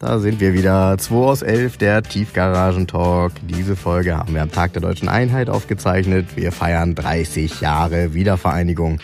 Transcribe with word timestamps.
Da 0.00 0.18
sind 0.18 0.40
wir 0.40 0.54
wieder. 0.54 0.96
2 0.96 1.14
aus 1.14 1.42
11, 1.42 1.76
der 1.76 2.02
Tiefgaragen-Talk. 2.02 3.32
Diese 3.42 3.76
Folge 3.76 4.16
haben 4.16 4.32
wir 4.32 4.40
am 4.40 4.50
Tag 4.50 4.72
der 4.72 4.80
Deutschen 4.80 5.10
Einheit 5.10 5.50
aufgezeichnet. 5.50 6.36
Wir 6.36 6.52
feiern 6.52 6.94
30 6.94 7.60
Jahre 7.60 8.14
Wiedervereinigung. 8.14 8.98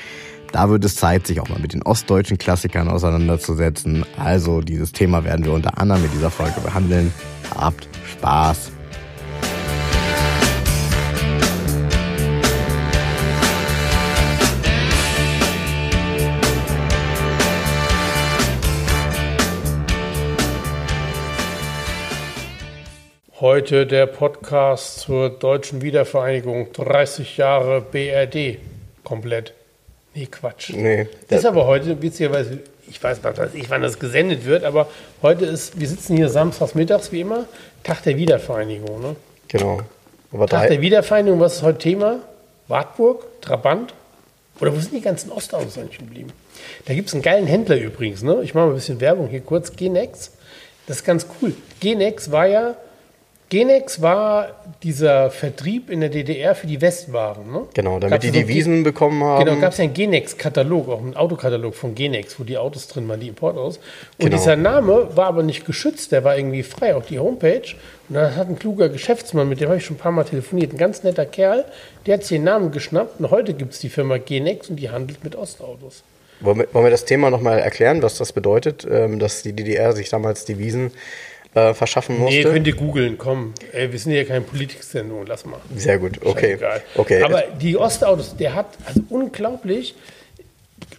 Da 0.52 0.70
wird 0.70 0.86
es 0.86 0.96
Zeit, 0.96 1.26
sich 1.26 1.38
auch 1.38 1.50
mal 1.50 1.58
mit 1.58 1.74
den 1.74 1.82
ostdeutschen 1.82 2.38
Klassikern 2.38 2.88
auseinanderzusetzen. 2.88 4.06
Also 4.16 4.62
dieses 4.62 4.92
Thema 4.92 5.22
werden 5.22 5.44
wir 5.44 5.52
unter 5.52 5.76
anderem 5.76 6.02
in 6.02 6.12
dieser 6.12 6.30
Folge 6.30 6.62
behandeln. 6.62 7.12
Habt 7.54 7.90
Spaß! 8.12 8.75
Heute 23.48 23.86
der 23.86 24.06
Podcast 24.06 24.98
zur 24.98 25.30
deutschen 25.30 25.80
Wiedervereinigung. 25.80 26.72
30 26.72 27.36
Jahre 27.36 27.80
BRD. 27.80 28.58
Komplett. 29.04 29.54
Nee, 30.14 30.26
Quatsch. 30.26 30.70
Nee. 30.74 31.06
Das 31.28 31.38
ist 31.38 31.44
aber 31.44 31.64
heute, 31.64 32.02
witzigerweise, 32.02 32.58
ich 32.90 33.00
weiß 33.00 33.20
nicht, 33.54 33.70
wann 33.70 33.82
das 33.82 34.00
gesendet 34.00 34.46
wird, 34.46 34.64
aber 34.64 34.88
heute 35.22 35.44
ist, 35.44 35.78
wir 35.78 35.86
sitzen 35.86 36.16
hier 36.16 36.28
samstags 36.28 36.74
mittags 36.74 37.12
wie 37.12 37.20
immer, 37.20 37.44
Tag 37.84 38.02
der 38.02 38.16
Wiedervereinigung. 38.16 39.00
Ne? 39.00 39.14
Genau. 39.46 39.78
Aber 40.32 40.48
Tag 40.48 40.66
der 40.66 40.80
Wiedervereinigung, 40.80 41.38
was 41.38 41.58
ist 41.58 41.62
heute 41.62 41.78
Thema? 41.78 42.18
Wartburg, 42.66 43.26
Trabant? 43.42 43.94
Oder 44.60 44.74
wo 44.74 44.80
sind 44.80 44.92
die 44.92 45.00
ganzen 45.00 45.30
Ostautos 45.30 45.78
eigentlich 45.78 45.98
geblieben? 45.98 46.32
Da 46.86 46.94
gibt 46.94 47.06
es 47.06 47.14
einen 47.14 47.22
geilen 47.22 47.46
Händler 47.46 47.76
übrigens. 47.76 48.24
Ne? 48.24 48.40
Ich 48.42 48.54
mache 48.54 48.64
mal 48.64 48.72
ein 48.72 48.74
bisschen 48.74 49.00
Werbung 49.00 49.28
hier 49.28 49.40
kurz. 49.40 49.76
Genex. 49.76 50.32
Das 50.88 50.96
ist 50.96 51.04
ganz 51.04 51.28
cool. 51.40 51.54
Genex 51.78 52.32
war 52.32 52.48
ja 52.48 52.74
Genex 53.48 54.02
war 54.02 54.48
dieser 54.82 55.30
Vertrieb 55.30 55.88
in 55.88 56.00
der 56.00 56.08
DDR 56.08 56.56
für 56.56 56.66
die 56.66 56.80
Westwaren. 56.80 57.52
Ne? 57.52 57.62
Genau, 57.74 58.00
damit 58.00 58.10
gab's 58.10 58.24
die 58.24 58.32
Devisen 58.32 58.82
bekommen 58.82 59.22
haben. 59.22 59.44
Genau, 59.44 59.60
gab 59.60 59.70
es 59.70 59.78
ja 59.78 59.84
einen 59.84 59.94
Genex-Katalog, 59.94 60.88
auch 60.88 61.00
einen 61.00 61.14
Autokatalog 61.14 61.76
von 61.76 61.94
Genex, 61.94 62.40
wo 62.40 62.44
die 62.44 62.58
Autos 62.58 62.88
drin 62.88 63.08
waren, 63.08 63.20
die 63.20 63.28
Importautos. 63.28 63.76
Und 63.76 63.84
genau. 64.18 64.36
dieser 64.36 64.56
Name 64.56 65.16
war 65.16 65.26
aber 65.26 65.44
nicht 65.44 65.64
geschützt, 65.64 66.10
der 66.10 66.24
war 66.24 66.36
irgendwie 66.36 66.64
frei, 66.64 66.96
auch 66.96 67.04
die 67.04 67.20
Homepage. 67.20 67.74
Und 68.08 68.16
da 68.16 68.34
hat 68.34 68.48
ein 68.48 68.58
kluger 68.58 68.88
Geschäftsmann, 68.88 69.48
mit 69.48 69.60
dem 69.60 69.68
habe 69.68 69.78
ich 69.78 69.84
schon 69.84 69.96
ein 69.96 70.00
paar 70.00 70.12
Mal 70.12 70.24
telefoniert, 70.24 70.72
ein 70.72 70.78
ganz 70.78 71.04
netter 71.04 71.26
Kerl, 71.26 71.64
der 72.04 72.14
hat 72.14 72.24
sich 72.24 72.36
den 72.38 72.44
Namen 72.44 72.72
geschnappt 72.72 73.20
und 73.20 73.30
heute 73.30 73.54
gibt 73.54 73.74
es 73.74 73.78
die 73.78 73.88
Firma 73.90 74.18
Genex 74.18 74.70
und 74.70 74.76
die 74.76 74.90
handelt 74.90 75.22
mit 75.22 75.36
Ostautos. 75.36 76.02
Wollen 76.40 76.58
wir, 76.58 76.68
wollen 76.72 76.84
wir 76.84 76.90
das 76.90 77.04
Thema 77.04 77.30
nochmal 77.30 77.60
erklären, 77.60 78.02
was 78.02 78.18
das 78.18 78.32
bedeutet, 78.32 78.86
ähm, 78.90 79.18
dass 79.18 79.42
die 79.42 79.54
DDR 79.54 79.92
sich 79.92 80.10
damals 80.10 80.44
Devisen 80.44 80.90
äh, 81.56 81.72
verschaffen 81.72 82.18
musste. 82.18 82.36
Nee, 82.36 82.42
könnt 82.44 82.66
ihr 82.66 82.76
googeln, 82.76 83.16
komm. 83.16 83.54
Ey, 83.72 83.90
wir 83.90 83.98
sind 83.98 84.12
hier 84.12 84.26
keine 84.26 84.42
Politik-Sendung, 84.42 85.24
lass 85.26 85.46
mal. 85.46 85.58
Sehr 85.74 85.98
gut, 85.98 86.20
okay. 86.22 86.58
okay. 86.96 87.22
Aber 87.22 87.44
die 87.60 87.78
Ostautos, 87.78 88.36
der 88.36 88.54
hat, 88.54 88.66
also 88.84 89.00
unglaublich, 89.08 89.94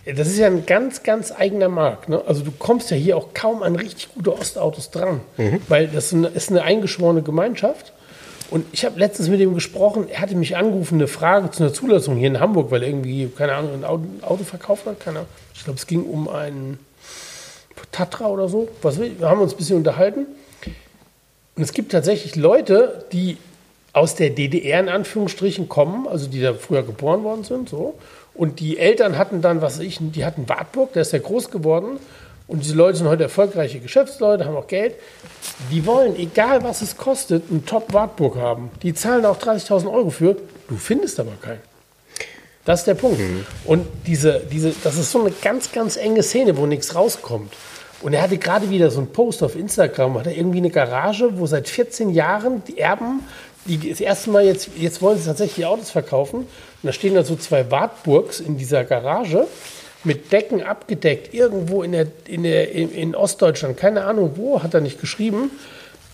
das 0.05 0.27
ist 0.27 0.39
ja 0.39 0.47
ein 0.47 0.65
ganz, 0.65 1.03
ganz 1.03 1.31
eigener 1.31 1.69
Markt. 1.69 2.09
Ne? 2.09 2.23
Also 2.25 2.43
du 2.43 2.51
kommst 2.51 2.89
ja 2.89 2.97
hier 2.97 3.17
auch 3.17 3.35
kaum 3.35 3.61
an 3.61 3.75
richtig 3.75 4.09
gute 4.15 4.33
Ostautos 4.33 4.89
dran, 4.89 5.21
mhm. 5.37 5.61
weil 5.67 5.87
das 5.87 6.11
ist 6.11 6.49
eine 6.49 6.63
eingeschworene 6.63 7.21
Gemeinschaft. 7.21 7.93
Und 8.49 8.65
ich 8.71 8.83
habe 8.83 8.97
letztens 8.97 9.29
mit 9.29 9.39
ihm 9.41 9.53
gesprochen, 9.53 10.07
er 10.09 10.21
hatte 10.21 10.35
mich 10.35 10.57
angerufen, 10.57 10.95
eine 10.95 11.07
Frage 11.07 11.51
zu 11.51 11.63
einer 11.63 11.73
Zulassung 11.73 12.15
hier 12.15 12.29
in 12.29 12.39
Hamburg, 12.39 12.71
weil 12.71 12.81
er 12.81 12.89
irgendwie, 12.89 13.27
keine 13.27 13.53
Ahnung, 13.53 13.73
ein 13.73 13.83
Auto, 13.83 14.05
Auto 14.21 14.43
verkauft 14.43 14.87
hat. 14.87 14.99
Keine 15.01 15.19
Ahnung. 15.19 15.29
Ich 15.53 15.65
glaube, 15.65 15.77
es 15.77 15.85
ging 15.85 16.03
um 16.03 16.29
einen 16.29 16.79
Tatra 17.91 18.27
oder 18.27 18.47
so. 18.47 18.69
Was, 18.81 18.99
wir 18.99 19.11
haben 19.21 19.41
uns 19.41 19.53
ein 19.53 19.57
bisschen 19.57 19.77
unterhalten. 19.77 20.25
Und 21.57 21.63
es 21.63 21.73
gibt 21.73 21.91
tatsächlich 21.91 22.35
Leute, 22.35 23.05
die 23.11 23.37
aus 23.91 24.13
der 24.13 24.29
DDR 24.29 24.79
in 24.79 24.89
Anführungsstrichen 24.89 25.67
kommen, 25.67 26.07
also 26.07 26.27
die 26.27 26.39
da 26.39 26.53
früher 26.53 26.83
geboren 26.83 27.23
worden 27.23 27.43
sind, 27.43 27.67
so. 27.67 27.95
Und 28.35 28.59
die 28.59 28.77
Eltern 28.77 29.17
hatten 29.17 29.41
dann, 29.41 29.61
was 29.61 29.79
weiß 29.79 29.85
ich, 29.85 29.97
die 29.99 30.23
hatten 30.23 30.47
Wartburg, 30.47 30.93
der 30.93 31.01
ist 31.01 31.11
ja 31.11 31.17
groß 31.19 31.49
geworden. 31.49 31.97
Und 32.47 32.63
diese 32.63 32.75
Leute 32.75 32.99
sind 32.99 33.07
heute 33.07 33.23
erfolgreiche 33.23 33.79
Geschäftsleute, 33.79 34.45
haben 34.45 34.55
auch 34.55 34.67
Geld. 34.67 34.93
Die 35.71 35.85
wollen, 35.87 36.15
egal 36.15 36.63
was 36.63 36.83
es 36.83 36.95
kostet, 36.95 37.49
einen 37.49 37.65
Top-Wartburg 37.65 38.35
haben. 38.37 38.69
Die 38.83 38.93
zahlen 38.93 39.25
auch 39.25 39.39
30.000 39.39 39.91
Euro 39.91 40.11
für. 40.11 40.37
Du 40.69 40.75
findest 40.77 41.19
aber 41.19 41.33
keinen. 41.41 41.61
Das 42.63 42.81
ist 42.81 42.85
der 42.85 42.93
Punkt. 42.93 43.19
Mhm. 43.19 43.45
Und 43.65 43.87
diese, 44.05 44.41
diese, 44.51 44.73
das 44.83 44.97
ist 44.97 45.11
so 45.11 45.21
eine 45.21 45.31
ganz, 45.41 45.71
ganz 45.71 45.97
enge 45.97 46.21
Szene, 46.21 46.55
wo 46.55 46.67
nichts 46.67 46.93
rauskommt. 46.93 47.51
Und 48.01 48.13
er 48.13 48.21
hatte 48.21 48.37
gerade 48.37 48.69
wieder 48.69 48.91
so 48.91 48.99
einen 48.99 49.11
Post 49.11 49.41
auf 49.43 49.55
Instagram, 49.55 50.19
hat 50.19 50.27
er 50.27 50.37
irgendwie 50.37 50.59
eine 50.59 50.69
Garage, 50.69 51.39
wo 51.39 51.45
seit 51.47 51.67
14 51.67 52.09
Jahren 52.11 52.63
die 52.67 52.77
Erben, 52.77 53.21
die 53.65 53.89
das 53.89 53.99
erste 53.99 54.29
Mal 54.29 54.45
jetzt, 54.45 54.69
jetzt 54.77 55.01
wollen 55.01 55.17
sie 55.17 55.25
tatsächlich 55.25 55.65
Autos 55.65 55.89
verkaufen. 55.89 56.39
Und 56.39 56.47
da 56.83 56.93
stehen 56.93 57.15
da 57.15 57.23
so 57.23 57.35
zwei 57.35 57.69
Wartburgs 57.71 58.39
in 58.39 58.57
dieser 58.57 58.83
Garage 58.83 59.47
mit 60.03 60.31
Decken 60.31 60.61
abgedeckt, 60.61 61.33
irgendwo 61.33 61.83
in, 61.83 61.91
der, 61.91 62.07
in, 62.25 62.43
der, 62.43 62.71
in 62.71 63.15
Ostdeutschland, 63.15 63.77
keine 63.77 64.05
Ahnung 64.05 64.33
wo, 64.35 64.61
hat 64.61 64.73
er 64.73 64.81
nicht 64.81 65.01
geschrieben. 65.01 65.51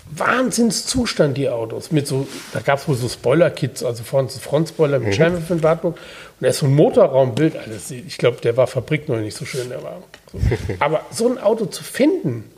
Wahnsinnszustand, 0.09 1.37
die 1.37 1.49
Autos. 1.49 1.91
Mit 1.91 2.07
so, 2.07 2.27
da 2.53 2.59
gab 2.59 2.79
es 2.79 2.87
wohl 2.87 2.95
so 2.95 3.07
Spoiler-Kits, 3.07 3.83
also 3.83 4.03
Frontspoiler 4.03 4.99
mit 4.99 5.09
mhm. 5.09 5.13
Scheinwerfer 5.13 5.53
und 5.53 5.63
Wartburg. 5.63 5.97
Und 6.43 6.47
da 6.47 6.49
ist 6.49 6.59
so 6.59 6.65
ein 6.65 6.75
Motorraumbild 6.75 7.55
alles. 7.55 7.89
Ich 7.89 8.17
glaube, 8.17 8.41
der 8.41 8.57
war 8.57 8.67
Fabrik 8.67 9.07
noch 9.07 9.15
nicht 9.15 9.37
so 9.37 9.45
schön, 9.45 9.69
der 9.69 9.81
war. 9.81 10.03
So. 10.29 10.39
Aber 10.79 11.05
so 11.09 11.25
ein 11.29 11.37
Auto 11.37 11.67
zu 11.67 11.85
finden 11.85 12.51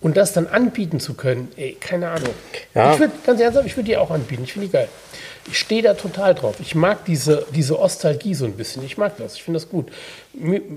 und 0.00 0.16
das 0.16 0.32
dann 0.34 0.46
anbieten 0.46 1.00
zu 1.00 1.14
können, 1.14 1.48
ey, 1.56 1.76
keine 1.80 2.10
Ahnung. 2.10 2.30
Ja. 2.76 2.92
Ich 2.92 3.00
würde, 3.00 3.12
ganz 3.26 3.40
ernsthaft, 3.40 3.66
ich 3.66 3.76
würde 3.76 3.86
die 3.88 3.96
auch 3.96 4.12
anbieten. 4.12 4.44
Ich 4.44 4.52
finde 4.52 4.68
die 4.68 4.72
geil. 4.72 4.88
Ich 5.46 5.58
stehe 5.58 5.82
da 5.82 5.94
total 5.94 6.34
drauf. 6.34 6.56
Ich 6.60 6.74
mag 6.74 7.04
diese, 7.04 7.46
diese 7.54 7.78
Ostalgie 7.78 8.34
so 8.34 8.46
ein 8.46 8.52
bisschen. 8.52 8.84
Ich 8.84 8.96
mag 8.96 9.16
das. 9.18 9.34
Ich 9.34 9.42
finde 9.42 9.60
das 9.60 9.68
gut. 9.68 9.92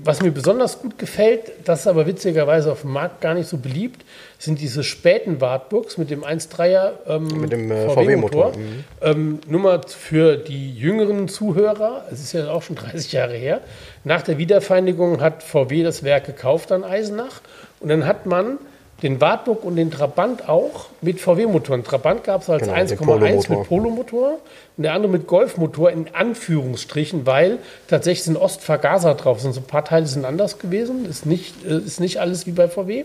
Was 0.04 0.20
mir 0.20 0.30
besonders 0.30 0.80
gut 0.80 0.98
gefällt, 0.98 1.52
das 1.64 1.80
ist 1.80 1.86
aber 1.86 2.06
witzigerweise 2.06 2.70
auf 2.70 2.82
dem 2.82 2.92
Markt 2.92 3.20
gar 3.22 3.34
nicht 3.34 3.48
so 3.48 3.56
beliebt, 3.56 4.04
sind 4.38 4.60
diese 4.60 4.84
späten 4.84 5.40
Wartburgs 5.40 5.96
mit 5.96 6.10
dem 6.10 6.22
1.3er 6.22 6.90
ähm, 7.08 7.40
mit 7.40 7.50
dem 7.50 7.70
äh, 7.70 7.88
VW-Motor. 7.88 8.52
VW 8.52 8.58
mhm. 8.58 8.84
ähm, 9.02 9.38
nur 9.48 9.60
mal 9.60 9.80
für 9.88 10.36
die 10.36 10.74
jüngeren 10.74 11.28
Zuhörer, 11.28 12.04
es 12.12 12.20
ist 12.20 12.32
ja 12.34 12.50
auch 12.50 12.62
schon 12.62 12.76
30 12.76 13.12
Jahre 13.12 13.34
her, 13.34 13.62
nach 14.04 14.22
der 14.22 14.38
Wiedervereinigung 14.38 15.20
hat 15.20 15.42
VW 15.42 15.82
das 15.82 16.04
Werk 16.04 16.26
gekauft 16.26 16.70
an 16.70 16.84
Eisenach 16.84 17.40
und 17.80 17.88
dann 17.88 18.06
hat 18.06 18.26
man 18.26 18.58
den 19.02 19.20
Wartburg 19.20 19.64
und 19.64 19.76
den 19.76 19.90
Trabant 19.90 20.48
auch 20.48 20.86
mit 21.00 21.20
VW-Motoren. 21.20 21.84
Trabant 21.84 22.24
gab 22.24 22.42
es 22.42 22.50
als 22.50 22.62
genau, 22.62 23.14
1,1 23.16 23.48
mit 23.48 23.68
Polomotor 23.68 24.38
und 24.76 24.82
der 24.82 24.92
andere 24.92 25.12
mit 25.12 25.26
Golfmotor 25.28 25.90
in 25.90 26.06
Anführungsstrichen, 26.12 27.24
weil 27.24 27.58
tatsächlich 27.86 28.24
sind 28.24 28.36
Ostvergaser 28.36 29.14
drauf 29.14 29.40
sind. 29.40 29.52
So 29.52 29.60
ein 29.60 29.66
paar 29.66 29.84
Teile 29.84 30.06
sind 30.06 30.24
anders 30.24 30.58
gewesen, 30.58 31.04
ist 31.04 31.26
nicht, 31.26 31.64
äh, 31.64 31.78
ist 31.78 32.00
nicht 32.00 32.20
alles 32.20 32.46
wie 32.46 32.52
bei 32.52 32.68
VW. 32.68 33.04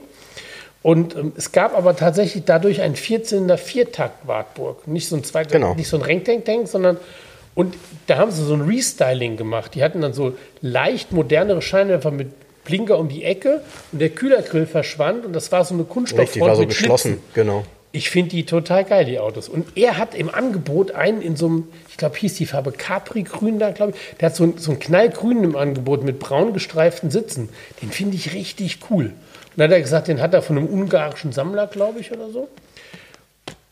Und 0.81 1.15
ähm, 1.15 1.31
es 1.37 1.51
gab 1.51 1.77
aber 1.77 1.95
tatsächlich 1.95 2.43
dadurch 2.43 2.81
einen 2.81 2.95
Vierzylinder 2.95 3.59
Viertakt 3.59 4.27
Wartburg. 4.27 4.87
Nicht 4.87 5.07
so 5.07 5.15
ein 5.15 5.23
zweiter, 5.23 5.51
genau. 5.51 5.75
nicht 5.75 5.87
so 5.87 5.97
ein 5.97 6.03
Renktank-Tank, 6.03 6.67
sondern 6.67 6.97
und 7.55 7.75
da 8.07 8.17
haben 8.17 8.31
sie 8.31 8.43
so 8.43 8.55
ein 8.55 8.61
Restyling 8.61 9.37
gemacht. 9.37 9.75
Die 9.75 9.83
hatten 9.83 10.01
dann 10.01 10.13
so 10.13 10.33
leicht 10.61 11.11
modernere 11.11 11.61
Scheinwerfer 11.61 12.09
mit 12.09 12.31
Blinker 12.65 12.97
um 12.97 13.09
die 13.09 13.23
Ecke 13.23 13.61
und 13.91 13.99
der 13.99 14.09
Kühlergrill 14.09 14.65
verschwand 14.65 15.25
und 15.25 15.33
das 15.33 15.51
war 15.51 15.65
so 15.65 15.73
eine 15.73 15.83
Kunststofffront 15.83 16.35
Die 16.35 16.41
war 16.41 16.55
so 16.55 16.65
geschlossen, 16.65 17.19
genau. 17.33 17.65
Ich 17.95 18.09
finde 18.09 18.31
die 18.31 18.45
total 18.45 18.85
geil, 18.85 19.05
die 19.05 19.19
Autos. 19.19 19.47
Und 19.47 19.77
er 19.77 19.99
hat 19.99 20.15
im 20.15 20.33
Angebot 20.33 20.91
einen 20.93 21.21
in 21.21 21.35
so 21.35 21.45
einem, 21.45 21.67
ich 21.89 21.97
glaube, 21.97 22.17
hieß 22.17 22.33
die 22.33 22.47
Farbe 22.47 22.71
Capri-Grün 22.71 23.59
da, 23.59 23.69
glaube 23.69 23.93
ich. 23.95 24.17
Der 24.17 24.29
hat 24.29 24.35
so, 24.35 24.45
ein, 24.45 24.57
so 24.57 24.71
einen 24.71 24.79
knallgrünen 24.79 25.43
im 25.43 25.55
Angebot 25.55 26.03
mit 26.03 26.17
braun 26.17 26.53
gestreiften 26.53 27.11
Sitzen. 27.11 27.49
Den 27.83 27.91
finde 27.91 28.15
ich 28.15 28.33
richtig 28.33 28.79
cool. 28.89 29.05
Und 29.05 29.13
dann 29.57 29.65
hat 29.65 29.73
er 29.73 29.81
gesagt, 29.81 30.07
den 30.07 30.21
hat 30.21 30.33
er 30.33 30.41
von 30.41 30.57
einem 30.57 30.67
ungarischen 30.69 31.33
Sammler, 31.33 31.67
glaube 31.67 31.99
ich, 31.99 32.11
oder 32.11 32.31
so. 32.31 32.47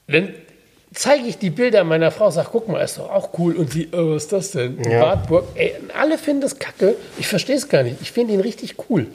Dann 0.07 0.35
zeige 0.93 1.25
ich 1.25 1.37
die 1.37 1.49
Bilder 1.49 1.83
meiner 1.83 2.11
Frau, 2.11 2.29
sage, 2.31 2.49
guck 2.51 2.67
mal, 2.67 2.79
ist 2.81 2.97
doch 2.97 3.09
auch 3.09 3.29
cool. 3.37 3.55
Und 3.55 3.71
sie, 3.71 3.89
oh, 3.91 4.15
was 4.15 4.23
ist 4.23 4.31
das 4.33 4.51
denn? 4.51 4.81
Ja. 4.83 5.01
Wartburg. 5.01 5.45
Ey, 5.55 5.75
alle 5.97 6.17
finden 6.17 6.41
das 6.41 6.59
kacke. 6.59 6.95
Ich 7.17 7.27
verstehe 7.27 7.55
es 7.55 7.69
gar 7.69 7.83
nicht. 7.83 7.97
Ich 8.01 8.11
finde 8.11 8.33
ihn 8.33 8.41
richtig 8.41 8.75
cool. 8.89 9.07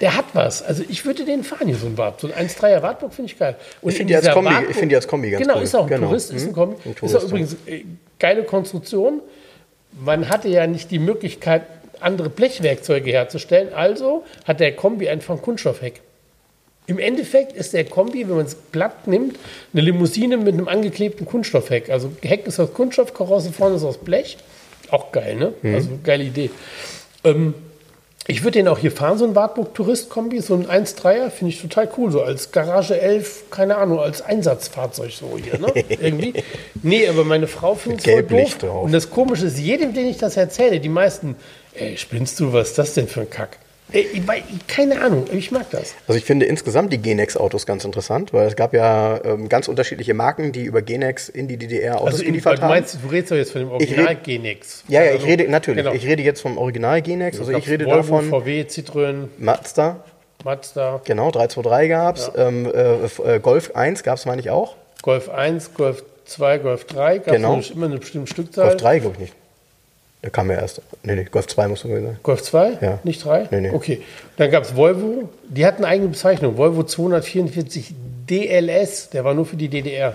Der 0.00 0.16
hat 0.16 0.26
was. 0.32 0.62
Also 0.62 0.82
ich 0.88 1.04
würde 1.04 1.24
den 1.24 1.44
fahren 1.44 1.66
hier, 1.66 1.76
so 1.76 1.86
ein 1.86 1.98
Wartburg. 1.98 2.32
So 2.32 2.38
ein 2.38 2.48
1,3er 2.48 2.82
Wartburg 2.82 3.12
finde 3.12 3.30
ich 3.30 3.38
geil. 3.38 3.56
Und 3.82 3.90
ich 3.90 3.96
finde 3.96 4.12
die, 4.12 4.16
als 4.16 4.30
Kombi, 4.30 4.50
Wartburg, 4.50 4.74
find 4.74 4.92
die 4.92 4.96
als 4.96 5.08
Kombi 5.08 5.30
ganz 5.30 5.42
genau, 5.42 5.54
cool. 5.54 5.58
Genau, 5.58 5.64
ist 5.64 5.74
auch 5.74 5.82
ein 5.82 5.88
genau. 5.88 6.06
Tourist, 6.06 6.32
ist 6.32 6.42
ein 6.42 6.48
mhm. 6.48 6.54
Kombi. 6.54 6.76
Ein 6.84 6.94
Tourist, 6.94 7.14
ist 7.14 7.22
auch 7.22 7.28
übrigens 7.28 7.56
äh, 7.66 7.84
geile 8.18 8.44
Konstruktion. 8.44 9.20
Man 10.02 10.28
hatte 10.28 10.48
ja 10.48 10.66
nicht 10.66 10.90
die 10.90 11.00
Möglichkeit, 11.00 11.62
andere 12.00 12.30
Blechwerkzeuge 12.30 13.10
herzustellen. 13.10 13.74
Also 13.74 14.24
hat 14.46 14.60
der 14.60 14.74
Kombi 14.74 15.08
einfach 15.08 15.34
ein 15.34 15.42
Kunststoffheck. 15.42 16.00
Im 16.90 16.98
Endeffekt 16.98 17.52
ist 17.52 17.72
der 17.72 17.84
Kombi, 17.84 18.28
wenn 18.28 18.34
man 18.34 18.46
es 18.46 18.56
platt 18.56 19.06
nimmt, 19.06 19.38
eine 19.72 19.82
Limousine 19.82 20.36
mit 20.36 20.54
einem 20.54 20.66
angeklebten 20.66 21.24
Kunststoffheck. 21.24 21.88
Also 21.88 22.10
Heck 22.20 22.48
ist 22.48 22.58
aus 22.58 22.74
Kunststoff, 22.74 23.14
Karosse 23.14 23.52
vorne 23.52 23.76
ist 23.76 23.84
aus 23.84 23.98
Blech. 23.98 24.38
Auch 24.90 25.12
geil, 25.12 25.36
ne? 25.36 25.52
Mhm. 25.62 25.74
Also 25.76 25.88
geile 26.02 26.24
Idee. 26.24 26.50
Ähm, 27.22 27.54
Ich 28.26 28.42
würde 28.42 28.58
den 28.58 28.66
auch 28.66 28.78
hier 28.78 28.90
fahren, 28.90 29.18
so 29.18 29.24
ein 29.24 29.36
Wartburg-Tourist-Kombi, 29.36 30.40
so 30.40 30.54
ein 30.54 30.66
1.3er, 30.66 31.30
finde 31.30 31.52
ich 31.54 31.60
total 31.62 31.88
cool. 31.96 32.10
So 32.10 32.22
als 32.22 32.50
Garage 32.50 33.00
11, 33.00 33.50
keine 33.52 33.76
Ahnung, 33.76 34.00
als 34.00 34.20
Einsatzfahrzeug 34.20 35.12
so 35.12 35.38
hier, 35.40 35.60
ne? 35.60 35.72
Irgendwie. 35.88 36.34
Nee, 36.82 37.06
aber 37.06 37.24
meine 37.24 37.46
Frau 37.46 37.76
findet 37.76 38.04
es 38.04 38.12
voll 38.12 38.24
doof. 38.24 38.58
Drauf. 38.58 38.84
Und 38.84 38.90
das 38.92 39.10
Komische 39.10 39.46
ist, 39.46 39.58
jedem, 39.60 39.94
den 39.94 40.06
ich 40.06 40.18
das 40.18 40.36
erzähle, 40.36 40.80
die 40.80 40.88
meisten, 40.88 41.36
ey, 41.74 41.96
spinnst 41.96 42.40
du, 42.40 42.52
was 42.52 42.70
ist 42.70 42.78
das 42.78 42.94
denn 42.94 43.06
für 43.06 43.20
ein 43.20 43.30
Kack? 43.30 43.58
Ich, 43.92 44.26
wei- 44.28 44.42
keine 44.68 45.00
Ahnung, 45.02 45.24
ich 45.32 45.50
mag 45.50 45.68
das. 45.70 45.94
Also 46.06 46.18
ich 46.18 46.24
finde 46.24 46.46
insgesamt 46.46 46.92
die 46.92 46.98
Genex-Autos 46.98 47.66
ganz 47.66 47.84
interessant, 47.84 48.32
weil 48.32 48.46
es 48.46 48.56
gab 48.56 48.72
ja 48.72 49.20
ähm, 49.24 49.48
ganz 49.48 49.68
unterschiedliche 49.68 50.14
Marken, 50.14 50.52
die 50.52 50.64
über 50.64 50.82
Genex 50.82 51.28
in 51.28 51.48
die 51.48 51.56
DDR 51.56 51.96
Autos 52.00 52.14
Also, 52.14 52.24
geliefert 52.24 52.58
du 52.58 52.62
haben. 52.62 52.68
meinst, 52.70 52.98
du 53.02 53.08
redest 53.08 53.32
doch 53.32 53.36
jetzt 53.36 53.52
von 53.52 53.60
dem 53.62 53.68
Ich 53.68 53.74
Original 53.74 54.16
Genex. 54.16 54.84
ja, 54.88 55.00
ja, 55.02 55.06
ich 55.08 55.14
Also, 55.16 55.26
rede 55.26 55.48
natürlich. 55.48 55.84
genau. 55.84 55.94
Ich 55.96 56.06
rede 56.06 56.22
jetzt 56.22 56.40
vom 56.40 56.56
Original 56.58 57.02
Genex. 57.02 57.38
Also 57.38 57.50
ich 57.50 57.56
Gab's 57.58 57.68
rede 57.68 57.86
Volvo, 57.86 57.96
davon 57.98 58.28
VW, 58.30 58.62
Citroën, 58.62 59.24
Mazda, 59.38 60.04
Mazda, 60.44 61.00
genau 61.04 61.30
323 61.30 61.88
gab's. 61.90 62.30
Ähm, 62.36 62.66
äh, 62.66 63.34
äh, 63.36 63.40
Golf 63.40 63.74
1 63.74 64.02
gab's 64.02 64.24
meine 64.26 64.40
ich 64.40 64.50
auch. 64.50 64.76
Golf 65.02 65.28
1, 65.28 65.74
Golf 65.74 66.02
2, 66.26 66.58
Golf 66.58 66.84
3. 66.86 67.18
Gab 67.18 67.34
Genau. 67.34 67.58
es 67.58 67.70
immer 67.70 67.86
eine 67.86 67.98
bestimmte 67.98 68.30
Stückzahl. 68.32 68.68
Golf 68.68 68.76
3 68.80 68.98
glaube 69.00 69.14
ich 69.16 69.20
nicht. 69.20 69.34
Der 70.22 70.30
kam 70.30 70.50
ja 70.50 70.58
erst. 70.58 70.82
Nee, 71.02 71.14
nee, 71.14 71.24
Golf 71.24 71.46
2 71.46 71.68
muss 71.68 71.84
man 71.84 72.02
sein. 72.02 72.18
Golf 72.22 72.42
2? 72.42 72.78
Ja. 72.80 72.98
Nicht 73.04 73.24
3? 73.24 73.48
Nee, 73.50 73.60
nee. 73.62 73.70
Okay. 73.70 74.02
Dann 74.36 74.50
gab 74.50 74.64
es 74.64 74.76
Volvo, 74.76 75.30
die 75.48 75.64
hatten 75.64 75.84
eine 75.84 75.92
eigene 75.92 76.08
Bezeichnung. 76.10 76.58
Volvo 76.58 76.82
244 76.82 77.94
DLS, 78.28 79.10
der 79.10 79.24
war 79.24 79.34
nur 79.34 79.46
für 79.46 79.56
die 79.56 79.68
DDR. 79.68 80.14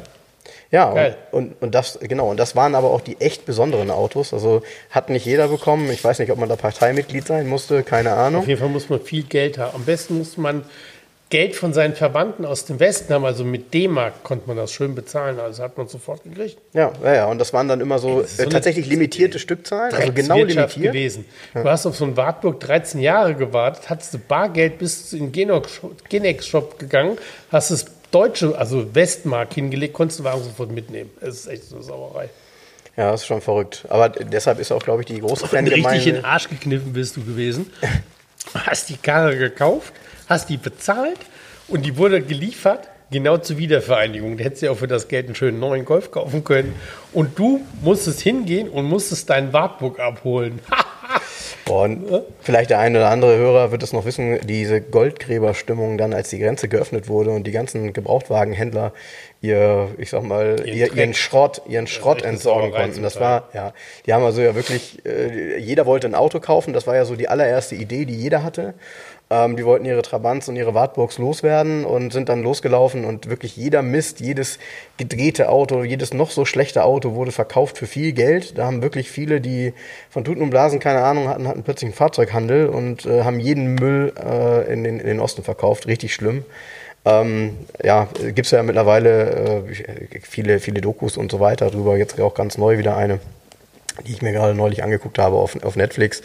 Ja, 0.72 0.94
Geil. 0.94 1.18
und, 1.32 1.48
und, 1.48 1.62
und 1.62 1.76
das, 1.76 2.00
genau, 2.02 2.30
und 2.30 2.38
das 2.38 2.56
waren 2.56 2.76
aber 2.76 2.92
auch 2.92 3.02
die 3.02 3.20
echt 3.20 3.46
besonderen 3.46 3.90
Autos. 3.92 4.34
Also 4.34 4.62
hat 4.92 5.10
nicht 5.10 5.26
jeder 5.26 5.48
bekommen. 5.48 5.90
Ich 5.92 6.04
weiß 6.04 6.20
nicht, 6.20 6.32
ob 6.32 6.38
man 6.38 6.50
da 6.50 6.56
Parteimitglied 6.56 7.26
sein 7.26 7.48
musste, 7.48 7.84
keine 7.84 8.14
Ahnung. 8.14 8.42
Auf 8.42 8.48
jeden 8.48 8.60
Fall 8.60 8.70
muss 8.70 8.90
man 8.90 9.00
viel 9.02 9.24
Geld 9.24 9.58
haben. 9.58 9.76
Am 9.76 9.86
besten 9.86 10.18
muss 10.18 10.38
man 10.38 10.64
Geld 11.36 11.58
von 11.58 11.74
seinen 11.74 11.96
Verwandten 11.96 12.46
aus 12.46 12.64
dem 12.64 12.80
Westen 12.80 13.14
haben. 13.14 13.26
Also 13.26 13.44
mit 13.44 13.74
D-Mark 13.74 14.24
konnte 14.24 14.48
man 14.48 14.56
das 14.56 14.72
schön 14.72 14.96
bezahlen. 14.96 15.38
Also 15.38 15.64
hat 15.64 15.78
man 15.78 15.90
sofort 15.90 16.24
gekriegt. 16.24 16.58
Ja, 16.72 16.94
ja, 17.04 17.14
ja, 17.14 17.26
und 17.26 17.40
das 17.40 17.52
waren 17.52 17.68
dann 17.68 17.82
immer 17.82 18.00
so, 18.00 18.22
das 18.22 18.38
so 18.38 18.44
äh, 18.44 18.48
tatsächlich 18.48 18.88
limitierte 18.88 19.38
Stückzahlen, 19.38 19.94
also 19.94 20.14
genau 20.14 20.38
limitiert. 20.38 20.94
gewesen. 20.94 21.26
Du 21.54 21.66
hast 21.66 21.86
auf 21.86 21.98
so 21.98 22.06
einen 22.06 22.16
Wartburg 22.16 22.62
13 22.62 23.02
Jahre 23.02 23.36
gewartet, 23.36 23.90
hattest 23.90 24.14
du 24.14 24.18
Bargeld 24.18 24.78
bis 24.78 25.12
in 25.12 25.34
den 25.34 25.62
Genex-Shop 26.08 26.80
gegangen, 26.80 27.18
hast 27.52 27.72
das 27.72 27.84
deutsche, 28.12 28.58
also 28.58 28.96
Westmark 28.96 29.54
hingelegt, 29.56 29.94
konntest 29.94 30.22
den 30.22 30.24
Wagen 30.24 30.42
sofort 30.42 30.72
mitnehmen. 30.72 31.10
Es 31.20 31.40
ist 31.40 31.48
echt 31.48 31.66
so 31.66 31.76
eine 31.76 31.84
Sauerei. 31.84 32.30
Ja, 32.96 33.12
das 33.12 33.24
ist 33.24 33.28
schon 33.28 33.42
verrückt. 33.42 33.84
Aber 33.90 34.08
deshalb 34.08 34.60
ist 34.60 34.72
auch, 34.72 34.82
glaube 34.82 35.02
ich, 35.02 35.08
die 35.08 35.20
große 35.20 35.44
Richtig 35.44 35.60
in 35.60 35.66
den 35.66 35.84
Fangemeinde. 35.84 36.24
Arsch 36.24 36.48
gekniffen 36.48 36.94
bist 36.94 37.18
du 37.18 37.26
gewesen. 37.26 37.70
Hast 38.54 38.88
die 38.88 38.96
Karre 38.96 39.36
gekauft, 39.38 39.92
hast 40.28 40.50
die 40.50 40.58
bezahlt 40.58 41.20
und 41.68 41.86
die 41.86 41.98
wurde 41.98 42.22
geliefert, 42.22 42.88
genau 43.12 43.38
zur 43.38 43.58
Wiedervereinigung. 43.58 44.38
Da 44.38 44.44
hättest 44.44 44.62
du 44.62 44.66
ja 44.68 44.72
auch 44.72 44.78
für 44.78 44.88
das 44.88 45.08
Geld 45.08 45.28
einen 45.28 45.36
schönen 45.36 45.60
neuen 45.60 45.86
Golf 45.86 46.12
kaufen 46.12 46.44
können. 46.44 46.76
Und 47.14 47.38
du 47.38 47.62
musstest 47.82 48.22
hingehen 48.22 48.70
und 48.70 48.86
musstest 48.86 49.30
deinen 49.30 49.54
Wartburg 49.54 50.00
abholen. 50.00 50.60
Und 51.68 52.06
vielleicht 52.42 52.70
der 52.70 52.78
eine 52.78 53.00
oder 53.00 53.10
andere 53.10 53.38
Hörer 53.38 53.72
wird 53.72 53.82
es 53.82 53.92
noch 53.92 54.06
wissen, 54.06 54.40
diese 54.46 54.82
Goldgräberstimmung 54.82 55.98
dann, 55.98 56.14
als 56.14 56.30
die 56.30 56.38
Grenze 56.38 56.68
geöffnet 56.68 57.08
wurde 57.08 57.32
und 57.32 57.48
die 57.48 57.52
ganzen 57.52 57.92
Gebrauchtwagenhändler 57.92 58.94
ihr, 59.42 59.90
ich 59.98 60.10
sag 60.12 60.24
mal, 60.24 60.62
ihr, 60.66 60.88
Dreck. 60.88 60.98
ihren 60.98 61.14
Schrott, 61.14 61.62
ihren 61.68 61.88
Schrott 61.88 62.22
entsorgen 62.22 62.72
konnten. 62.72 63.02
Das 63.02 63.20
war, 63.20 63.50
ja, 63.54 63.74
die 64.06 64.14
haben 64.14 64.24
also 64.24 64.42
ja 64.42 64.56
wirklich, 64.56 65.04
äh, 65.06 65.58
jeder 65.58 65.86
wollte 65.86 66.08
ein 66.08 66.16
Auto 66.16 66.40
kaufen, 66.40 66.74
das 66.74 66.88
war 66.88 66.96
ja 66.96 67.06
so 67.06 67.16
die 67.16 67.30
allererste 67.30 67.76
Idee, 67.76 68.06
die 68.06 68.16
jeder 68.16 68.44
hatte. 68.44 68.74
Ähm, 69.32 69.56
die 69.56 69.66
wollten 69.66 69.86
ihre 69.86 70.04
Trabants 70.04 70.48
und 70.50 70.56
ihre 70.56 70.76
Wartburgs 70.76 71.18
loswerden 71.18 71.84
und 71.84 72.14
sind 72.14 72.30
dann 72.30 72.44
losgelaufen 72.44 73.06
und 73.06 73.28
wirklich 73.28 73.58
jeder 73.58 73.82
Mist, 73.82 74.20
jedes 74.20 74.60
gedrehte 74.98 75.50
Auto, 75.50 75.84
jedes 75.84 76.14
noch 76.14 76.30
so 76.30 76.46
schlechte 76.46 76.84
Auto 76.84 77.16
wurde 77.16 77.32
verkauft 77.32 77.80
für 77.80 77.88
viel 77.88 78.12
Geld. 78.12 78.58
Da 78.58 78.68
haben 78.68 78.84
wirklich 78.84 79.10
viele, 79.10 79.42
die 79.42 79.74
von 80.12 80.24
Tuten 80.24 80.44
und 80.44 80.52
Blasen 80.52 80.80
keine 80.80 81.04
Ahnung 81.04 81.28
hatten, 81.28 81.48
hatten 81.48 81.64
plötzlich 81.64 81.88
einen 81.88 81.96
Fahrzeughandel 81.96 82.68
und 82.68 83.08
äh, 83.08 83.24
haben 83.24 83.40
jeden 83.40 83.74
Müll 83.74 84.14
äh, 84.24 84.72
in, 84.72 84.84
den, 84.84 85.00
in 85.00 85.08
den 85.08 85.20
Osten 85.20 85.44
verkauft. 85.44 85.88
Richtig 85.88 86.14
schlimm. 86.14 86.46
Ähm, 87.04 87.58
ja, 87.84 88.08
gibt 88.20 88.46
es 88.46 88.52
ja 88.52 88.62
mittlerweile 88.62 89.66
äh, 89.68 90.20
viele, 90.22 90.60
viele 90.60 90.82
Dokus 90.82 91.18
und 91.18 91.32
so 91.32 91.40
weiter 91.40 91.72
drüber. 91.72 91.98
Jetzt 91.98 92.20
auch 92.22 92.36
ganz 92.36 92.60
neu 92.60 92.78
wieder 92.78 92.96
eine, 92.96 93.20
die 94.06 94.12
ich 94.12 94.22
mir 94.22 94.34
gerade 94.34 94.54
neulich 94.54 94.84
angeguckt 94.84 95.18
habe 95.18 95.38
auf, 95.38 95.64
auf 95.64 95.76
Netflix. 95.76 96.22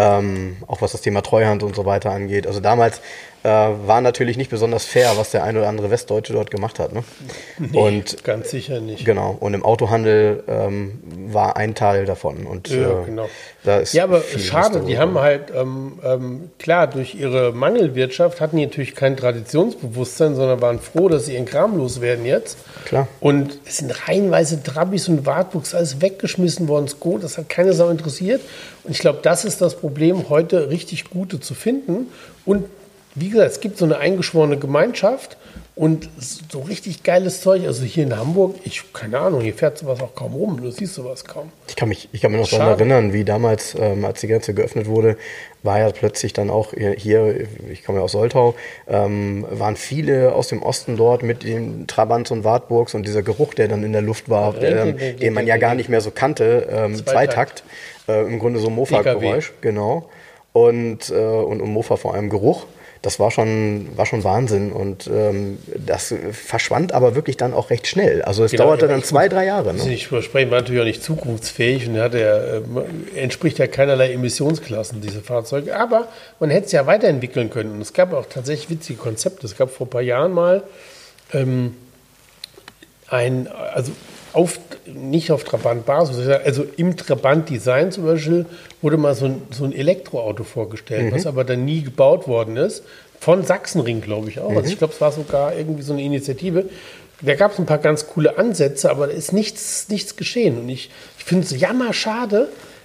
Ähm, 0.00 0.56
auch 0.66 0.80
was 0.80 0.92
das 0.92 1.02
Thema 1.02 1.20
Treuhand 1.20 1.62
und 1.62 1.76
so 1.76 1.84
weiter 1.84 2.10
angeht. 2.10 2.46
Also 2.46 2.60
damals 2.60 3.02
äh, 3.42 3.48
war 3.48 4.00
natürlich 4.00 4.36
nicht 4.36 4.50
besonders 4.50 4.84
fair, 4.84 5.12
was 5.16 5.30
der 5.30 5.44
ein 5.44 5.56
oder 5.56 5.68
andere 5.68 5.90
Westdeutsche 5.90 6.34
dort 6.34 6.50
gemacht 6.50 6.78
hat. 6.78 6.92
Ne? 6.92 7.02
und 7.72 8.22
Ganz 8.22 8.50
sicher 8.50 8.80
nicht. 8.80 9.04
genau, 9.04 9.36
und 9.40 9.54
im 9.54 9.64
Autohandel 9.64 10.44
ähm, 10.46 10.98
war 11.28 11.56
ein 11.56 11.74
Teil 11.74 12.04
davon. 12.04 12.46
Und 12.46 12.68
Ja, 12.68 13.02
äh, 13.02 13.04
genau. 13.06 13.28
ist 13.80 13.94
Ja, 13.94 14.04
aber 14.04 14.22
schade, 14.22 14.80
die 14.86 14.98
haben 14.98 15.18
halt, 15.18 15.52
ähm, 15.54 15.98
ähm, 16.04 16.50
klar, 16.58 16.86
durch 16.86 17.14
ihre 17.14 17.52
Mangelwirtschaft 17.52 18.40
hatten 18.40 18.58
die 18.58 18.66
natürlich 18.66 18.94
kein 18.94 19.16
Traditionsbewusstsein, 19.16 20.34
sondern 20.34 20.60
waren 20.60 20.78
froh, 20.78 21.08
dass 21.08 21.26
sie 21.26 21.34
ihren 21.34 21.46
Kram 21.46 21.78
loswerden 21.78 22.26
jetzt. 22.26 22.58
Klar. 22.84 23.08
Und 23.20 23.58
es 23.64 23.78
sind 23.78 24.06
reihenweise 24.08 24.62
Trabis 24.62 25.08
und 25.08 25.24
Wartburgs 25.24 25.74
alles 25.74 26.02
weggeschmissen 26.02 26.68
worden. 26.68 26.88
Sko, 26.88 27.16
das 27.16 27.38
hat 27.38 27.48
keine 27.48 27.72
Sau 27.72 27.88
interessiert. 27.88 28.42
Und 28.84 28.92
ich 28.92 28.98
glaube, 28.98 29.20
das 29.22 29.44
ist 29.44 29.60
das 29.62 29.76
Problem, 29.76 30.28
heute 30.28 30.68
richtig 30.68 31.08
gute 31.08 31.40
zu 31.40 31.54
finden. 31.54 32.08
Und 32.44 32.64
wie 33.14 33.30
gesagt, 33.30 33.50
es 33.50 33.60
gibt 33.60 33.78
so 33.78 33.84
eine 33.84 33.98
eingeschworene 33.98 34.56
Gemeinschaft 34.56 35.36
und 35.74 36.10
so 36.50 36.60
richtig 36.60 37.02
geiles 37.02 37.40
Zeug. 37.40 37.64
Also 37.64 37.84
hier 37.84 38.04
in 38.04 38.16
Hamburg, 38.16 38.56
ich, 38.64 38.92
keine 38.92 39.18
Ahnung, 39.18 39.40
hier 39.40 39.54
fährt 39.54 39.78
sowas 39.78 40.00
auch 40.00 40.14
kaum 40.14 40.34
rum. 40.34 40.60
Du 40.60 40.70
siehst 40.70 40.94
sowas 40.94 41.24
kaum. 41.24 41.50
Ich 41.68 41.76
kann 41.76 41.88
mich, 41.88 42.08
ich 42.12 42.20
kann 42.20 42.32
mich 42.32 42.40
noch 42.40 42.50
daran 42.50 42.68
erinnern, 42.68 43.12
wie 43.12 43.24
damals, 43.24 43.74
ähm, 43.80 44.04
als 44.04 44.20
die 44.20 44.28
Grenze 44.28 44.52
geöffnet 44.52 44.86
wurde, 44.86 45.16
war 45.62 45.78
ja 45.78 45.90
plötzlich 45.90 46.32
dann 46.32 46.50
auch 46.50 46.74
hier, 46.74 47.48
ich 47.70 47.84
komme 47.84 47.98
ja 47.98 48.04
aus 48.04 48.12
Soltau, 48.12 48.54
ähm, 48.88 49.46
waren 49.50 49.76
viele 49.76 50.34
aus 50.34 50.48
dem 50.48 50.62
Osten 50.62 50.96
dort 50.96 51.22
mit 51.22 51.44
den 51.44 51.86
Trabants 51.86 52.30
und 52.30 52.44
Wartburgs 52.44 52.94
und 52.94 53.06
dieser 53.06 53.22
Geruch, 53.22 53.54
der 53.54 53.68
dann 53.68 53.82
in 53.82 53.92
der 53.92 54.02
Luft 54.02 54.28
war, 54.28 54.60
ähm, 54.62 54.96
den 55.18 55.32
man 55.32 55.46
ja 55.46 55.56
gar 55.56 55.74
nicht 55.74 55.88
mehr 55.88 56.00
so 56.00 56.10
kannte, 56.10 56.68
ähm, 56.70 56.94
Zweitakt. 56.96 57.08
Zweitakt, 57.08 57.64
äh, 58.08 58.26
im 58.26 58.38
Grunde 58.38 58.60
so 58.60 58.70
Mofa-Geräusch, 58.70 59.54
genau. 59.60 60.08
Und, 60.52 61.10
äh, 61.10 61.14
und, 61.14 61.62
und 61.62 61.70
Mofa 61.70 61.96
vor 61.96 62.14
allem 62.14 62.28
Geruch. 62.28 62.66
Das 63.02 63.18
war 63.18 63.30
schon, 63.30 63.88
war 63.96 64.04
schon 64.04 64.24
Wahnsinn 64.24 64.72
und 64.72 65.06
ähm, 65.06 65.58
das 65.74 66.14
verschwand 66.32 66.92
aber 66.92 67.14
wirklich 67.14 67.38
dann 67.38 67.54
auch 67.54 67.70
recht 67.70 67.86
schnell. 67.86 68.20
Also 68.20 68.44
es 68.44 68.50
Genau, 68.50 68.64
dauerte 68.64 68.88
dann 68.88 68.98
ich 68.98 69.06
zwei, 69.06 69.28
drei 69.28 69.46
Jahre. 69.46 69.72
Ne? 69.72 69.82
nicht 69.84 70.08
übersprechen, 70.08 70.50
war 70.50 70.60
natürlich 70.60 70.82
auch 70.82 70.86
nicht 70.86 71.02
zukunftsfähig 71.02 71.88
und 71.88 71.98
hat 71.98 72.12
ja, 72.12 72.36
äh, 72.36 72.62
entspricht 73.16 73.58
ja 73.58 73.66
keinerlei 73.68 74.12
Emissionsklassen, 74.12 75.00
diese 75.00 75.22
Fahrzeuge. 75.22 75.76
Aber 75.78 76.08
man 76.40 76.50
hätte 76.50 76.66
es 76.66 76.72
ja 76.72 76.86
weiterentwickeln 76.86 77.48
können. 77.48 77.72
Und 77.72 77.80
es 77.80 77.94
gab 77.94 78.12
auch 78.12 78.26
tatsächlich 78.26 78.68
witzige 78.68 78.98
Konzepte. 78.98 79.46
Es 79.46 79.56
gab 79.56 79.70
vor 79.70 79.86
ein 79.86 79.90
paar 79.90 80.02
Jahren 80.02 80.32
mal 80.32 80.62
ähm, 81.32 81.76
ein, 83.08 83.48
also 83.48 83.92
auf, 84.32 84.58
nicht 84.86 85.32
auf 85.32 85.44
Trabant-Basis, 85.44 86.26
also 86.44 86.64
im 86.76 86.96
Trabant-Design 86.96 87.92
zum 87.92 88.04
Beispiel 88.04 88.46
wurde 88.82 88.96
mal 88.96 89.14
so 89.14 89.26
ein, 89.26 89.42
so 89.50 89.64
ein 89.64 89.72
Elektroauto 89.72 90.44
vorgestellt, 90.44 91.12
was 91.12 91.26
aber 91.26 91.44
dann 91.44 91.64
nie 91.64 91.82
gebaut 91.82 92.28
worden 92.28 92.56
ist. 92.56 92.82
Von 93.18 93.44
Sachsenring, 93.44 94.00
glaube 94.00 94.30
ich 94.30 94.40
auch. 94.40 94.50
Also 94.50 94.70
ich 94.70 94.78
glaube, 94.78 94.94
es 94.94 95.00
war 95.00 95.12
sogar 95.12 95.54
irgendwie 95.54 95.82
so 95.82 95.92
eine 95.92 96.02
Initiative. 96.02 96.70
Da 97.20 97.34
gab 97.34 97.52
es 97.52 97.58
ein 97.58 97.66
paar 97.66 97.78
ganz 97.78 98.06
coole 98.06 98.38
Ansätze, 98.38 98.90
aber 98.90 99.08
da 99.08 99.12
ist 99.12 99.32
nichts, 99.32 99.88
nichts 99.90 100.16
geschehen. 100.16 100.58
Und 100.58 100.68
ich, 100.70 100.90
ich 101.18 101.24
finde 101.24 101.44
es 101.44 101.58
jammer 101.60 101.92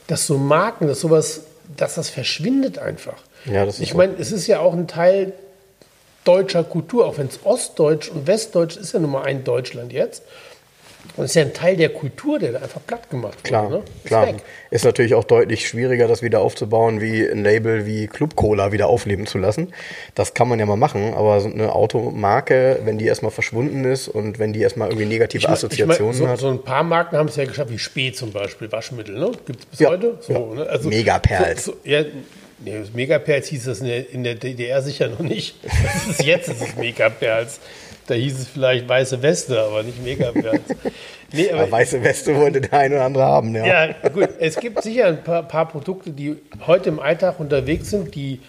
dass 0.08 0.28
so 0.28 0.38
Marken, 0.38 0.88
dass 0.88 1.00
sowas, 1.00 1.42
dass 1.78 1.96
das 1.96 2.10
verschwindet 2.10 2.78
einfach. 2.80 3.16
Ja, 3.46 3.66
das 3.66 3.80
ich 3.80 3.94
meine, 3.94 4.14
es 4.20 4.32
ist 4.32 4.48
ja 4.48 4.60
auch 4.60 4.74
ein 4.74 4.88
Teil 4.88 5.34
deutscher 6.26 6.64
Kultur, 6.64 7.06
auch 7.06 7.18
wenn 7.18 7.28
es 7.28 7.40
Ostdeutsch 7.44 8.10
und 8.10 8.28
Westdeutsch 8.28 8.76
ist 8.76 8.94
ja 8.94 9.00
nun 9.00 9.12
mal 9.12 9.24
ein 9.24 9.44
Deutschland 9.44 9.94
jetzt. 9.94 10.24
Und 11.18 11.24
es 11.26 11.32
ist 11.32 11.36
ja 11.36 11.44
ein 11.44 11.54
Teil 11.54 11.78
der 11.78 11.90
Kultur, 11.90 12.40
der 12.40 12.52
da 12.54 12.60
einfach 12.60 12.82
platt 12.86 13.10
gemacht 13.10 13.36
wurde. 13.40 13.44
Klar, 13.48 13.70
ne? 13.70 13.84
Ist 14.04 14.08
klar. 14.08 14.28
weg. 14.28 14.36
Ist 14.70 14.84
natürlich 14.86 15.14
auch 15.16 15.24
deutlich 15.24 15.68
schwieriger, 15.68 16.08
das 16.08 16.22
wieder 16.22 16.42
aufzubauen, 16.42 17.00
wie 17.00 17.26
ein 17.26 17.44
Label 17.44 17.86
wie 17.86 18.08
Club 18.08 18.36
Cola 18.36 18.72
wieder 18.72 18.88
aufleben 18.88 19.26
zu 19.26 19.38
lassen. 19.38 19.74
Das 20.14 20.34
kann 20.34 20.50
man 20.50 20.60
ja 20.60 20.66
mal 20.66 20.76
machen, 20.76 21.14
aber 21.14 21.40
so 21.40 21.48
eine 21.50 21.74
Automarke, 21.74 22.80
wenn 22.84 22.98
die 22.98 23.06
erstmal 23.06 23.32
verschwunden 23.32 23.86
ist 23.86 24.08
und 24.08 24.40
wenn 24.40 24.54
die 24.54 24.60
erstmal 24.62 24.90
irgendwie 24.90 25.06
negative 25.08 25.40
Ich 25.40 25.44
mein- 25.46 25.54
Assoziationen 25.54 26.14
ich 26.14 26.20
mein, 26.20 26.28
so, 26.28 26.28
hat. 26.28 26.40
so 26.40 26.50
ein 26.50 26.62
paar 26.64 26.84
Marken 26.84 27.18
haben 27.18 27.30
es 27.30 27.36
ja 27.38 27.46
geschafft, 27.46 27.72
wie 27.72 27.80
Spee 27.80 28.12
zum 28.12 28.32
Beispiel, 28.32 28.72
Waschmittel, 28.72 29.18
ne? 29.18 29.32
Gibt 29.46 29.60
es 29.62 29.66
bis 29.68 29.80
Ja, 29.80 29.90
heute? 29.90 30.18
So, 30.22 30.34
ja. 30.34 30.64
ne? 30.64 30.70
also, 30.70 30.90
Megaperls. 30.90 31.66
So, 31.66 31.72
so, 31.72 31.78
ja, 31.84 32.04
Nee, 32.64 32.84
Megaperls 32.94 33.48
hieß 33.48 33.66
das 33.66 33.82
in 33.82 33.88
der, 33.88 34.10
in 34.10 34.24
der 34.24 34.36
DDR 34.36 34.82
sicher 34.82 35.10
noch 35.10 35.20
nicht. 35.20 35.58
Das 35.64 36.08
ist 36.20 36.24
jetzt 36.24 36.48
ist 36.48 36.62
es 36.62 36.76
Megaperls. 36.78 37.60
Da 38.08 38.14
hieß 38.14 38.40
es 38.40 38.48
vielleicht 38.48 38.88
weiße 38.88 39.22
Weste, 39.22 39.60
aber 39.62 39.84
nicht 39.84 40.04
Megaperls. 40.04 40.62
Nee, 41.32 41.50
aber, 41.52 41.64
aber 41.64 41.72
weiße 41.72 42.04
Weste 42.04 42.36
wollte 42.36 42.62
der 42.62 42.74
eine 42.74 42.96
oder 42.96 43.06
andere 43.06 43.24
haben, 43.26 43.56
ja. 43.56 43.66
Ja, 43.66 44.10
gut. 44.10 44.30
Es 44.40 44.58
gibt 44.58 44.82
sicher 44.84 45.06
ein 45.08 45.24
paar, 45.24 45.44
paar 45.44 45.68
Produkte, 45.68 46.12
die 46.12 46.38
heute 46.68 46.90
im 46.90 47.00
Alltag 47.00 47.40
unterwegs 47.40 47.90
sind, 47.90 48.14
die 48.14 48.40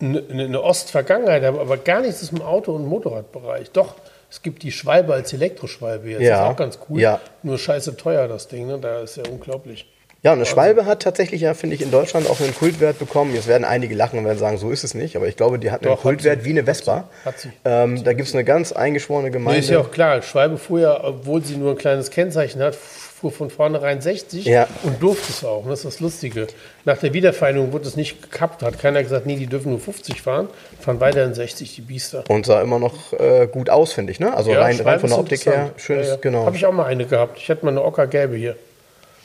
eine, 0.00 0.22
eine 0.28 0.62
Ostvergangenheit 0.62 1.42
haben, 1.42 1.58
aber 1.58 1.78
gar 1.78 2.00
nichts 2.00 2.22
ist 2.22 2.32
im 2.32 2.42
Auto- 2.42 2.74
und 2.74 2.86
Motorradbereich. 2.86 3.70
Doch, 3.70 3.94
es 4.30 4.42
gibt 4.42 4.62
die 4.62 4.72
Schwalbe 4.72 5.14
als 5.14 5.32
Elektroschwalbe 5.32 6.10
jetzt. 6.10 6.22
Ja. 6.22 6.30
Das 6.30 6.40
ist 6.40 6.52
auch 6.52 6.56
ganz 6.56 6.78
cool. 6.88 7.00
Ja. 7.00 7.20
Nur 7.42 7.58
scheiße 7.58 7.96
teuer, 7.96 8.28
das 8.28 8.48
Ding. 8.48 8.66
Ne? 8.66 8.78
Da 8.78 9.00
ist 9.00 9.16
ja 9.16 9.24
unglaublich. 9.30 9.86
Ja, 10.24 10.30
und 10.30 10.38
eine 10.38 10.46
Schwalbe 10.46 10.86
hat 10.86 11.02
tatsächlich 11.02 11.40
ja, 11.40 11.52
finde 11.52 11.74
ich, 11.74 11.82
in 11.82 11.90
Deutschland 11.90 12.30
auch 12.30 12.40
einen 12.40 12.54
Kultwert 12.54 13.00
bekommen. 13.00 13.34
Jetzt 13.34 13.48
werden 13.48 13.64
einige 13.64 13.96
lachen 13.96 14.20
und 14.20 14.24
werden 14.24 14.38
sagen, 14.38 14.56
so 14.56 14.70
ist 14.70 14.84
es 14.84 14.94
nicht, 14.94 15.16
aber 15.16 15.26
ich 15.26 15.36
glaube, 15.36 15.58
die 15.58 15.72
hat 15.72 15.82
einen 15.82 15.96
Doch, 15.96 16.02
Kultwert 16.02 16.38
hat 16.38 16.44
wie 16.44 16.50
eine 16.50 16.62
Vespa. 16.62 17.08
Hat 17.24 17.40
sie. 17.40 17.50
Ähm, 17.64 18.04
da 18.04 18.12
gibt 18.12 18.28
es 18.28 18.34
eine 18.34 18.44
ganz 18.44 18.70
eingeschworene 18.70 19.32
Gemeinde. 19.32 19.58
Nee, 19.58 19.64
ist 19.64 19.70
ja 19.70 19.80
auch 19.80 19.90
klar, 19.90 20.22
Schwalbe 20.22 20.58
fuhr 20.58 20.78
ja, 20.78 21.02
obwohl 21.02 21.42
sie 21.44 21.56
nur 21.56 21.72
ein 21.72 21.76
kleines 21.76 22.12
Kennzeichen 22.12 22.62
hat, 22.62 22.76
fuhr 22.76 23.32
von 23.32 23.50
vornherein 23.50 24.00
60 24.00 24.44
ja. 24.44 24.68
und 24.84 25.02
durfte 25.02 25.32
es 25.32 25.44
auch. 25.44 25.64
Und 25.64 25.70
das 25.70 25.80
ist 25.80 25.86
das 25.86 26.00
Lustige. 26.00 26.46
Nach 26.84 26.98
der 26.98 27.12
Wiedervereinigung 27.14 27.72
wurde 27.72 27.88
es 27.88 27.96
nicht 27.96 28.22
gekappt, 28.22 28.62
hat 28.62 28.78
keiner 28.78 29.02
gesagt, 29.02 29.26
nee, 29.26 29.34
die 29.34 29.48
dürfen 29.48 29.70
nur 29.70 29.80
50 29.80 30.22
fahren, 30.22 30.46
fahren 30.78 31.00
weiterhin 31.00 31.34
60, 31.34 31.74
die 31.74 31.80
Biester. 31.80 32.22
Und 32.28 32.46
sah 32.46 32.62
immer 32.62 32.78
noch 32.78 33.12
äh, 33.14 33.48
gut 33.50 33.70
aus, 33.70 33.92
finde 33.92 34.12
ich, 34.12 34.20
ne? 34.20 34.32
Also 34.32 34.52
ja, 34.52 34.60
rein, 34.60 34.78
rein, 34.80 35.00
von 35.00 35.10
der 35.10 35.18
Optik 35.18 35.46
her, 35.46 35.72
schönes, 35.78 36.10
ja, 36.10 36.16
genau. 36.16 36.46
Habe 36.46 36.54
ich 36.54 36.64
auch 36.64 36.72
mal 36.72 36.86
eine 36.86 37.06
gehabt. 37.06 37.38
Ich 37.38 37.50
hatte 37.50 37.64
mal 37.64 37.72
eine 37.72 37.82
ockergelbe 37.84 38.36
hier. 38.36 38.54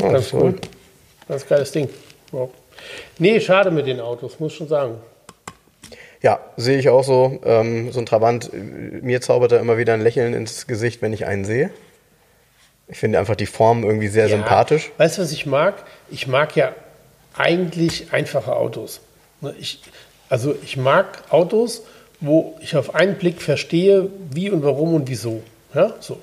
Oh, 0.02 0.12
Ganz 0.12 0.34
cool. 0.34 0.42
cool. 0.42 0.56
Ganz 1.28 1.46
geiles 1.48 1.72
Ding. 1.72 1.90
Wow. 2.32 2.50
Nee, 3.18 3.40
schade 3.40 3.72
mit 3.72 3.88
den 3.88 4.00
Autos, 4.00 4.40
muss 4.40 4.54
schon 4.54 4.68
sagen. 4.68 4.98
Ja, 6.22 6.40
sehe 6.58 6.78
ich 6.80 6.90
auch 6.90 7.04
so. 7.04 7.40
Ähm, 7.46 7.92
so 7.92 8.00
ein 8.00 8.06
Trabant, 8.06 8.52
äh, 8.54 8.58
mir 8.58 9.22
zaubert 9.22 9.52
er 9.52 9.60
immer 9.60 9.78
wieder 9.78 9.94
ein 9.94 10.02
Lächeln 10.02 10.34
ins 10.34 10.68
Gesicht, 10.68 11.02
wenn 11.02 11.14
ich 11.14 11.26
einen 11.26 11.46
sehe. 11.46 11.70
Ich 12.88 12.98
finde 12.98 13.20
einfach 13.20 13.36
die 13.36 13.46
Form 13.46 13.84
irgendwie 13.84 14.08
sehr 14.08 14.28
ja, 14.28 14.38
sympathisch. 14.38 14.92
Weißt 14.98 15.18
du, 15.18 15.22
was 15.22 15.32
ich 15.32 15.46
mag? 15.46 15.84
Ich 16.10 16.28
mag 16.28 16.56
ja 16.56 16.74
eigentlich 17.36 18.14
einfache 18.14 18.56
Autos. 18.56 19.02
Ne, 19.42 19.54
ich, 19.60 19.82
also 20.30 20.56
ich 20.64 20.78
mag 20.78 21.24
Autos, 21.30 21.84
wo 22.20 22.58
ich 22.62 22.76
auf 22.76 22.96
einen 22.96 23.16
Blick 23.16 23.42
verstehe, 23.42 24.10
wie 24.32 24.50
und 24.50 24.64
warum 24.64 24.96
und 24.96 25.08
wieso. 25.10 25.44
Ja, 25.74 25.94
so. 26.00 26.22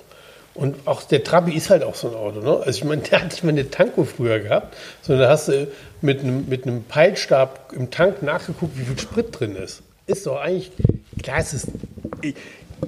Und 0.54 0.86
auch 0.86 1.02
der 1.02 1.24
Trabi 1.24 1.52
ist 1.52 1.70
halt 1.70 1.82
auch 1.82 1.96
so 1.96 2.08
ein 2.08 2.14
Auto. 2.14 2.40
Ne? 2.40 2.58
Also 2.58 2.70
ich 2.70 2.84
meine, 2.84 3.02
der 3.02 3.22
hat 3.22 3.30
nicht 3.30 3.42
mal 3.42 3.50
eine 3.50 3.70
Tanko 3.70 4.04
früher 4.04 4.38
gehabt, 4.38 4.76
sondern 5.02 5.24
da 5.24 5.30
hast 5.30 5.48
du 5.48 5.66
mit 6.00 6.20
einem, 6.20 6.48
mit 6.48 6.64
einem 6.64 6.84
Peilstab 6.84 7.72
im 7.74 7.90
Tank 7.90 8.22
nachgeguckt, 8.22 8.78
wie 8.78 8.84
viel 8.84 8.98
Sprit 8.98 9.38
drin 9.38 9.56
ist. 9.56 9.82
Ist 10.06 10.26
doch 10.26 10.40
eigentlich, 10.40 10.70
klar, 11.22 11.38
es 11.38 11.66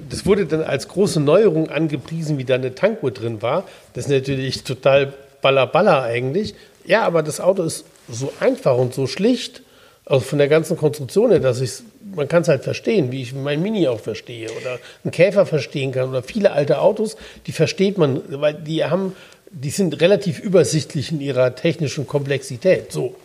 das 0.09 0.25
wurde 0.25 0.45
dann 0.45 0.61
als 0.61 0.87
große 0.87 1.19
Neuerung 1.19 1.69
angepriesen, 1.69 2.37
wie 2.37 2.45
da 2.45 2.55
eine 2.55 2.75
Tankuhr 2.75 3.11
drin 3.11 3.41
war. 3.41 3.63
Das 3.93 4.05
ist 4.05 4.11
natürlich 4.11 4.63
total 4.63 5.13
ballerballer 5.41 6.03
eigentlich. 6.03 6.55
Ja, 6.85 7.03
aber 7.03 7.23
das 7.23 7.39
Auto 7.39 7.63
ist 7.63 7.85
so 8.07 8.31
einfach 8.39 8.77
und 8.77 8.93
so 8.93 9.07
schlicht, 9.07 9.61
also 10.09 10.21
von 10.21 10.39
der 10.39 10.47
ganzen 10.47 10.77
Konstruktion 10.77 11.31
her, 11.31 11.39
dass 11.39 11.61
ich 11.61 11.83
man 12.15 12.27
kann 12.27 12.41
es 12.41 12.47
halt 12.47 12.63
verstehen, 12.63 13.11
wie 13.11 13.21
ich 13.21 13.33
mein 13.33 13.61
Mini 13.61 13.87
auch 13.87 13.99
verstehe 13.99 14.49
oder 14.49 14.79
einen 15.03 15.11
Käfer 15.11 15.45
verstehen 15.45 15.91
kann 15.91 16.09
oder 16.09 16.23
viele 16.23 16.51
alte 16.51 16.79
Autos, 16.79 17.15
die 17.45 17.51
versteht 17.51 17.97
man, 17.97 18.21
weil 18.41 18.55
die 18.55 18.83
haben, 18.83 19.15
die 19.51 19.69
sind 19.69 20.01
relativ 20.01 20.39
übersichtlich 20.39 21.11
in 21.11 21.21
ihrer 21.21 21.55
technischen 21.55 22.07
Komplexität. 22.07 22.91
So. 22.91 23.15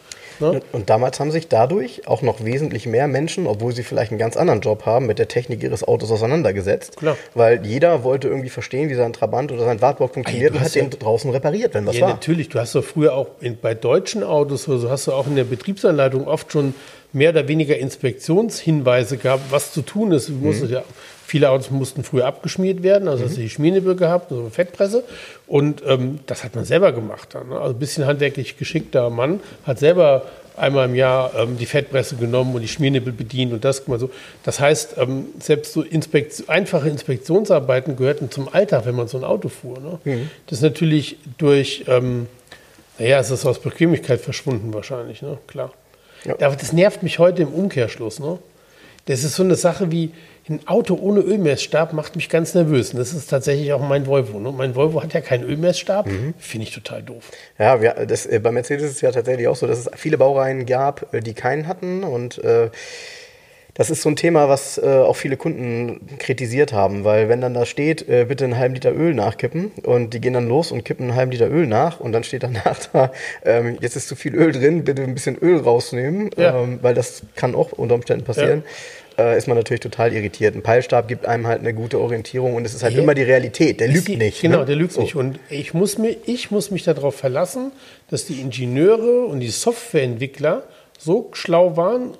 Ne? 0.40 0.60
Und 0.72 0.90
damals 0.90 1.20
haben 1.20 1.30
sich 1.30 1.48
dadurch 1.48 2.06
auch 2.06 2.22
noch 2.22 2.44
wesentlich 2.44 2.86
mehr 2.86 3.08
Menschen, 3.08 3.46
obwohl 3.46 3.72
sie 3.72 3.82
vielleicht 3.82 4.12
einen 4.12 4.18
ganz 4.18 4.36
anderen 4.36 4.60
Job 4.60 4.86
haben, 4.86 5.06
mit 5.06 5.18
der 5.18 5.28
Technik 5.28 5.62
ihres 5.62 5.86
Autos 5.86 6.10
auseinandergesetzt. 6.10 6.96
Klar. 6.96 7.16
Weil 7.34 7.64
jeder 7.64 8.04
wollte 8.04 8.28
irgendwie 8.28 8.50
verstehen, 8.50 8.88
wie 8.90 8.94
sein 8.94 9.12
Trabant 9.12 9.52
oder 9.52 9.64
sein 9.64 9.80
Wartburg 9.80 10.14
funktioniert 10.14 10.54
und 10.54 10.60
hat 10.60 10.74
den 10.74 10.90
draußen 10.90 11.30
repariert, 11.30 11.74
wenn 11.74 11.86
was 11.86 11.96
ja, 11.96 12.02
war. 12.02 12.10
Natürlich, 12.10 12.48
du 12.48 12.58
hast 12.58 12.74
doch 12.74 12.84
früher 12.84 13.14
auch 13.14 13.28
in, 13.40 13.58
bei 13.58 13.74
deutschen 13.74 14.22
Autos, 14.22 14.68
also 14.68 14.90
hast 14.90 15.06
du 15.06 15.12
auch 15.12 15.26
in 15.26 15.36
der 15.36 15.44
Betriebsanleitung 15.44 16.26
oft 16.26 16.52
schon 16.52 16.74
mehr 17.12 17.30
oder 17.30 17.48
weniger 17.48 17.76
Inspektionshinweise 17.76 19.18
gehabt, 19.18 19.44
was 19.50 19.72
zu 19.72 19.82
tun 19.82 20.12
ist. 20.12 20.30
Mhm. 20.30 20.68
Ja, 20.68 20.82
viele 21.26 21.50
Autos 21.50 21.70
mussten 21.70 22.04
früher 22.04 22.26
abgeschmiert 22.26 22.82
werden, 22.82 23.08
also 23.08 23.24
mhm. 23.24 23.28
hast 23.28 23.36
du 23.36 23.40
die 23.42 23.50
Schmiernibbel 23.50 23.96
gehabt, 23.96 24.32
also 24.32 24.48
Fettpresse. 24.50 25.04
Und 25.52 25.82
ähm, 25.86 26.20
das 26.24 26.44
hat 26.44 26.54
man 26.54 26.64
selber 26.64 26.92
gemacht. 26.92 27.34
Dann, 27.34 27.50
ne? 27.50 27.60
Also 27.60 27.74
ein 27.74 27.78
bisschen 27.78 28.06
handwerklich 28.06 28.56
geschickter 28.56 29.10
Mann 29.10 29.40
hat 29.64 29.78
selber 29.78 30.22
einmal 30.56 30.88
im 30.88 30.94
Jahr 30.94 31.32
ähm, 31.36 31.58
die 31.58 31.66
Fettpresse 31.66 32.16
genommen 32.16 32.54
und 32.54 32.62
die 32.62 32.68
Schmiernibbel 32.68 33.12
bedient 33.12 33.52
und 33.52 33.62
das 33.62 33.86
mal 33.86 33.98
so. 33.98 34.08
Das 34.44 34.60
heißt, 34.60 34.94
ähm, 34.96 35.26
selbst 35.40 35.74
so 35.74 35.82
Inspekt 35.82 36.48
einfache 36.48 36.88
Inspektionsarbeiten 36.88 37.96
gehörten 37.96 38.30
zum 38.30 38.48
Alltag, 38.50 38.86
wenn 38.86 38.94
man 38.94 39.08
so 39.08 39.18
ein 39.18 39.24
Auto 39.24 39.50
fuhr. 39.50 39.78
Ne? 39.78 39.98
Mhm. 40.04 40.30
Das 40.46 40.60
ist 40.60 40.62
natürlich 40.62 41.18
durch, 41.36 41.84
ähm, 41.86 42.28
naja, 42.98 43.20
es 43.20 43.30
ist 43.30 43.44
aus 43.44 43.58
Bequemlichkeit 43.58 44.22
verschwunden 44.22 44.72
wahrscheinlich, 44.72 45.20
ne? 45.20 45.36
klar. 45.46 45.74
Ja. 46.24 46.32
Aber 46.36 46.56
das 46.56 46.72
nervt 46.72 47.02
mich 47.02 47.18
heute 47.18 47.42
im 47.42 47.48
Umkehrschluss. 47.48 48.20
Ne? 48.20 48.38
Das 49.06 49.24
ist 49.24 49.34
so 49.34 49.42
eine 49.42 49.56
Sache 49.56 49.90
wie, 49.90 50.12
ein 50.48 50.66
Auto 50.66 50.96
ohne 50.96 51.20
Ölmessstab 51.20 51.92
macht 51.92 52.16
mich 52.16 52.28
ganz 52.28 52.54
nervös. 52.54 52.92
Und 52.92 52.98
das 52.98 53.12
ist 53.12 53.30
tatsächlich 53.30 53.72
auch 53.72 53.80
mein 53.80 54.06
Volvo. 54.06 54.40
Ne? 54.40 54.50
Mein 54.50 54.74
Volvo 54.74 55.02
hat 55.02 55.14
ja 55.14 55.20
keinen 55.20 55.44
Ölmessstab. 55.44 56.06
Mhm. 56.06 56.34
Finde 56.36 56.66
ich 56.66 56.74
total 56.74 57.02
doof. 57.02 57.30
Ja, 57.58 57.80
wir, 57.80 57.94
das, 58.06 58.26
äh, 58.26 58.40
bei 58.40 58.50
Mercedes 58.50 58.84
ist 58.84 58.96
es 58.96 59.00
ja 59.02 59.12
tatsächlich 59.12 59.46
auch 59.46 59.56
so, 59.56 59.66
dass 59.66 59.78
es 59.78 59.90
viele 59.94 60.18
Baureihen 60.18 60.66
gab, 60.66 61.14
äh, 61.14 61.20
die 61.20 61.34
keinen 61.34 61.68
hatten. 61.68 62.02
Und 62.02 62.38
äh, 62.38 62.70
das 63.74 63.88
ist 63.88 64.02
so 64.02 64.10
ein 64.10 64.16
Thema, 64.16 64.48
was 64.50 64.76
äh, 64.76 64.86
auch 64.86 65.16
viele 65.16 65.38
Kunden 65.38 66.06
kritisiert 66.18 66.72
haben, 66.72 67.04
weil 67.04 67.30
wenn 67.30 67.40
dann 67.40 67.54
da 67.54 67.64
steht, 67.64 68.06
äh, 68.06 68.26
bitte 68.28 68.44
einen 68.44 68.58
halben 68.58 68.74
Liter 68.74 68.94
Öl 68.94 69.14
nachkippen 69.14 69.70
und 69.82 70.12
die 70.12 70.20
gehen 70.20 70.34
dann 70.34 70.46
los 70.46 70.72
und 70.72 70.84
kippen 70.84 71.06
einen 71.06 71.16
halben 71.16 71.32
Liter 71.32 71.50
Öl 71.50 71.66
nach 71.66 71.98
und 71.98 72.12
dann 72.12 72.22
steht 72.22 72.42
danach 72.42 72.78
da, 72.92 73.12
ähm, 73.44 73.78
jetzt 73.80 73.96
ist 73.96 74.08
zu 74.08 74.16
viel 74.16 74.34
Öl 74.34 74.52
drin, 74.52 74.84
bitte 74.84 75.02
ein 75.02 75.14
bisschen 75.14 75.38
Öl 75.38 75.58
rausnehmen, 75.58 76.30
ja. 76.36 76.60
ähm, 76.60 76.80
weil 76.82 76.94
das 76.94 77.22
kann 77.34 77.54
auch 77.54 77.72
unter 77.72 77.94
Umständen 77.94 78.24
passieren. 78.24 78.62
Ja. 79.16 79.24
Äh, 79.24 79.38
ist 79.38 79.46
man 79.46 79.56
natürlich 79.56 79.80
total 79.80 80.12
irritiert. 80.12 80.54
Ein 80.54 80.62
Peilstab 80.62 81.08
gibt 81.08 81.26
einem 81.26 81.46
halt 81.46 81.60
eine 81.60 81.74
gute 81.74 82.00
Orientierung 82.00 82.54
und 82.54 82.64
es 82.64 82.74
ist 82.74 82.82
halt 82.82 82.94
ja. 82.94 83.02
immer 83.02 83.14
die 83.14 83.22
Realität. 83.22 83.80
Der 83.80 83.88
lügt 83.88 84.08
die, 84.08 84.16
nicht. 84.16 84.40
Genau, 84.40 84.60
ne? 84.60 84.64
der 84.66 84.76
lügt 84.76 84.92
so. 84.92 85.02
nicht. 85.02 85.16
Und 85.16 85.38
ich 85.50 85.74
muss, 85.74 85.98
mir, 85.98 86.16
ich 86.24 86.50
muss 86.50 86.70
mich 86.70 86.84
darauf 86.84 87.14
verlassen, 87.14 87.72
dass 88.08 88.26
die 88.26 88.40
Ingenieure 88.40 89.26
und 89.26 89.40
die 89.40 89.50
Softwareentwickler 89.50 90.62
so 90.98 91.28
schlau 91.32 91.76
waren, 91.76 92.14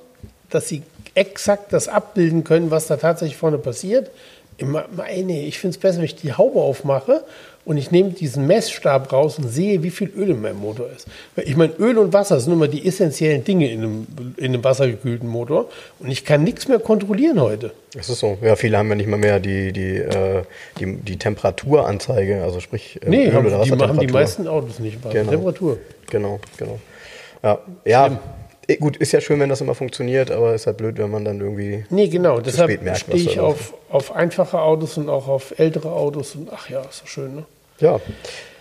dass 0.51 0.69
sie 0.69 0.83
exakt 1.15 1.73
das 1.73 1.89
abbilden 1.89 2.45
können, 2.45 2.71
was 2.71 2.87
da 2.87 2.97
tatsächlich 2.97 3.37
vorne 3.37 3.59
passiert. 3.59 4.11
Meine, 4.61 5.41
ich 5.41 5.59
finde 5.59 5.75
es 5.75 5.81
besser, 5.81 5.99
wenn 5.99 6.05
ich 6.05 6.15
die 6.15 6.35
Haube 6.35 6.61
aufmache 6.61 7.25
und 7.65 7.79
ich 7.79 7.91
nehme 7.91 8.11
diesen 8.11 8.47
Messstab 8.47 9.13
raus 9.13 9.39
und 9.39 9.49
sehe, 9.49 9.83
wie 9.83 9.91
viel 9.91 10.11
Öl 10.17 10.31
in 10.31 10.43
meinem 10.43 10.59
Motor 10.59 10.89
ist. 10.95 11.07
Ich 11.37 11.57
meine, 11.57 11.73
Öl 11.79 11.99
und 11.99 12.13
Wasser 12.13 12.39
sind 12.39 12.53
immer 12.53 12.69
die 12.69 12.87
essentiellen 12.87 13.45
Dinge 13.45 13.71
in 13.71 13.83
einem, 13.83 14.07
in 14.37 14.47
einem 14.47 14.63
wassergekühlten 14.63 15.29
Motor 15.29 15.69
und 15.99 16.11
ich 16.11 16.25
kann 16.25 16.45
nichts 16.45 16.69
mehr 16.69 16.79
kontrollieren 16.79 17.41
heute. 17.41 17.73
Das 17.95 18.09
ist 18.09 18.21
so. 18.21 18.39
Ja, 18.43 18.57
viele 18.57 18.79
haben 18.79 18.89
ja 18.89 18.95
nicht 18.95 19.09
mal 19.09 19.19
mehr 19.19 19.41
die, 19.41 19.73
die, 19.73 19.97
äh, 19.97 20.43
die, 20.79 20.97
die 20.97 21.17
Temperaturanzeige, 21.19 22.43
also 22.43 22.61
sprich 22.61 23.01
äh, 23.03 23.09
nee, 23.09 23.27
Öl 23.27 23.33
haben, 23.33 23.47
oder 23.47 23.59
Wassertemperatur. 23.61 23.87
Die 23.87 23.97
machen 23.97 24.07
die 24.07 24.13
meisten 24.13 24.49
Autos 24.49 24.79
nicht, 24.79 25.03
genau. 25.11 25.31
Temperatur. 25.31 25.79
Genau, 26.11 26.41
genau. 26.57 26.79
Ja, 27.43 27.59
ja 27.85 28.21
Eh, 28.42 28.42
gut, 28.77 28.97
ist 28.97 29.13
ja 29.13 29.21
schön, 29.21 29.41
wenn 29.41 29.49
das 29.49 29.61
immer 29.61 29.75
funktioniert, 29.75 30.31
aber 30.31 30.55
ist 30.55 30.67
halt 30.67 30.77
blöd, 30.77 30.99
wenn 30.99 31.11
man 31.11 31.25
dann 31.25 31.41
irgendwie. 31.41 31.85
Nee, 31.91 32.09
genau. 32.09 32.41
Deshalb 32.41 32.71
stehe 32.97 33.17
ich 33.17 33.41
auf, 33.41 33.75
auf 33.91 34.15
einfache 34.15 34.61
Autos 34.61 34.99
und 34.99 35.09
auch 35.09 35.29
auf 35.29 35.59
ältere 35.59 35.93
Autos 35.93 36.35
und 36.35 36.49
ach 36.53 36.69
ja, 36.69 36.81
ist 36.83 37.03
doch 37.03 37.09
schön, 37.09 37.35
ne? 37.37 37.45
Ja. 37.81 38.01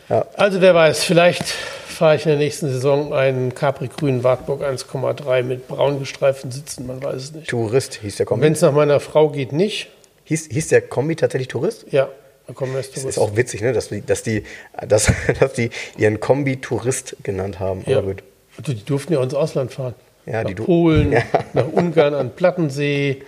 ja. 0.10 0.26
Also 0.36 0.62
wer 0.62 0.74
weiß, 0.74 1.04
vielleicht 1.04 1.44
fahre 1.44 2.16
ich 2.16 2.26
in 2.26 2.30
der 2.30 2.40
nächsten 2.40 2.70
Saison 2.70 3.14
einen 3.14 3.54
Capri-grünen 3.54 4.24
Wartburg 4.24 4.64
1,3 4.64 5.44
mit 5.44 5.68
braun 5.68 6.00
gestreiften 6.00 6.52
Sitzen, 6.52 6.88
man 6.88 7.04
weiß 7.04 7.16
es 7.16 7.34
nicht. 7.34 7.50
Tourist 7.50 7.96
hieß 8.02 8.16
der 8.16 8.26
Kombi. 8.26 8.46
Wenn 8.46 8.54
es 8.54 8.62
nach 8.62 8.72
meiner 8.72 9.00
Frau 9.00 9.30
geht, 9.30 9.52
nicht. 9.52 9.90
Hieß, 10.24 10.48
hieß 10.52 10.70
der 10.70 10.82
Kombi 10.82 11.16
tatsächlich 11.16 11.50
Tourist? 11.50 11.86
Ja. 11.92 12.10
Das 12.48 12.88
ist 13.06 13.18
auch 13.18 13.36
witzig, 13.36 13.62
ne? 13.62 13.72
dass, 13.72 13.90
die, 13.90 14.02
dass, 14.02 14.24
die, 14.24 14.44
dass, 14.88 15.12
dass 15.40 15.54
die 15.54 15.70
ihren 15.98 16.20
Kombi 16.20 16.58
Tourist 16.58 17.16
genannt 17.24 17.60
haben. 17.60 17.84
Ja. 17.86 18.00
Aber 18.00 18.08
gut. 18.08 18.24
Also 18.58 18.74
die 18.74 18.84
durften 18.84 19.14
ja 19.14 19.24
ins 19.24 19.34
Ausland 19.34 19.72
fahren. 19.72 19.96
Ja, 20.26 20.44
nach 20.44 20.56
Polen, 20.56 21.12
ja. 21.14 21.24
nach 21.54 21.68
Ungarn 21.68 22.14
an 22.14 22.32
Plattensee, 22.32 23.24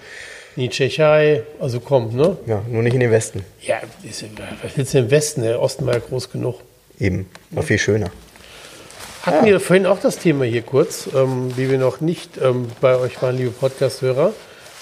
in 0.56 0.64
die 0.64 0.70
Tschechei. 0.70 1.44
Also 1.60 1.80
komm, 1.80 2.16
ne? 2.16 2.38
Ja, 2.46 2.62
nur 2.70 2.84
nicht 2.84 2.94
in 2.94 3.00
den 3.00 3.12
Westen. 3.12 3.44
Ja, 3.62 3.82
was 4.62 4.78
willst 4.78 4.94
du 4.94 5.00
im 5.00 5.12
Westen? 5.12 5.42
Der 5.42 5.62
Osten 5.62 5.86
war 5.86 5.94
ja 5.94 6.00
groß 6.00 6.32
genug. 6.32 6.60
Eben, 7.00 7.30
war 7.50 7.64
viel 7.64 7.80
schöner. 7.80 8.12
Hatten 9.24 9.46
wir 9.46 9.60
vorhin 9.60 9.86
auch 9.86 10.00
das 10.00 10.18
Thema 10.18 10.44
hier 10.44 10.64
kurz, 10.64 11.08
ähm, 11.16 11.56
wie 11.56 11.72
wir 11.72 11.78
noch 11.78 12.02
nicht 12.02 12.38
ähm, 12.42 12.68
bei 12.82 12.98
euch 12.98 13.22
waren, 13.22 13.38
liebe 13.38 13.52
Podcast-Hörer, 13.52 14.34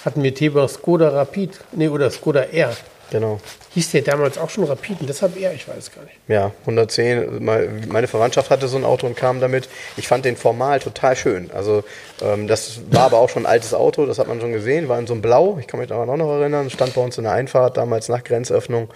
hatten 0.04 0.24
wir 0.24 0.34
Thema 0.34 0.68
Skoda 0.68 1.10
Rapid, 1.10 1.60
nee, 1.74 1.88
oder 1.88 2.10
Skoda 2.10 2.42
R. 2.42 2.76
Genau. 3.12 3.40
Hieß 3.74 3.92
der 3.92 4.02
damals 4.04 4.38
auch 4.38 4.50
schon 4.50 4.64
Rapid 4.64 5.02
und 5.02 5.08
deshalb 5.10 5.38
eher, 5.40 5.54
ich 5.54 5.68
weiß 5.68 5.92
gar 5.94 6.04
nicht. 6.04 6.16
Ja, 6.30 6.52
110. 6.62 7.44
Me- 7.44 7.70
Meine 7.90 8.08
Verwandtschaft 8.08 8.50
hatte 8.50 8.68
so 8.68 8.78
ein 8.78 8.86
Auto 8.86 9.06
und 9.06 9.16
kam 9.18 9.40
damit. 9.42 9.68
Ich 9.98 10.08
fand 10.08 10.24
den 10.26 10.38
formal 10.38 10.80
total 10.80 11.16
schön. 11.16 11.52
Also 11.54 11.84
ähm, 12.22 12.48
das 12.48 12.80
war 12.90 13.04
aber 13.04 13.20
auch 13.20 13.30
schon 13.30 13.44
ein 13.46 13.52
altes 13.52 13.74
Auto, 13.74 14.06
das 14.06 14.18
hat 14.18 14.28
man 14.28 14.40
schon 14.40 14.54
gesehen, 14.54 14.88
war 14.90 14.98
in 14.98 15.08
so 15.08 15.14
einem 15.14 15.22
Blau. 15.22 15.58
Ich 15.60 15.68
kann 15.68 15.80
mich 15.80 15.90
daran 15.90 16.10
auch 16.10 16.18
noch 16.18 16.32
erinnern. 16.40 16.70
Stand 16.70 16.94
bei 16.96 17.02
uns 17.02 17.18
in 17.18 17.26
der 17.26 17.34
Einfahrt 17.34 17.76
damals 17.78 18.08
nach 18.10 18.24
Grenzöffnung. 18.24 18.88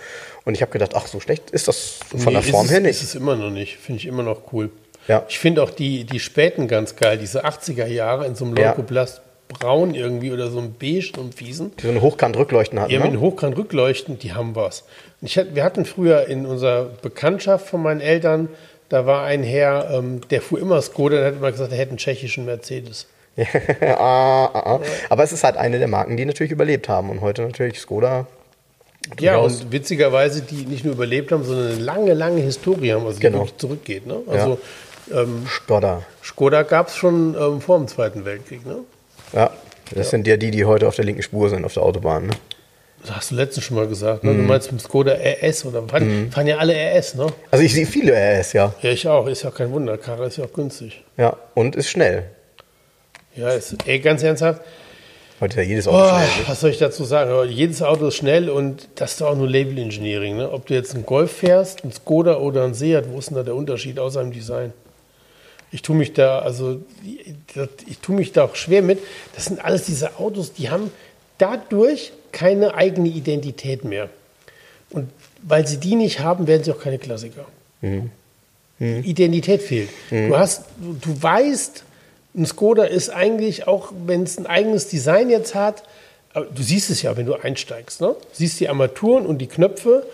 Und 0.46 0.56
ich 0.56 0.62
habe 0.62 0.72
gedacht, 0.72 0.92
ach, 0.96 1.08
so 1.08 1.20
schlecht 1.20 1.52
ist 1.52 1.68
das 1.68 2.00
von 2.10 2.32
der 2.34 2.42
Nee, 2.42 2.52
Form 2.52 2.66
ist 2.66 2.72
her 2.72 2.80
nicht. 2.80 2.92
Ist 2.92 3.04
es 3.04 3.16
immer 3.16 3.36
noch 3.36 3.50
nicht. 3.50 3.78
Finde 3.78 4.00
ich 4.00 4.06
immer 4.08 4.24
noch 4.24 4.54
cool. 4.54 4.70
Ja. 5.08 5.24
Ich 5.28 5.38
finde 5.40 5.62
auch 5.62 5.70
die, 5.70 6.04
die 6.06 6.20
späten 6.20 6.68
ganz 6.68 6.96
geil, 6.96 7.18
diese 7.18 7.46
80er 7.46 7.86
Jahre 7.86 8.26
in 8.26 8.36
so 8.36 8.46
einem 8.46 8.56
Ja. 8.58 8.70
Leukoplast 8.70 9.22
braun 9.48 9.96
irgendwie 9.96 10.32
oder 10.32 10.50
so 10.50 10.60
ein 10.60 10.76
beige, 10.80 11.12
so 11.16 11.22
ein 11.22 11.32
fiesen. 11.32 11.72
Die 11.78 11.84
so 11.84 11.90
einen 11.90 12.02
Hochkant-Rückleuchten 12.02 12.80
hatten. 12.80 12.92
Ja, 12.92 13.00
mit 13.00 13.14
ne? 13.14 13.20
Hochkant-Rückleuchten, 13.20 14.20
die 14.20 14.34
haben 14.34 14.56
was. 14.56 14.84
Ich, 15.22 15.40
wir 15.54 15.64
hatten 15.64 15.86
früher 15.86 16.28
in 16.28 16.46
unserer 16.46 16.86
Bekanntschaft 17.02 17.68
von 17.68 17.82
meinen 17.82 18.02
Eltern, 18.02 18.50
da 18.90 19.06
war 19.06 19.24
ein 19.24 19.44
Herr, 19.44 19.90
ähm, 19.92 20.22
der 20.30 20.42
fuhr 20.42 20.60
immer 20.60 20.82
Skoda, 20.82 21.18
der 21.18 21.28
hat 21.28 21.36
immer 21.36 21.52
gesagt, 21.52 21.72
er 21.72 21.78
hätte 21.78 21.90
einen 21.90 21.98
tschechischen 21.98 22.46
Mercedes. 22.46 23.08
ah, 23.82 24.46
ah, 24.46 24.76
ah. 24.76 24.80
Aber 25.10 25.24
es 25.24 25.32
ist 25.32 25.44
halt 25.44 25.58
eine 25.58 25.80
der 25.80 25.88
Marken, 25.88 26.16
die 26.16 26.26
natürlich 26.26 26.52
überlebt 26.52 26.88
haben. 26.88 27.10
Und 27.10 27.22
heute 27.22 27.42
natürlich 27.42 27.80
Skoda. 27.80 28.28
Ja, 29.20 29.38
und 29.38 29.72
witzigerweise, 29.72 30.42
die 30.42 30.66
nicht 30.66 30.84
nur 30.84 30.94
überlebt 30.94 31.32
haben, 31.32 31.44
sondern 31.44 31.68
eine 31.68 31.80
lange, 31.80 32.14
lange 32.14 32.42
Historie 32.42 32.94
haben, 32.94 33.06
also 33.06 33.18
die 33.18 33.22
Genau. 33.22 33.40
wirklich 33.40 33.58
zurückgeht. 33.58 34.08
Ne? 34.08 34.20
Also 34.28 34.60
ähm, 35.14 35.46
Skoda. 35.48 36.04
Skoda 36.24 36.64
gab 36.64 36.88
es 36.88 36.96
schon 36.96 37.36
ähm, 37.40 37.62
vor 37.62 37.78
dem 37.78 37.88
Zweiten 37.88 38.26
Weltkrieg. 38.26 38.66
Ne? 38.66 38.78
Ja, 39.36 39.52
das 39.94 40.10
sind 40.10 40.26
ja 40.26 40.38
die, 40.38 40.50
die 40.50 40.66
heute 40.66 40.88
auf 40.88 40.96
der 40.96 41.06
linken 41.06 41.22
Spur 41.22 41.50
sind, 41.50 41.66
auf 41.66 41.74
der 41.74 41.84
Autobahn. 41.84 42.28
Ne? 42.28 42.34
Das 43.06 43.16
hast 43.18 43.32
du 43.32 43.36
letztens 43.36 43.66
schon 43.66 43.78
mal 43.78 43.88
gesagt. 43.88 44.24
Ne? 44.24 44.32
Mhm. 44.32 44.38
Du 44.38 44.44
meinst 44.46 44.72
mit 44.72 44.82
Skoda 44.82 45.14
RS 45.14 45.66
oder 45.66 45.84
fahren, 45.88 46.32
fahren 46.32 46.48
ja 46.48 46.58
alle 46.58 46.74
RS, 46.74 47.16
ne? 47.16 47.28
Also 47.52 47.64
ich 47.64 47.74
sehe 47.74 47.86
viele 47.86 48.14
RS, 48.14 48.54
ja. 48.54 48.74
Ja, 48.82 48.90
ich 48.90 49.08
auch. 49.08 49.28
Ist 49.28 49.44
ja 49.44 49.52
kein 49.52 49.72
Wunder. 49.72 49.98
Karre 50.00 50.26
ist 50.26 50.38
ja 50.38 50.46
auch 50.46 50.54
günstig. 50.54 51.04
Ja, 51.18 51.38
und 51.54 51.76
ist 51.76 51.90
schnell. 51.90 52.24
Ja, 53.36 53.50
ist, 53.50 53.76
ey, 53.86 54.00
ganz 54.00 54.24
ernsthaft. 54.24 54.62
Heute 55.42 55.52
ist 55.52 55.58
ja 55.58 55.70
jedes 55.70 55.88
Auto 55.88 55.98
Oh, 55.98 56.08
schnell. 56.08 56.20
Ne? 56.22 56.48
was 56.48 56.60
soll 56.62 56.70
ich 56.72 56.78
dazu 56.80 57.04
sagen? 57.04 57.50
Jedes 57.50 57.82
Auto 57.82 58.08
ist 58.08 58.16
schnell 58.16 58.50
und 58.50 58.88
das 58.96 59.12
ist 59.12 59.22
doch 59.22 59.32
auch 59.32 59.36
nur 59.36 59.50
Label 59.50 59.78
Engineering. 59.78 60.38
Ne? 60.38 60.50
Ob 60.50 60.66
du 60.66 60.74
jetzt 60.74 60.96
einen 60.96 61.06
Golf 61.06 61.32
fährst, 61.32 61.84
einen 61.84 61.92
Skoda 61.92 62.38
oder 62.38 62.64
einen 62.64 62.74
Seat, 62.74 63.06
wo 63.12 63.20
ist 63.20 63.30
denn 63.30 63.36
da 63.36 63.44
der 63.44 63.54
Unterschied 63.56 64.00
außer 64.00 64.22
im 64.22 64.32
Design? 64.32 64.72
Ich 65.76 65.82
tue 65.82 65.98
mich 65.98 66.14
da, 66.14 66.40
also 66.40 66.80
ich, 67.86 68.00
tue 68.00 68.16
mich 68.16 68.32
da 68.32 68.46
auch 68.46 68.56
schwer 68.56 68.82
mit. 68.82 69.00
Das 69.36 69.44
sind 69.44 69.60
alles 69.60 69.84
diese 69.84 70.18
Autos, 70.20 70.54
die 70.54 70.70
haben 70.70 70.90
dadurch 71.38 72.14
keine 72.32 72.76
eigene 72.76 73.10
Identität 73.10 73.84
mehr. 73.84 74.10
Und 74.90 75.10
weil 75.42 75.68
sie 75.68 75.76
die 75.76 75.96
nicht 75.96 76.22
haben, 76.22 76.48
werden 76.48 76.64
sie 76.64 76.72
auch 76.72 76.80
keine 76.80 76.98
Klassiker. 76.98 77.46
Die 77.82 79.10
Identität 79.10 79.62
fehlt. 79.62 79.90
Du 80.10 80.38
hast, 80.38 80.64
du, 80.80 81.22
weißt, 81.22 81.84
ein 82.38 82.46
Skoda 82.46 82.86
ist 82.86 83.10
eigentlich, 83.10 83.68
auch 83.68 83.92
wenn 84.06 84.24
es 84.24 84.38
ein 84.38 84.46
eigenes 84.46 84.88
Design 84.88 85.30
jetzt 85.30 85.56
hat, 85.56 85.84
du 86.34 86.64
siehst 86.64 86.90
es 86.90 87.02
ja, 87.02 87.18
wenn 87.18 87.26
du 87.26 87.34
einsteigst, 87.34 88.00
ne? 88.00 88.16
Siehst 88.32 88.62
die 88.62 88.70
Armaturen 88.70 89.26
und 89.26 89.40
die 89.40 89.48
Knöpfe 89.48 90.06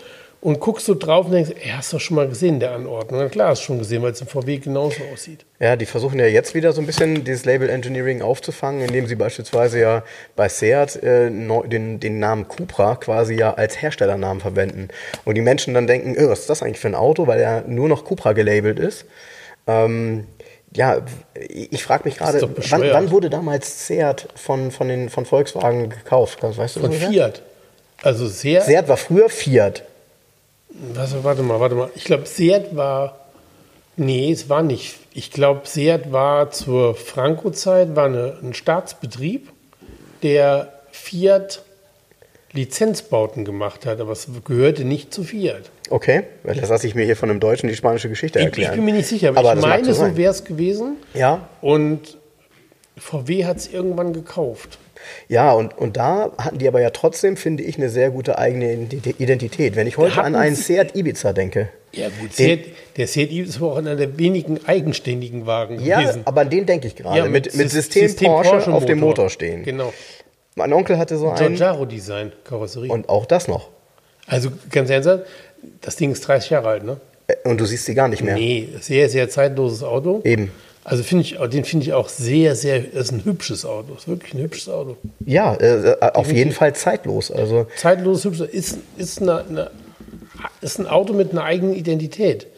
und 0.42 0.58
guckst 0.58 0.86
so 0.86 0.96
drauf 0.96 1.26
und 1.26 1.32
denkst, 1.32 1.52
ey, 1.62 1.70
hast 1.70 1.92
du 1.92 2.00
schon 2.00 2.16
mal 2.16 2.26
gesehen, 2.26 2.58
der 2.58 2.72
Anordnung? 2.72 3.20
Na 3.20 3.28
klar, 3.28 3.50
hast 3.50 3.62
du 3.62 3.66
schon 3.66 3.78
gesehen, 3.78 4.02
weil 4.02 4.10
es 4.10 4.20
im 4.20 4.26
VW 4.26 4.58
genauso 4.58 5.00
aussieht. 5.12 5.46
Ja, 5.60 5.76
die 5.76 5.86
versuchen 5.86 6.18
ja 6.18 6.26
jetzt 6.26 6.52
wieder 6.56 6.72
so 6.72 6.80
ein 6.80 6.86
bisschen 6.86 7.22
dieses 7.22 7.44
Label 7.44 7.70
Engineering 7.70 8.22
aufzufangen, 8.22 8.82
indem 8.82 9.06
sie 9.06 9.14
beispielsweise 9.14 9.78
ja 9.78 10.02
bei 10.34 10.48
Seat 10.48 10.96
äh, 10.96 11.30
den, 11.30 12.00
den 12.00 12.18
Namen 12.18 12.48
Cupra 12.48 12.96
quasi 12.96 13.34
ja 13.34 13.54
als 13.54 13.80
Herstellernamen 13.80 14.40
verwenden. 14.40 14.88
Und 15.24 15.36
die 15.36 15.42
Menschen 15.42 15.74
dann 15.74 15.86
denken, 15.86 16.16
oh, 16.18 16.30
was 16.30 16.40
ist 16.40 16.50
das 16.50 16.64
eigentlich 16.64 16.80
für 16.80 16.88
ein 16.88 16.96
Auto, 16.96 17.28
weil 17.28 17.38
er 17.38 17.62
nur 17.68 17.88
noch 17.88 18.04
Cupra 18.04 18.32
gelabelt 18.32 18.80
ist. 18.80 19.04
Ähm, 19.68 20.26
ja, 20.74 21.02
ich 21.36 21.84
frage 21.84 22.02
mich 22.04 22.16
gerade, 22.16 22.42
wann, 22.42 22.82
wann 22.90 23.10
wurde 23.12 23.30
damals 23.30 23.86
Seat 23.86 24.26
von, 24.34 24.72
von, 24.72 24.88
den, 24.88 25.08
von 25.08 25.24
Volkswagen 25.24 25.88
gekauft? 25.90 26.42
Weißt 26.42 26.74
du 26.74 26.80
Von? 26.80 26.90
Fiat. 26.90 27.42
Also 28.02 28.26
sehr, 28.26 28.62
Seat 28.62 28.88
war 28.88 28.96
früher 28.96 29.28
Fiat. 29.28 29.84
Was, 30.94 31.22
warte 31.24 31.42
mal, 31.42 31.60
warte 31.60 31.74
mal. 31.74 31.90
Ich 31.94 32.04
glaube, 32.04 32.26
Seat 32.26 32.74
war, 32.76 33.18
nee, 33.96 34.30
es 34.32 34.48
war 34.48 34.62
nicht. 34.62 34.96
Ich 35.14 35.30
glaube, 35.30 35.62
Seat 35.64 36.12
war 36.12 36.50
zur 36.50 36.94
Franco-Zeit, 36.94 37.94
war 37.96 38.06
eine, 38.06 38.38
ein 38.42 38.54
Staatsbetrieb, 38.54 39.50
der 40.22 40.72
Fiat 40.90 41.62
Lizenzbauten 42.52 43.44
gemacht 43.44 43.86
hat, 43.86 44.00
aber 44.00 44.12
es 44.12 44.28
gehörte 44.44 44.84
nicht 44.84 45.12
zu 45.14 45.24
Fiat. 45.24 45.70
Okay, 45.88 46.24
das 46.44 46.68
lasse 46.68 46.86
ich 46.86 46.94
mir 46.94 47.04
hier 47.04 47.16
von 47.16 47.30
einem 47.30 47.40
Deutschen 47.40 47.68
die 47.68 47.74
spanische 47.74 48.08
Geschichte 48.08 48.38
Ich, 48.38 48.44
erklären. 48.46 48.72
ich 48.72 48.76
bin 48.76 48.84
mir 48.84 48.92
nicht 48.94 49.08
sicher, 49.08 49.30
aber, 49.30 49.40
aber 49.40 49.54
ich 49.60 49.66
meine, 49.66 49.94
so 49.94 50.16
wäre 50.16 50.30
es 50.30 50.44
gewesen. 50.44 50.96
Ja, 51.14 51.48
Und 51.60 52.18
VW 52.98 53.46
hat 53.46 53.56
es 53.56 53.68
irgendwann 53.72 54.12
gekauft. 54.12 54.78
Ja, 55.28 55.52
und, 55.52 55.76
und 55.78 55.96
da 55.96 56.32
hatten 56.38 56.58
die 56.58 56.68
aber 56.68 56.80
ja 56.80 56.90
trotzdem, 56.90 57.36
finde 57.36 57.62
ich, 57.62 57.76
eine 57.76 57.88
sehr 57.90 58.10
gute 58.10 58.38
eigene 58.38 58.72
Identi- 58.74 59.14
Identität. 59.18 59.76
Wenn 59.76 59.86
ich 59.86 59.96
heute 59.98 60.16
Hatten 60.16 60.34
an 60.34 60.40
einen 60.40 60.56
Seat 60.56 60.94
Ibiza 60.96 61.32
denke. 61.32 61.68
Ja, 61.92 62.08
gut. 62.08 62.38
Den- 62.38 62.58
Seat, 62.58 62.60
der 62.96 63.06
Seat 63.06 63.30
ist 63.32 63.56
aber 63.56 63.72
auch 63.72 63.76
einer 63.76 63.96
der 63.96 64.18
wenigen 64.18 64.60
eigenständigen 64.66 65.46
Wagen 65.46 65.80
Ja, 65.84 66.00
gewesen. 66.00 66.22
aber 66.24 66.42
an 66.42 66.50
den 66.50 66.66
denke 66.66 66.86
ich 66.86 66.96
gerade. 66.96 67.18
Ja, 67.18 67.24
mit, 67.26 67.54
mit, 67.56 67.68
Sys- 67.68 67.92
System, 67.92 68.30
Porsche, 68.32 68.72
auf 68.72 68.84
dem 68.86 68.98
Motor 69.00 69.30
stehen. 69.30 69.62
Genau. 69.64 69.92
Mein 70.54 70.72
Onkel 70.72 70.98
hatte 70.98 71.16
so 71.16 71.28
einen 71.30 71.54
Giorgiaro-Design, 71.56 72.32
Karosserie. 72.44 72.90
und 72.92 73.08
auch 73.08 73.24
das 73.26 73.48
noch. 73.48 73.68
also 74.26 74.50
ganz 74.70 74.90
ernsthaft, 74.90 75.24
das 75.80 75.96
Ding 75.96 76.12
ist 76.12 76.20
30 76.26 76.50
Jahre 76.50 76.68
alt, 76.68 76.84
ne? 76.84 76.98
Äh, 77.26 77.34
Und 77.48 77.60
du 77.60 77.64
siehst 77.64 77.86
sie 77.86 77.94
gar 77.94 78.08
nicht 78.08 78.22
mehr. 78.22 78.34
Nee, 78.34 78.68
sehr, 78.80 79.08
sehr 79.08 79.28
zeitloses 79.30 79.82
Auto. 79.82 80.20
Eben. 80.24 80.50
Also 80.84 81.04
finde 81.04 81.24
ich, 81.24 81.38
den 81.50 81.64
finde 81.64 81.86
ich 81.86 81.92
auch 81.92 82.08
sehr, 82.08 82.56
sehr, 82.56 82.80
das 82.80 83.06
ist 83.06 83.12
ein 83.12 83.24
hübsches 83.24 83.64
Auto. 83.64 83.94
Ist 83.94 84.08
wirklich 84.08 84.34
ein 84.34 84.40
hübsches 84.40 84.68
Auto. 84.68 84.96
Ja, 85.24 85.54
äh, 85.54 85.92
äh, 85.92 86.12
auf 86.14 86.32
jeden 86.32 86.52
Fall 86.52 86.74
zeitlos. 86.74 87.30
Also 87.30 87.66
Zeitloses, 87.76 88.24
hübsches, 88.24 88.48
ist, 88.48 88.78
ist, 88.96 89.22
eine, 89.22 89.44
eine, 89.44 89.70
ist 90.60 90.80
ein 90.80 90.86
Auto 90.86 91.12
mit 91.12 91.30
einer 91.30 91.44
eigenen 91.44 91.74
Identität. 91.74 92.48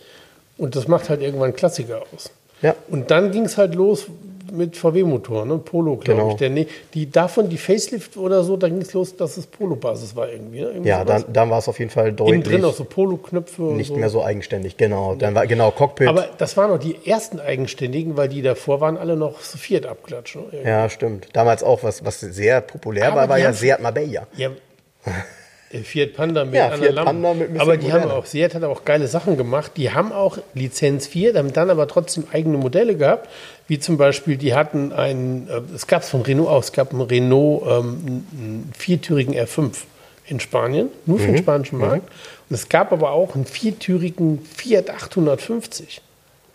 Und 0.57 0.75
das 0.77 0.89
macht 0.89 1.11
halt 1.11 1.21
irgendwann 1.21 1.55
Klassiker 1.55 2.03
aus. 2.15 2.31
Ja. 2.63 2.75
Und 2.89 3.11
dann 3.11 3.31
ging 3.31 3.45
es 3.45 3.59
halt 3.59 3.75
los 3.75 4.07
mit 4.53 4.77
VW-Motoren, 4.77 5.49
ne? 5.49 5.59
Polo, 5.59 5.97
glaube 5.97 6.21
Genau. 6.21 6.31
ich. 6.33 6.37
Der, 6.37 6.51
nee, 6.51 6.67
die, 6.95 7.11
davon 7.11 7.49
die 7.49 7.59
Facelift 7.59 8.17
oder 8.17 8.43
so, 8.45 8.57
da 8.57 8.69
ging 8.69 8.81
es 8.83 8.93
los, 8.93 9.17
dass 9.17 9.37
es 9.37 9.47
Polo-Basis 9.47 10.15
war 10.17 10.31
irgendwie. 10.31 10.61
Ne? 10.61 10.67
Irgendwie 10.69 10.89
ja, 10.89 11.03
sowas. 11.03 11.25
dann, 11.25 11.33
dann 11.33 11.51
war 11.51 11.59
es 11.59 11.69
auf 11.69 11.79
jeden 11.79 11.91
Fall 11.91 12.07
Innen 12.09 12.17
deutlich 12.17 12.43
drin 12.45 12.65
auch 12.65 12.75
so 12.75 12.85
Polo-Knöpfe. 12.85 13.63
nicht 13.63 13.89
so. 13.89 13.97
mehr 13.97 14.11
so 14.11 14.23
eigenständig. 14.25 14.77
Genau. 14.77 15.15
Dann 15.15 15.35
war 15.35 15.47
genau 15.47 15.71
Cockpit. 15.71 16.09
Aber 16.09 16.29
das 16.39 16.57
waren 16.57 16.71
noch 16.71 16.79
die 16.79 16.97
ersten 17.07 17.41
Eigenständigen, 17.41 18.17
weil 18.17 18.29
die 18.29 18.43
davor 18.43 18.81
waren 18.81 18.97
alle 18.97 19.17
noch 19.17 19.41
so 19.41 19.59
Fiat-Abklatsch. 19.59 20.37
Ne? 20.37 20.45
ja, 20.65 20.89
stimmt. 20.89 21.29
Damals 21.33 21.63
auch 21.63 21.83
was, 21.83 22.05
was 22.05 22.21
sehr 22.21 22.61
populär 22.61 23.09
Aber 23.09 23.17
war, 23.23 23.29
war 23.31 23.39
ja 23.39 23.53
Seat 23.53 23.81
Marbella. 23.81 24.27
Ja. 24.37 24.51
äh, 25.71 25.79
Fiat 25.79 26.15
Panda 26.15 26.45
mit 26.45 26.55
Ja, 26.55 26.67
einer 26.69 26.77
Fiat 26.79 26.93
Lampe. 26.95 27.11
Panda 27.13 27.35
mit 27.35 27.61
Aber 27.61 27.77
die 27.77 27.93
haben 27.93 28.03
moderner. 28.03 28.19
auch, 28.19 28.27
Seat 28.27 28.55
hat 28.55 28.63
auch 28.65 28.85
geile 28.85 29.07
Sachen 29.09 29.37
gemacht. 29.37 29.73
Die 29.77 29.91
haben 29.93 30.13
auch 30.13 30.39
Lizenz 30.55 31.07
4, 31.07 31.35
haben 31.35 31.53
dann 31.53 31.71
aber 31.71 31.87
trotzdem 31.89 32.25
eigene 32.33 32.59
Modelle 32.59 32.97
gehabt. 32.97 33.29
Wie 33.69 33.79
zum 33.79 33.97
Beispiel, 33.97 34.37
die 34.37 34.55
hatten 34.55 34.93
einen, 34.93 35.49
äh, 35.49 35.61
es 35.75 35.87
gab 35.87 36.03
es 36.03 36.09
von 36.11 36.23
Renault 36.23 36.49
auch, 36.49 36.61
es 36.63 36.73
gab 36.73 36.93
einen 36.93 37.01
Renault, 37.03 37.63
ähm, 37.67 38.25
einen 38.39 38.73
viertürigen 38.77 39.35
R5 39.35 39.73
in 40.27 40.41
Spanien, 40.41 40.89
nur 41.07 41.19
Mhm. 41.19 41.23
für 41.23 41.27
den 41.33 41.39
spanischen 41.39 41.79
Markt. 41.79 42.09
Und 42.49 42.55
es 42.55 42.69
gab 42.69 42.93
aber 42.93 43.11
auch 43.13 43.35
einen 43.35 43.47
viertürigen 43.47 44.41
Fiat 44.45 44.91
850. 44.91 46.01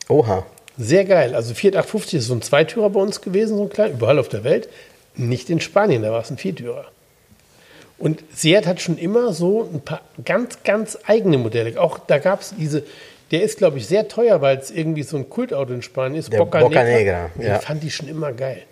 Oha. 0.07 0.45
Sehr 0.77 1.03
geil. 1.05 1.35
Also 1.35 1.53
Fiat 1.53 1.75
850 1.75 2.19
ist 2.19 2.27
so 2.27 2.33
ein 2.35 2.41
Zweitürer 2.41 2.89
bei 2.89 3.01
uns 3.01 3.21
gewesen, 3.21 3.57
so 3.57 3.63
ein 3.63 3.69
kleiner, 3.69 3.93
überall 3.93 4.17
auf 4.17 4.29
der 4.29 4.43
Welt. 4.43 4.69
Nicht 5.15 5.49
in 5.49 5.59
Spanien, 5.59 6.01
da 6.03 6.11
war 6.11 6.21
es 6.21 6.29
ein 6.31 6.37
Viertürer. 6.37 6.85
Und 7.99 8.23
Seat 8.33 8.65
hat 8.65 8.81
schon 8.81 8.97
immer 8.97 9.33
so 9.33 9.69
ein 9.71 9.81
paar 9.81 10.01
ganz, 10.23 10.63
ganz 10.63 10.97
eigene 11.05 11.37
Modelle. 11.37 11.79
Auch 11.79 11.99
da 11.99 12.17
gab 12.17 12.41
es 12.41 12.53
diese, 12.57 12.83
der 13.31 13.43
ist, 13.43 13.57
glaube 13.57 13.77
ich, 13.77 13.87
sehr 13.87 14.07
teuer, 14.07 14.41
weil 14.41 14.57
es 14.57 14.71
irgendwie 14.71 15.03
so 15.03 15.17
ein 15.17 15.29
Kultauto 15.29 15.73
in 15.73 15.81
Spanien 15.81 16.19
ist. 16.19 16.31
Der 16.31 16.39
Bocca 16.39 16.59
Negra, 16.83 17.29
Den 17.35 17.45
ja. 17.45 17.59
fand 17.59 17.83
ich 17.83 17.93
schon 17.93 18.07
immer 18.07 18.31
geil. 18.31 18.63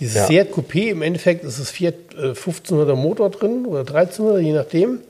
Dieses 0.00 0.16
Ja. 0.16 0.26
Seat 0.26 0.52
Coupé, 0.52 0.90
im 0.90 1.02
Endeffekt 1.02 1.44
ist 1.44 1.58
es 1.58 1.70
Fiat 1.70 1.94
äh, 2.16 2.32
1500er 2.32 2.96
Motor 2.96 3.30
drin 3.30 3.64
oder 3.64 3.82
1300er, 3.82 4.38
je 4.38 4.52
nachdem. 4.52 5.00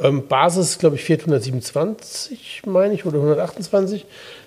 Ähm, 0.00 0.26
Basis 0.26 0.78
glaube 0.78 0.96
ich, 0.96 1.04
427, 1.04 2.62
meine 2.64 2.94
ich, 2.94 3.04
oder 3.04 3.18
128. 3.18 4.06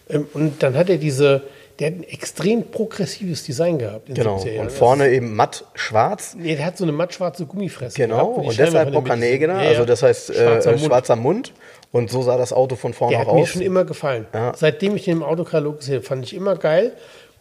Ähm, 0.09 0.27
und 0.33 0.63
dann 0.63 0.75
hat 0.75 0.89
er 0.89 0.97
diese, 0.97 1.43
der 1.79 1.87
hat 1.87 1.95
ein 1.95 2.03
extrem 2.03 2.63
progressives 2.63 3.43
Design 3.43 3.77
gehabt. 3.77 4.07
Genau. 4.13 4.37
70er 4.37 4.51
Jahren. 4.51 4.67
Und 4.67 4.71
vorne 4.71 5.09
eben 5.11 5.35
matt 5.35 5.65
schwarz. 5.73 6.35
Nee, 6.37 6.55
der 6.55 6.65
hat 6.65 6.77
so 6.77 6.85
eine 6.85 6.91
mattschwarze 6.93 7.45
Gummifresse. 7.45 7.97
Genau, 7.97 8.33
gehabt, 8.35 8.47
und 8.47 8.57
deshalb 8.57 8.85
von 8.85 8.93
der 8.93 8.99
Bocca 9.01 9.15
Mitte- 9.15 9.29
Negra, 9.31 9.53
Ja, 9.57 9.63
ja. 9.63 9.69
also 9.71 9.85
das 9.85 10.03
heißt 10.03 10.29
äh, 10.29 10.33
Schwarzer 10.33 10.69
äh, 10.69 10.73
Mund. 10.75 10.85
schwarzer 10.85 11.15
Mund. 11.15 11.53
Und 11.91 12.09
so 12.11 12.21
sah 12.23 12.37
das 12.37 12.51
Auto 12.51 12.75
von 12.75 12.93
vorne 12.93 13.15
Der 13.15 13.23
auch 13.23 13.27
hat 13.29 13.35
mir 13.35 13.41
aus. 13.43 13.49
schon 13.49 13.61
immer 13.61 13.85
gefallen. 13.85 14.25
Ja. 14.33 14.53
Seitdem 14.55 14.95
ich 14.97 15.05
den 15.05 15.17
im 15.17 15.23
Autokatalog 15.23 15.79
gesehen 15.79 15.95
habe, 15.95 16.05
fand 16.05 16.25
ich 16.25 16.33
immer 16.33 16.55
geil. 16.55 16.91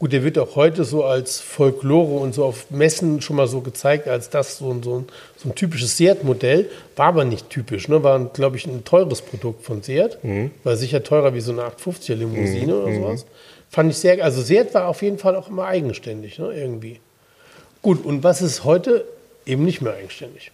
Gut, 0.00 0.12
der 0.12 0.24
wird 0.24 0.38
auch 0.38 0.56
heute 0.56 0.84
so 0.84 1.04
als 1.04 1.40
Folklore 1.40 2.18
und 2.20 2.34
so 2.34 2.44
auf 2.44 2.66
Messen 2.70 3.20
schon 3.20 3.36
mal 3.36 3.46
so 3.46 3.60
gezeigt, 3.60 4.08
als 4.08 4.28
das 4.28 4.58
so 4.58 4.70
ein, 4.72 4.82
so 4.82 4.98
ein, 4.98 5.06
so 5.36 5.48
ein 5.48 5.54
typisches 5.54 5.96
Seat-Modell. 5.96 6.68
War 6.96 7.06
aber 7.06 7.24
nicht 7.24 7.48
typisch, 7.48 7.88
ne? 7.88 8.02
war, 8.02 8.18
glaube 8.26 8.56
ich, 8.56 8.66
ein 8.66 8.84
teures 8.84 9.22
Produkt 9.22 9.64
von 9.64 9.82
Seat. 9.82 10.18
Mhm. 10.22 10.50
War 10.64 10.76
sicher 10.76 11.02
teurer 11.04 11.32
wie 11.34 11.40
so 11.40 11.52
eine 11.52 11.62
850er 11.62 12.14
Limousine 12.14 12.74
oder 12.76 12.92
sowas. 12.94 13.26
Fand 13.74 13.90
ich 13.90 13.98
sehr, 13.98 14.22
also 14.22 14.40
Seat 14.40 14.72
war 14.72 14.86
auf 14.86 15.02
jeden 15.02 15.18
Fall 15.18 15.34
auch 15.34 15.48
immer 15.48 15.64
eigenständig, 15.64 16.38
ne? 16.38 16.52
irgendwie. 16.54 17.00
Gut, 17.82 18.04
und 18.04 18.22
was 18.22 18.40
ist 18.40 18.62
heute? 18.62 19.04
Eben 19.46 19.64
nicht 19.64 19.82
mehr 19.82 19.94
eigenständig. 19.94 20.52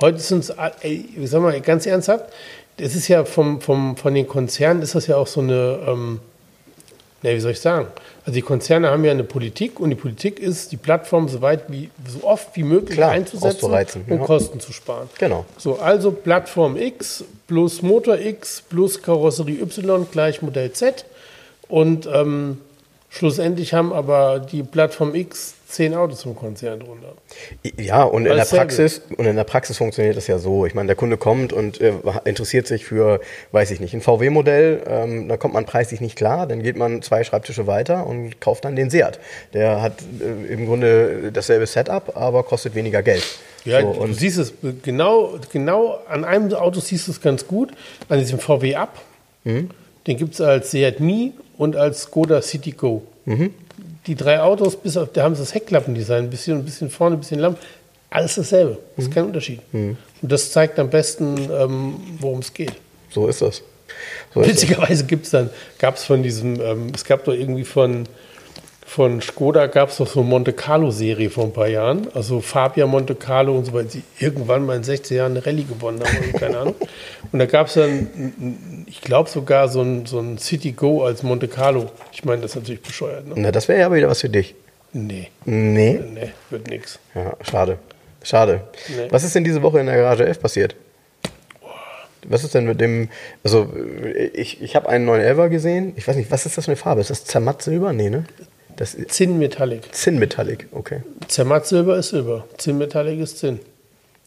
Heute 0.00 0.18
sind 0.20 0.38
es, 0.38 0.54
ich 0.82 1.28
sag 1.28 1.42
mal 1.42 1.60
ganz 1.60 1.84
ernsthaft, 1.84 2.32
das 2.78 2.94
ist 2.94 3.08
ja 3.08 3.26
vom, 3.26 3.60
vom, 3.60 3.98
von 3.98 4.14
den 4.14 4.26
Konzernen 4.26 4.80
ist 4.80 4.94
das 4.94 5.06
ja 5.06 5.16
auch 5.16 5.26
so 5.26 5.40
eine, 5.40 5.80
ähm, 5.86 6.20
na, 7.20 7.34
wie 7.34 7.40
soll 7.40 7.52
ich 7.52 7.60
sagen? 7.60 7.88
Also 8.22 8.32
die 8.32 8.40
Konzerne 8.40 8.88
haben 8.88 9.04
ja 9.04 9.10
eine 9.10 9.24
Politik 9.24 9.78
und 9.78 9.90
die 9.90 9.96
Politik 9.96 10.40
ist, 10.40 10.72
die 10.72 10.78
Plattform 10.78 11.28
so 11.28 11.42
weit 11.42 11.64
wie 11.68 11.90
so 12.08 12.26
oft 12.26 12.56
wie 12.56 12.62
möglich 12.62 12.96
Klar, 12.96 13.10
einzusetzen 13.10 13.70
und 14.08 14.18
ja. 14.18 14.24
Kosten 14.24 14.60
zu 14.60 14.72
sparen. 14.72 15.10
Genau. 15.18 15.44
So, 15.58 15.78
also 15.78 16.10
Plattform 16.10 16.78
X 16.78 17.22
plus 17.46 17.82
Motor 17.82 18.18
X 18.18 18.62
plus 18.66 19.02
Karosserie 19.02 19.60
Y 19.60 20.06
gleich 20.10 20.40
Modell 20.40 20.72
Z. 20.72 21.04
Und 21.72 22.06
ähm, 22.12 22.58
schlussendlich 23.08 23.72
haben 23.72 23.94
aber 23.94 24.40
die 24.40 24.62
Plattform 24.62 25.14
X 25.14 25.54
zehn 25.66 25.94
Autos 25.94 26.26
im 26.26 26.36
Konzern 26.36 26.80
drunter. 26.80 27.14
Ja, 27.78 28.02
und 28.02 28.26
in 28.26 28.36
der. 28.36 28.44
Praxis, 28.44 29.00
und 29.16 29.24
in 29.24 29.36
der 29.36 29.44
Praxis 29.44 29.78
funktioniert 29.78 30.18
das 30.18 30.26
ja 30.26 30.38
so. 30.38 30.66
Ich 30.66 30.74
meine, 30.74 30.88
der 30.88 30.96
Kunde 30.96 31.16
kommt 31.16 31.54
und 31.54 31.80
äh, 31.80 31.94
interessiert 32.26 32.66
sich 32.66 32.84
für, 32.84 33.20
weiß 33.52 33.70
ich 33.70 33.80
nicht, 33.80 33.94
ein 33.94 34.02
VW-Modell, 34.02 34.82
ähm, 34.86 35.28
da 35.28 35.38
kommt 35.38 35.54
man 35.54 35.64
preislich 35.64 36.02
nicht 36.02 36.14
klar, 36.14 36.46
dann 36.46 36.62
geht 36.62 36.76
man 36.76 37.00
zwei 37.00 37.24
Schreibtische 37.24 37.66
weiter 37.66 38.06
und 38.06 38.38
kauft 38.38 38.66
dann 38.66 38.76
den 38.76 38.90
Seat. 38.90 39.18
Der 39.54 39.80
hat 39.80 39.94
äh, 40.20 40.52
im 40.52 40.66
Grunde 40.66 41.30
dasselbe 41.32 41.64
Setup, 41.64 42.14
aber 42.18 42.42
kostet 42.42 42.74
weniger 42.74 43.02
Geld. 43.02 43.24
Ja, 43.64 43.80
so, 43.80 43.94
du 43.94 43.98
und 43.98 44.12
siehst 44.12 44.36
es 44.36 44.52
genau, 44.82 45.38
genau 45.50 46.00
an 46.06 46.26
einem 46.26 46.52
Auto 46.52 46.80
siehst 46.80 47.08
du 47.08 47.12
es 47.12 47.22
ganz 47.22 47.46
gut, 47.46 47.70
an 48.10 48.18
diesem 48.18 48.38
VW 48.38 48.74
Up. 48.74 49.00
Mhm. 49.44 49.70
Den 50.06 50.16
gibt 50.18 50.34
es 50.34 50.42
als 50.42 50.70
Seat 50.70 51.00
Mii 51.00 51.32
und 51.58 51.76
als 51.76 52.02
Skoda 52.02 52.42
City 52.42 52.72
Go. 52.72 53.02
Mhm. 53.24 53.52
Die 54.06 54.14
drei 54.14 54.40
Autos, 54.40 54.76
bis 54.76 54.96
auf, 54.96 55.10
da 55.12 55.22
haben 55.22 55.34
sie 55.34 55.42
das 55.42 55.54
Heckklappendesign, 55.54 56.24
ein 56.24 56.30
bisschen, 56.30 56.58
ein 56.58 56.64
bisschen 56.64 56.90
vorne, 56.90 57.16
ein 57.16 57.20
bisschen 57.20 57.38
lang, 57.40 57.56
alles 58.10 58.34
dasselbe. 58.34 58.78
Das 58.96 59.04
Mhm. 59.06 59.10
ist 59.10 59.14
kein 59.14 59.24
Unterschied. 59.24 59.60
Und 59.72 59.96
das 60.20 60.50
zeigt 60.50 60.78
am 60.78 60.90
besten, 60.90 61.36
ähm, 61.50 61.94
worum 62.18 62.40
es 62.40 62.52
geht. 62.52 62.72
so 63.10 63.26
ist 63.28 63.42
das. 63.42 63.62
So. 64.34 64.44
Witzigerweise 64.44 65.04
gibt 65.04 65.26
es 65.26 65.30
dann, 65.32 65.50
gab 65.78 65.96
es 65.96 66.04
von 66.04 66.22
diesem, 66.22 66.60
ähm, 66.60 66.92
es 66.94 67.04
gab 67.04 67.24
doch 67.24 67.34
irgendwie 67.34 67.64
von, 67.64 68.06
von 68.94 69.22
Skoda 69.22 69.68
gab 69.68 69.88
es 69.88 69.96
doch 69.96 70.06
so 70.06 70.20
eine 70.20 70.28
Monte 70.28 70.52
Carlo-Serie 70.52 71.30
vor 71.30 71.44
ein 71.44 71.52
paar 71.54 71.68
Jahren. 71.68 72.08
Also 72.12 72.42
Fabia 72.42 72.86
Monte 72.86 73.14
Carlo 73.14 73.56
und 73.56 73.64
so 73.64 73.72
weiter, 73.72 73.88
die 73.94 74.02
irgendwann 74.22 74.66
mal 74.66 74.76
in 74.76 74.84
16 74.84 75.16
Jahren 75.16 75.32
eine 75.32 75.46
Rallye 75.46 75.64
gewonnen 75.64 76.02
haben, 76.04 76.32
keine 76.38 76.58
Ahnung. 76.58 76.74
Und 77.32 77.38
da 77.38 77.46
gab 77.46 77.68
es 77.68 77.74
dann, 77.74 78.84
ich 78.86 79.00
glaube 79.00 79.30
sogar 79.30 79.68
so 79.68 79.80
ein, 79.80 80.04
so 80.04 80.18
ein 80.20 80.36
City 80.36 80.72
Go 80.72 81.04
als 81.04 81.22
Monte 81.22 81.48
Carlo. 81.48 81.90
Ich 82.12 82.22
meine, 82.24 82.42
das 82.42 82.50
ist 82.50 82.56
natürlich 82.56 82.82
bescheuert, 82.82 83.26
ne? 83.26 83.32
Na, 83.36 83.50
das 83.50 83.66
wäre 83.68 83.80
ja 83.80 83.86
aber 83.86 83.96
wieder 83.96 84.08
was 84.08 84.20
für 84.20 84.28
dich. 84.28 84.54
Nee, 84.92 85.28
Nee. 85.46 85.98
nee, 86.12 86.30
wird 86.50 86.68
nix. 86.68 86.98
Ja, 87.14 87.34
schade. 87.50 87.78
Schade. 88.22 88.60
Nee. 88.88 89.06
Was 89.08 89.24
ist 89.24 89.34
denn 89.34 89.42
diese 89.44 89.62
Woche 89.62 89.80
in 89.80 89.86
der 89.86 89.96
Garage 89.96 90.26
11 90.26 90.38
passiert? 90.38 90.76
Was 92.28 92.44
ist 92.44 92.54
denn 92.54 92.66
mit 92.66 92.80
dem, 92.80 93.08
also 93.42 93.72
ich, 94.34 94.60
ich 94.62 94.76
habe 94.76 94.88
einen 94.88 95.08
911er 95.08 95.48
gesehen. 95.48 95.92
Ich 95.96 96.06
weiß 96.06 96.14
nicht, 96.16 96.30
was 96.30 96.44
ist 96.46 96.56
das 96.58 96.66
für 96.66 96.70
eine 96.72 96.76
Farbe? 96.76 97.00
Ist 97.00 97.10
das 97.10 97.24
Zermatt 97.24 97.62
Silber? 97.62 97.92
Nee, 97.94 98.10
ne? 98.10 98.24
Das 98.76 98.94
ist 98.94 99.12
Zinn 99.12 99.38
Metallic. 99.38 99.94
Zinn 99.94 100.18
Metallic, 100.18 100.66
okay. 100.72 101.02
Zermatt 101.28 101.66
Silber 101.66 101.96
ist 101.98 102.08
Silber. 102.10 102.44
Zinn 102.58 102.78
Metallic 102.78 103.20
ist 103.20 103.38
Zinn. 103.38 103.60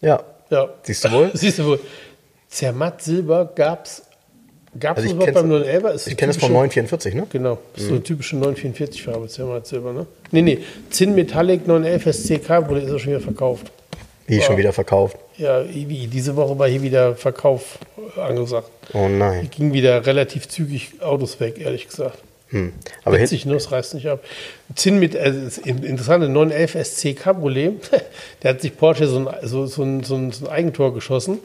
Ja. 0.02 0.24
Ja. 0.50 0.70
Siehst 0.84 1.04
du 1.06 1.12
wohl? 1.12 1.32
Siehst 1.34 1.60
du 1.60 1.66
wohl. 1.66 1.80
Zermatt 2.50 3.02
Silber 3.02 3.52
gab's 3.56 4.04
gab's 4.80 4.98
Also 4.98 5.08
ich 5.10 5.14
überhaupt 5.16 5.34
beim 5.34 5.50
kenn's- 5.50 5.68
911er? 5.68 5.92
Ist 5.94 6.08
Ich 6.08 6.18
kenne 6.18 6.30
das 6.34 6.38
von 6.38 6.50
typische- 6.50 6.54
944, 6.54 7.14
ne? 7.16 7.28
Genau, 7.32 7.58
das 7.74 7.84
ist 7.84 7.88
so 7.90 7.96
eine 7.96 8.04
typische 8.04 8.36
944-Farbe, 8.38 9.28
Zermatt 9.28 9.66
Silber, 9.68 9.94
ne? 9.94 10.06
Nee, 10.32 10.42
nee, 10.42 10.60
Zinn 10.90 11.16
Metallic 11.16 11.66
911 11.68 12.14
SCK 12.14 12.70
wurde 12.70 12.82
ist 12.82 12.92
er 12.92 13.00
schon 13.00 13.12
wieder 13.14 13.22
verkauft. 13.22 13.72
Wie 14.28 14.42
schon 14.42 14.58
wieder 14.58 14.74
verkauft. 14.74 15.18
Ja, 15.38 15.64
wie, 15.70 16.08
diese 16.08 16.36
Woche 16.36 16.58
war 16.58 16.68
hier 16.68 16.82
wieder 16.82 17.16
Verkauf 17.16 17.78
äh, 18.18 18.22
angesagt. 18.22 18.70
Oh 18.94 19.08
nein. 19.08 19.50
Ging 19.56 19.72
wieder 19.74 20.06
relativ 20.06 20.48
zügig 20.48 20.94
Autos 21.02 21.40
weg, 21.40 21.60
ehrlich 21.60 21.88
gesagt. 21.88 22.18
Hm. 22.50 22.74
Aber 23.04 23.18
hin, 23.18 23.24
Witzig, 23.24 23.46
ne? 23.46 23.54
Das 23.54 23.72
reißt 23.72 23.96
nicht 23.96 24.08
ab. 24.08 24.24
Zinn 24.76 25.00
mit, 25.00 25.16
also 25.16 25.62
interessante 25.62 26.30
911 26.30 26.86
SC 26.86 27.16
Cabriolet, 27.16 27.74
der 28.44 28.52
hat 28.52 28.62
sich 28.62 28.78
Porsche 28.78 29.08
so 29.08 29.20
ein, 29.20 29.48
so, 29.48 29.66
so, 29.66 29.84
ein, 29.84 30.04
so 30.04 30.16
ein 30.16 30.34
Eigentor 30.48 30.94
geschossen. 30.94 31.40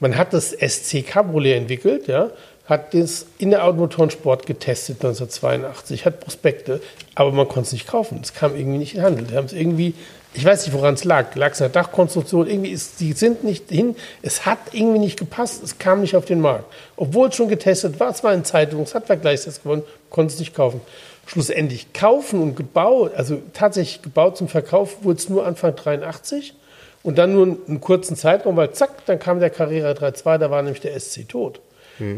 Man 0.00 0.16
hat 0.16 0.32
das 0.32 0.50
SC 0.50 1.06
Cabriolet 1.06 1.56
entwickelt, 1.56 2.08
ja, 2.08 2.30
hat 2.66 2.94
das 2.94 3.26
in 3.38 3.50
der 3.50 3.64
Automotorensport 3.64 4.46
getestet 4.46 4.96
1982, 4.96 6.06
hat 6.06 6.20
Prospekte, 6.20 6.80
aber 7.14 7.32
man 7.32 7.46
konnte 7.46 7.68
es 7.68 7.72
nicht 7.72 7.86
kaufen. 7.86 8.20
Es 8.22 8.32
kam 8.32 8.56
irgendwie 8.56 8.78
nicht 8.78 8.94
in 8.94 9.00
den 9.00 9.06
Handel. 9.06 9.26
Die 9.26 9.36
haben 9.36 9.46
es 9.46 9.52
irgendwie, 9.52 9.94
ich 10.34 10.44
weiß 10.44 10.66
nicht, 10.66 10.74
woran 10.74 10.94
es 10.94 11.04
lag. 11.04 11.34
Lag 11.36 11.52
es 11.52 11.62
an 11.62 11.70
der 11.72 11.82
Dachkonstruktion? 11.82 12.48
Irgendwie 12.48 12.70
ist, 12.70 13.00
die 13.00 13.12
sind 13.12 13.44
nicht 13.44 13.70
hin. 13.70 13.96
Es 14.20 14.44
hat 14.44 14.58
irgendwie 14.72 14.98
nicht 14.98 15.18
gepasst. 15.18 15.62
Es 15.62 15.78
kam 15.78 16.00
nicht 16.00 16.16
auf 16.16 16.24
den 16.24 16.40
Markt. 16.40 16.64
Obwohl 16.96 17.28
es 17.28 17.36
schon 17.36 17.48
getestet 17.48 18.00
war, 18.00 18.10
es 18.10 18.24
war 18.24 18.34
in 18.34 18.44
Zeitungen, 18.44 18.84
es 18.84 18.94
hat 18.94 19.06
Vergleichstest 19.06 19.62
gewonnen, 19.62 19.84
konnte 20.10 20.34
es 20.34 20.40
nicht 20.40 20.54
kaufen. 20.54 20.80
Schlussendlich 21.26 21.92
kaufen 21.92 22.42
und 22.42 22.56
gebaut, 22.56 23.12
also 23.16 23.40
tatsächlich 23.54 24.02
gebaut 24.02 24.36
zum 24.36 24.48
Verkauf, 24.48 25.04
wurde 25.04 25.18
es 25.18 25.28
nur 25.28 25.46
Anfang 25.46 25.74
83 25.74 26.54
und 27.02 27.16
dann 27.16 27.32
nur 27.32 27.56
einen 27.66 27.80
kurzen 27.80 28.16
Zeitraum, 28.16 28.56
weil 28.56 28.72
zack, 28.72 29.06
dann 29.06 29.18
kam 29.18 29.40
der 29.40 29.50
Carrera 29.50 29.92
3.2, 29.92 30.38
da 30.38 30.50
war 30.50 30.60
nämlich 30.62 30.82
der 30.82 30.98
SC 30.98 31.26
tot. 31.26 31.60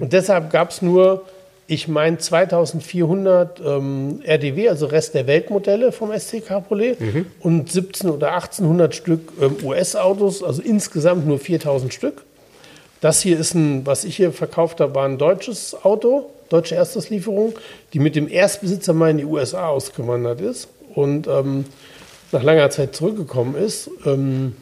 Und 0.01 0.13
deshalb 0.13 0.51
gab 0.51 0.71
es 0.71 0.81
nur, 0.81 1.25
ich 1.69 1.89
meine, 1.89 2.19
2400 2.19 3.61
ähm, 3.61 4.21
RDW, 4.25 4.69
also 4.69 4.87
Rest 4.87 5.15
der 5.15 5.27
Weltmodelle 5.27 5.91
vom 5.91 6.17
SC 6.17 6.45
Cabriolet 6.47 6.99
und 7.41 7.71
17 7.71 8.11
oder 8.11 8.35
1800 8.35 8.95
Stück 8.95 9.33
ähm, 9.41 9.57
US-Autos, 9.65 10.43
also 10.43 10.63
insgesamt 10.63 11.27
nur 11.27 11.39
4000 11.39 11.93
Stück. 11.93 12.23
Das 13.01 13.21
hier 13.21 13.39
ist 13.39 13.55
ein, 13.55 13.85
was 13.85 14.05
ich 14.05 14.17
hier 14.17 14.33
verkauft 14.33 14.81
habe, 14.81 14.95
war 14.95 15.07
ein 15.07 15.19
deutsches 15.19 15.77
Auto, 15.85 16.31
deutsche 16.49 16.77
Ersteslieferung, 16.77 17.55
die 17.93 17.99
mit 17.99 18.17
dem 18.17 18.29
Erstbesitzer 18.29 18.93
mal 18.93 19.11
in 19.11 19.19
die 19.19 19.25
USA 19.25 19.69
ausgewandert 19.69 20.41
ist 20.41 20.69
und 20.95 21.27
ähm, 21.27 21.65
nach 22.33 22.43
langer 22.43 22.71
Zeit 22.71 22.95
zurückgekommen 22.95 23.57
ist. 23.57 23.91
Ähm, 24.05 24.57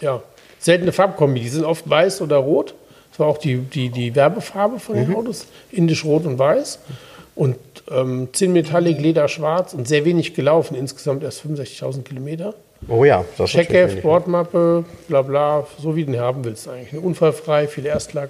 ja, 0.00 0.22
seltene 0.58 0.92
Farbkombi, 0.92 1.40
die 1.40 1.48
sind 1.48 1.64
oft 1.64 1.88
weiß 1.88 2.22
oder 2.22 2.36
rot. 2.36 2.74
Das 3.16 3.20
war 3.20 3.28
auch 3.28 3.38
die, 3.38 3.56
die, 3.56 3.88
die 3.88 4.14
Werbefarbe 4.14 4.78
von 4.78 4.94
den 4.94 5.14
Autos, 5.14 5.46
indisch 5.72 6.04
rot 6.04 6.26
und 6.26 6.38
weiß. 6.38 6.80
Und 7.34 7.56
ähm, 7.90 8.28
Zinn 8.34 8.52
Metallic, 8.52 9.00
Leder 9.00 9.26
schwarz 9.28 9.72
und 9.72 9.88
sehr 9.88 10.04
wenig 10.04 10.34
gelaufen, 10.34 10.74
insgesamt 10.74 11.22
erst 11.22 11.42
65.000 11.46 12.02
Kilometer. 12.02 12.52
oh 12.88 13.06
ja, 13.06 13.24
das 13.38 13.48
ist 13.48 13.56
Checkheft, 13.56 13.92
wenig. 13.92 14.02
Bordmappe, 14.02 14.84
bla 15.08 15.22
bla, 15.22 15.66
so 15.78 15.96
wie 15.96 16.04
du 16.04 16.12
ihn 16.12 16.20
haben 16.20 16.44
willst 16.44 16.68
eigentlich. 16.68 16.92
Ne? 16.92 17.00
Unfallfrei, 17.00 17.68
viel 17.68 17.86
Erstlack, 17.86 18.28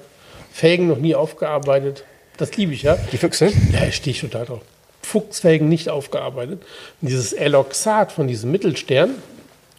Felgen 0.52 0.86
noch 0.86 0.98
nie 0.98 1.16
aufgearbeitet. 1.16 2.04
Das 2.36 2.56
liebe 2.56 2.72
ich, 2.72 2.84
ja. 2.84 2.96
Die 3.10 3.18
Füchse? 3.18 3.50
Ja, 3.72 3.90
stehe 3.90 4.12
ich 4.12 4.20
total 4.20 4.44
drauf. 4.44 4.60
Fuchsfelgen 5.02 5.68
nicht 5.68 5.88
aufgearbeitet. 5.88 6.62
Und 7.02 7.08
dieses 7.08 7.32
Eloxat 7.32 8.12
von 8.12 8.28
diesem 8.28 8.52
Mittelstern 8.52 9.16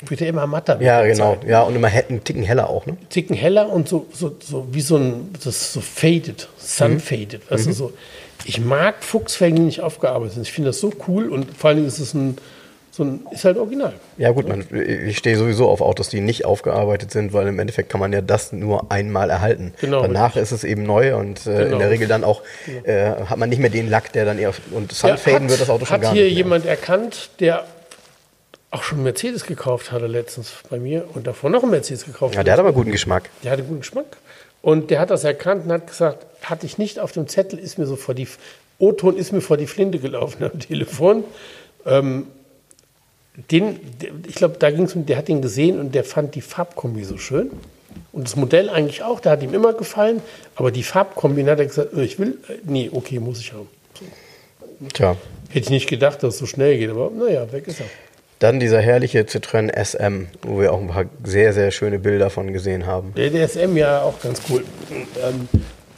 wird 0.06 0.22
ja 0.22 0.28
immer 0.28 0.46
matter. 0.48 0.82
Ja, 0.82 1.04
genau. 1.06 1.36
Zeit. 1.36 1.46
Ja, 1.50 1.64
und 1.64 1.76
immer 1.76 1.88
einen 1.88 2.24
Ticken 2.24 2.44
heller 2.44 2.70
auch, 2.70 2.86
ne? 2.86 2.98
Ticken 3.10 3.36
heller 3.36 3.70
und 3.70 3.88
so, 3.90 4.06
so, 4.14 4.36
so 4.40 4.68
wie 4.72 4.82
so 4.82 4.98
ein, 4.98 5.34
das 5.44 5.74
so 5.74 5.82
faded, 5.82 6.48
sun 6.58 7.00
faded. 7.00 7.50
Weißt 7.52 7.68
du, 7.68 7.74
so. 7.74 7.94
Ich 8.46 8.62
mag 8.62 9.04
Fuchsfelgen, 9.04 9.56
die 9.58 9.64
nicht 9.64 9.82
aufgearbeitet 9.82 10.36
sind. 10.36 10.44
Ich 10.44 10.54
finde 10.54 10.70
das 10.70 10.80
so 10.80 10.92
cool 11.08 11.30
und 11.30 11.58
vor 11.58 11.70
allen 11.70 11.78
Dingen 11.78 11.88
ist 11.88 12.00
es 12.00 12.14
ein, 12.14 12.38
so 12.92 13.04
ein, 13.04 13.22
ist 13.32 13.44
halt 13.46 13.58
original. 13.58 13.94
Ja 14.18 14.32
gut, 14.32 14.48
man, 14.48 14.66
ich 14.72 15.18
stehe 15.18 15.36
sowieso 15.38 15.68
auf 15.70 15.82
Autos, 15.82 16.10
die 16.10 16.22
nicht 16.22 16.46
aufgearbeitet 16.46 17.12
sind, 17.12 17.34
weil 17.34 17.48
im 17.48 17.60
Endeffekt 17.60 17.90
kann 17.90 18.00
man 18.00 18.14
ja 18.14 18.22
das 18.22 18.54
nur 18.54 18.92
einmal 18.92 19.30
erhalten. 19.32 19.74
Genau, 19.82 20.02
Danach 20.04 20.36
ist 20.36 20.52
es 20.52 20.64
eben 20.64 20.84
neu 20.84 21.16
und 21.16 21.46
äh, 21.48 21.52
in 21.64 21.66
Genau. 21.66 21.78
der 21.80 21.90
Regel 21.90 22.08
dann 22.08 22.24
auch 22.24 22.42
äh, 22.84 23.12
hat 23.26 23.38
man 23.38 23.50
nicht 23.50 23.60
mehr 23.60 23.70
den 23.72 23.90
Lack, 23.90 24.14
der 24.14 24.26
dann 24.26 24.38
eher 24.40 24.52
und 24.72 24.92
Ja, 24.94 25.10
Sunfaden 25.10 25.50
wird 25.50 25.60
das 25.62 25.70
Auto 25.70 25.86
schon 25.86 25.96
hat 25.96 26.02
gar 26.04 26.14
hier 26.14 26.24
nicht 26.24 26.34
mehr. 26.36 26.44
jemand 26.44 26.66
erkannt, 26.66 27.30
der 27.40 27.66
auch 28.72 28.84
schon 28.84 28.98
einen 28.98 29.06
Mercedes 29.06 29.46
gekauft 29.46 29.92
hatte 29.92 30.08
letztens 30.08 30.54
bei 30.70 30.78
mir 30.78 31.06
und 31.14 31.26
davor 31.26 31.50
noch 31.50 31.64
einen 31.64 31.72
Mercedes 31.72 32.06
gekauft 32.06 32.36
Ja, 32.36 32.44
der 32.44 32.54
hat 32.54 32.60
aber 32.60 32.74
guten 32.74 32.92
Geschmack. 32.92 33.30
Der 33.44 33.52
hatte 33.52 33.64
guten 33.64 33.80
Geschmack. 33.80 34.18
Und 34.62 34.92
der 34.92 35.00
hat 35.00 35.10
das 35.10 35.24
erkannt 35.24 35.66
und 35.66 35.72
hat 35.72 35.88
gesagt, 35.88 36.26
hatte 36.44 36.66
ich 36.66 36.78
nicht 36.78 37.00
auf 37.00 37.12
dem 37.12 37.28
Zettel, 37.28 37.60
ist 37.60 37.78
mir 37.78 37.86
so 37.86 37.96
vor 37.96 38.14
die, 38.16 38.28
O-Ton 38.80 39.16
ist 39.16 39.32
mir 39.32 39.42
vor 39.42 39.58
die 39.58 39.68
Flinte 39.68 40.00
gelaufen 40.00 40.44
am 40.52 40.60
Telefon. 40.60 41.24
Ähm, 41.86 42.28
den, 43.52 43.80
ich 44.28 44.36
glaube, 44.36 44.58
da 44.58 44.72
ging 44.72 44.86
es 44.86 44.96
um, 44.96 45.06
der 45.06 45.18
hat 45.18 45.30
ihn 45.30 45.42
gesehen 45.42 45.80
und 45.80 45.94
der 45.94 46.04
fand 46.04 46.36
die 46.36 46.42
Farbkombi 46.42 47.04
so 47.04 47.18
schön. 47.18 47.52
Und 48.12 48.26
das 48.26 48.36
Modell 48.36 48.70
eigentlich 48.70 49.04
auch, 49.04 49.20
der 49.20 49.34
hat 49.34 49.44
ihm 49.44 49.54
immer 49.54 49.74
gefallen. 49.74 50.22
Aber 50.56 50.72
die 50.72 50.84
Farbkombi, 50.84 51.44
hat 51.44 51.60
er 51.60 51.66
gesagt, 51.68 51.94
äh, 51.94 52.04
ich 52.04 52.20
will, 52.20 52.40
äh, 52.50 52.54
nee, 52.64 52.90
okay, 52.92 53.20
muss 53.20 53.40
ich 53.40 53.54
haben. 53.54 53.70
Tja, 54.94 55.16
Hätte 55.50 55.66
ich 55.66 55.70
nicht 55.70 55.88
gedacht, 55.88 56.22
dass 56.24 56.34
es 56.34 56.40
so 56.40 56.46
schnell 56.46 56.78
geht, 56.78 56.90
aber 56.90 57.10
naja, 57.10 57.52
weg 57.52 57.68
ist 57.68 57.80
er. 57.80 57.86
Dann 58.40 58.60
dieser 58.60 58.80
herrliche 58.80 59.22
Citroën 59.22 59.72
SM, 59.74 60.28
wo 60.44 60.60
wir 60.60 60.72
auch 60.72 60.80
ein 60.80 60.88
paar 60.88 61.06
sehr, 61.24 61.54
sehr 61.54 61.72
schöne 61.72 61.98
Bilder 61.98 62.30
von 62.30 62.54
gesehen 62.54 62.86
haben. 62.86 63.14
Der, 63.16 63.32
der 63.32 63.48
SM 63.48 63.76
ja 63.76 64.02
auch 64.04 64.20
ganz 64.22 64.42
cool. 64.50 64.64
Ähm, 64.92 65.50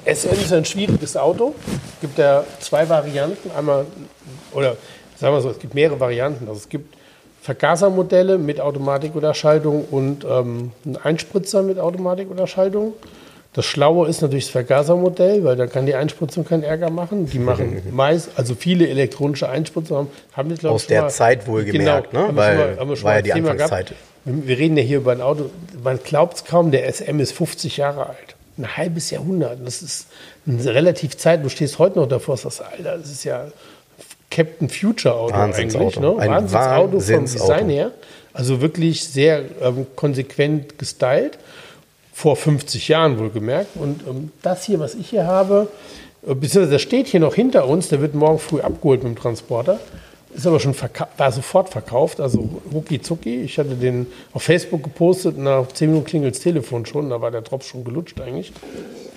SM 0.06 0.34
ist 0.34 0.54
ein 0.54 0.64
schwieriges 0.64 1.18
Auto. 1.18 1.54
Es 1.96 2.02
gibt 2.02 2.18
ja 2.18 2.46
zwei 2.62 2.88
Varianten. 2.88 3.52
Einmal, 3.52 3.86
oder 4.54 4.78
sagen 5.18 5.36
wir 5.36 5.42
so, 5.42 5.50
es 5.50 5.60
gibt 5.60 5.76
mehrere 5.76 6.00
Varianten. 6.00 6.48
Also 6.48 6.60
es 6.60 6.70
gibt 6.70 6.96
Vergasermodelle 7.42 8.38
mit 8.38 8.62
Automatik 8.62 9.16
oder 9.16 9.34
Schaltung 9.34 9.86
und 9.92 10.24
ähm, 10.24 10.72
einen 10.86 10.98
Einspritzer 10.98 11.62
mit 11.62 11.78
Automatik 11.78 12.32
oder 12.32 12.48
Schaltung. 12.48 12.94
Das 13.54 13.66
Schlaue 13.66 14.08
ist 14.08 14.22
natürlich 14.22 14.46
das 14.46 14.52
Vergasermodell, 14.52 15.44
weil 15.44 15.56
da 15.56 15.66
kann 15.66 15.88
die 15.88 15.96
Einspritzung 15.96 16.46
keinen 16.46 16.62
Ärger 16.62 16.92
machen. 16.92 17.26
Die 17.26 17.40
machen 17.40 17.82
meist, 17.92 18.30
also 18.36 18.54
viele 18.54 18.88
elektronische 18.88 19.50
Einspritzungen 19.50 20.04
haben, 20.04 20.10
haben 20.34 20.50
das, 20.50 20.60
glaube 20.60 20.78
ich, 20.78 20.84
Aus 20.84 20.88
der 20.88 21.02
mal, 21.04 21.10
Zeit 21.10 21.48
wohlgemerkt, 21.48 22.12
genau, 22.12 22.28
ne? 22.28 22.36
Weil 22.36 22.58
mal, 22.58 22.78
haben 22.78 22.90
wir 22.90 22.96
schon 22.96 23.06
war 23.06 23.16
ja 23.16 23.22
die 23.24 23.34
Anfangszeit. 23.34 23.94
Wir 24.26 24.58
reden 24.58 24.78
ja 24.78 24.84
hier 24.84 24.98
über 24.98 25.14
ein 25.14 25.22
Auto, 25.22 25.50
man 25.84 26.00
glaubt 26.04 26.36
es 26.36 26.46
kaum, 26.46 26.70
der 26.70 26.92
SM 26.94 27.20
ist 27.20 27.32
50 27.32 27.78
Jahre 27.78 28.08
alt. 28.08 28.36
Ein 28.58 28.78
halbes 28.78 29.10
Jahrhundert. 29.10 29.66
Das 29.66 29.82
ist 29.82 30.08
eine 30.46 30.64
relativ 30.66 31.18
Zeit. 31.18 31.44
Du 31.44 31.50
stehst 31.50 31.80
heute 31.80 31.98
noch 31.98 32.08
davor 32.08 32.34
und 32.34 32.42
sagst, 32.42 32.62
Alter, 32.62 32.98
das 32.98 33.10
ist 33.10 33.24
ja 33.24 33.48
Captain 34.30 34.70
Future 34.70 35.16
Auto 35.16 35.34
eigentlich. 35.34 36.00
Ne? 36.00 36.16
Ein 36.20 36.32
Wahnsinnsauto 36.32 37.00
vom 37.00 37.26
Design 37.26 37.70
her. 37.70 37.92
Also 38.34 38.62
wirklich 38.62 39.06
sehr 39.06 39.44
ähm, 39.62 39.88
konsequent 39.96 40.78
gestylt 40.78 41.40
vor 42.20 42.36
50 42.36 42.90
Jahren 42.90 43.18
wohlgemerkt. 43.18 43.78
Und 43.78 44.06
ähm, 44.06 44.32
das 44.42 44.66
hier, 44.66 44.80
was 44.80 44.94
ich 44.94 45.10
hier 45.10 45.26
habe, 45.26 45.70
äh, 46.28 46.36
beziehungsweise 46.36 46.74
das 46.74 46.82
steht 46.82 47.08
hier 47.08 47.22
noch 47.22 47.34
hinter 47.34 47.66
uns, 47.66 47.88
der 47.88 48.02
wird 48.02 48.14
morgen 48.14 48.40
früh 48.40 48.60
abgeholt 48.60 49.04
mit 49.04 49.16
dem 49.16 49.18
Transporter. 49.18 49.80
Ist 50.36 50.46
aber 50.46 50.60
schon 50.60 50.76
war 51.18 51.32
sofort 51.32 51.70
verkauft, 51.70 52.20
also 52.20 52.62
rucki 52.74 53.02
zucki. 53.02 53.42
Ich 53.42 53.58
hatte 53.58 53.76
den 53.76 54.06
auf 54.34 54.44
Facebook 54.44 54.84
gepostet, 54.84 55.38
nach 55.38 55.70
10 55.70 55.90
Minuten 55.90 56.06
klingelt 56.08 56.36
das 56.36 56.42
Telefon 56.42 56.86
schon, 56.86 57.10
da 57.10 57.22
war 57.22 57.32
der 57.32 57.44
Tropf 57.44 57.66
schon 57.66 57.86
gelutscht 57.86 58.20
eigentlich. 58.20 58.52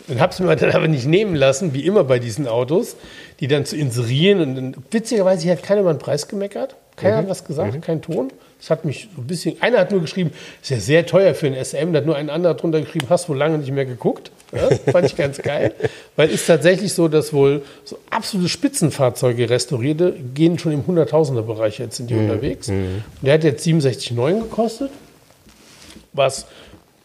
Den 0.09 0.21
habe 0.21 0.33
ich 0.33 0.39
mir 0.39 0.55
dann 0.57 0.71
aber 0.71 0.87
nicht 0.87 1.07
nehmen 1.07 1.35
lassen, 1.35 1.75
wie 1.75 1.85
immer 1.85 2.05
bei 2.05 2.21
diesen 2.21 2.47
Autos, 2.47 2.95
die 3.41 3.49
dann 3.49 3.65
zu 3.65 3.77
inserieren. 3.77 4.41
Und 4.41 4.55
dann, 4.55 4.77
witzigerweise, 4.93 5.43
hier 5.43 5.53
hat 5.53 5.65
keiner 5.65 5.81
über 5.81 5.93
den 5.93 5.99
Preis 5.99 6.29
gemeckert. 6.29 6.77
Keiner 6.95 7.17
mhm. 7.17 7.23
hat 7.23 7.31
was 7.31 7.45
gesagt, 7.45 7.75
mhm. 7.75 7.81
kein 7.81 8.01
Ton. 8.01 8.31
Das 8.63 8.71
hat 8.71 8.85
mich 8.85 9.09
so 9.13 9.21
ein 9.21 9.27
bisschen. 9.27 9.61
Einer 9.61 9.81
hat 9.81 9.91
nur 9.91 10.01
geschrieben, 10.01 10.31
ist 10.63 10.71
ja 10.71 10.79
sehr 10.79 11.05
teuer 11.05 11.35
für 11.35 11.49
ein 11.49 11.65
SM. 11.65 11.93
Da 11.93 11.99
hat 11.99 12.07
nur 12.07 12.15
ein 12.15 12.31
anderer 12.31 12.55
drunter 12.55 12.81
geschrieben, 12.81 13.07
hast 13.09 13.29
wohl 13.29 13.37
lange 13.37 13.59
nicht 13.59 13.73
mehr 13.73 13.85
geguckt. 13.85 14.31
Ja, 14.53 14.69
fand 14.93 15.07
ich 15.07 15.17
ganz 15.17 15.39
geil. 15.39 15.75
Weil 16.15 16.29
es 16.29 16.35
ist 16.35 16.47
tatsächlich 16.47 16.93
so, 16.93 17.09
dass 17.09 17.33
wohl 17.33 17.63
so 17.83 17.99
absolute 18.09 18.49
Spitzenfahrzeuge 18.49 19.51
restaurierte 19.51 20.15
gehen 20.33 20.61
schon 20.61 20.71
im 20.71 20.87
Hunderttausender-Bereich 20.87 21.81
jetzt 21.81 21.97
sind 21.97 22.09
die 22.09 22.15
mhm. 22.15 22.31
unterwegs. 22.31 22.69
Mhm. 22.69 23.03
Und 23.21 23.27
der 23.27 23.35
hat 23.35 23.43
jetzt 23.43 23.67
67,9 23.67 24.43
gekostet. 24.43 24.93
Was 26.13 26.47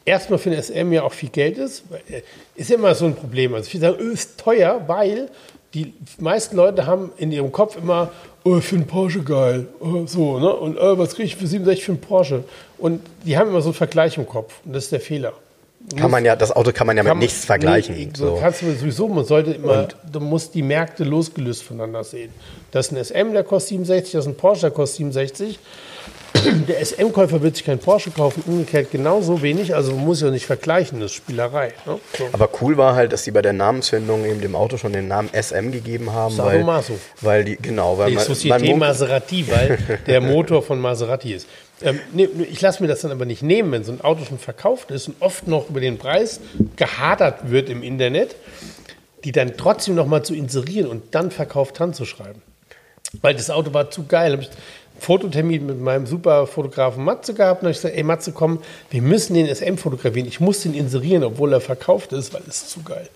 erstmal 0.06 0.38
für 0.38 0.52
ein 0.52 0.62
SM 0.62 0.91
ja 0.91 1.02
auch 1.02 1.13
viel 1.13 1.30
Geld 1.30 1.58
ist. 1.58 1.86
Äh, 2.08 2.22
ist 2.56 2.70
ja 2.70 2.76
immer 2.76 2.93
so 2.93 3.06
ein 3.06 3.15
Problem. 3.15 3.56
Also 3.56 3.67
viele 3.67 3.82
sagen, 3.82 3.98
öh, 4.00 4.13
ist 4.13 4.39
teuer, 4.39 4.84
weil 4.86 5.30
die 5.74 5.93
meisten 6.20 6.56
Leute 6.56 6.86
haben 6.86 7.12
in 7.17 7.32
ihrem 7.32 7.52
Kopf 7.52 7.78
immer, 7.78 8.12
oh, 8.43 8.60
für 8.60 8.76
einen 8.76 8.88
Porsche 8.88 9.23
geil, 9.23 9.67
oh, 9.80 10.06
so, 10.06 10.39
ne? 10.39 10.54
Und 10.54 10.78
oh, 10.80 10.97
was 10.97 11.15
kriege 11.15 11.28
ich 11.28 11.36
für 11.36 11.47
67 11.47 11.86
für 11.86 11.91
einen 11.93 12.02
Porsche? 12.02 12.43
Und 12.78 13.02
die 13.26 13.38
haben 13.38 13.50
immer 13.50 13.62
so 13.62 13.69
einen 13.69 13.76
Vergleich 13.76 14.17
im 14.17 14.28
Kopf. 14.28 14.54
Und 14.65 14.73
das 14.73 14.86
ist 14.86 14.91
der 14.91 15.02
Fehler. 15.02 15.34
kann 15.95 16.12
man 16.12 16.26
ja, 16.26 16.36
das 16.36 16.52
Auto 16.52 16.71
kann 16.71 16.88
man 16.88 16.97
ja 16.97 17.04
mit 17.04 17.17
nichts 17.17 17.45
vergleichen. 17.45 17.95
Nee, 17.95 18.10
so. 18.15 18.38
kannst 18.39 18.62
du 18.62 18.73
sowieso, 18.73 19.08
man 19.08 19.26
sollte 19.26 19.52
immer, 19.52 19.84
und? 19.84 19.95
du 20.12 20.19
musst 20.19 20.54
die 20.56 20.62
Märkte 20.62 21.04
losgelöst 21.04 21.63
voneinander 21.63 22.04
sehen. 22.04 22.32
Das 22.71 22.88
ist 22.88 22.91
ein 22.93 23.04
SM, 23.04 23.34
der 23.34 23.43
kostet 23.43 23.69
67, 23.69 24.12
das 24.13 24.26
ist 24.26 24.32
ein 24.32 24.36
Porsche, 24.36 24.62
der 24.62 24.71
kostet 24.71 24.97
67. 24.97 25.60
Der 26.67 26.85
SM-Käufer 26.85 27.41
wird 27.41 27.55
sich 27.55 27.65
keinen 27.65 27.79
Porsche 27.79 28.11
kaufen, 28.11 28.43
umgekehrt 28.45 28.91
genauso 28.91 29.41
wenig. 29.41 29.75
Also 29.75 29.93
man 29.93 30.05
muss 30.05 30.21
ja 30.21 30.29
nicht 30.29 30.45
vergleichen, 30.45 30.99
das 30.99 31.11
ist 31.11 31.17
Spielerei. 31.17 31.73
Ne? 31.85 31.99
So. 32.17 32.29
Aber 32.31 32.49
cool 32.61 32.77
war 32.77 32.95
halt, 32.95 33.13
dass 33.13 33.23
sie 33.23 33.31
bei 33.31 33.41
der 33.41 33.53
Namensfindung 33.53 34.25
eben 34.25 34.41
dem 34.41 34.55
Auto 34.55 34.77
schon 34.77 34.93
den 34.93 35.07
Namen 35.07 35.29
SM 35.33 35.71
gegeben 35.71 36.11
haben. 36.13 36.35
Sag 36.35 36.45
weil, 36.45 36.63
mal 36.63 36.81
so. 36.83 36.97
weil 37.21 37.43
die, 37.43 37.57
genau, 37.57 37.97
weil 37.97 38.11
die 38.11 38.15
man, 38.15 38.25
Société 38.25 38.69
man 38.69 38.79
Maserati, 38.79 39.45
weil 39.51 39.77
der 40.05 40.21
Motor 40.21 40.61
von 40.61 40.79
Maserati 40.79 41.33
ist. 41.33 41.47
Ähm, 41.81 41.99
nee, 42.11 42.27
ich 42.49 42.59
lasse 42.61 42.81
mir 42.81 42.87
das 42.89 43.01
dann 43.01 43.11
aber 43.11 43.25
nicht 43.25 43.43
nehmen, 43.43 43.71
wenn 43.71 43.83
so 43.83 43.91
ein 43.91 44.01
Auto 44.01 44.25
schon 44.25 44.39
verkauft 44.39 44.91
ist 44.91 45.07
und 45.07 45.15
oft 45.19 45.47
noch 45.47 45.69
über 45.69 45.79
den 45.79 45.97
Preis 45.97 46.39
gehadert 46.75 47.51
wird 47.51 47.69
im 47.69 47.83
Internet, 47.83 48.35
die 49.23 49.31
dann 49.31 49.57
trotzdem 49.57 49.95
noch 49.95 50.07
mal 50.07 50.23
zu 50.23 50.33
inserieren 50.33 50.87
und 50.87 51.13
dann 51.13 51.29
verkauft 51.29 51.77
schreiben. 51.77 52.41
Weil 53.21 53.35
das 53.35 53.49
Auto 53.49 53.73
war 53.73 53.89
zu 53.89 54.05
geil. 54.05 54.47
Fototermin 54.99 55.65
mit 55.65 55.81
meinem 55.81 56.05
super 56.05 56.47
Fotografen 56.47 57.03
Matze 57.03 57.33
gehabt 57.33 57.63
und 57.63 57.69
ich 57.69 57.77
gesagt, 57.77 57.95
ey 57.95 58.03
Matze, 58.03 58.31
komm, 58.31 58.60
wir 58.89 59.01
müssen 59.01 59.33
den 59.33 59.53
SM 59.53 59.75
fotografieren. 59.77 60.27
Ich 60.27 60.39
muss 60.39 60.62
den 60.62 60.73
inserieren, 60.73 61.23
obwohl 61.23 61.53
er 61.53 61.62
verkauft 61.62 62.13
ist, 62.13 62.33
weil 62.33 62.41
es 62.47 62.63
ist 62.63 62.69
zu 62.71 62.83
geil. 62.83 63.07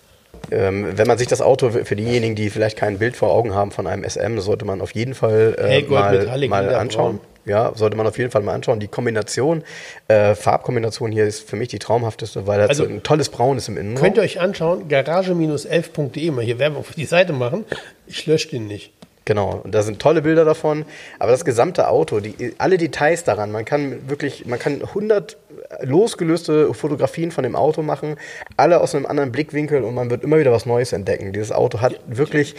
Ähm, 0.50 0.96
wenn 0.96 1.06
man 1.06 1.18
sich 1.18 1.28
das 1.28 1.40
Auto 1.40 1.70
für 1.70 1.96
diejenigen, 1.96 2.34
die 2.34 2.50
vielleicht 2.50 2.76
kein 2.76 2.98
Bild 2.98 3.16
vor 3.16 3.30
Augen 3.30 3.54
haben 3.54 3.70
von 3.70 3.86
einem 3.86 4.04
SM, 4.08 4.38
sollte 4.38 4.64
man 4.64 4.80
auf 4.80 4.92
jeden 4.92 5.14
Fall 5.14 5.54
äh, 5.58 5.68
hey, 5.68 5.82
mal, 5.88 6.48
mal 6.48 6.74
anschauen. 6.74 7.20
Ja, 7.44 7.72
sollte 7.74 7.96
man 7.96 8.06
auf 8.06 8.18
jeden 8.18 8.30
Fall 8.30 8.42
mal 8.42 8.54
anschauen. 8.54 8.78
Die 8.78 8.86
Kombination, 8.86 9.64
äh, 10.06 10.34
Farbkombination 10.34 11.10
hier 11.10 11.26
ist 11.26 11.48
für 11.48 11.56
mich 11.56 11.68
die 11.68 11.80
traumhafteste, 11.80 12.46
weil 12.46 12.60
das 12.60 12.70
also, 12.70 12.84
so 12.84 12.90
ein 12.90 13.02
tolles 13.02 13.30
Braun 13.30 13.56
ist 13.56 13.68
im 13.68 13.76
Innenraum. 13.76 14.02
Könnt 14.02 14.16
ihr 14.16 14.22
euch 14.22 14.40
anschauen, 14.40 14.88
garage-11.de, 14.88 16.30
mal 16.30 16.44
hier 16.44 16.58
Werbung 16.60 16.84
für 16.84 16.94
die 16.94 17.04
Seite 17.04 17.32
machen. 17.32 17.64
Ich 18.06 18.26
lösche 18.26 18.48
den 18.48 18.68
nicht. 18.68 18.92
Genau, 19.24 19.60
und 19.64 19.74
da 19.74 19.82
sind 19.82 20.00
tolle 20.00 20.22
Bilder 20.22 20.44
davon. 20.44 20.84
Aber 21.18 21.30
das 21.30 21.44
gesamte 21.44 21.88
Auto, 21.88 22.20
die, 22.20 22.54
alle 22.58 22.76
Details 22.76 23.24
daran, 23.24 23.52
man 23.52 23.64
kann 23.64 24.08
wirklich, 24.08 24.46
man 24.46 24.58
kann 24.58 24.82
100 24.82 25.36
losgelöste 25.82 26.74
Fotografien 26.74 27.30
von 27.30 27.44
dem 27.44 27.56
Auto 27.56 27.82
machen, 27.82 28.16
alle 28.56 28.80
aus 28.80 28.94
einem 28.94 29.06
anderen 29.06 29.32
Blickwinkel 29.32 29.84
und 29.84 29.94
man 29.94 30.10
wird 30.10 30.24
immer 30.24 30.38
wieder 30.38 30.52
was 30.52 30.66
Neues 30.66 30.92
entdecken. 30.92 31.32
Dieses 31.32 31.52
Auto 31.52 31.80
hat 31.80 32.00
wirklich 32.06 32.54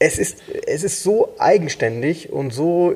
es 0.00 0.18
ist, 0.18 0.38
es 0.66 0.84
ist 0.84 1.02
so 1.02 1.34
eigenständig 1.38 2.32
und 2.32 2.52
so, 2.52 2.94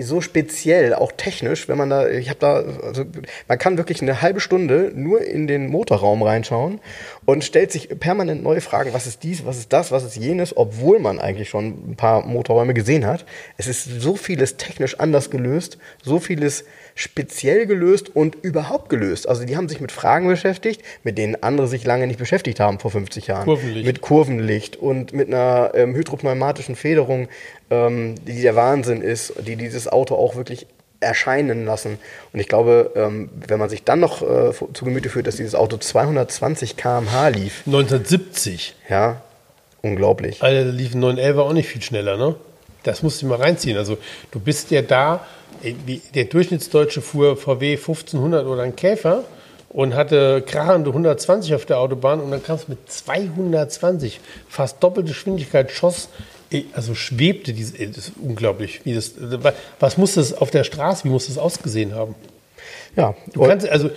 so 0.00 0.20
speziell, 0.20 0.92
auch 0.94 1.12
technisch, 1.12 1.66
wenn 1.68 1.78
man 1.78 1.88
da, 1.88 2.08
ich 2.08 2.28
habe 2.28 2.38
da, 2.38 2.62
also 2.84 3.04
man 3.48 3.58
kann 3.58 3.78
wirklich 3.78 4.02
eine 4.02 4.20
halbe 4.20 4.40
Stunde 4.40 4.92
nur 4.94 5.22
in 5.22 5.46
den 5.46 5.68
Motorraum 5.68 6.22
reinschauen 6.22 6.80
und 7.24 7.42
stellt 7.42 7.72
sich 7.72 7.88
permanent 7.88 8.42
neue 8.42 8.60
Fragen, 8.60 8.92
was 8.92 9.06
ist 9.06 9.22
dies, 9.22 9.46
was 9.46 9.56
ist 9.56 9.72
das, 9.72 9.92
was 9.92 10.04
ist 10.04 10.16
jenes, 10.16 10.54
obwohl 10.56 10.98
man 10.98 11.18
eigentlich 11.18 11.48
schon 11.48 11.92
ein 11.92 11.96
paar 11.96 12.26
Motorräume 12.26 12.74
gesehen 12.74 13.06
hat. 13.06 13.24
Es 13.56 13.66
ist 13.66 13.84
so 13.84 14.14
vieles 14.14 14.58
technisch 14.58 15.00
anders 15.00 15.30
gelöst, 15.30 15.78
so 16.02 16.18
vieles 16.18 16.64
speziell 17.00 17.64
gelöst 17.64 18.14
und 18.14 18.36
überhaupt 18.42 18.90
gelöst. 18.90 19.26
Also 19.26 19.46
die 19.46 19.56
haben 19.56 19.70
sich 19.70 19.80
mit 19.80 19.90
Fragen 19.90 20.28
beschäftigt, 20.28 20.82
mit 21.02 21.16
denen 21.16 21.42
andere 21.42 21.66
sich 21.66 21.84
lange 21.84 22.06
nicht 22.06 22.18
beschäftigt 22.18 22.60
haben 22.60 22.78
vor 22.78 22.90
50 22.90 23.26
Jahren. 23.26 23.44
Kurvenlicht. 23.44 23.86
Mit 23.86 24.00
Kurvenlicht 24.02 24.76
und 24.76 25.14
mit 25.14 25.28
einer 25.28 25.70
ähm, 25.74 25.94
hydropneumatischen 25.94 26.76
Federung, 26.76 27.28
ähm, 27.70 28.16
die 28.26 28.42
der 28.42 28.54
Wahnsinn 28.54 29.00
ist, 29.00 29.32
die 29.46 29.56
dieses 29.56 29.88
Auto 29.88 30.14
auch 30.14 30.36
wirklich 30.36 30.66
erscheinen 31.00 31.64
lassen. 31.64 31.98
Und 32.34 32.40
ich 32.40 32.48
glaube, 32.48 32.92
ähm, 32.94 33.30
wenn 33.48 33.58
man 33.58 33.70
sich 33.70 33.82
dann 33.82 34.00
noch 34.00 34.20
äh, 34.20 34.52
zu 34.52 34.84
Gemüte 34.84 35.08
führt, 35.08 35.26
dass 35.26 35.36
dieses 35.36 35.54
Auto 35.54 35.78
220 35.78 36.76
km/h 36.76 37.28
lief. 37.28 37.62
1970. 37.64 38.76
Ja, 38.90 39.22
unglaublich. 39.80 40.42
Alter, 40.42 40.66
da 40.66 40.70
lief 40.70 40.94
ein 40.94 41.00
911 41.00 41.38
auch 41.38 41.52
nicht 41.54 41.68
viel 41.68 41.80
schneller, 41.80 42.18
ne? 42.18 42.34
Das 42.82 43.02
musst 43.02 43.22
du 43.22 43.26
mal 43.26 43.38
reinziehen. 43.38 43.78
Also 43.78 43.96
du 44.30 44.40
bist 44.40 44.70
ja 44.70 44.82
da 44.82 45.26
der 46.14 46.24
Durchschnittsdeutsche 46.24 47.02
fuhr 47.02 47.36
VW 47.36 47.76
1500 47.76 48.46
oder 48.46 48.62
ein 48.62 48.76
Käfer 48.76 49.24
und 49.68 49.94
hatte 49.94 50.42
krachende 50.46 50.90
120 50.90 51.54
auf 51.54 51.64
der 51.64 51.78
Autobahn 51.78 52.20
und 52.20 52.30
dann 52.30 52.42
kam 52.42 52.56
es 52.56 52.68
mit 52.68 52.90
220, 52.90 54.20
fast 54.48 54.82
doppelte 54.82 55.10
Geschwindigkeit, 55.10 55.70
schoss, 55.70 56.08
also 56.72 56.94
schwebte 56.94 57.52
diese, 57.52 57.74
das 57.86 58.08
ist 58.08 58.12
unglaublich. 58.20 58.80
Wie 58.84 58.94
das, 58.94 59.12
was 59.78 59.96
muss 59.96 60.14
das 60.14 60.32
auf 60.32 60.50
der 60.50 60.64
Straße, 60.64 61.04
wie 61.04 61.08
muss 61.08 61.28
das 61.28 61.38
ausgesehen 61.38 61.94
haben? 61.94 62.14
Ja. 62.96 63.14
Du 63.32 63.42
kannst, 63.42 63.68
also, 63.68 63.90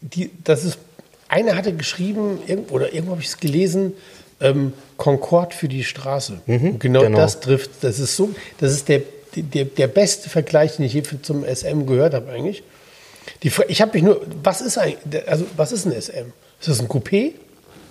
die, 0.00 0.30
das 0.42 0.64
ist, 0.64 0.78
einer 1.28 1.56
hatte 1.56 1.74
geschrieben, 1.74 2.38
oder 2.70 2.94
irgendwo 2.94 3.12
habe 3.12 3.20
ich 3.20 3.28
es 3.28 3.38
gelesen, 3.38 3.92
ähm, 4.40 4.72
Concorde 4.96 5.54
für 5.54 5.68
die 5.68 5.84
Straße. 5.84 6.40
Mhm, 6.46 6.78
genau, 6.78 7.02
genau, 7.02 7.18
das 7.18 7.40
trifft, 7.40 7.70
das 7.82 7.98
ist 7.98 8.16
so, 8.16 8.30
das 8.58 8.72
ist 8.72 8.88
der 8.88 9.02
der, 9.42 9.64
der 9.64 9.86
beste 9.86 10.28
Vergleich, 10.28 10.76
den 10.76 10.86
ich 10.86 10.94
je 10.94 11.02
zum 11.22 11.44
SM 11.44 11.86
gehört 11.86 12.14
habe 12.14 12.30
eigentlich. 12.30 12.62
Die, 13.42 13.52
ich 13.68 13.82
habe 13.82 13.92
mich 13.92 14.02
nur, 14.02 14.20
was 14.42 14.60
ist 14.60 14.78
eigentlich, 14.78 15.28
also 15.28 15.44
was 15.56 15.72
ist 15.72 15.86
ein 15.86 15.92
SM? 15.92 16.32
Ist 16.60 16.68
das 16.68 16.80
ein 16.80 16.88
Coupé? 16.88 17.32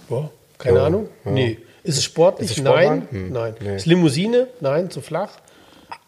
Boah, 0.10 0.32
keine 0.58 0.78
ja, 0.78 0.86
Ahnung. 0.86 1.10
Ja. 1.26 1.32
Nee. 1.32 1.58
Ist 1.84 1.98
es 1.98 2.04
sportlich? 2.04 2.50
Ist 2.50 2.58
es 2.58 2.64
Nein. 2.64 3.08
Hm, 3.12 3.32
Nein. 3.32 3.56
Nee. 3.60 3.76
Ist 3.76 3.86
Limousine? 3.86 4.48
Nein, 4.60 4.90
zu 4.90 5.02
flach. 5.02 5.32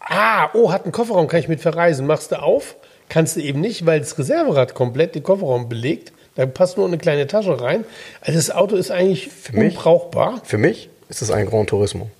Ah, 0.00 0.50
oh, 0.54 0.72
hat 0.72 0.84
einen 0.84 0.92
Kofferraum, 0.92 1.28
kann 1.28 1.40
ich 1.40 1.48
mit 1.48 1.60
verreisen. 1.60 2.06
Machst 2.06 2.32
du 2.32 2.42
auf? 2.42 2.76
Kannst 3.08 3.36
du 3.36 3.40
eben 3.40 3.60
nicht, 3.60 3.86
weil 3.86 4.00
das 4.00 4.18
Reserverad 4.18 4.74
komplett 4.74 5.14
den 5.14 5.22
Kofferraum 5.22 5.68
belegt. 5.68 6.12
Da 6.34 6.46
passt 6.46 6.76
nur 6.76 6.86
eine 6.86 6.98
kleine 6.98 7.26
Tasche 7.26 7.60
rein. 7.60 7.84
Also 8.20 8.38
das 8.38 8.50
Auto 8.50 8.76
ist 8.76 8.90
eigentlich 8.90 9.28
für 9.28 9.56
unbrauchbar. 9.56 10.32
Mich, 10.32 10.42
für 10.44 10.58
mich 10.58 10.90
ist 11.08 11.22
es 11.22 11.30
ein 11.30 11.46
Grand 11.46 11.70
Turismo. 11.70 12.10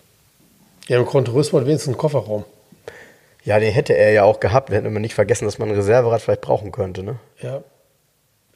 Ja, 0.89 0.99
im 0.99 1.07
Gran 1.07 1.25
Turismo 1.25 1.61
hat 1.61 1.67
wenigstens 1.67 1.89
einen 1.89 1.99
Kofferraum. 1.99 2.45
Ja, 3.45 3.59
den 3.61 3.73
hätte 3.73 3.97
er 3.97 4.13
ja 4.13 4.25
auch 4.25 4.41
gehabt. 4.41 4.71
Wir 4.71 4.77
hätten 4.77 4.87
immer 4.87 5.01
nicht 5.01 5.15
vergessen, 5.15 5.45
dass 5.45 5.59
man 5.59 5.69
ein 5.69 5.75
Reserverad 5.75 6.21
vielleicht 6.21 6.41
brauchen 6.41 6.73
könnte, 6.73 7.03
ne? 7.03 7.17
Ja. 7.41 7.63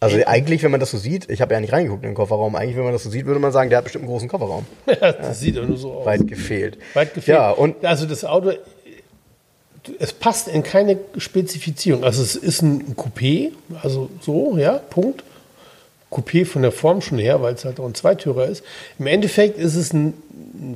Also 0.03 0.18
eigentlich, 0.27 0.64
wenn 0.64 0.73
man 0.73 0.81
das 0.81 0.90
so 0.90 0.99
sieht, 0.99 1.31
ich 1.31 1.40
habe 1.40 1.55
ja 1.55 1.61
nicht 1.61 1.73
reingeguckt 1.73 2.03
in 2.03 2.11
den 2.11 2.16
Kofferraum, 2.16 2.57
eigentlich, 2.57 2.77
wenn 2.77 2.83
man 2.83 2.92
das 2.92 3.05
so 3.05 3.11
sieht, 3.11 3.25
würde 3.25 3.38
man 3.38 3.53
sagen, 3.53 3.71
der 3.71 3.79
hat 3.79 3.85
bestimmt 3.85 4.03
einen 4.03 4.11
großen 4.11 4.29
Kofferraum. 4.29 4.66
das 4.87 5.38
sieht 5.38 5.57
doch 5.57 5.64
nur 5.64 5.77
so 5.77 5.92
aus. 5.92 6.07
Weit 6.07 6.27
gefehlt. 6.27 6.79
Weit 6.95 7.14
gefehlt. 7.14 7.38
Ja, 7.38 7.51
und 7.53 7.85
also 7.85 8.05
das 8.07 8.25
Auto, 8.25 8.53
es 10.01 10.12
passt 10.12 10.49
in 10.49 10.64
keine 10.64 10.99
Spezifizierung. 11.16 12.03
Also 12.03 12.21
es 12.21 12.35
ist 12.35 12.62
ein 12.62 12.97
Coupé, 12.97 13.53
also 13.81 14.11
so, 14.21 14.57
ja, 14.59 14.79
Punkt. 14.79 15.23
Coupé 16.12 16.44
von 16.44 16.62
der 16.62 16.72
Form 16.72 17.01
schon 17.01 17.18
her, 17.18 17.40
weil 17.42 17.55
es 17.55 17.64
halt 17.64 17.81
auch 17.81 17.87
ein 17.87 17.94
Zweitürer 17.94 18.46
ist. 18.46 18.62
Im 18.98 19.07
Endeffekt 19.07 19.59
ist 19.59 19.75
es 19.75 19.92
ein 19.92 20.14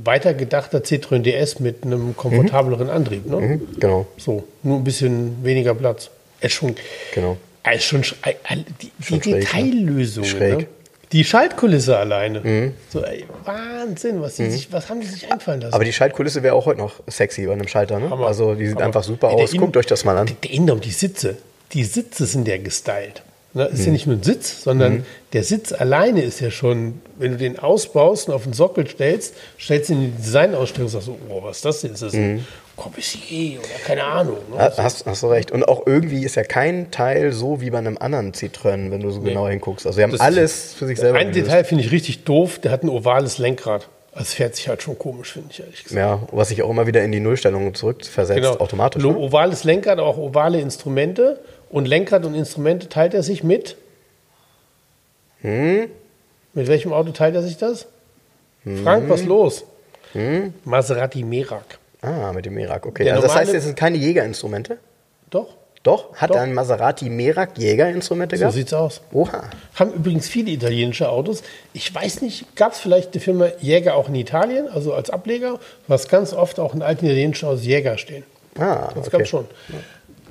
weitergedachter 0.05 0.79
Citroën 0.79 1.21
DS 1.23 1.61
mit 1.61 1.85
einem 1.85 2.17
komfortableren 2.17 2.91
Antrieb. 2.91 3.27
Ne? 3.27 3.37
Mhm, 3.41 3.61
genau. 3.79 4.07
So, 4.17 4.45
nur 4.63 4.79
ein 4.79 4.85
bisschen 4.85 5.45
weniger 5.45 5.75
Platz. 5.75 6.11
Er 6.41 6.47
ist 6.47 6.53
schon, 6.55 6.75
Genau. 7.15 7.37
er 7.63 7.75
ist 7.75 7.85
schon 7.85 8.03
sch- 8.03 8.15
äh, 8.25 8.31
äh, 8.31 8.57
die, 8.83 8.91
die 8.99 9.03
Schon 9.05 9.23
schräg, 9.23 9.33
ne? 9.35 9.41
Detaillösungen. 9.41 10.29
Schräg. 10.31 10.59
Ne? 10.59 10.67
Die 11.13 11.25
Schaltkulisse 11.25 11.97
alleine. 11.97 12.73
So, 12.93 13.01
ey, 13.05 13.25
Wahnsinn, 13.45 14.21
was, 14.21 14.35
die 14.37 14.51
sich, 14.51 14.73
was 14.73 14.91
haben 14.91 15.01
die 15.01 15.07
sich 15.07 15.31
einfallen 15.31 15.61
lassen? 15.61 15.73
Aber 15.75 15.85
die 15.85 15.93
Schaltkulisse 15.93 16.43
wäre 16.43 16.55
auch 16.57 16.67
heute 16.67 16.81
noch 16.81 16.95
sexy 17.07 17.47
bei 17.47 17.53
einem 17.53 17.69
Schalter, 17.69 18.01
ne? 18.01 18.11
Also 18.27 18.55
die 18.57 18.67
sieht 18.67 18.75
Hammer. 18.77 18.87
einfach 18.87 19.05
super 19.05 19.31
Ey, 19.31 19.45
aus. 19.45 19.53
Guckt 19.53 19.77
euch 19.77 19.87
das 19.87 20.05
mal 20.05 20.17
an. 20.19 20.29
Der 20.43 20.51
Innenraum, 20.51 20.81
die 20.81 20.91
Sitze, 20.91 21.37
die 21.73 21.85
Sitze 21.85 22.27
sind 22.27 22.49
ja 22.49 22.59
gestylt. 22.59 23.23
Ne? 23.57 23.65
Ist 23.69 23.81
Mhm. 23.81 23.87
ja 23.87 23.93
nicht 23.93 24.07
nur 24.07 24.17
ein 24.17 24.23
Sitz, 24.23 24.63
sondern 24.65 25.07
der 25.33 25.43
Sitz 25.43 25.73
alleine 25.73 26.23
ist 26.23 26.41
ja 26.41 26.51
schon, 26.51 27.01
wenn 27.19 27.33
du 27.33 27.39
den 27.39 27.59
ausbaust 27.59 28.29
und 28.29 28.35
auf 28.35 28.45
den 28.45 28.53
Sockel 28.53 28.87
stellst, 28.87 29.35
stellst 29.59 29.89
du 29.89 29.95
ihn 29.95 30.05
in 30.05 30.17
die 30.17 30.23
Designausstellung 30.23 30.87
und 30.87 30.93
sagst 30.93 31.07
so, 31.07 31.17
oh, 31.31 31.43
was 31.43 31.57
ist 31.57 31.65
das 31.65 31.81
denn? 31.81 31.93
Ist 31.95 32.03
das 32.03 32.13
Mhm. 32.13 32.21
ein 32.21 32.47
Corbusier 32.77 33.59
oder 33.61 33.69
keine 33.87 34.05
Ahnung. 34.05 34.37
Ne? 34.53 34.59
Ha- 34.59 34.73
Hast, 34.77 35.07
hast 35.07 35.23
du 35.23 35.29
recht. 35.29 35.51
Und 35.51 35.67
auch 35.67 35.87
irgendwie 35.87 36.23
ist 36.25 36.35
ja 36.35 36.45
kein 36.45 36.91
Teil 36.91 37.33
so 37.33 37.61
wie 37.63 37.71
bei 37.71 37.79
einem 37.79 37.97
anderen 37.99 38.33
Citroën, 38.33 38.91
wenn 38.91 39.01
du 39.01 39.11
so 39.11 39.21
genau 39.21 39.49
hinguckst. 39.49 39.87
Also 39.87 39.97
sie 39.97 40.03
haben 40.03 40.13
Das- 40.13 40.21
alles 40.21 40.75
für 40.75 40.87
sich 40.87 40.99
selber 40.99 41.19
Ein 41.19 41.33
gelöst. 41.33 41.47
Detail 41.51 41.65
finde 41.65 41.85
ich 41.85 41.91
richtig 41.93 42.25
doof, 42.25 42.59
der 42.59 42.71
hat 42.73 42.83
ein 42.83 42.91
ovales 42.91 43.39
Lenkrad. 43.39 43.89
Das 44.15 44.33
fährt 44.33 44.57
sich 44.57 44.67
halt 44.69 44.83
schon 44.83 44.99
komisch, 44.99 45.33
finde 45.35 45.49
ich 45.51 45.61
ehrlich 45.61 45.85
gesagt. 45.85 45.99
Ja, 45.99 46.21
was 46.33 46.49
sich 46.49 46.63
auch 46.63 46.71
immer 46.71 46.87
wieder 46.87 47.03
in 47.05 47.13
die 47.13 47.21
Nullstellung 47.21 47.75
zurückversetzt, 47.75 48.41
Genau. 48.41 48.57
automatisch. 48.59 49.03
Ne? 49.03 49.15
Ovales 49.15 49.65
Lenkrad, 49.65 49.99
auch 49.99 50.17
ovale 50.17 50.59
Instrumente. 50.61 51.39
Und 51.69 51.87
Lenkrad 51.87 52.25
und 52.25 52.35
Instrumente 52.35 52.89
teilt 52.89 53.15
er 53.15 53.23
sich 53.23 53.43
mit. 53.43 53.77
Hm? 55.43 55.89
Mit 56.55 56.69
welchem 56.69 56.93
Auto 56.93 57.11
teilt 57.13 57.35
er 57.35 57.43
sich 57.43 57.57
das? 57.57 57.87
Frank, 58.83 59.09
was 59.09 59.25
los? 59.25 59.65
Maserati 60.65 61.23
Merak. 61.23 61.79
Ah, 62.01 62.33
mit 62.33 62.47
dem 62.47 62.55
Merak, 62.55 62.87
okay. 62.87 63.05
Der 63.05 63.15
Also 63.15 63.27
das 63.27 63.37
heißt, 63.37 63.53
es 63.55 63.65
sind 63.65 63.77
keine 63.77 63.97
Jägerinstrumente? 63.99 64.79
Doch, 65.31 65.49
Doch? 65.83 66.15
Hat 66.17 66.31
Doch. 66.31 66.37
ein 66.37 66.55
Maserati 66.55 67.11
Merak 67.11 67.59
Jägerinstrumente 67.59 68.37
so 68.37 68.41
gehabt? 68.41 68.55
sieht's 68.55 68.73
aus. 68.73 69.03
Oha. 69.13 69.45
Haben 69.75 69.93
übrigens 69.93 70.29
viele 70.29 70.51
italienische 70.51 71.09
Autos. 71.11 71.43
Ich 71.75 71.95
weiß 71.95 72.23
nicht, 72.23 72.57
gab 72.57 72.73
es 72.73 72.79
vielleicht 72.81 73.15
die 73.15 73.21
Firma 73.21 73.49
Jäger 73.61 73.95
auch 73.95 74.09
in 74.09 74.15
Italien, 74.15 74.69
also 74.69 74.95
als 74.95 75.11
Ableger, 75.11 75.59
was 75.87 76.09
ganz 76.09 76.33
oft 76.33 76.59
auch 76.59 76.75
in 76.75 76.83
alten 76.83 77.05
italienischen 77.07 77.49
Autos 77.49 77.65
Jäger 77.65 77.99
stehen. 77.99 78.25
Ah, 78.59 78.91
Das 78.95 79.09
okay. 79.09 79.19
gab 79.19 79.27
schon. 79.29 79.47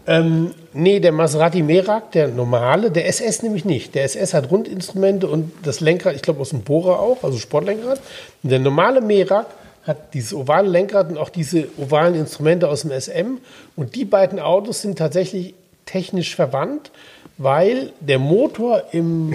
Ähm, 0.08 0.52
nee, 0.74 1.00
der 1.00 1.12
Maserati 1.12 1.64
Merak, 1.64 2.12
der 2.12 2.28
normale, 2.28 2.92
der 2.92 3.08
SS 3.08 3.42
nämlich 3.42 3.66
nicht. 3.66 3.96
Der 3.96 4.04
SS 4.04 4.34
hat 4.34 4.52
Rundinstrumente 4.52 5.28
und 5.28 5.52
das 5.64 5.80
Lenkrad, 5.80 6.16
ich 6.16 6.22
glaube 6.22 6.42
aus 6.42 6.50
dem 6.50 6.62
Bohrer 6.62 7.00
auch, 7.00 7.24
also 7.24 7.38
Sportlenkrad. 7.38 8.00
Und 8.44 8.52
der 8.52 8.60
normale 8.60 9.02
Merak 9.02 9.48
hat 9.84 10.14
dieses 10.14 10.34
ovale 10.34 10.68
Lenkrad 10.68 11.10
und 11.10 11.18
auch 11.18 11.30
diese 11.30 11.68
ovalen 11.78 12.16
Instrumente 12.16 12.68
aus 12.68 12.82
dem 12.82 12.92
SM. 12.92 13.38
Und 13.76 13.96
die 13.96 14.06
beiden 14.06 14.40
Autos 14.40 14.82
sind 14.82 14.98
tatsächlich 14.98 15.54
technisch 15.86 16.36
verwandt, 16.36 16.92
weil 17.38 17.92
der 18.00 18.20
Motor 18.20 18.84
im, 18.92 19.34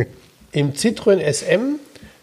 im 0.52 0.72
Citroën 0.72 1.20
SM 1.20 1.78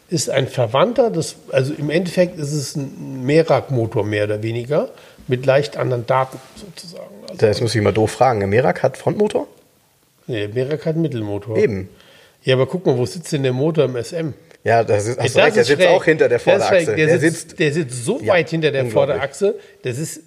ist 0.09 0.29
ein 0.29 0.47
Verwandter, 0.47 1.11
des, 1.11 1.35
also 1.51 1.73
im 1.73 1.89
Endeffekt 1.89 2.39
ist 2.39 2.53
es 2.53 2.75
ein 2.75 3.25
Merak-Motor 3.25 4.03
mehr 4.03 4.23
oder 4.23 4.41
weniger, 4.41 4.89
mit 5.29 5.45
leicht 5.45 5.77
anderen 5.77 6.05
Daten 6.05 6.37
sozusagen. 6.55 7.05
Also, 7.29 7.37
Das 7.37 7.61
muss 7.61 7.73
ich 7.73 7.81
mal 7.81 7.93
doof 7.93 8.11
fragen. 8.11 8.39
Der 8.39 8.47
Merak 8.47 8.83
hat 8.83 8.97
Frontmotor? 8.97 9.47
nee, 10.27 10.47
der 10.47 10.49
Merak 10.49 10.85
hat 10.85 10.95
Mittelmotor. 10.97 11.57
Eben. 11.57 11.89
Ja, 12.43 12.55
aber 12.55 12.67
guck 12.67 12.85
mal, 12.85 12.97
wo 12.97 13.05
sitzt 13.05 13.31
denn 13.31 13.43
der 13.43 13.53
Motor 13.53 13.85
im 13.85 13.95
SM? 14.01 14.33
Ja, 14.63 14.83
das 14.83 15.07
ist, 15.07 15.19
hast 15.19 15.35
Das 15.35 15.43
recht, 15.45 15.55
der 15.55 15.61
ist 15.61 15.67
sitzt 15.69 15.81
schräg. 15.81 15.91
auch 15.91 16.03
hinter 16.03 16.27
der 16.29 16.37
ist 16.37 16.43
Vorderachse. 16.43 16.95
Der, 16.95 17.05
Der 17.07 17.19
sitzt, 17.19 17.59
der 17.59 17.71
sitzt 17.73 18.03
so 18.05 18.19
Ja, 18.21 18.33
weit 18.33 18.49
hinter 18.49 18.71
der. 18.71 18.85
Vorderachse, 18.87 19.55
das 19.83 19.97
ist 19.97 20.21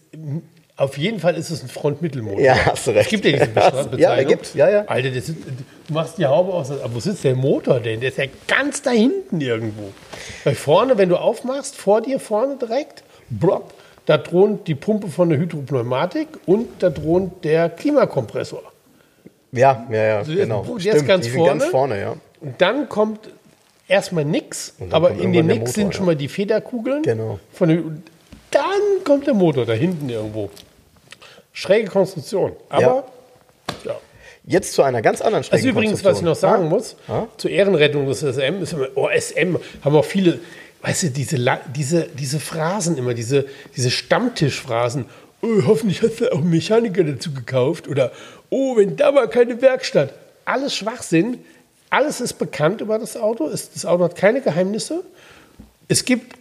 auf 0.77 0.97
jeden 0.97 1.21
Fall 1.21 1.37
ist 1.37 1.51
es 1.51 1.62
ein 1.62 1.69
Frontmittelmotor. 1.69 2.41
Ja, 2.41 2.55
hast 2.67 2.87
du 2.87 2.93
recht. 2.93 3.05
Es 3.05 3.11
gibt 3.11 3.25
ja 3.27 3.33
diese 3.33 3.47
Bezeichnung. 3.49 3.99
Ja, 3.99 4.15
er 4.15 4.25
gibt's. 4.25 4.55
Ja, 4.55 4.71
ja. 4.71 4.85
Alter, 4.87 5.11
ist, 5.12 5.29
du 5.29 5.35
machst 5.93 6.17
die 6.19 6.25
Haube 6.27 6.53
aus, 6.55 6.71
aber 6.71 6.95
wo 6.95 6.99
sitzt 6.99 7.25
der 7.25 7.35
Motor 7.37 7.79
denn? 7.81 8.01
Der 8.01 8.09
ist 8.09 8.19
ja 8.19 8.25
ganz 8.49 8.81
da 8.83 8.91
hinten 8.91 9.41
irgendwo. 9.41 9.93
Weil 10.45 10.55
vorne, 10.55 10.97
wenn 10.97 11.11
du 11.11 11.17
aufmachst, 11.17 11.77
vor 11.77 12.01
dir 12.01 12.19
vorne 12.19 12.57
direkt, 12.57 13.05
blop, 13.29 13.73
da 14.07 14.19
thront 14.19 14.67
die 14.67 14.75
Pumpe 14.75 15.09
von 15.09 15.29
der 15.31 15.38
Hydropneumatik 15.38 16.29
und 16.47 16.83
da 16.83 16.91
thront 16.91 17.45
der 17.45 17.69
Klimakompressor. 17.71 18.62
ja, 19.53 19.87
ja, 19.91 19.97
ja, 19.97 20.19
jetzt- 20.23 20.29
genau. 20.35 20.65
jetzt 20.79 21.07
ganz 21.07 21.25
die 21.27 21.31
sind 21.31 21.45
ganz 21.45 21.65
vorne. 21.67 21.95
vorne, 21.97 22.01
ja. 22.01 22.17
Und 22.41 22.61
dann 22.61 22.88
kommt 22.88 23.21
erstmal 23.87 24.25
nix, 24.25 24.75
dann 24.79 24.93
aber 24.93 25.12
in 25.12 25.33
der 25.33 25.43
Nix 25.45 25.75
sind 25.75 25.88
ja. 25.88 25.93
schon 25.93 26.07
mal 26.07 26.17
die 26.17 26.29
Federkugeln. 26.29 27.03
Genau. 27.03 27.38
Von 27.53 27.71
und 27.71 28.03
dann 28.51 29.05
kommt 29.05 29.27
der 29.27 29.35
Motor 29.35 29.65
da 29.67 29.73
hinten 29.73 30.09
irgendwo. 30.09 30.51
Schräge 31.53 31.88
Konstruktion. 31.88 32.53
Aber, 32.69 33.05
ja. 33.85 33.95
Jetzt 34.45 34.73
zu 34.73 34.83
einer 34.83 35.03
ganz 35.03 35.21
anderen 35.21 35.45
Also 35.45 35.51
schrägen 35.51 35.69
übrigens, 35.71 36.05
was 36.05 36.17
ich 36.19 36.25
noch 36.25 36.35
sagen 36.35 36.69
muss, 36.69 36.97
Ah? 37.07 37.27
zur 37.37 37.51
Ehrenrettung 37.53 38.07
des 38.09 38.23
SM, 38.25 38.61
ist 38.61 38.73
immer, 38.73 38.88
oh, 38.97 39.09
SM, 39.09 39.57
haben 39.85 39.95
auch 39.97 40.05
viele, 40.05 40.41
weißt 40.83 41.05
du, 41.05 41.11
diese, 41.11 41.38
diese, 41.75 42.09
diese 42.09 42.40
Phrasen 42.40 42.99
immer, 42.99 43.14
diese, 43.14 43.47
diese 43.77 43.90
Stammtischphrasen, 43.90 45.07
oh, 45.40 45.62
hoffentlich 45.66 46.03
hast 46.03 46.21
du 46.21 46.33
auch 46.33 46.40
Mechaniker 46.40 47.05
dazu 47.05 47.33
gekauft 47.33 47.88
oder, 47.88 48.12
oh, 48.51 48.77
wenn 48.77 48.97
da 48.97 49.12
mal 49.12 49.29
keine 49.29 49.61
Werkstatt. 49.62 50.12
Alles 50.45 50.75
Schwachsinn, 50.75 51.38
alles 51.88 52.21
ist 52.21 52.35
bekannt 52.35 52.81
über 52.81 52.99
das 52.99 53.16
Auto, 53.16 53.49
das 53.49 53.87
Auto 53.87 54.05
hat 54.05 54.16
keine 54.16 54.40
Geheimnisse. 54.40 55.05
Es 55.88 56.05
gibt 56.05 56.37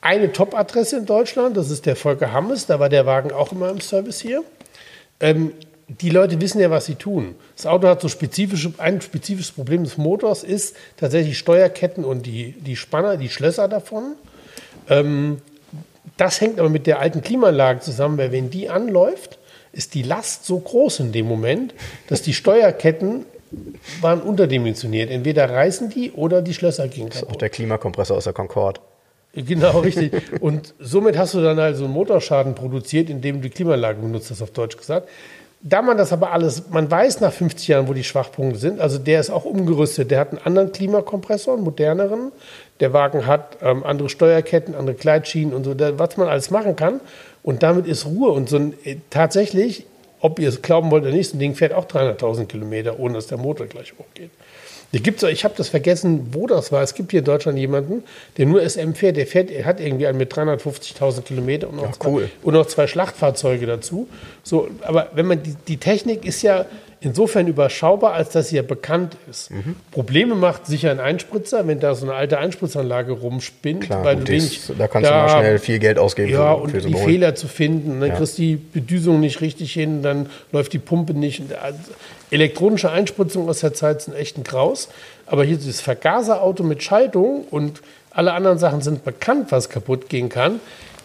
eine 0.00 0.32
Top-Adresse 0.32 0.96
in 0.96 1.06
Deutschland, 1.06 1.56
das 1.56 1.70
ist 1.70 1.86
der 1.86 1.94
Volker 1.94 2.32
Hammes, 2.32 2.66
da 2.66 2.80
war 2.80 2.88
der 2.88 3.06
Wagen 3.06 3.30
auch 3.30 3.52
immer 3.52 3.70
im 3.70 3.80
Service 3.80 4.20
hier. 4.20 4.42
Ähm, 5.20 5.52
die 5.88 6.10
Leute 6.10 6.40
wissen 6.40 6.60
ja, 6.60 6.70
was 6.70 6.86
sie 6.86 6.94
tun. 6.94 7.34
Das 7.56 7.66
Auto 7.66 7.88
hat 7.88 8.00
so 8.00 8.08
spezifische, 8.08 8.72
ein 8.78 9.00
spezifisches 9.00 9.52
Problem 9.52 9.84
des 9.84 9.98
Motors 9.98 10.42
ist 10.42 10.76
tatsächlich 10.96 11.38
Steuerketten 11.38 12.04
und 12.04 12.24
die, 12.26 12.52
die 12.52 12.76
Spanner, 12.76 13.16
die 13.16 13.28
Schlösser 13.28 13.68
davon. 13.68 14.14
Ähm, 14.88 15.38
das 16.16 16.40
hängt 16.40 16.58
aber 16.58 16.68
mit 16.68 16.86
der 16.86 17.00
alten 17.00 17.22
Klimaanlage 17.22 17.80
zusammen, 17.80 18.18
weil 18.18 18.32
wenn 18.32 18.50
die 18.50 18.68
anläuft, 18.68 19.38
ist 19.72 19.94
die 19.94 20.02
Last 20.02 20.44
so 20.44 20.58
groß 20.58 21.00
in 21.00 21.12
dem 21.12 21.26
Moment, 21.26 21.74
dass 22.08 22.22
die 22.22 22.34
Steuerketten 22.34 23.24
waren 24.00 24.20
unterdimensioniert. 24.20 25.10
Entweder 25.10 25.48
reißen 25.48 25.90
die 25.90 26.12
oder 26.12 26.42
die 26.42 26.54
Schlösser 26.54 26.88
gehen 26.88 27.08
Auch 27.08 27.20
kaputt. 27.20 27.40
der 27.40 27.50
Klimakompressor 27.50 28.16
aus 28.16 28.24
der 28.24 28.32
Concorde. 28.32 28.80
Genau, 29.34 29.78
richtig. 29.80 30.12
Und 30.40 30.74
somit 30.78 31.16
hast 31.16 31.34
du 31.34 31.42
dann 31.42 31.58
also 31.58 31.84
einen 31.84 31.94
Motorschaden 31.94 32.54
produziert, 32.54 33.08
indem 33.10 33.36
du 33.36 33.48
die 33.48 33.54
Klimaanlage 33.54 34.00
benutzt 34.00 34.30
hast, 34.30 34.42
auf 34.42 34.50
Deutsch 34.50 34.76
gesagt. 34.76 35.08
Da 35.64 35.80
man 35.80 35.96
das 35.96 36.12
aber 36.12 36.32
alles, 36.32 36.70
man 36.70 36.90
weiß 36.90 37.20
nach 37.20 37.32
50 37.32 37.68
Jahren, 37.68 37.88
wo 37.88 37.92
die 37.92 38.02
Schwachpunkte 38.02 38.58
sind. 38.58 38.80
Also 38.80 38.98
der 38.98 39.20
ist 39.20 39.30
auch 39.30 39.44
umgerüstet. 39.44 40.10
Der 40.10 40.18
hat 40.18 40.30
einen 40.30 40.40
anderen 40.44 40.72
Klimakompressor, 40.72 41.54
einen 41.54 41.62
moderneren. 41.62 42.32
Der 42.80 42.92
Wagen 42.92 43.26
hat 43.26 43.58
ähm, 43.62 43.84
andere 43.84 44.08
Steuerketten, 44.08 44.74
andere 44.74 44.96
Gleitschienen 44.96 45.54
und 45.54 45.62
so, 45.62 45.74
was 45.78 46.16
man 46.16 46.26
alles 46.26 46.50
machen 46.50 46.74
kann. 46.74 47.00
Und 47.44 47.62
damit 47.62 47.86
ist 47.86 48.06
Ruhe. 48.06 48.32
Und 48.32 48.48
so 48.48 48.56
ein, 48.56 48.74
äh, 48.84 48.96
tatsächlich, 49.10 49.86
ob 50.20 50.40
ihr 50.40 50.48
es 50.48 50.62
glauben 50.62 50.90
wollt 50.90 51.04
oder 51.04 51.12
nicht, 51.12 51.30
so 51.30 51.36
ein 51.36 51.40
Ding 51.40 51.54
fährt 51.54 51.74
auch 51.74 51.84
300.000 51.84 52.46
Kilometer, 52.46 52.98
ohne 52.98 53.14
dass 53.14 53.28
der 53.28 53.38
Motor 53.38 53.66
gleich 53.66 53.92
hochgeht. 53.96 54.30
Da 54.92 54.98
gibt's, 54.98 55.22
ich 55.22 55.42
habe 55.44 55.54
das 55.56 55.68
vergessen, 55.70 56.28
wo 56.32 56.46
das 56.46 56.70
war. 56.70 56.82
Es 56.82 56.94
gibt 56.94 57.12
hier 57.12 57.20
in 57.20 57.24
Deutschland 57.24 57.58
jemanden, 57.58 58.02
der 58.36 58.44
nur 58.46 58.60
SM 58.62 58.92
fährt. 58.92 59.16
Der 59.16 59.26
fährt, 59.26 59.50
er 59.50 59.64
hat 59.64 59.80
irgendwie 59.80 60.06
einen 60.06 60.18
mit 60.18 60.32
350.000 60.34 61.22
Kilometer 61.22 61.68
und 61.70 61.76
noch, 61.76 61.84
Ja, 61.84 61.90
cool. 62.04 62.24
zwei, 62.24 62.30
und 62.46 62.54
noch 62.54 62.66
zwei 62.66 62.86
Schlachtfahrzeuge 62.86 63.64
dazu. 63.66 64.06
So, 64.42 64.68
aber 64.82 65.08
wenn 65.14 65.26
man 65.26 65.42
die, 65.42 65.54
die 65.66 65.78
Technik 65.78 66.26
ist 66.26 66.42
ja 66.42 66.66
insofern 67.00 67.48
überschaubar, 67.48 68.12
als 68.12 68.28
dass 68.30 68.50
sie 68.50 68.56
ja 68.56 68.62
bekannt 68.62 69.16
ist. 69.28 69.50
Mhm. 69.50 69.76
Probleme 69.90 70.34
macht 70.34 70.66
sicher 70.66 70.90
ein 70.90 71.00
Einspritzer, 71.00 71.66
wenn 71.66 71.80
da 71.80 71.94
so 71.96 72.04
eine 72.06 72.14
alte 72.14 72.38
Einspritzanlage 72.38 73.12
rumspinnt, 73.12 73.84
Klar, 73.84 74.04
weil 74.04 74.16
du 74.16 74.28
wenig 74.28 74.60
da 74.78 74.86
kannst 74.88 75.08
du 75.10 75.14
mal 75.14 75.28
schnell 75.30 75.58
viel 75.58 75.78
Geld 75.80 75.98
ausgeben 75.98 76.30
Ja, 76.30 76.54
für- 76.54 76.60
und 76.62 76.70
für 76.70 76.80
so 76.80 76.88
die 76.88 76.94
Fehler 76.94 77.34
zu 77.34 77.48
finden. 77.48 77.98
Dann 78.00 78.10
Ja. 78.10 78.14
kriegst 78.16 78.38
du 78.38 78.42
die 78.42 78.56
Bedüsung 78.56 79.20
nicht 79.20 79.40
richtig 79.40 79.72
hin, 79.72 80.02
dann 80.02 80.28
läuft 80.52 80.74
die 80.74 80.78
Pumpe 80.78 81.12
nicht. 81.14 81.40
Und, 81.40 81.54
also, 81.54 81.78
elektronische 82.32 82.90
Einspritzungen 82.90 83.48
aus 83.48 83.60
der 83.60 83.74
Zeit 83.74 84.02
sind 84.02 84.14
echt 84.16 84.38
ein 84.38 84.44
Graus. 84.44 84.88
Aber 85.26 85.44
hier 85.44 85.56
dieses 85.56 85.80
Vergaserauto 85.80 86.62
mit 86.62 86.82
Schaltung 86.82 87.44
und 87.50 87.82
alle 88.10 88.32
anderen 88.32 88.58
Sachen 88.58 88.82
sind 88.82 89.04
bekannt, 89.04 89.52
was 89.52 89.68
kaputt 89.68 90.08
gehen 90.08 90.28
kann. 90.28 90.60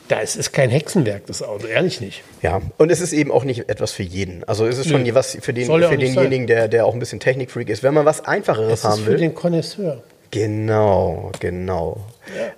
Das 0.07 0.37
ist 0.37 0.53
kein 0.53 0.69
Hexenwerk, 0.69 1.25
das 1.27 1.43
Auto, 1.43 1.67
ehrlich 1.67 1.99
nicht. 1.99 2.23
Ja, 2.41 2.61
und 2.77 2.89
es 2.91 3.01
ist 3.01 3.11
eben 3.11 3.29
auch 3.29 3.43
nicht 3.43 3.67
etwas 3.69 3.91
für 3.91 4.03
jeden. 4.03 4.45
Also 4.45 4.65
es 4.65 4.77
ist 4.77 4.89
schon 4.89 5.03
Nö. 5.03 5.13
was 5.13 5.37
für, 5.41 5.51
den, 5.51 5.69
ja 5.69 5.89
für 5.89 5.97
denjenigen, 5.97 6.47
der, 6.47 6.69
der 6.69 6.85
auch 6.85 6.93
ein 6.93 6.99
bisschen 6.99 7.19
Technikfreak 7.19 7.67
ist. 7.69 7.83
Wenn 7.83 7.93
man 7.93 8.05
was 8.05 8.25
Einfacheres 8.25 8.69
Das 8.69 8.79
ist 8.79 8.85
haben 8.85 9.03
für 9.03 9.11
will. 9.11 9.17
den 9.17 9.35
Connoisseur. 9.35 10.01
Genau, 10.31 11.31
genau. 11.41 12.05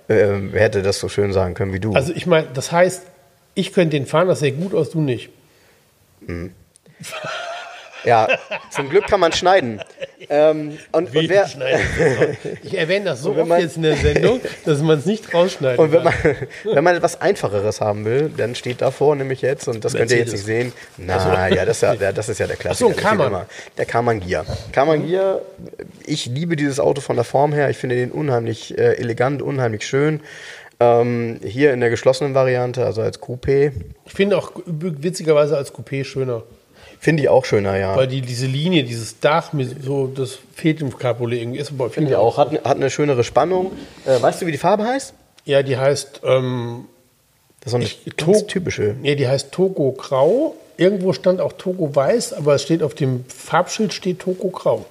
Ähm, 0.08 0.50
wer 0.52 0.62
hätte 0.62 0.82
das 0.82 1.00
so 1.00 1.08
schön 1.08 1.32
sagen 1.32 1.54
können 1.54 1.72
wie 1.72 1.80
du? 1.80 1.92
Also 1.92 2.12
ich 2.14 2.26
meine, 2.26 2.46
das 2.54 2.70
heißt, 2.70 3.02
ich 3.54 3.72
könnte 3.72 3.96
den 3.96 4.06
fahren, 4.06 4.28
das 4.28 4.40
sähe 4.40 4.52
gut 4.52 4.74
aus, 4.74 4.90
du 4.90 5.00
nicht. 5.00 5.30
ja, 8.04 8.28
zum 8.70 8.88
Glück 8.88 9.06
kann 9.06 9.20
man 9.20 9.32
schneiden. 9.32 9.80
Ähm, 10.28 10.78
und, 10.92 11.14
und, 11.14 11.28
wer. 11.28 11.48
Ich 12.62 12.76
erwähne 12.76 13.06
das 13.06 13.22
so 13.22 13.34
oft 13.34 13.46
man- 13.48 13.60
jetzt 13.60 13.76
in 13.76 13.82
der 13.82 13.96
Sendung, 13.96 14.40
dass 14.64 14.80
man 14.82 14.98
es 14.98 15.06
nicht 15.06 15.32
rausschneiden 15.34 15.78
und 15.84 15.92
wenn 15.92 16.02
man, 16.04 16.12
wenn 16.64 16.84
man 16.84 16.94
etwas 16.96 17.20
Einfacheres 17.20 17.80
haben 17.80 18.04
will, 18.04 18.30
dann 18.36 18.54
steht 18.54 18.80
davor 18.80 19.16
nämlich 19.16 19.42
jetzt, 19.42 19.66
und 19.68 19.84
das 19.84 19.94
könnt 19.94 20.10
ihr 20.10 20.18
jetzt 20.18 20.32
nicht 20.32 20.44
sehen, 20.44 20.72
na 20.98 21.48
ja, 21.48 21.64
das 21.64 21.78
ist 21.78 21.82
ja, 21.82 21.96
der- 21.96 22.12
das 22.12 22.28
ist 22.28 22.38
ja 22.38 22.46
der 22.46 22.56
Klassiker. 22.56 22.88
ein 22.90 22.92
steht 22.94 23.02
Karmann. 23.04 23.26
immer. 23.28 23.46
Der 23.78 23.86
Karmann 23.86 24.20
Gia. 24.20 24.44
Karmann 24.72 25.06
Gia, 25.06 25.40
ich 26.06 26.26
liebe 26.26 26.56
dieses 26.56 26.78
Auto 26.80 27.00
von 27.00 27.16
der 27.16 27.24
Form 27.24 27.52
her. 27.52 27.70
Ich 27.70 27.78
finde 27.78 27.96
den 27.96 28.10
unheimlich 28.12 28.76
äh, 28.78 28.94
elegant, 28.98 29.42
unheimlich 29.42 29.86
schön. 29.86 30.20
Ähm, 30.78 31.40
hier 31.44 31.72
in 31.74 31.80
der 31.80 31.90
geschlossenen 31.90 32.34
Variante, 32.34 32.84
also 32.86 33.02
als 33.02 33.20
Coupé, 33.20 33.72
Ich 34.06 34.12
finde 34.12 34.38
auch 34.38 34.52
witzigerweise 34.66 35.56
als 35.56 35.74
Coupé 35.74 36.04
schöner. 36.04 36.42
Finde 37.00 37.22
ich 37.24 37.28
auch 37.28 37.44
schöner, 37.44 37.76
ja. 37.76 37.96
Weil 37.96 38.06
die, 38.06 38.20
diese 38.20 38.46
Linie, 38.46 38.84
dieses 38.84 39.18
Dach, 39.18 39.52
mit 39.52 39.82
so, 39.82 40.06
das 40.06 40.38
fehlt 40.54 40.80
im 40.80 40.96
Cabriolet 40.96 41.40
irgendwie. 41.42 41.58
Ist 41.58 41.72
aber, 41.72 41.90
Finde 41.90 42.10
ich 42.10 42.16
auch. 42.16 42.36
Hat, 42.38 42.52
hat 42.52 42.76
eine 42.76 42.90
schönere 42.90 43.24
Spannung. 43.24 43.72
Äh, 44.06 44.22
weißt 44.22 44.40
du, 44.42 44.46
wie 44.46 44.52
die 44.52 44.58
Farbe 44.58 44.84
heißt? 44.84 45.14
Ja, 45.46 45.62
die 45.64 45.76
heißt, 45.76 46.20
ähm, 46.22 46.84
Das 47.60 47.72
ist 47.72 47.74
eine 47.74 47.84
Ich- 47.84 48.16
ganz 48.16 48.46
typische. 48.46 48.94
nee, 49.02 49.16
die 49.16 49.26
heißt 49.26 49.50
Togo 49.52 49.92
Grau. 49.92 50.54
Irgendwo 50.76 51.12
stand 51.12 51.40
auch 51.42 51.52
Togo 51.54 51.94
Weiß, 51.94 52.32
aber 52.32 52.54
es 52.54 52.62
steht 52.62 52.82
auf 52.82 52.94
dem 52.94 53.24
Farbschild 53.28 53.92
steht 53.92 54.20
Togo 54.20 54.48
Grau. 54.48 54.86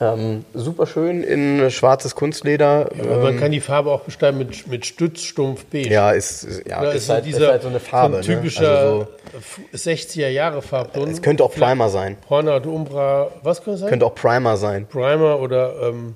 Ähm, 0.00 0.44
super 0.54 0.86
schön 0.86 1.24
in 1.24 1.70
schwarzes 1.70 2.14
Kunstleder. 2.14 2.88
Aber 3.00 3.18
man 3.18 3.38
kann 3.38 3.50
die 3.50 3.60
Farbe 3.60 3.90
auch 3.90 4.02
beschreiben 4.02 4.38
mit, 4.38 4.68
mit 4.68 4.86
Stützstumpf 4.86 5.64
beige. 5.64 5.90
Ja, 5.90 6.12
ist, 6.12 6.44
ist, 6.44 6.66
ja, 6.68 6.82
ist, 6.90 7.06
so 7.06 7.14
halt, 7.14 7.26
ist 7.26 7.40
halt 7.40 7.62
so 7.62 7.68
eine 7.68 7.80
Farbe. 7.80 8.22
so 8.22 8.30
ein 8.30 8.38
typischer 8.38 8.62
Ne? 8.62 8.68
Also 8.68 9.08
so, 9.72 9.90
60er 9.90 10.28
Jahre 10.28 10.62
Farbton. 10.62 11.10
es 11.10 11.20
könnte 11.20 11.42
auch 11.42 11.52
Primer 11.52 11.88
sein. 11.88 12.16
Hornhaut 12.30 12.66
Umbra, 12.66 13.30
was 13.42 13.58
könnte 13.58 13.74
es 13.74 13.80
sein? 13.80 13.88
Könnte 13.90 14.06
auch 14.06 14.14
Primer 14.14 14.56
sein. 14.56 14.86
Primer 14.86 15.40
oder 15.40 15.74
ähm, 15.82 16.14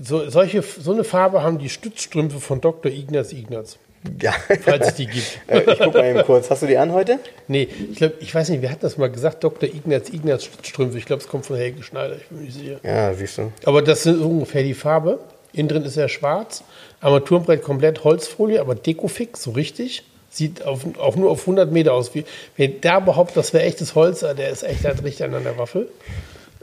so, 0.00 0.28
solche, 0.28 0.62
so 0.62 0.92
eine 0.92 1.04
Farbe 1.04 1.42
haben 1.42 1.58
die 1.58 1.68
Stützstrümpfe 1.68 2.40
von 2.40 2.60
Dr. 2.60 2.90
Ignaz 2.90 3.32
Ignaz, 3.32 3.78
Ja. 4.20 4.32
falls 4.60 4.88
es 4.88 4.94
die 4.94 5.06
gibt. 5.06 5.38
Äh, 5.48 5.72
ich 5.72 5.78
guck 5.78 5.94
mal 5.94 6.04
eben 6.04 6.22
kurz. 6.24 6.50
Hast 6.50 6.62
du 6.62 6.66
die 6.66 6.76
an 6.76 6.92
heute? 6.92 7.18
Nee, 7.46 7.68
ich 7.90 7.96
glaube, 7.96 8.14
ich 8.20 8.34
weiß 8.34 8.50
nicht, 8.50 8.62
wer 8.62 8.70
hat 8.70 8.82
das 8.82 8.98
mal 8.98 9.10
gesagt? 9.10 9.42
Dr. 9.44 9.68
Ignaz 9.68 10.08
Ignaz 10.10 10.44
Stützstrümpfe. 10.44 10.98
Ich 10.98 11.06
glaube, 11.06 11.22
es 11.22 11.28
kommt 11.28 11.46
von 11.46 11.56
Helge 11.56 11.82
Schneider, 11.82 12.16
ich 12.16 12.26
bin 12.26 12.38
mir 12.38 12.44
nicht 12.44 12.58
sicher. 12.58 12.80
Ja, 12.82 13.14
siehst 13.14 13.38
du. 13.38 13.52
Aber 13.64 13.82
das 13.82 14.06
ist 14.06 14.20
ungefähr 14.20 14.62
die 14.62 14.74
Farbe. 14.74 15.18
Innen 15.52 15.68
drin 15.68 15.84
ist 15.84 15.96
er 15.96 16.08
schwarz. 16.08 16.62
Armaturenbrett 17.00 17.62
komplett 17.62 18.04
Holzfolie, 18.04 18.60
aber 18.60 18.74
dekofix, 18.74 19.42
so 19.42 19.52
richtig. 19.52 20.04
Sieht 20.30 20.64
auf, 20.64 20.84
auf, 20.98 21.16
nur 21.16 21.30
auf 21.30 21.40
100 21.40 21.72
Meter 21.72 21.94
aus. 21.94 22.14
Wie, 22.14 22.24
wer 22.56 22.68
da 22.68 23.00
behauptet, 23.00 23.38
das 23.38 23.52
wäre 23.54 23.64
echtes 23.64 23.94
Holz, 23.94 24.22
äh, 24.22 24.34
der 24.34 24.50
ist 24.50 24.62
echt 24.62 24.84
halt 24.84 25.02
richtig 25.02 25.24
an 25.24 25.32
der 25.32 25.56
Waffel. 25.58 25.88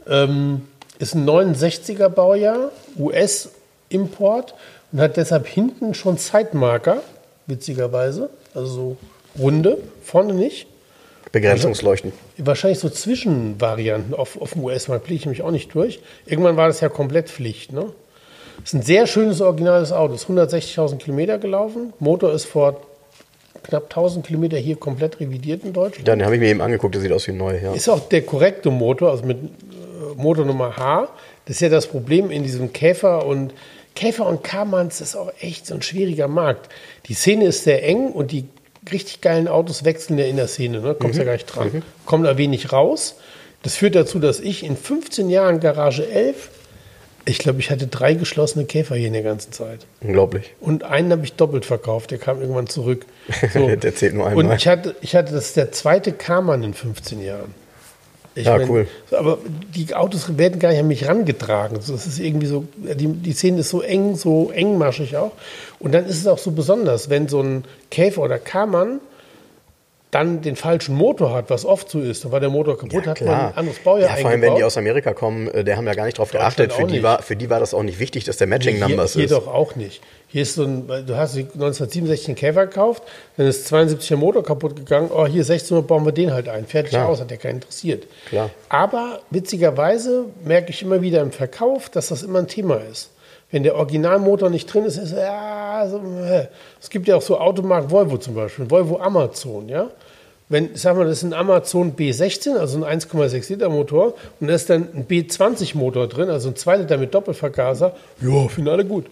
Ähm, 0.08 0.62
ist 0.98 1.14
ein 1.14 1.28
69er 1.28 2.08
Baujahr, 2.08 2.70
US-Import 2.98 4.54
und 4.92 5.00
hat 5.00 5.16
deshalb 5.16 5.46
hinten 5.46 5.94
schon 5.94 6.16
Zeitmarker, 6.16 7.02
witzigerweise. 7.46 8.30
Also 8.54 8.66
so 8.66 8.96
runde, 9.38 9.78
vorne 10.02 10.34
nicht. 10.34 10.66
Begrenzungsleuchten. 11.32 12.12
Wahrscheinlich 12.38 12.78
so 12.78 12.88
Zwischenvarianten 12.88 14.14
auf, 14.14 14.40
auf 14.40 14.52
dem 14.52 14.64
US-Markt 14.64 15.04
blicke 15.04 15.20
ich 15.20 15.26
mich 15.26 15.42
auch 15.42 15.50
nicht 15.50 15.74
durch. 15.74 16.00
Irgendwann 16.24 16.56
war 16.56 16.68
das 16.68 16.80
ja 16.80 16.88
komplett 16.88 17.28
Pflicht. 17.28 17.72
Ne? 17.72 17.92
ist 18.64 18.74
ein 18.74 18.82
sehr 18.82 19.06
schönes, 19.06 19.40
originales 19.40 19.92
Auto. 19.92 20.14
Ist 20.14 20.26
160.000 20.26 20.98
Kilometer 20.98 21.38
gelaufen. 21.38 21.92
Motor 21.98 22.32
ist 22.32 22.46
vor 22.46 22.80
knapp 23.62 23.84
1000 23.84 24.26
Kilometer 24.26 24.56
hier 24.56 24.76
komplett 24.76 25.20
revidiert 25.20 25.64
in 25.64 25.72
Deutschland. 25.72 26.06
Ja, 26.06 26.14
den 26.14 26.24
habe 26.24 26.36
ich 26.36 26.40
mir 26.40 26.48
eben 26.48 26.60
angeguckt. 26.60 26.94
Der 26.94 27.02
sieht 27.02 27.12
aus 27.12 27.26
wie 27.28 27.32
neu. 27.32 27.58
Ja. 27.60 27.72
Ist 27.74 27.88
auch 27.88 28.08
der 28.08 28.22
korrekte 28.22 28.70
Motor, 28.70 29.10
also 29.10 29.24
mit 29.24 29.38
äh, 29.38 30.14
Motor 30.16 30.44
Nummer 30.44 30.76
H. 30.76 31.08
Das 31.44 31.56
ist 31.56 31.60
ja 31.60 31.68
das 31.68 31.86
Problem 31.86 32.30
in 32.30 32.42
diesem 32.42 32.72
Käfer 32.72 33.24
und 33.26 33.52
Käfer 33.96 34.26
und 34.26 34.44
Karmanns 34.44 35.00
ist 35.00 35.16
auch 35.16 35.32
echt 35.40 35.66
so 35.66 35.74
ein 35.74 35.82
schwieriger 35.82 36.28
Markt. 36.28 36.68
Die 37.06 37.14
Szene 37.14 37.46
ist 37.46 37.64
sehr 37.64 37.82
eng 37.82 38.12
und 38.12 38.30
die 38.30 38.44
richtig 38.92 39.20
geilen 39.20 39.48
Autos 39.48 39.84
wechseln 39.84 40.18
ja 40.18 40.26
in 40.26 40.36
der 40.36 40.46
Szene, 40.46 40.80
ne? 40.80 40.94
kommst 40.94 41.18
ja 41.18 41.24
gar 41.24 41.32
nicht 41.32 41.46
dran. 41.46 41.82
Kommt 42.04 42.26
da 42.26 42.38
wenig 42.38 42.72
raus. 42.72 43.16
Das 43.64 43.74
führt 43.74 43.96
dazu, 43.96 44.20
dass 44.20 44.38
ich 44.38 44.62
in 44.64 44.76
15 44.76 45.28
Jahren 45.28 45.58
Garage 45.58 46.08
11, 46.08 46.50
ich 47.24 47.38
glaube, 47.38 47.58
ich 47.58 47.70
hatte 47.70 47.88
drei 47.88 48.14
geschlossene 48.14 48.64
Käfer 48.64 48.94
hier 48.94 49.08
in 49.08 49.14
der 49.14 49.24
ganzen 49.24 49.50
Zeit. 49.50 49.86
Unglaublich. 50.00 50.54
Und 50.60 50.84
einen 50.84 51.10
habe 51.10 51.24
ich 51.24 51.32
doppelt 51.32 51.64
verkauft, 51.64 52.12
der 52.12 52.18
kam 52.18 52.40
irgendwann 52.40 52.68
zurück. 52.68 53.06
So. 53.52 53.66
Der 53.74 53.94
zählt 53.94 54.14
nur 54.14 54.28
einmal. 54.28 54.44
Und 54.44 54.52
ich 54.52 54.68
hatte, 54.68 54.94
ich 55.00 55.16
hatte, 55.16 55.32
das 55.32 55.46
ist 55.46 55.56
der 55.56 55.72
zweite 55.72 56.12
Karmann 56.12 56.62
in 56.62 56.74
15 56.74 57.20
Jahren. 57.24 57.52
Ich 58.36 58.44
Ja, 58.44 58.58
cool. 58.68 58.86
so, 59.10 59.16
Aber 59.16 59.38
die 59.74 59.94
Autos 59.94 60.36
werden 60.36 60.60
gar 60.60 60.68
nicht 60.68 60.80
an 60.80 60.88
mich 60.88 61.08
rangetragen. 61.08 61.76
Das 61.76 61.88
ist 61.88 62.18
irgendwie 62.18 62.46
so, 62.46 62.64
die, 62.76 63.08
die 63.08 63.32
Szene 63.32 63.60
ist 63.60 63.70
so 63.70 63.80
eng, 63.80 64.14
so 64.14 64.50
engmaschig 64.50 65.16
auch. 65.16 65.32
Und 65.78 65.92
dann 65.92 66.04
ist 66.04 66.18
es 66.18 66.26
auch 66.26 66.38
so 66.38 66.50
besonders, 66.50 67.08
wenn 67.08 67.28
so 67.28 67.40
ein 67.42 67.64
Käfer 67.90 68.22
oder 68.22 68.38
Karmann 68.38 69.00
dann 70.10 70.40
den 70.40 70.56
falschen 70.56 70.94
Motor 70.94 71.34
hat, 71.34 71.50
was 71.50 71.64
oft 71.64 71.90
so 71.90 72.00
ist. 72.00 72.24
Dann 72.24 72.32
war 72.32 72.40
der 72.40 72.50
Motor 72.50 72.78
kaputt, 72.78 73.06
hat 73.06 73.20
man 73.22 73.34
ein 73.34 73.54
anderes 73.56 73.78
Baujahr 73.80 74.10
ja, 74.10 74.16
vor 74.16 74.30
allem, 74.30 74.40
wenn 74.40 74.54
die 74.54 74.64
aus 74.64 74.76
Amerika 74.76 75.14
kommen, 75.14 75.48
äh, 75.48 75.64
der 75.64 75.76
haben 75.76 75.86
ja 75.86 75.94
gar 75.94 76.04
nicht 76.04 76.18
drauf 76.18 76.30
Deutschland 76.30 76.56
geachtet. 76.56 76.72
Für 76.72 76.86
die, 76.86 76.94
nicht. 76.94 77.02
war, 77.02 77.22
für 77.22 77.36
die 77.36 77.50
war 77.50 77.58
das 77.58 77.74
auch 77.74 77.82
nicht 77.82 77.98
wichtig, 77.98 78.24
dass 78.24 78.36
der 78.36 78.46
Matching 78.46 78.76
hier, 78.76 78.88
Numbers 78.88 79.14
hier 79.14 79.24
ist. 79.24 79.32
doch 79.32 79.48
auch 79.48 79.74
nicht. 79.76 80.00
Hier 80.36 80.42
ist 80.42 80.56
so 80.56 80.64
ein, 80.64 80.86
du 80.86 81.16
hast 81.16 81.34
1967 81.34 82.28
einen 82.28 82.36
Käfer 82.36 82.66
gekauft, 82.66 83.02
dann 83.38 83.46
ist 83.46 83.68
72 83.68 84.06
der 84.06 84.18
Motor 84.18 84.44
kaputt 84.44 84.76
gegangen. 84.76 85.08
Oh, 85.10 85.24
hier 85.24 85.40
1600 85.40 85.86
bauen 85.86 86.04
wir 86.04 86.12
den 86.12 86.30
halt 86.30 86.50
ein. 86.50 86.66
Fertig 86.66 86.90
Klar. 86.90 87.08
aus, 87.08 87.22
hat 87.22 87.30
ja 87.30 87.38
keinen 87.38 87.54
interessiert. 87.54 88.06
Klar. 88.28 88.50
Aber 88.68 89.20
witzigerweise 89.30 90.26
merke 90.44 90.72
ich 90.72 90.82
immer 90.82 91.00
wieder 91.00 91.22
im 91.22 91.32
Verkauf, 91.32 91.88
dass 91.88 92.08
das 92.08 92.22
immer 92.22 92.40
ein 92.40 92.48
Thema 92.48 92.82
ist. 92.92 93.12
Wenn 93.50 93.62
der 93.62 93.76
Originalmotor 93.76 94.50
nicht 94.50 94.66
drin 94.66 94.84
ist, 94.84 94.98
ist 94.98 95.12
ja 95.12 95.88
so, 95.88 96.02
äh. 96.22 96.48
Es 96.82 96.90
gibt 96.90 97.08
ja 97.08 97.16
auch 97.16 97.22
so 97.22 97.38
Automarkt 97.38 97.90
Volvo 97.90 98.18
zum 98.18 98.34
Beispiel, 98.34 98.70
Volvo 98.70 98.98
Amazon, 98.98 99.70
ja. 99.70 99.88
Wenn, 100.50 100.76
sag 100.76 100.98
mal, 100.98 101.06
das 101.06 101.16
ist 101.16 101.24
ein 101.24 101.32
Amazon 101.32 101.96
B16, 101.96 102.58
also 102.58 102.84
ein 102.84 103.00
1,6 103.00 103.48
Liter 103.48 103.70
Motor, 103.70 104.12
und 104.38 104.48
da 104.48 104.54
ist 104.54 104.68
dann 104.68 104.90
ein 104.94 105.06
B20 105.08 105.78
Motor 105.78 106.08
drin, 106.08 106.28
also 106.28 106.50
ein 106.50 106.56
2 106.56 106.76
Liter 106.76 106.98
mit 106.98 107.14
Doppelvergaser, 107.14 107.96
ja, 108.20 108.48
finden 108.48 108.68
alle 108.68 108.84
gut. 108.84 109.06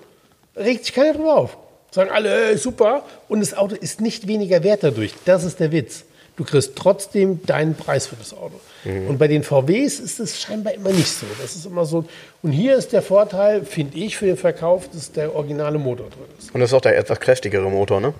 Regt 0.56 0.84
sich 0.86 0.94
keiner 0.94 1.12
drüber 1.14 1.36
auf. 1.36 1.56
Sagen 1.90 2.10
alle, 2.10 2.50
ey, 2.50 2.56
super. 2.58 3.02
Und 3.28 3.40
das 3.40 3.54
Auto 3.54 3.74
ist 3.76 4.00
nicht 4.00 4.26
weniger 4.26 4.62
wert 4.64 4.82
dadurch. 4.82 5.14
Das 5.24 5.44
ist 5.44 5.60
der 5.60 5.70
Witz. 5.72 6.04
Du 6.36 6.42
kriegst 6.42 6.74
trotzdem 6.74 7.40
deinen 7.46 7.76
Preis 7.76 8.08
für 8.08 8.16
das 8.16 8.32
Auto. 8.32 8.58
Und 8.84 9.18
bei 9.18 9.28
den 9.28 9.44
VWs 9.44 10.00
ist 10.00 10.18
es 10.18 10.40
scheinbar 10.40 10.74
immer 10.74 10.90
nicht 10.90 11.06
so. 11.08 11.24
Das 11.40 11.54
ist 11.54 11.64
immer 11.64 11.86
so. 11.86 12.04
Und 12.42 12.50
hier 12.52 12.74
ist 12.76 12.92
der 12.92 13.02
Vorteil, 13.02 13.64
finde 13.64 13.96
ich, 13.98 14.16
für 14.16 14.26
den 14.26 14.36
Verkauf, 14.36 14.88
dass 14.92 15.12
der 15.12 15.34
originale 15.34 15.78
Motor 15.78 16.06
drin 16.10 16.24
ist. 16.38 16.52
Und 16.52 16.60
das 16.60 16.70
ist 16.70 16.74
auch 16.74 16.80
der 16.80 16.98
etwas 16.98 17.20
kräftigere 17.20 17.70
Motor, 17.70 18.00
ne? 18.00 18.12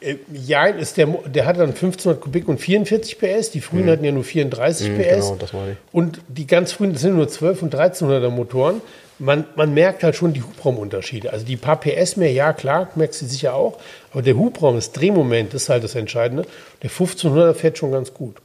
Äh, 0.00 0.16
Ja, 0.32 0.66
ist 0.66 0.96
der, 0.96 1.06
der 1.26 1.46
hat 1.46 1.58
dann 1.58 1.70
1500 1.70 2.20
Kubik 2.20 2.48
und 2.48 2.58
44 2.58 3.18
PS. 3.18 3.50
Die 3.50 3.60
frühen 3.60 3.90
hatten 3.90 4.04
ja 4.04 4.12
nur 4.12 4.24
34 4.24 4.96
PS. 4.96 5.26
genau, 5.26 5.36
das 5.38 5.52
meine 5.52 5.72
ich. 5.72 5.76
Und 5.92 6.20
die 6.28 6.46
ganz 6.46 6.72
frühen, 6.72 6.92
das 6.92 7.02
sind 7.02 7.16
nur 7.16 7.28
12 7.28 7.62
und 7.62 7.74
1300er 7.74 8.30
Motoren. 8.30 8.80
Man, 9.20 9.44
man 9.54 9.74
merkt 9.74 10.02
halt 10.02 10.16
schon 10.16 10.32
die 10.32 10.42
Hubraumunterschiede. 10.42 11.32
Also 11.32 11.44
die 11.44 11.56
paar 11.56 11.78
PS 11.78 12.16
mehr, 12.16 12.32
ja 12.32 12.52
klar, 12.52 12.88
merkst 12.94 13.20
du 13.22 13.26
sicher 13.26 13.54
auch. 13.54 13.78
Aber 14.12 14.22
der 14.22 14.36
Hubraum, 14.36 14.76
das 14.76 14.92
Drehmoment, 14.92 15.52
ist 15.54 15.68
halt 15.68 15.84
das 15.84 15.94
Entscheidende. 15.94 16.44
Der 16.82 16.90
1500er 16.90 17.54
fährt 17.54 17.78
schon 17.78 17.92
ganz 17.92 18.14
gut. 18.14 18.36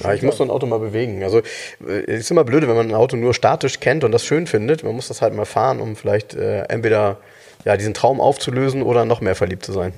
Ja, 0.00 0.14
ich 0.14 0.22
muss 0.22 0.38
so 0.38 0.42
ein 0.42 0.50
Auto 0.50 0.66
mal 0.66 0.78
bewegen. 0.78 1.22
Also 1.22 1.40
äh, 1.86 2.04
es 2.06 2.20
ist 2.20 2.30
immer 2.30 2.44
blöde, 2.44 2.66
wenn 2.66 2.76
man 2.76 2.88
ein 2.88 2.94
Auto 2.94 3.16
nur 3.16 3.34
statisch 3.34 3.78
kennt 3.78 4.04
und 4.04 4.12
das 4.12 4.24
schön 4.24 4.46
findet. 4.46 4.82
Man 4.84 4.94
muss 4.94 5.08
das 5.08 5.20
halt 5.20 5.34
mal 5.34 5.44
fahren, 5.44 5.80
um 5.80 5.96
vielleicht 5.96 6.34
äh, 6.34 6.62
entweder 6.62 7.18
ja, 7.64 7.76
diesen 7.76 7.94
Traum 7.94 8.20
aufzulösen 8.20 8.82
oder 8.82 9.04
noch 9.04 9.20
mehr 9.20 9.34
verliebt 9.34 9.64
zu 9.64 9.72
sein. 9.72 9.92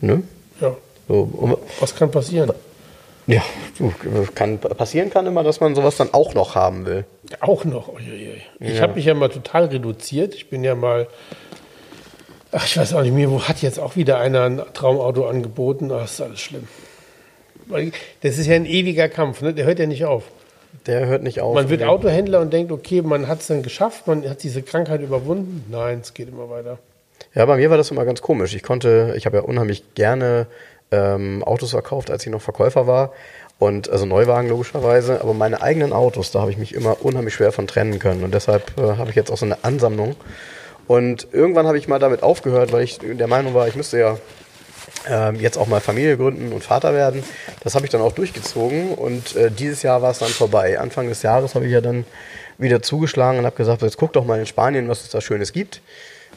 Ne? 0.00 0.22
Ja, 0.60 0.76
So, 1.08 1.58
was 1.80 1.94
kann 1.94 2.10
passieren? 2.10 2.52
ja, 3.26 3.42
kann, 4.34 4.58
passieren 4.58 5.10
kann 5.10 5.26
immer, 5.26 5.42
dass 5.42 5.60
man 5.60 5.74
sowas 5.74 5.96
dann 5.96 6.12
auch 6.12 6.34
noch 6.34 6.54
haben 6.54 6.86
will. 6.86 7.04
Auch 7.40 7.64
noch. 7.64 7.88
Uiuiui. 7.88 8.42
Ich 8.60 8.80
habe 8.80 8.94
mich 8.94 9.04
ja 9.04 9.14
mal 9.14 9.28
total 9.28 9.66
reduziert. 9.66 10.34
Ich 10.34 10.50
bin 10.50 10.64
ja 10.64 10.74
mal, 10.74 11.08
ach, 12.52 12.66
ich 12.66 12.76
weiß 12.76 12.94
auch 12.94 13.02
nicht, 13.02 13.14
mir 13.14 13.30
wo 13.30 13.42
hat 13.42 13.62
jetzt 13.62 13.78
auch 13.78 13.96
wieder 13.96 14.18
einer 14.18 14.42
ein 14.42 14.62
Traumauto 14.74 15.26
angeboten. 15.26 15.90
Ach, 15.92 16.04
ist 16.04 16.20
alles 16.20 16.40
schlimm. 16.40 16.68
Das 18.20 18.38
ist 18.38 18.46
ja 18.46 18.56
ein 18.56 18.66
ewiger 18.66 19.08
Kampf, 19.08 19.40
ne? 19.40 19.54
der 19.54 19.64
hört 19.64 19.78
ja 19.78 19.86
nicht 19.86 20.04
auf. 20.04 20.24
Der 20.86 21.06
hört 21.06 21.22
nicht 21.22 21.40
auf. 21.40 21.54
Man 21.54 21.70
wird 21.70 21.82
Autohändler 21.82 22.40
und 22.40 22.52
denkt, 22.52 22.70
okay, 22.70 23.00
man 23.00 23.26
hat 23.26 23.40
es 23.40 23.46
dann 23.46 23.62
geschafft, 23.62 24.06
man 24.06 24.28
hat 24.28 24.42
diese 24.42 24.62
Krankheit 24.62 25.00
überwunden. 25.00 25.64
Nein, 25.70 26.00
es 26.02 26.12
geht 26.12 26.28
immer 26.28 26.50
weiter. 26.50 26.78
Ja, 27.34 27.46
bei 27.46 27.56
mir 27.56 27.70
war 27.70 27.78
das 27.78 27.90
immer 27.90 28.04
ganz 28.04 28.20
komisch. 28.20 28.54
Ich 28.54 28.62
konnte, 28.62 29.14
ich 29.16 29.24
habe 29.24 29.38
ja 29.38 29.42
unheimlich 29.44 29.94
gerne 29.94 30.46
ähm, 30.90 31.42
Autos 31.42 31.70
verkauft, 31.70 32.10
als 32.10 32.26
ich 32.26 32.32
noch 32.32 32.42
Verkäufer 32.42 32.86
war. 32.86 33.12
Und 33.58 33.88
also 33.88 34.04
Neuwagen 34.04 34.48
logischerweise, 34.48 35.20
aber 35.20 35.32
meine 35.32 35.62
eigenen 35.62 35.92
Autos, 35.92 36.30
da 36.30 36.40
habe 36.40 36.50
ich 36.50 36.58
mich 36.58 36.74
immer 36.74 37.04
unheimlich 37.04 37.34
schwer 37.34 37.52
von 37.52 37.66
trennen 37.66 37.98
können. 37.98 38.24
Und 38.24 38.34
deshalb 38.34 38.78
äh, 38.78 38.96
habe 38.96 39.10
ich 39.10 39.16
jetzt 39.16 39.30
auch 39.30 39.38
so 39.38 39.46
eine 39.46 39.62
Ansammlung. 39.62 40.16
Und 40.86 41.28
irgendwann 41.32 41.66
habe 41.66 41.78
ich 41.78 41.88
mal 41.88 41.98
damit 41.98 42.22
aufgehört, 42.22 42.72
weil 42.72 42.82
ich 42.82 42.98
der 42.98 43.26
Meinung 43.26 43.54
war, 43.54 43.68
ich 43.68 43.76
müsste 43.76 43.98
ja 43.98 44.18
ähm, 45.08 45.36
jetzt 45.36 45.56
auch 45.56 45.66
mal 45.66 45.80
Familie 45.80 46.16
gründen 46.16 46.52
und 46.52 46.62
Vater 46.62 46.94
werden. 46.94 47.22
Das 47.62 47.74
habe 47.74 47.86
ich 47.86 47.90
dann 47.90 48.00
auch 48.00 48.12
durchgezogen 48.12 48.94
und 48.94 49.34
äh, 49.36 49.50
dieses 49.50 49.82
Jahr 49.82 50.02
war 50.02 50.10
es 50.10 50.18
dann 50.18 50.28
vorbei. 50.28 50.78
Anfang 50.78 51.08
des 51.08 51.22
Jahres 51.22 51.54
habe 51.54 51.66
ich 51.66 51.72
ja 51.72 51.80
dann 51.80 52.04
wieder 52.58 52.82
zugeschlagen 52.82 53.38
und 53.38 53.46
habe 53.46 53.56
gesagt, 53.56 53.82
jetzt 53.82 53.96
guck 53.96 54.12
doch 54.12 54.24
mal 54.24 54.38
in 54.38 54.46
Spanien, 54.46 54.88
was 54.88 55.02
es 55.02 55.10
da 55.10 55.20
Schönes 55.20 55.52
gibt. 55.52 55.80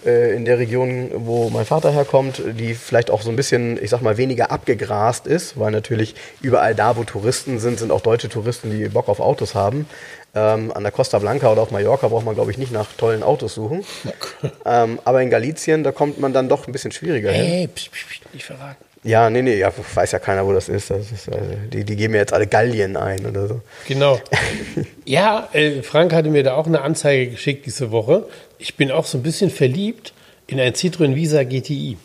Äh, 0.06 0.36
in 0.36 0.46
der 0.46 0.60
Region, 0.60 1.10
wo 1.14 1.50
mein 1.50 1.66
Vater 1.66 1.92
herkommt, 1.92 2.42
die 2.46 2.74
vielleicht 2.74 3.10
auch 3.10 3.22
so 3.22 3.30
ein 3.30 3.36
bisschen, 3.36 3.82
ich 3.82 3.90
sag 3.90 4.02
mal, 4.02 4.18
weniger 4.18 4.52
abgegrast 4.52 5.28
ist, 5.28 5.60
weil 5.60 5.72
natürlich 5.72 6.16
überall 6.42 6.76
da, 6.76 6.98
wo 6.98 7.04
Touristen 7.04 7.60
sind, 7.60 7.80
sind 7.80 7.92
auch 7.92 8.02
deutsche 8.02 8.30
Touristen, 8.30 8.70
die 8.70 8.90
Bock 8.90 9.10
auf 9.10 9.20
Autos 9.20 9.56
haben. 9.56 9.88
Ähm, 10.36 10.72
an 10.74 10.84
der 10.84 10.92
Costa 10.92 11.20
Blanca 11.20 11.52
oder 11.52 11.62
auf 11.62 11.72
Mallorca 11.72 12.08
braucht 12.08 12.26
man, 12.26 12.36
glaube 12.36 12.52
ich, 12.52 12.58
nicht 12.58 12.72
nach 12.72 12.88
tollen 12.98 13.24
Autos 13.24 13.56
suchen. 13.56 13.84
ähm, 14.66 15.00
aber 15.04 15.22
in 15.22 15.30
Galicien, 15.30 15.84
da 15.84 15.92
kommt 15.92 16.20
man 16.20 16.34
dann 16.34 16.50
doch 16.50 16.68
ein 16.68 16.72
bisschen 16.72 16.92
schwieriger 16.92 17.32
hey, 17.32 17.46
hin. 17.46 17.50
Hey, 17.50 17.68
psch, 17.68 17.90
psch, 17.92 18.06
psch, 18.08 18.22
nicht 18.34 18.46
verraten. 18.46 18.87
Ja, 19.04 19.30
nee, 19.30 19.42
nee, 19.42 19.58
ja, 19.58 19.72
weiß 19.94 20.12
ja 20.12 20.20
keiner, 20.20 20.46
wo 20.46 20.54
das 20.54 20.70
ist. 20.70 20.90
Das 20.90 21.12
ist 21.12 21.30
also, 21.30 21.52
die, 21.72 21.84
die 21.84 21.96
geben 21.96 22.14
ja 22.14 22.22
jetzt 22.22 22.34
alle 22.34 22.48
Gallien 22.48 22.98
ein 22.98 23.26
oder 23.26 23.48
so. 23.48 23.62
Genau. 23.88 24.20
ja, 25.06 25.48
äh, 25.54 25.82
Frank 25.82 26.14
hatte 26.14 26.30
mir 26.30 26.44
da 26.44 26.56
auch 26.56 26.68
eine 26.68 26.82
Anzeige 26.82 27.32
geschickt 27.32 27.66
diese 27.66 27.92
Woche. 27.92 28.28
Ich 28.58 28.76
bin 28.76 28.92
auch 28.92 29.06
so 29.06 29.18
ein 29.18 29.24
bisschen 29.24 29.50
verliebt 29.50 30.14
in 30.48 30.60
ein 30.60 30.76
Citroen 30.76 31.16
Visa 31.16 31.44
GTI. 31.44 31.98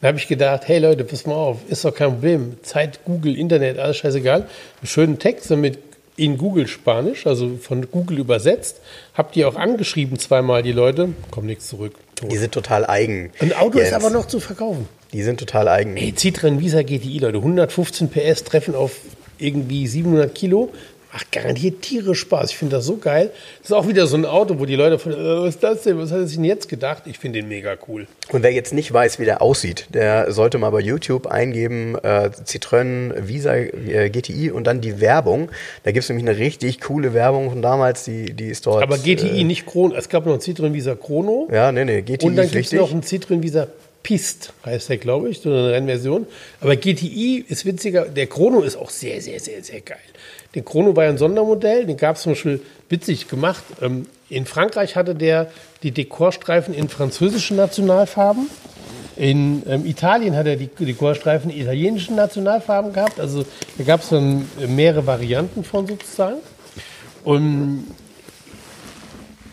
Da 0.00 0.08
habe 0.08 0.18
ich 0.18 0.28
gedacht, 0.28 0.62
hey 0.66 0.78
Leute, 0.78 1.04
pass 1.04 1.26
mal 1.26 1.34
auf, 1.34 1.58
ist 1.68 1.84
doch 1.84 1.94
kein 1.94 2.12
Problem. 2.12 2.56
Zeit, 2.62 3.04
Google, 3.04 3.36
Internet, 3.36 3.78
alles 3.78 3.98
scheißegal. 3.98 4.40
Einen 4.42 4.86
schönen 4.86 5.18
Text 5.18 5.50
mit 5.50 5.78
in 6.16 6.38
Google 6.38 6.68
Spanisch, 6.68 7.26
also 7.26 7.56
von 7.56 7.90
Google 7.90 8.18
übersetzt. 8.18 8.80
Habt 9.14 9.36
ihr 9.36 9.48
auch 9.48 9.56
angeschrieben 9.56 10.18
zweimal 10.18 10.62
die 10.62 10.72
Leute, 10.72 11.10
kommt 11.30 11.46
nichts 11.46 11.68
zurück. 11.68 11.94
Tot. 12.20 12.32
Die 12.32 12.36
sind 12.36 12.52
total 12.52 12.86
eigen. 12.86 13.30
Ein 13.40 13.52
Auto 13.52 13.78
Jens. 13.78 13.90
ist 13.90 13.94
aber 13.94 14.10
noch 14.10 14.26
zu 14.26 14.40
verkaufen. 14.40 14.88
Die 15.12 15.22
sind 15.22 15.40
total 15.40 15.68
eigen. 15.68 15.96
Ey, 15.96 16.14
Citroen 16.14 16.60
Visa 16.60 16.82
GTI, 16.82 17.18
Leute, 17.18 17.38
115 17.38 18.08
PS 18.10 18.44
treffen 18.44 18.74
auf 18.74 18.92
irgendwie 19.38 19.86
700 19.86 20.34
Kilo 20.34 20.70
macht 21.12 21.32
garantiert 21.32 21.82
tierisch 21.82 22.20
Spaß. 22.20 22.50
Ich 22.50 22.56
finde 22.56 22.76
das 22.76 22.84
so 22.84 22.96
geil. 22.96 23.30
Das 23.60 23.70
ist 23.70 23.72
auch 23.72 23.88
wieder 23.88 24.06
so 24.06 24.16
ein 24.16 24.24
Auto, 24.24 24.58
wo 24.58 24.64
die 24.64 24.76
Leute 24.76 24.98
von, 24.98 25.12
äh, 25.12 25.16
was 25.16 25.54
ist 25.56 25.62
das 25.62 25.82
denn? 25.82 25.98
Was 25.98 26.10
hat 26.10 26.18
er 26.18 26.26
sich 26.26 26.36
denn 26.36 26.44
jetzt 26.44 26.68
gedacht? 26.68 27.04
Ich 27.06 27.18
finde 27.18 27.40
den 27.40 27.48
mega 27.48 27.76
cool. 27.88 28.06
Und 28.30 28.42
wer 28.42 28.52
jetzt 28.52 28.72
nicht 28.72 28.92
weiß, 28.92 29.18
wie 29.18 29.24
der 29.24 29.42
aussieht, 29.42 29.86
der 29.90 30.32
sollte 30.32 30.58
mal 30.58 30.70
bei 30.70 30.80
YouTube 30.80 31.26
eingeben, 31.26 31.96
äh, 31.96 32.30
Citroën 32.44 33.26
Visa 33.26 33.54
äh, 33.54 34.10
GTI 34.10 34.50
und 34.50 34.64
dann 34.66 34.80
die 34.80 35.00
Werbung. 35.00 35.50
Da 35.82 35.92
gibt 35.92 36.04
es 36.04 36.08
nämlich 36.08 36.28
eine 36.28 36.38
richtig 36.38 36.80
coole 36.80 37.12
Werbung 37.14 37.50
von 37.50 37.62
damals, 37.62 38.04
die, 38.04 38.32
die 38.32 38.48
ist 38.48 38.66
dort. 38.66 38.82
Aber 38.82 38.98
GTI, 38.98 39.40
äh, 39.40 39.44
nicht 39.44 39.66
Chrono. 39.66 39.94
Es 39.94 40.08
gab 40.08 40.26
noch 40.26 40.32
einen 40.32 40.42
Citroën 40.42 40.72
Visa 40.72 40.94
Chrono. 40.94 41.48
Ja, 41.52 41.72
nee, 41.72 41.84
nee, 41.84 42.02
GTI 42.02 42.26
Und 42.26 42.36
dann 42.36 42.50
gibt 42.50 42.66
es 42.66 42.72
noch 42.72 42.92
einen 42.92 43.02
Citroën 43.02 43.42
Visa 43.42 43.66
Pist 44.02 44.54
heißt 44.64 44.88
der, 44.88 44.96
glaube 44.96 45.28
ich, 45.28 45.40
so 45.40 45.50
eine 45.50 45.72
Rennversion. 45.72 46.26
Aber 46.60 46.74
GTI 46.76 47.44
ist 47.46 47.66
witziger. 47.66 48.06
Der 48.06 48.26
Chrono 48.26 48.62
ist 48.62 48.76
auch 48.76 48.90
sehr, 48.90 49.20
sehr, 49.20 49.40
sehr, 49.40 49.62
sehr 49.62 49.82
geil. 49.82 49.98
Den 50.54 50.64
Chrono 50.64 50.96
war 50.96 51.04
ein 51.04 51.18
Sondermodell, 51.18 51.86
den 51.86 51.96
gab 51.96 52.16
es 52.16 52.22
zum 52.22 52.32
Beispiel 52.32 52.60
witzig 52.88 53.28
gemacht. 53.28 53.62
Ähm, 53.80 54.06
in 54.28 54.46
Frankreich 54.46 54.96
hatte 54.96 55.14
der 55.14 55.50
die 55.82 55.92
Dekorstreifen 55.92 56.74
in 56.74 56.88
französischen 56.88 57.56
Nationalfarben. 57.56 58.48
In 59.16 59.62
ähm, 59.68 59.86
Italien 59.86 60.36
hat 60.36 60.46
er 60.46 60.56
die 60.56 60.68
Dekorstreifen 60.68 61.50
in 61.50 61.60
italienischen 61.60 62.16
Nationalfarben 62.16 62.92
gehabt. 62.92 63.20
Also 63.20 63.44
da 63.76 63.84
gab 63.84 64.00
es 64.00 64.08
dann 64.08 64.48
mehrere 64.68 65.06
Varianten 65.06 65.62
von 65.62 65.86
sozusagen. 65.86 66.38
Und 67.22 67.84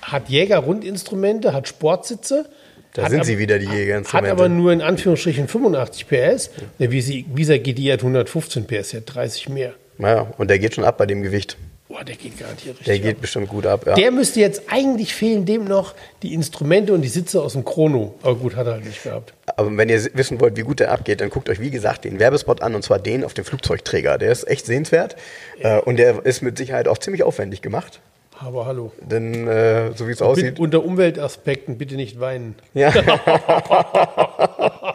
hat 0.02 0.30
Jäger-Rundinstrumente, 0.30 1.54
hat 1.54 1.68
Sportsitze. 1.68 2.46
Da 2.94 3.10
sind 3.10 3.18
aber, 3.18 3.26
sie 3.26 3.38
wieder, 3.38 3.60
die 3.60 3.66
Jägerinstrumente. 3.66 4.32
Hat 4.32 4.40
aber 4.40 4.50
nur 4.50 4.72
in 4.72 4.82
Anführungsstrichen 4.82 5.48
85 5.48 6.08
PS. 6.08 6.50
Der 6.80 6.92
Visa 6.92 7.58
GTI 7.58 7.90
hat 7.92 8.00
115 8.00 8.66
PS, 8.66 8.94
hat 8.94 9.14
30 9.14 9.50
mehr. 9.50 9.74
Naja, 9.98 10.28
und 10.38 10.50
der 10.50 10.60
geht 10.60 10.76
schon 10.76 10.84
ab 10.84 10.98
bei 10.98 11.06
dem 11.06 11.24
Gewicht. 11.24 11.58
Boah, 11.90 12.04
der 12.04 12.16
geht 12.16 12.38
garantiert 12.38 12.80
richtig. 12.80 12.86
Der 12.86 13.00
geht 13.00 13.16
ab. 13.16 13.22
bestimmt 13.22 13.48
gut 13.48 13.66
ab, 13.66 13.88
ja. 13.88 13.96
Der 13.96 14.12
müsste 14.12 14.42
jetzt 14.42 14.64
eigentlich 14.68 15.16
fehlen, 15.16 15.46
dem 15.46 15.64
noch 15.64 15.96
die 16.22 16.34
Instrumente 16.34 16.94
und 16.94 17.02
die 17.02 17.08
Sitze 17.08 17.42
aus 17.42 17.54
dem 17.54 17.64
Chrono. 17.64 18.14
Aber 18.24 18.36
gut, 18.36 18.58
hat 18.58 18.68
er 18.68 18.74
halt 18.74 18.86
nicht 18.86 19.02
gehabt. 19.02 19.34
Aber 19.56 19.76
wenn 19.78 19.88
ihr 19.88 20.04
wissen 20.14 20.42
wollt, 20.42 20.58
wie 20.58 20.64
gut 20.64 20.82
der 20.82 20.92
abgeht, 20.92 21.22
dann 21.22 21.30
guckt 21.30 21.50
euch, 21.50 21.62
wie 21.62 21.70
gesagt, 21.70 22.04
den 22.04 22.20
Werbespot 22.20 22.62
an 22.62 22.76
und 22.76 22.84
zwar 22.84 23.00
den 23.00 23.24
auf 23.24 23.34
dem 23.34 23.46
Flugzeugträger. 23.46 24.18
Der 24.18 24.34
ist 24.34 24.46
echt 24.50 24.66
sehenswert 24.66 25.16
ja. 25.60 25.78
Äh, 25.78 25.82
und 25.82 25.96
der 25.98 26.26
ist 26.26 26.42
mit 26.42 26.58
Sicherheit 26.58 26.90
auch 26.90 26.98
ziemlich 26.98 27.24
aufwendig 27.24 27.62
gemacht. 27.62 28.02
Aber 28.40 28.66
hallo. 28.66 28.92
Denn 29.02 29.48
äh, 29.48 29.92
so 29.96 30.08
wie 30.08 30.12
es 30.12 30.22
aussieht. 30.22 30.60
Unter 30.60 30.84
Umweltaspekten 30.84 31.78
bitte 31.78 31.96
nicht 31.96 32.20
weinen. 32.20 32.56
Ja. 32.74 32.94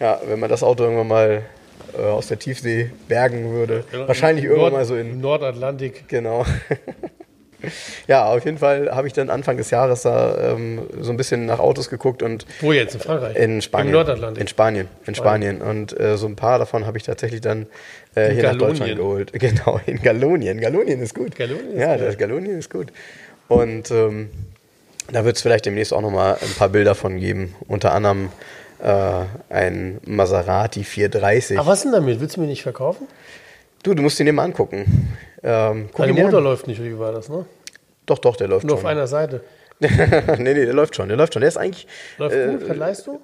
ja, 0.00 0.20
wenn 0.26 0.38
man 0.38 0.48
das 0.48 0.62
Auto 0.62 0.84
irgendwann 0.84 1.08
mal 1.08 1.42
äh, 1.98 2.02
aus 2.02 2.28
der 2.28 2.38
Tiefsee 2.38 2.90
bergen 3.08 3.52
würde. 3.52 3.84
Ja, 3.92 4.08
Wahrscheinlich 4.08 4.44
irgendwann 4.44 4.72
mal 4.72 4.84
so 4.84 4.96
in. 4.96 5.20
Nordatlantik. 5.20 6.08
Genau. 6.08 6.44
ja, 8.06 8.26
auf 8.26 8.44
jeden 8.44 8.58
Fall 8.58 8.90
habe 8.90 9.06
ich 9.06 9.12
dann 9.12 9.30
Anfang 9.30 9.56
des 9.56 9.70
Jahres 9.70 10.02
da 10.02 10.52
ähm, 10.52 10.82
so 11.00 11.10
ein 11.10 11.16
bisschen 11.16 11.46
nach 11.46 11.58
Autos 11.58 11.90
geguckt 11.90 12.22
und. 12.22 12.46
Wo 12.60 12.72
jetzt? 12.72 12.94
In 12.94 13.00
Frankreich? 13.00 13.36
In 13.36 13.62
Spanien. 13.62 13.88
Im 13.88 13.92
Nordatlantik. 13.92 14.40
In 14.40 14.48
Spanien. 14.48 14.88
In 15.06 15.14
Spanien. 15.14 15.56
Spanien. 15.56 15.78
Und 15.78 15.98
äh, 15.98 16.16
so 16.16 16.26
ein 16.26 16.36
paar 16.36 16.58
davon 16.58 16.86
habe 16.86 16.98
ich 16.98 17.04
tatsächlich 17.04 17.40
dann 17.40 17.66
äh, 18.14 18.32
hier 18.32 18.42
Gallonien. 18.42 18.58
nach 18.58 18.68
Deutschland 18.68 18.96
geholt. 18.96 19.32
Genau, 19.40 19.80
in 19.86 20.02
Gallonien. 20.02 20.60
Gallonien 20.60 21.00
ist 21.00 21.14
gut. 21.14 21.36
Gallonien 21.36 21.72
ist 21.72 21.80
ja, 21.80 21.96
das 21.96 22.18
Gallonien 22.18 22.58
ist 22.58 22.70
gut. 22.70 22.88
Und 23.48 23.90
ähm, 23.90 24.30
da 25.12 25.24
wird 25.24 25.36
es 25.36 25.42
vielleicht 25.42 25.66
demnächst 25.66 25.92
auch 25.92 26.02
nochmal 26.02 26.36
ein 26.40 26.54
paar 26.56 26.68
Bilder 26.68 26.94
von 26.94 27.18
geben. 27.18 27.54
Unter 27.66 27.92
anderem 27.92 28.30
äh, 28.82 29.24
ein 29.54 30.00
Maserati 30.04 30.84
430. 30.84 31.58
Ach, 31.58 31.66
was 31.66 31.82
denn 31.82 31.92
damit? 31.92 32.20
Willst 32.20 32.36
du 32.36 32.40
mir 32.40 32.46
nicht 32.46 32.62
verkaufen? 32.62 33.06
Du, 33.82 33.94
du 33.94 34.02
musst 34.02 34.20
ihn 34.20 34.26
dir 34.26 34.32
mal 34.32 34.44
angucken. 34.44 35.16
Ähm, 35.42 35.88
der 35.96 36.12
Motor 36.12 36.38
an. 36.38 36.44
läuft 36.44 36.66
nicht, 36.66 36.82
wie 36.82 36.98
war 36.98 37.12
das, 37.12 37.28
ne? 37.28 37.46
Doch, 38.06 38.18
doch, 38.18 38.36
der 38.36 38.48
läuft 38.48 38.66
Nur 38.66 38.76
schon. 38.76 38.84
auf 38.84 38.90
einer 38.90 39.06
Seite. 39.06 39.42
nee, 39.80 39.88
nee, 40.38 40.66
der 40.66 40.74
läuft 40.74 40.96
schon, 40.96 41.08
der 41.08 41.16
läuft 41.16 41.32
schon. 41.32 41.40
Der 41.40 41.48
ist 41.48 41.56
eigentlich. 41.56 41.86
Läuft 42.18 42.36
äh, 42.36 42.48
gut, 42.48 42.68
hat 42.68 42.76
Leistung? 42.76 43.20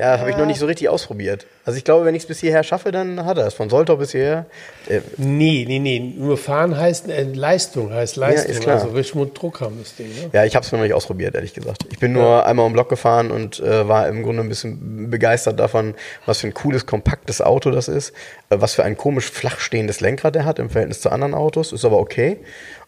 Ja, 0.00 0.18
habe 0.18 0.30
ich 0.30 0.36
noch 0.38 0.46
nicht 0.46 0.58
so 0.58 0.64
richtig 0.64 0.88
ausprobiert. 0.88 1.46
Also 1.66 1.76
ich 1.76 1.84
glaube, 1.84 2.06
wenn 2.06 2.14
ich 2.14 2.22
es 2.22 2.26
bis 2.26 2.40
hierher 2.40 2.62
schaffe, 2.62 2.90
dann 2.90 3.26
hat 3.26 3.36
er 3.36 3.46
es. 3.46 3.52
Von 3.52 3.68
Soltau 3.68 3.96
bis 3.96 4.12
hierher. 4.12 4.46
Äh, 4.88 5.00
nee, 5.18 5.66
nee, 5.68 5.78
nee. 5.78 6.00
Nur 6.00 6.38
fahren 6.38 6.74
heißt 6.74 7.10
äh, 7.10 7.24
Leistung, 7.24 7.92
heißt 7.92 8.16
Leistung. 8.16 8.50
Ja, 8.50 8.56
ist 8.56 8.62
klar. 8.62 8.76
Also 8.76 8.88
richtig 8.88 9.34
Druck 9.34 9.60
haben 9.60 9.78
das 9.78 9.94
Ding. 9.96 10.08
Ne? 10.08 10.30
Ja, 10.32 10.46
ich 10.46 10.56
habe 10.56 10.64
es 10.64 10.72
noch 10.72 10.80
nicht 10.80 10.94
ausprobiert, 10.94 11.34
ehrlich 11.34 11.52
gesagt. 11.52 11.84
Ich 11.90 11.98
bin 11.98 12.14
nur 12.14 12.24
ja. 12.24 12.44
einmal 12.44 12.64
um 12.64 12.72
Block 12.72 12.88
gefahren 12.88 13.30
und 13.30 13.60
äh, 13.60 13.86
war 13.86 14.08
im 14.08 14.22
Grunde 14.22 14.42
ein 14.42 14.48
bisschen 14.48 15.10
begeistert 15.10 15.60
davon, 15.60 15.94
was 16.24 16.38
für 16.38 16.46
ein 16.46 16.54
cooles, 16.54 16.86
kompaktes 16.86 17.42
Auto 17.42 17.70
das 17.70 17.88
ist. 17.88 18.14
Äh, 18.48 18.56
was 18.58 18.74
für 18.74 18.84
ein 18.84 18.96
komisch 18.96 19.30
flach 19.30 19.60
stehendes 19.60 20.00
Lenkrad 20.00 20.34
der 20.34 20.46
hat 20.46 20.58
im 20.58 20.70
Verhältnis 20.70 21.02
zu 21.02 21.10
anderen 21.10 21.34
Autos. 21.34 21.72
Ist 21.72 21.84
aber 21.84 21.98
okay 21.98 22.38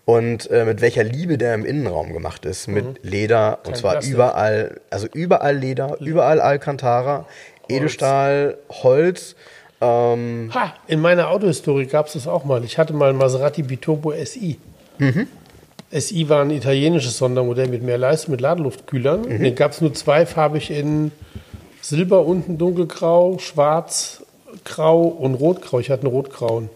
und 0.05 0.50
äh, 0.50 0.64
mit 0.64 0.80
welcher 0.80 1.05
Liebe 1.05 1.38
der 1.38 1.55
im 1.55 1.64
Innenraum 1.64 2.12
gemacht 2.12 2.44
ist. 2.44 2.68
Mit 2.68 2.84
mhm. 2.84 2.94
Leder 3.03 3.59
Kein 3.62 3.72
und 3.72 3.76
zwar 3.76 3.92
Plastik. 3.92 4.14
überall, 4.14 4.80
also 4.90 5.07
überall 5.12 5.57
Leder, 5.57 5.96
überall 6.00 6.40
Alcantara. 6.40 7.26
Edelstahl, 7.68 8.59
Holz. 8.68 9.36
Ähm 9.80 10.50
ha, 10.55 10.74
in 10.86 11.00
meiner 11.00 11.28
Autohistorie 11.28 11.86
gab 11.86 12.07
es 12.07 12.14
das 12.14 12.26
auch 12.26 12.44
mal. 12.44 12.64
Ich 12.64 12.78
hatte 12.78 12.92
mal 12.92 13.11
einen 13.11 13.18
Maserati 13.18 13.62
Biturbo 13.62 14.12
SI. 14.24 14.59
Mhm. 14.98 15.28
SI 15.92 16.28
war 16.28 16.42
ein 16.42 16.50
italienisches 16.50 17.18
Sondermodell 17.18 17.68
mit 17.68 17.82
mehr 17.82 17.98
Leistung, 17.98 18.32
mit 18.32 18.40
Ladeluftkühlern. 18.40 19.22
Mhm. 19.22 19.42
Den 19.42 19.55
gab 19.55 19.72
es 19.72 19.80
nur 19.80 19.94
zweifarbig 19.94 20.70
in 20.70 21.12
Silber 21.80 22.24
unten 22.24 22.59
dunkelgrau, 22.59 23.38
schwarz, 23.38 24.22
grau 24.64 25.03
und 25.03 25.34
rotgrau. 25.34 25.80
Ich 25.80 25.90
hatte 25.90 26.07
einen 26.07 26.14
rotgrauen 26.14 26.70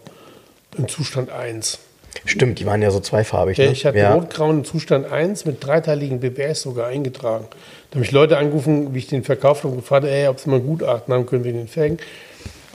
im 0.77 0.87
Zustand 0.87 1.31
1. 1.31 1.79
Stimmt, 2.25 2.59
die 2.59 2.65
waren 2.65 2.81
ja 2.81 2.91
so 2.91 2.99
zweifarbig. 2.99 3.57
Ja, 3.57 3.65
ne? 3.65 3.71
Ich 3.71 3.85
hatte 3.85 3.97
ja. 3.97 4.13
rotgrauen 4.13 4.63
Zustand 4.65 5.11
1 5.11 5.45
mit 5.45 5.63
dreiteiligen 5.63 6.19
BBS 6.19 6.61
sogar 6.61 6.87
eingetragen. 6.87 7.47
Da 7.89 7.95
haben 7.95 8.01
mich 8.01 8.11
Leute 8.11 8.37
angerufen, 8.37 8.93
wie 8.93 8.99
ich 8.99 9.07
den 9.07 9.23
verkauft 9.23 9.63
habe 9.63 9.73
und 9.73 9.81
gefragt, 9.81 10.05
ey, 10.05 10.27
ob 10.27 10.39
sie 10.39 10.49
mal 10.49 10.57
ein 10.57 10.65
Gutachten 10.65 11.13
haben 11.13 11.25
können 11.25 11.43
wegen 11.43 11.57
den 11.57 11.67
Felgen. 11.67 11.99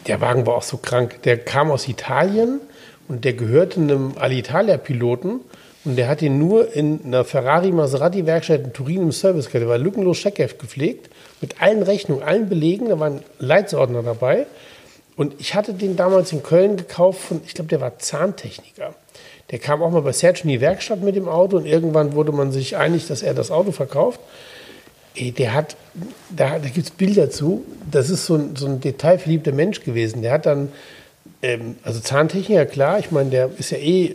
Der 0.06 0.20
Wagen 0.20 0.46
war 0.46 0.54
auch 0.54 0.62
so 0.62 0.78
krank. 0.78 1.22
Der 1.22 1.38
kam 1.38 1.70
aus 1.70 1.88
Italien 1.88 2.60
und 3.08 3.24
der 3.24 3.34
gehörte 3.34 3.80
einem 3.80 4.14
Alitalia-Piloten 4.18 5.40
und 5.84 5.96
der 5.96 6.08
hat 6.08 6.22
ihn 6.22 6.38
nur 6.38 6.72
in 6.74 7.00
einer 7.04 7.24
Ferrari-Maserati-Werkstatt 7.24 8.62
in 8.62 8.72
Turin 8.72 9.02
im 9.02 9.12
Service 9.12 9.46
gehabt. 9.46 9.62
Der 9.62 9.68
war 9.68 9.78
lückenlos 9.78 10.18
Checkheft 10.18 10.58
gepflegt, 10.58 11.10
mit 11.40 11.60
allen 11.60 11.82
Rechnungen, 11.82 12.22
allen 12.22 12.48
Belegen. 12.48 12.88
Da 12.88 13.00
waren 13.00 13.20
Leitsordner 13.38 14.02
dabei. 14.02 14.46
Und 15.16 15.34
ich 15.40 15.54
hatte 15.54 15.74
den 15.74 15.96
damals 15.96 16.32
in 16.32 16.42
Köln 16.42 16.76
gekauft 16.76 17.20
von, 17.20 17.40
ich 17.44 17.54
glaube, 17.54 17.68
der 17.68 17.80
war 17.80 17.98
Zahntechniker. 17.98 18.94
Der 19.50 19.58
kam 19.58 19.82
auch 19.82 19.90
mal 19.90 20.02
bei 20.02 20.12
Serge 20.12 20.40
in 20.44 20.48
die 20.48 20.60
Werkstatt 20.60 21.02
mit 21.02 21.16
dem 21.16 21.28
Auto 21.28 21.56
und 21.56 21.66
irgendwann 21.66 22.14
wurde 22.14 22.32
man 22.32 22.52
sich 22.52 22.76
einig, 22.76 23.06
dass 23.06 23.22
er 23.22 23.34
das 23.34 23.50
Auto 23.50 23.72
verkauft. 23.72 24.20
Der 25.18 25.52
hat, 25.52 25.76
da, 26.30 26.58
da 26.58 26.68
gibt 26.68 26.86
es 26.86 26.90
Bilder 26.90 27.30
zu, 27.30 27.64
das 27.90 28.08
ist 28.08 28.24
so 28.24 28.36
ein, 28.36 28.56
so 28.56 28.66
ein 28.66 28.80
detailverliebter 28.80 29.52
Mensch 29.52 29.82
gewesen. 29.84 30.22
Der 30.22 30.32
hat 30.32 30.46
dann, 30.46 30.72
ähm, 31.42 31.76
also 31.82 32.00
Zahntechniker, 32.00 32.64
klar, 32.64 32.98
ich 32.98 33.10
meine, 33.10 33.28
der 33.28 33.50
ist 33.58 33.72
ja 33.72 33.78
eh 33.78 34.06
äh, 34.06 34.14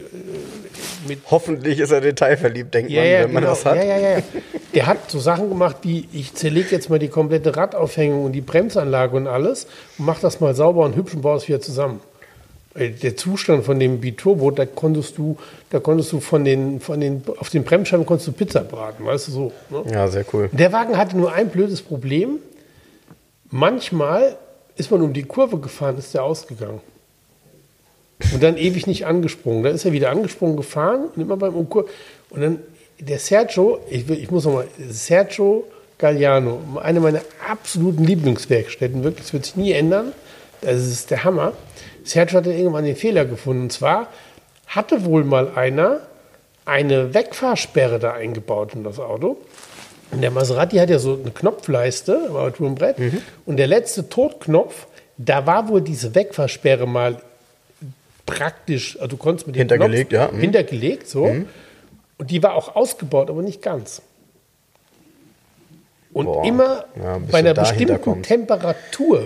mit. 1.07 1.19
Hoffentlich 1.29 1.79
ist 1.79 1.91
er 1.91 2.01
detailverliebt, 2.01 2.73
denkt 2.73 2.89
Ja, 2.89 3.01
man, 3.01 3.11
ja, 3.11 3.19
wenn 3.19 3.33
man 3.33 3.43
genau. 3.43 3.53
das 3.53 3.65
hat. 3.65 3.75
ja, 3.75 3.83
ja, 3.83 3.97
ja. 3.97 4.17
Der 4.73 4.87
hat 4.87 5.09
so 5.09 5.19
Sachen 5.19 5.49
gemacht 5.49 5.77
wie, 5.83 6.07
ich 6.13 6.33
zerlege 6.33 6.69
jetzt 6.71 6.89
mal 6.89 6.99
die 6.99 7.07
komplette 7.09 7.55
Radaufhängung 7.55 8.25
und 8.25 8.31
die 8.31 8.41
Bremsanlage 8.41 9.15
und 9.15 9.27
alles 9.27 9.65
und 9.97 10.05
mach 10.05 10.19
das 10.19 10.39
mal 10.39 10.55
sauber 10.55 10.83
und 10.83 10.95
hübsch 10.95 11.13
und 11.13 11.21
baue 11.21 11.37
es 11.37 11.47
wieder 11.47 11.61
zusammen. 11.61 11.99
Äh, 12.77 12.89
Der 12.91 13.17
Zustand 13.17 13.65
von 13.65 13.79
dem 13.79 13.99
Biturbo, 13.99 14.51
da 14.51 14.65
konntest 14.65 15.17
du, 15.17 15.37
da 15.69 15.79
konntest 15.79 16.11
du 16.11 16.19
von 16.19 16.45
den, 16.45 16.79
von 16.79 16.99
den, 16.99 17.23
auf 17.37 17.49
den 17.49 17.63
Bremsscheiben 17.63 18.05
konntest 18.05 18.27
du 18.27 18.31
Pizza 18.31 18.61
braten, 18.61 19.05
weißt 19.05 19.27
du 19.27 19.31
so. 19.31 19.51
Ne? 19.69 19.83
Ja, 19.91 20.07
sehr 20.07 20.25
cool. 20.33 20.49
Der 20.51 20.71
Wagen 20.71 20.97
hatte 20.97 21.17
nur 21.17 21.33
ein 21.33 21.49
blödes 21.49 21.81
Problem. 21.81 22.39
Manchmal 23.49 24.37
ist 24.75 24.91
man 24.91 25.01
um 25.01 25.13
die 25.13 25.23
Kurve 25.23 25.57
gefahren, 25.59 25.97
ist 25.97 26.13
der 26.13 26.23
ausgegangen. 26.23 26.81
Und 28.33 28.41
dann 28.41 28.57
ewig 28.57 28.87
nicht 28.87 29.05
angesprungen. 29.05 29.63
Dann 29.63 29.75
ist 29.75 29.85
er 29.85 29.91
wieder 29.91 30.09
angesprungen 30.09 30.57
gefahren 30.57 31.09
und 31.15 31.21
immer 31.21 31.37
beim 31.37 31.55
Umkur. 31.55 31.85
Und 32.29 32.41
dann 32.41 32.59
der 32.99 33.19
Sergio, 33.19 33.79
ich, 33.89 34.07
will, 34.07 34.17
ich 34.17 34.31
muss 34.31 34.45
nochmal, 34.45 34.67
Sergio 34.89 35.65
Galliano, 35.97 36.59
eine 36.81 36.99
meiner 36.99 37.21
absoluten 37.47 38.03
Lieblingswerkstätten, 38.03 39.03
wirklich, 39.03 39.25
das 39.25 39.33
wird 39.33 39.45
sich 39.45 39.55
nie 39.55 39.71
ändern. 39.71 40.13
Das 40.61 40.85
ist 40.85 41.11
der 41.11 41.23
Hammer. 41.23 41.53
Sergio 42.09 42.37
hatte 42.39 42.53
irgendwann 42.53 42.85
den 42.85 42.95
Fehler 42.95 43.25
gefunden. 43.25 43.63
Und 43.63 43.71
zwar 43.71 44.07
hatte 44.67 45.05
wohl 45.05 45.23
mal 45.23 45.51
einer 45.55 46.01
eine 46.65 47.13
Wegfahrsperre 47.13 47.97
da 47.97 48.13
eingebaut 48.13 48.73
in 48.73 48.83
das 48.83 48.99
Auto. 48.99 49.37
Und 50.11 50.21
der 50.21 50.31
Maserati 50.31 50.77
hat 50.77 50.89
ja 50.89 50.99
so 50.99 51.17
eine 51.21 51.31
Knopfleiste 51.31 52.27
am 52.29 52.35
Armaturenbrett. 52.35 52.97
Und 53.45 53.57
der 53.57 53.67
letzte 53.67 54.09
Totknopf, 54.09 54.87
da 55.17 55.45
war 55.45 55.69
wohl 55.69 55.81
diese 55.81 56.13
Wegfahrsperre 56.13 56.87
mal 56.87 57.21
praktisch, 58.25 58.97
also 58.97 59.07
du 59.07 59.17
konntest 59.17 59.47
mit 59.47 59.55
dem 59.55 59.59
Hintergelegt, 59.59 60.09
Knopf 60.09 60.21
ja. 60.21 60.31
Mhm. 60.31 60.39
hintergelegt, 60.39 61.07
so. 61.07 61.23
Und 62.17 62.31
die 62.31 62.43
war 62.43 62.55
auch 62.55 62.75
ausgebaut, 62.75 63.29
aber 63.29 63.41
nicht 63.41 63.61
ganz. 63.61 64.01
Und 66.13 66.25
Boah. 66.25 66.45
immer 66.45 66.85
Ja, 67.01 67.19
bei 67.31 67.39
einer 67.39 67.53
bestimmten. 67.53 68.23
Temperatur, 68.23 69.23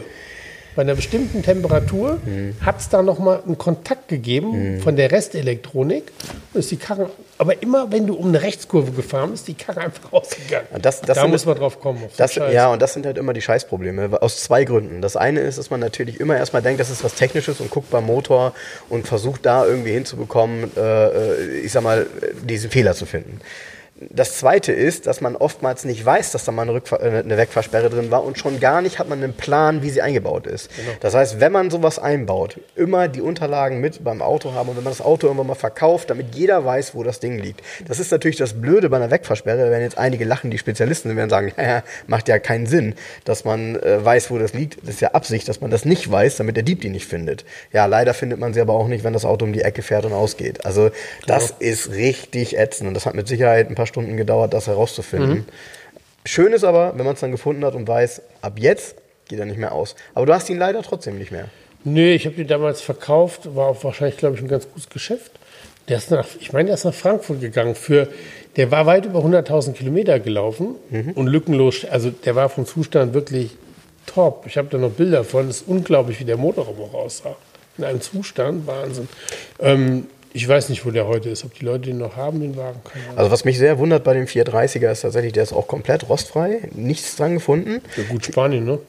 bei 0.75 0.81
einer 0.83 0.95
bestimmten 0.95 1.43
Temperatur 1.43 2.19
Mhm. 2.25 2.55
hat 2.61 2.79
es 2.79 2.89
da 2.89 3.01
nochmal 3.01 3.41
einen 3.45 3.57
Kontakt 3.57 4.07
gegeben 4.07 4.79
von 4.81 4.95
der 4.95 5.11
Restelektronik. 5.11 6.11
Und 6.53 6.59
ist 6.59 6.71
die 6.71 6.77
Karre, 6.77 7.09
aber 7.37 7.61
immer 7.61 7.91
wenn 7.91 8.07
du 8.07 8.13
um 8.15 8.27
eine 8.29 8.41
Rechtskurve 8.41 8.91
gefahren 8.91 9.31
bist, 9.31 9.47
die 9.47 9.53
Karre 9.53 9.81
einfach 9.81 10.11
rausgegangen. 10.13 10.67
Und 10.71 10.85
das- 10.85 11.01
das 11.01 11.17
da 11.17 11.27
muss 11.27 11.45
man 11.45 11.55
drauf 11.57 11.79
kommen. 11.79 12.03
Das, 12.17 12.35
ja, 12.35 12.71
und 12.71 12.81
das 12.81 12.93
sind 12.93 13.05
halt 13.05 13.17
immer 13.17 13.33
die 13.33 13.41
Scheißprobleme. 13.41 14.21
Aus 14.21 14.43
zwei 14.43 14.63
Gründen. 14.63 15.01
Das 15.01 15.15
eine 15.15 15.41
ist, 15.41 15.57
dass 15.57 15.69
man 15.69 15.79
natürlich 15.79 16.19
immer 16.19 16.37
erstmal 16.37 16.61
denkt, 16.61 16.79
das 16.79 16.89
ist 16.89 17.03
was 17.03 17.15
Technisches 17.15 17.59
und 17.59 17.69
guckt 17.69 17.89
beim 17.89 18.05
Motor 18.05 18.53
und 18.89 19.07
versucht 19.07 19.45
da 19.45 19.65
irgendwie 19.65 19.91
hinzubekommen, 19.91 20.71
äh, 20.77 21.07
äh, 21.07 21.59
ich 21.63 21.71
sag 21.71 21.83
mal, 21.83 22.05
diesen 22.43 22.69
Fehler 22.71 22.93
zu 22.93 23.05
finden. 23.05 23.39
Das 24.09 24.37
zweite 24.37 24.71
ist, 24.71 25.05
dass 25.05 25.21
man 25.21 25.35
oftmals 25.35 25.85
nicht 25.85 26.03
weiß, 26.03 26.31
dass 26.31 26.45
da 26.45 26.51
mal 26.51 26.63
eine, 26.63 26.73
Rückfahr 26.73 27.01
äh, 27.01 27.19
eine 27.19 27.37
Wegfahrsperre 27.37 27.89
drin 27.89 28.09
war 28.09 28.23
und 28.23 28.37
schon 28.37 28.59
gar 28.59 28.81
nicht 28.81 28.97
hat 28.97 29.07
man 29.07 29.23
einen 29.23 29.33
Plan, 29.33 29.83
wie 29.83 29.89
sie 29.89 30.01
eingebaut 30.01 30.47
ist. 30.47 30.71
Das 31.01 31.13
heißt, 31.13 31.39
wenn 31.39 31.51
man 31.51 31.69
sowas 31.69 31.99
einbaut, 31.99 32.59
immer 32.75 33.07
die 33.07 33.21
Unterlagen 33.21 33.79
mit 33.79 34.03
beim 34.03 34.21
Auto 34.21 34.53
haben 34.53 34.69
und 34.69 34.77
wenn 34.77 34.83
man 34.83 34.91
das 34.91 35.01
Auto 35.01 35.27
irgendwann 35.27 35.47
mal 35.47 35.55
verkauft, 35.55 36.09
damit 36.09 36.33
jeder 36.35 36.65
weiß, 36.65 36.95
wo 36.95 37.03
das 37.03 37.19
Ding 37.19 37.37
liegt. 37.37 37.61
Das 37.87 37.99
ist 37.99 38.11
natürlich 38.11 38.37
das 38.37 38.59
Blöde 38.59 38.89
bei 38.89 38.97
einer 38.97 39.11
Wegfahrsperre, 39.11 39.65
da 39.65 39.69
werden 39.69 39.83
jetzt 39.83 39.97
einige 39.97 40.25
lachen, 40.25 40.49
die 40.49 40.57
Spezialisten 40.57 41.09
die 41.09 41.15
werden 41.15 41.29
sagen, 41.29 41.51
ja, 41.57 41.83
macht 42.07 42.27
ja 42.27 42.39
keinen 42.39 42.65
Sinn, 42.65 42.95
dass 43.23 43.45
man 43.45 43.75
äh, 43.75 44.03
weiß, 44.03 44.31
wo 44.31 44.39
das 44.39 44.53
liegt. 44.53 44.79
Das 44.81 44.95
ist 44.95 45.01
ja 45.01 45.11
Absicht, 45.11 45.47
dass 45.47 45.61
man 45.61 45.69
das 45.69 45.85
nicht 45.85 46.09
weiß, 46.09 46.37
damit 46.37 46.55
der 46.55 46.63
Dieb 46.63 46.81
die 46.81 46.89
nicht 46.89 47.05
findet. 47.05 47.45
Ja, 47.71 47.85
leider 47.85 48.13
findet 48.13 48.39
man 48.39 48.53
sie 48.53 48.61
aber 48.61 48.73
auch 48.73 48.87
nicht, 48.87 49.03
wenn 49.03 49.13
das 49.13 49.25
Auto 49.25 49.45
um 49.45 49.53
die 49.53 49.61
Ecke 49.61 49.81
fährt 49.83 50.05
und 50.05 50.13
ausgeht. 50.13 50.65
Also 50.65 50.89
das 51.27 51.53
ist 51.59 51.91
richtig 51.91 52.57
ätzend 52.57 52.87
und 52.87 52.93
das 52.93 53.05
hat 53.05 53.13
mit 53.13 53.27
Sicherheit 53.27 53.69
ein 53.69 53.75
paar 53.75 53.85
Stunden 53.91 54.17
gedauert, 54.17 54.53
das 54.53 54.67
herauszufinden. 54.67 55.45
Schön 56.25 56.53
ist 56.53 56.63
aber, 56.63 56.93
wenn 56.97 57.05
man 57.05 57.15
es 57.15 57.19
dann 57.19 57.31
gefunden 57.31 57.65
hat 57.65 57.75
und 57.75 57.87
weiß, 57.87 58.21
ab 58.41 58.53
jetzt 58.57 58.95
geht 59.27 59.39
er 59.39 59.45
nicht 59.45 59.57
mehr 59.57 59.71
aus. 59.71 59.95
Aber 60.13 60.25
du 60.25 60.33
hast 60.33 60.49
ihn 60.49 60.57
leider 60.57 60.81
trotzdem 60.81 61.17
nicht 61.17 61.31
mehr. 61.31 61.49
Nö, 61.83 62.11
ich 62.11 62.25
habe 62.25 62.35
die 62.35 62.45
damals 62.45 62.81
verkauft, 62.81 63.55
war 63.55 63.67
auch 63.67 63.83
wahrscheinlich, 63.83 64.17
glaube 64.17 64.35
ich, 64.35 64.41
ein 64.41 64.47
ganz 64.47 64.67
gutes 64.67 64.89
Geschäft. 64.89 65.31
Der 65.87 65.97
ist 65.97 66.11
nach, 66.11 66.27
ich 66.39 66.53
meine, 66.53 66.67
der 66.67 66.75
ist 66.75 66.85
nach 66.85 66.93
Frankfurt 66.93 67.41
gegangen. 67.41 67.73
Für, 67.73 68.07
der 68.55 68.69
war 68.69 68.85
weit 68.85 69.05
über 69.05 69.19
100.000 69.19 69.73
Kilometer 69.73 70.19
gelaufen 70.19 70.75
und 71.15 71.27
lückenlos. 71.27 71.85
Also 71.85 72.11
der 72.11 72.35
war 72.35 72.49
vom 72.49 72.67
Zustand 72.67 73.13
wirklich 73.13 73.57
top. 74.05 74.45
Ich 74.45 74.57
habe 74.57 74.67
da 74.69 74.77
noch 74.77 74.91
Bilder 74.91 75.23
von. 75.23 75.49
Es 75.49 75.61
ist 75.61 75.67
unglaublich, 75.67 76.19
wie 76.19 76.25
der 76.25 76.37
Motorraum 76.37 76.79
auch 76.81 76.93
aussah. 76.93 77.35
In 77.77 77.83
einem 77.83 78.01
Zustand, 78.01 78.67
Wahnsinn. 78.67 79.07
Ähm, 79.59 80.07
ich 80.33 80.47
weiß 80.47 80.69
nicht, 80.69 80.85
wo 80.85 80.91
der 80.91 81.07
heute 81.07 81.29
ist. 81.29 81.43
Ob 81.43 81.53
die 81.53 81.65
Leute 81.65 81.85
den 81.85 81.97
noch 81.97 82.15
haben, 82.15 82.39
den 82.39 82.55
Wagen. 82.55 82.79
Also 83.15 83.31
was 83.31 83.45
mich 83.45 83.57
sehr 83.57 83.77
wundert 83.79 84.03
bei 84.03 84.13
dem 84.13 84.25
430er 84.25 84.91
ist 84.91 85.01
tatsächlich, 85.01 85.33
der 85.33 85.43
ist 85.43 85.53
auch 85.53 85.67
komplett 85.67 86.09
rostfrei, 86.09 86.61
nichts 86.73 87.15
dran 87.15 87.35
gefunden. 87.35 87.81
Ja, 87.97 88.03
gut, 88.09 88.25
Spanien, 88.25 88.65
ne? 88.65 88.79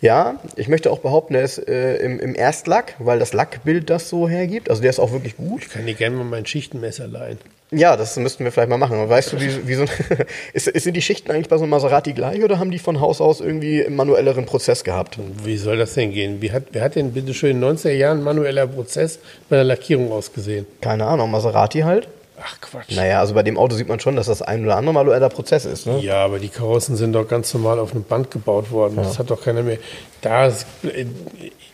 Ja, 0.00 0.40
ich 0.56 0.68
möchte 0.68 0.90
auch 0.90 0.98
behaupten, 0.98 1.32
der 1.32 1.42
ist 1.42 1.58
äh, 1.68 1.96
im, 1.96 2.20
im 2.20 2.34
Erstlack, 2.34 2.94
weil 2.98 3.18
das 3.18 3.32
Lackbild 3.32 3.88
das 3.88 4.08
so 4.08 4.28
hergibt. 4.28 4.68
Also 4.68 4.82
der 4.82 4.90
ist 4.90 4.98
auch 4.98 5.12
wirklich 5.12 5.36
gut. 5.36 5.62
Ich 5.62 5.70
kann 5.70 5.86
dir 5.86 5.94
gerne 5.94 6.16
mal 6.16 6.24
mein 6.24 6.44
Schichtenmesser 6.44 7.06
leihen. 7.06 7.38
Ja, 7.72 7.96
das 7.96 8.16
müssten 8.16 8.44
wir 8.44 8.52
vielleicht 8.52 8.68
mal 8.68 8.78
machen. 8.78 9.08
Weißt 9.08 9.32
du, 9.32 9.40
wie, 9.40 9.66
wie 9.66 9.74
so, 9.74 9.84
ist, 10.52 10.66
sind 10.66 10.94
die 10.94 11.02
Schichten 11.02 11.30
eigentlich 11.32 11.48
bei 11.48 11.56
so 11.56 11.64
einem 11.64 11.70
Maserati 11.70 12.12
gleich 12.12 12.42
oder 12.44 12.58
haben 12.60 12.70
die 12.70 12.78
von 12.78 13.00
Haus 13.00 13.20
aus 13.20 13.40
irgendwie 13.40 13.84
einen 13.84 13.96
manuelleren 13.96 14.46
Prozess 14.46 14.84
gehabt? 14.84 15.18
Wie 15.42 15.56
soll 15.56 15.76
das 15.76 15.94
denn 15.94 16.12
gehen? 16.12 16.40
Wie 16.40 16.52
hat, 16.52 16.64
wer 16.72 16.82
hat 16.82 16.94
denn 16.94 17.12
bitte 17.12 17.34
schön 17.34 17.50
in 17.50 17.60
den 17.60 17.76
90er 17.76 17.90
Jahren 17.90 18.22
manueller 18.22 18.68
Prozess 18.68 19.18
bei 19.48 19.56
der 19.56 19.64
Lackierung 19.64 20.12
ausgesehen? 20.12 20.64
Keine 20.80 21.06
Ahnung, 21.06 21.30
Maserati 21.30 21.80
halt? 21.80 22.08
Ach 22.40 22.60
Quatsch. 22.60 22.94
Naja, 22.94 23.20
also 23.20 23.34
bei 23.34 23.42
dem 23.42 23.56
Auto 23.56 23.74
sieht 23.74 23.88
man 23.88 23.98
schon, 23.98 24.14
dass 24.14 24.26
das 24.26 24.42
ein 24.42 24.62
oder 24.64 24.76
andere 24.76 24.94
manueller 24.94 25.28
Prozess 25.28 25.64
ist. 25.64 25.86
Ne? 25.86 25.98
Ja, 26.00 26.24
aber 26.24 26.38
die 26.38 26.48
Karossen 26.48 26.94
sind 26.94 27.14
doch 27.14 27.26
ganz 27.26 27.52
normal 27.54 27.78
auf 27.78 27.92
einem 27.92 28.04
Band 28.04 28.30
gebaut 28.30 28.70
worden. 28.70 28.96
Das 28.96 29.18
hat 29.18 29.30
doch 29.30 29.42
keiner 29.42 29.62
mehr. 29.62 29.78
Da 30.20 30.46
ist, 30.46 30.66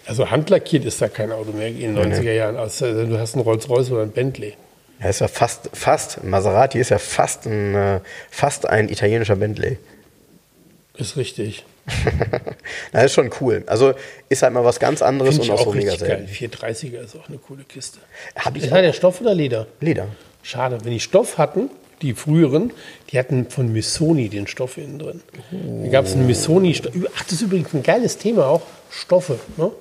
also 0.07 0.30
handlackiert 0.30 0.84
ist 0.84 1.03
da 1.03 1.09
kein 1.09 1.32
Auto 1.32 1.53
mehr 1.53 1.68
in 1.68 1.97
den 1.97 1.99
90er 1.99 2.32
Jahren. 2.32 2.57
Also 2.57 2.86
du 3.07 3.18
hast 3.18 3.34
einen 3.34 3.43
Rolls-Royce 3.43 3.90
oder 3.90 4.03
einen 4.03 4.12
Bentley. 4.12 4.55
Er 5.03 5.11
ist 5.11 5.21
ja 5.21 5.27
fast, 5.29 5.71
fast, 5.73 6.23
Maserati 6.23 6.79
ist 6.79 6.91
ja 6.91 6.99
fast 6.99 7.47
ein, 7.47 7.75
äh, 7.75 8.01
fast 8.31 8.69
ein 8.69 8.89
italienischer 8.89 9.35
Bentley. 9.37 9.79
Ist 10.97 11.17
richtig. 11.17 11.65
Na, 12.93 13.03
ist 13.03 13.15
schon 13.15 13.31
cool. 13.41 13.65
Also 13.67 13.95
ist 14.29 14.43
halt 14.43 14.53
mal 14.53 14.65
was 14.65 14.79
ganz 14.79 15.03
anderes 15.03 15.37
Finde 15.37 15.51
und 15.51 15.55
ich 15.55 15.61
auch 15.61 15.65
so 15.65 15.71
auch 15.71 15.75
mega 15.75 15.97
selten. 15.97 16.29
430er 16.29 17.01
ist 17.01 17.17
auch 17.17 17.29
eine 17.29 17.39
coole 17.39 17.65
Kiste. 17.65 17.99
Hab 18.37 18.55
ich 18.55 18.63
Ist 18.63 18.71
auch. 18.71 18.77
hat 18.77 18.85
der 18.85 18.93
Stoff 18.93 19.21
oder 19.21 19.35
Leder? 19.35 19.67
Leder. 19.81 20.07
Schade. 20.45 20.79
Wenn 20.85 20.93
die 20.93 21.01
Stoff 21.01 21.37
hatten, 21.37 21.69
die 22.01 22.15
früheren, 22.15 22.73
die 23.11 23.19
hatten 23.19 23.51
von 23.51 23.73
Missoni 23.73 24.29
den 24.29 24.47
Stoff 24.47 24.77
innen 24.77 25.01
drin. 25.01 25.23
Da 25.83 25.89
gab 25.89 26.05
es 26.05 26.13
einen 26.13 26.27
Missoni. 26.29 26.81
Ach, 27.17 27.25
das 27.25 27.33
ist 27.33 27.43
übrigens 27.43 27.75
ein 27.75 27.83
geiles 27.83 28.19
Thema 28.19 28.47
auch. 28.47 28.63
Stoffe. 28.91 29.41
Ne? 29.57 29.73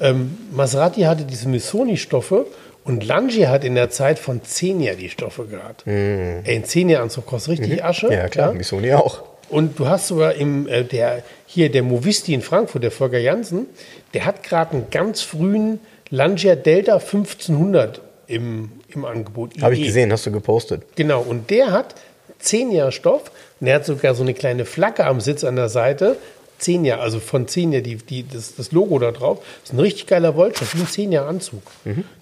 Ähm, 0.00 0.38
Maserati 0.52 1.02
hatte 1.02 1.24
diese 1.24 1.48
Missoni-Stoffe 1.48 2.46
und 2.84 3.04
Lange 3.04 3.48
hat 3.48 3.64
in 3.64 3.74
der 3.74 3.90
Zeit 3.90 4.18
von 4.18 4.42
Xenia 4.42 4.94
die 4.94 5.08
Stoffe 5.08 5.46
gehabt. 5.46 5.86
Ey, 5.86 6.42
ein 6.46 6.62
Xenia-Anzug 6.62 7.26
kostet 7.26 7.60
richtig 7.60 7.84
Asche. 7.84 8.06
Mhm. 8.06 8.12
Ja, 8.12 8.28
klar, 8.28 8.52
Missoni 8.52 8.92
auch. 8.92 9.22
Und 9.48 9.78
du 9.78 9.88
hast 9.88 10.08
sogar 10.08 10.34
im, 10.34 10.68
äh, 10.68 10.84
der, 10.84 11.22
hier 11.46 11.70
der 11.70 11.82
Movisti 11.82 12.34
in 12.34 12.42
Frankfurt, 12.42 12.82
der 12.82 12.90
Volker 12.90 13.18
Jansen, 13.18 13.66
der 14.12 14.24
hat 14.24 14.42
gerade 14.42 14.72
einen 14.72 14.86
ganz 14.90 15.22
frühen 15.22 15.80
Langia 16.10 16.54
Delta 16.54 16.94
1500 16.94 18.00
im, 18.26 18.72
im 18.88 19.04
Angebot. 19.04 19.60
Habe 19.60 19.74
ich 19.74 19.80
IE. 19.80 19.86
gesehen, 19.86 20.12
hast 20.12 20.26
du 20.26 20.32
gepostet. 20.32 20.82
Genau, 20.96 21.20
und 21.20 21.50
der 21.50 21.72
hat 21.72 21.94
10 22.38 22.72
Jahre 22.72 22.92
Stoff 22.92 23.30
und 23.60 23.66
der 23.66 23.76
hat 23.76 23.86
sogar 23.86 24.14
so 24.14 24.22
eine 24.22 24.34
kleine 24.34 24.64
Flagge 24.64 25.04
am 25.04 25.20
Sitz 25.20 25.44
an 25.44 25.56
der 25.56 25.68
Seite. 25.68 26.16
10 26.64 26.84
Jahre, 26.84 27.02
also 27.02 27.20
von 27.20 27.46
10 27.46 27.72
Jahre, 27.72 27.82
die, 27.82 27.96
die, 27.96 28.26
das, 28.26 28.56
das 28.56 28.72
Logo 28.72 28.98
da 28.98 29.12
drauf. 29.12 29.38
Das 29.60 29.70
ist 29.70 29.72
ein 29.74 29.80
richtig 29.80 30.06
geiler 30.06 30.34
Wollstoff, 30.34 30.74
wie 30.74 30.80
ein 30.80 30.86
10 30.86 31.12
Jahre 31.12 31.28
Anzug. 31.28 31.62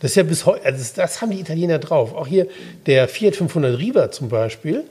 Das 0.00 0.10
ist 0.10 0.16
ja 0.16 0.24
bis 0.24 0.44
heute, 0.46 0.64
also 0.64 0.78
das, 0.78 0.92
das 0.94 1.22
haben 1.22 1.30
die 1.30 1.40
Italiener 1.40 1.78
drauf. 1.78 2.14
Auch 2.14 2.26
hier 2.26 2.48
der 2.86 3.08
Fiat 3.08 3.36
500 3.36 3.78
Riva 3.78 4.10
zum 4.10 4.28
Beispiel, 4.28 4.84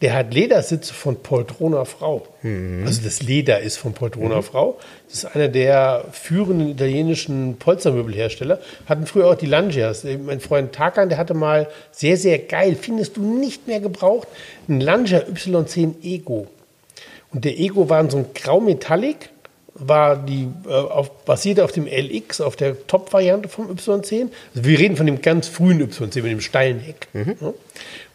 der 0.00 0.14
hat 0.14 0.32
Ledersitze 0.32 0.94
von 0.94 1.16
Poltrona 1.22 1.84
Frau. 1.84 2.28
Also 2.86 3.00
das 3.02 3.20
Leder 3.20 3.60
ist 3.60 3.78
von 3.78 3.94
Poltrona 3.94 4.42
Frau. 4.42 4.78
Das 5.08 5.24
ist 5.24 5.24
einer 5.24 5.48
der 5.48 6.04
führenden 6.12 6.68
italienischen 6.68 7.56
Polstermöbelhersteller. 7.58 8.60
Hatten 8.86 9.06
früher 9.06 9.26
auch 9.26 9.34
die 9.34 9.46
Langias. 9.46 10.04
Mein 10.04 10.38
Freund 10.38 10.72
Tarkan, 10.72 11.08
der 11.08 11.18
hatte 11.18 11.34
mal 11.34 11.66
sehr, 11.90 12.16
sehr 12.16 12.38
geil, 12.38 12.76
findest 12.80 13.16
du 13.16 13.22
nicht 13.22 13.66
mehr 13.66 13.80
gebraucht, 13.80 14.28
ein 14.68 14.80
Langia 14.80 15.20
Y10 15.20 16.04
Ego. 16.04 16.46
Und 17.32 17.44
der 17.44 17.58
Ego 17.58 17.88
war 17.88 18.00
in 18.00 18.10
so 18.10 18.18
ein 18.18 18.26
Grau-Metallic, 18.34 19.30
war 19.74 20.16
die, 20.16 20.48
äh, 20.66 20.72
auf, 20.72 21.24
basierte 21.24 21.64
auf 21.64 21.72
dem 21.72 21.86
LX, 21.86 22.40
auf 22.40 22.56
der 22.56 22.86
Top-Variante 22.86 23.48
vom 23.48 23.70
Y10. 23.70 24.28
Also 24.54 24.68
wir 24.68 24.78
reden 24.78 24.96
von 24.96 25.06
dem 25.06 25.22
ganz 25.22 25.46
frühen 25.48 25.80
Y10 25.80 26.22
mit 26.22 26.32
dem 26.32 26.40
steilen 26.40 26.80
Heck. 26.80 27.08
Ja. 27.12 27.52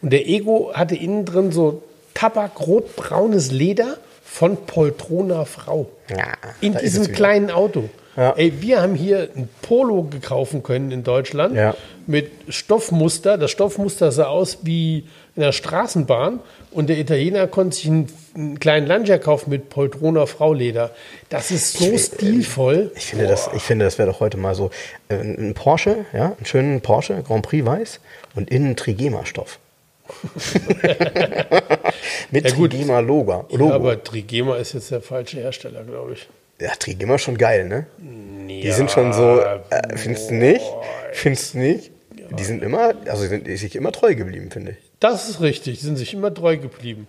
Und 0.02 0.12
der 0.12 0.26
Ego 0.28 0.72
hatte 0.74 0.94
innen 0.94 1.24
drin 1.24 1.52
so 1.52 1.82
Tabak-rot-braunes 2.14 3.50
Leder, 3.50 3.98
von 4.34 4.56
Poltrona 4.66 5.44
Frau. 5.44 5.88
Ja, 6.10 6.32
in 6.60 6.76
diesem 6.76 7.12
kleinen 7.12 7.52
Auto. 7.52 7.88
Ja. 8.16 8.32
Ey, 8.36 8.52
wir 8.60 8.80
haben 8.82 8.94
hier 8.94 9.28
ein 9.34 9.48
Polo 9.62 10.04
gekaufen 10.04 10.62
können 10.62 10.90
in 10.92 11.02
Deutschland 11.02 11.56
Ja. 11.56 11.74
mit 12.06 12.30
Stoffmuster. 12.48 13.38
Das 13.38 13.50
Stoffmuster 13.50 14.12
sah 14.12 14.26
aus 14.26 14.58
wie 14.62 15.04
in 15.36 15.42
der 15.42 15.50
Straßenbahn 15.52 16.38
und 16.70 16.88
der 16.88 16.98
Italiener 16.98 17.48
konnte 17.48 17.76
sich 17.76 17.86
einen, 17.88 18.06
einen 18.36 18.60
kleinen 18.60 18.86
Lancia 18.86 19.18
kaufen 19.18 19.50
mit 19.50 19.68
Poltrona 19.68 20.26
Frauleder. 20.26 20.92
Das 21.28 21.50
ist 21.50 21.76
so 21.76 21.98
stilvoll. 21.98 22.92
Ich 22.94 23.06
finde, 23.06 23.26
das, 23.26 23.50
ich 23.52 23.62
finde, 23.62 23.84
das 23.84 23.98
wäre 23.98 24.08
doch 24.10 24.20
heute 24.20 24.36
mal 24.36 24.54
so 24.54 24.70
äh, 25.08 25.16
ein 25.16 25.54
Porsche, 25.54 26.04
ja, 26.12 26.26
einen 26.36 26.46
schönen 26.46 26.80
Porsche 26.82 27.22
Grand 27.26 27.44
Prix 27.44 27.66
weiß 27.66 28.00
und 28.36 28.48
innen 28.50 28.76
Trigema-Stoff. 28.76 29.58
Mit 32.30 32.48
Ja, 32.48 32.54
gut. 32.54 32.70
Trigema-Logo. 32.72 33.46
Logo. 33.50 33.68
Ja, 33.68 33.74
aber 33.74 34.02
Trigema 34.04 34.56
ist 34.56 34.72
jetzt 34.74 34.90
der 34.90 35.00
falsche 35.00 35.38
Hersteller, 35.38 35.82
glaube 35.82 36.12
ich. 36.14 36.28
Ja, 36.60 36.70
Trigema 36.78 37.16
ist 37.16 37.22
schon 37.22 37.38
geil, 37.38 37.66
ne? 37.68 37.86
Die 38.48 38.70
sind 38.72 38.90
schon 38.90 39.12
so, 39.12 39.40
äh, 39.40 39.60
findest 39.96 40.30
du 40.30 40.34
nicht? 40.34 40.64
Findest 41.12 41.54
du 41.54 41.58
nicht? 41.58 41.90
Die 42.38 42.44
sind 42.44 42.62
immer, 42.62 42.94
also 43.06 43.26
sind 43.26 43.46
sich 43.46 43.76
immer 43.76 43.92
treu 43.92 44.14
geblieben, 44.14 44.50
finde 44.50 44.72
ich. 44.72 44.76
Das 45.00 45.28
ist 45.28 45.40
richtig. 45.40 45.78
Die 45.80 45.84
sind 45.84 45.96
sich 45.96 46.14
immer 46.14 46.32
treu 46.32 46.56
geblieben. 46.56 47.06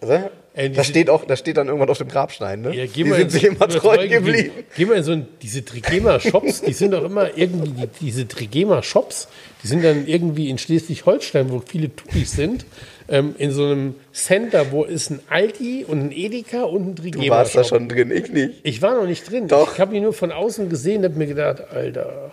Ey, 0.53 0.69
die 0.69 0.75
da 0.75 0.83
steht 0.83 1.09
auch, 1.09 1.25
da 1.25 1.35
steht 1.35 1.57
dann 1.57 1.67
irgendwann 1.67 1.89
auf 1.89 1.97
dem 1.97 2.07
Grabstein, 2.09 2.61
ne? 2.61 2.73
Ja, 2.75 2.85
geh 2.85 3.03
die 3.03 3.03
mal 3.05 3.15
sind 3.17 3.25
in- 3.25 3.29
sich 3.29 3.43
immer 3.45 3.67
treu 3.67 4.07
geblieben. 4.07 4.51
Geh 4.75 4.85
mal 4.85 4.97
in 4.97 5.03
so 5.03 5.11
ein, 5.13 5.27
diese 5.41 5.63
Trigema-Shops, 5.63 6.61
die 6.61 6.73
sind 6.73 6.91
doch 6.91 7.03
immer 7.03 7.37
irgendwie, 7.37 7.71
die, 7.71 7.87
diese 8.01 8.27
Trigema-Shops, 8.27 9.27
die 9.63 9.67
sind 9.67 9.83
dann 9.83 10.07
irgendwie 10.07 10.49
in 10.49 10.57
Schleswig-Holstein, 10.57 11.49
wo 11.51 11.61
viele 11.65 11.95
Touris 11.95 12.31
sind, 12.33 12.65
ähm, 13.07 13.35
in 13.37 13.51
so 13.51 13.65
einem 13.65 13.95
Center, 14.13 14.71
wo 14.71 14.83
ist 14.83 15.09
ein 15.11 15.19
Aldi 15.29 15.85
und 15.87 15.99
ein 16.01 16.11
Edeka 16.11 16.63
und 16.63 16.87
ein 16.87 16.95
Du 16.95 17.03
Trigema. 17.03 17.35
warst 17.35 17.55
da 17.55 17.63
schon 17.63 17.87
drin, 17.89 18.11
ich 18.11 18.31
nicht. 18.31 18.53
Ich 18.63 18.81
war 18.81 18.95
noch 18.95 19.07
nicht 19.07 19.29
drin. 19.29 19.47
Doch. 19.47 19.73
Ich 19.73 19.79
habe 19.79 19.95
ihn 19.95 20.03
nur 20.03 20.13
von 20.13 20.31
außen 20.31 20.69
gesehen 20.69 20.99
und 20.99 21.05
habe 21.11 21.15
mir 21.17 21.27
gedacht, 21.27 21.63
Alter. 21.71 22.31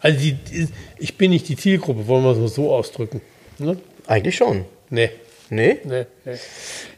Also 0.00 0.18
die, 0.18 0.36
ich 0.98 1.16
bin 1.16 1.30
nicht 1.30 1.48
die 1.48 1.56
Zielgruppe, 1.56 2.06
wollen 2.06 2.24
wir 2.24 2.36
es 2.44 2.54
so 2.54 2.72
ausdrücken. 2.72 3.20
Ne? 3.58 3.76
Eigentlich 4.06 4.36
schon. 4.36 4.64
Nee. 4.88 5.10
Nee? 5.52 5.78
Nee, 5.82 6.06
nee. 6.24 6.34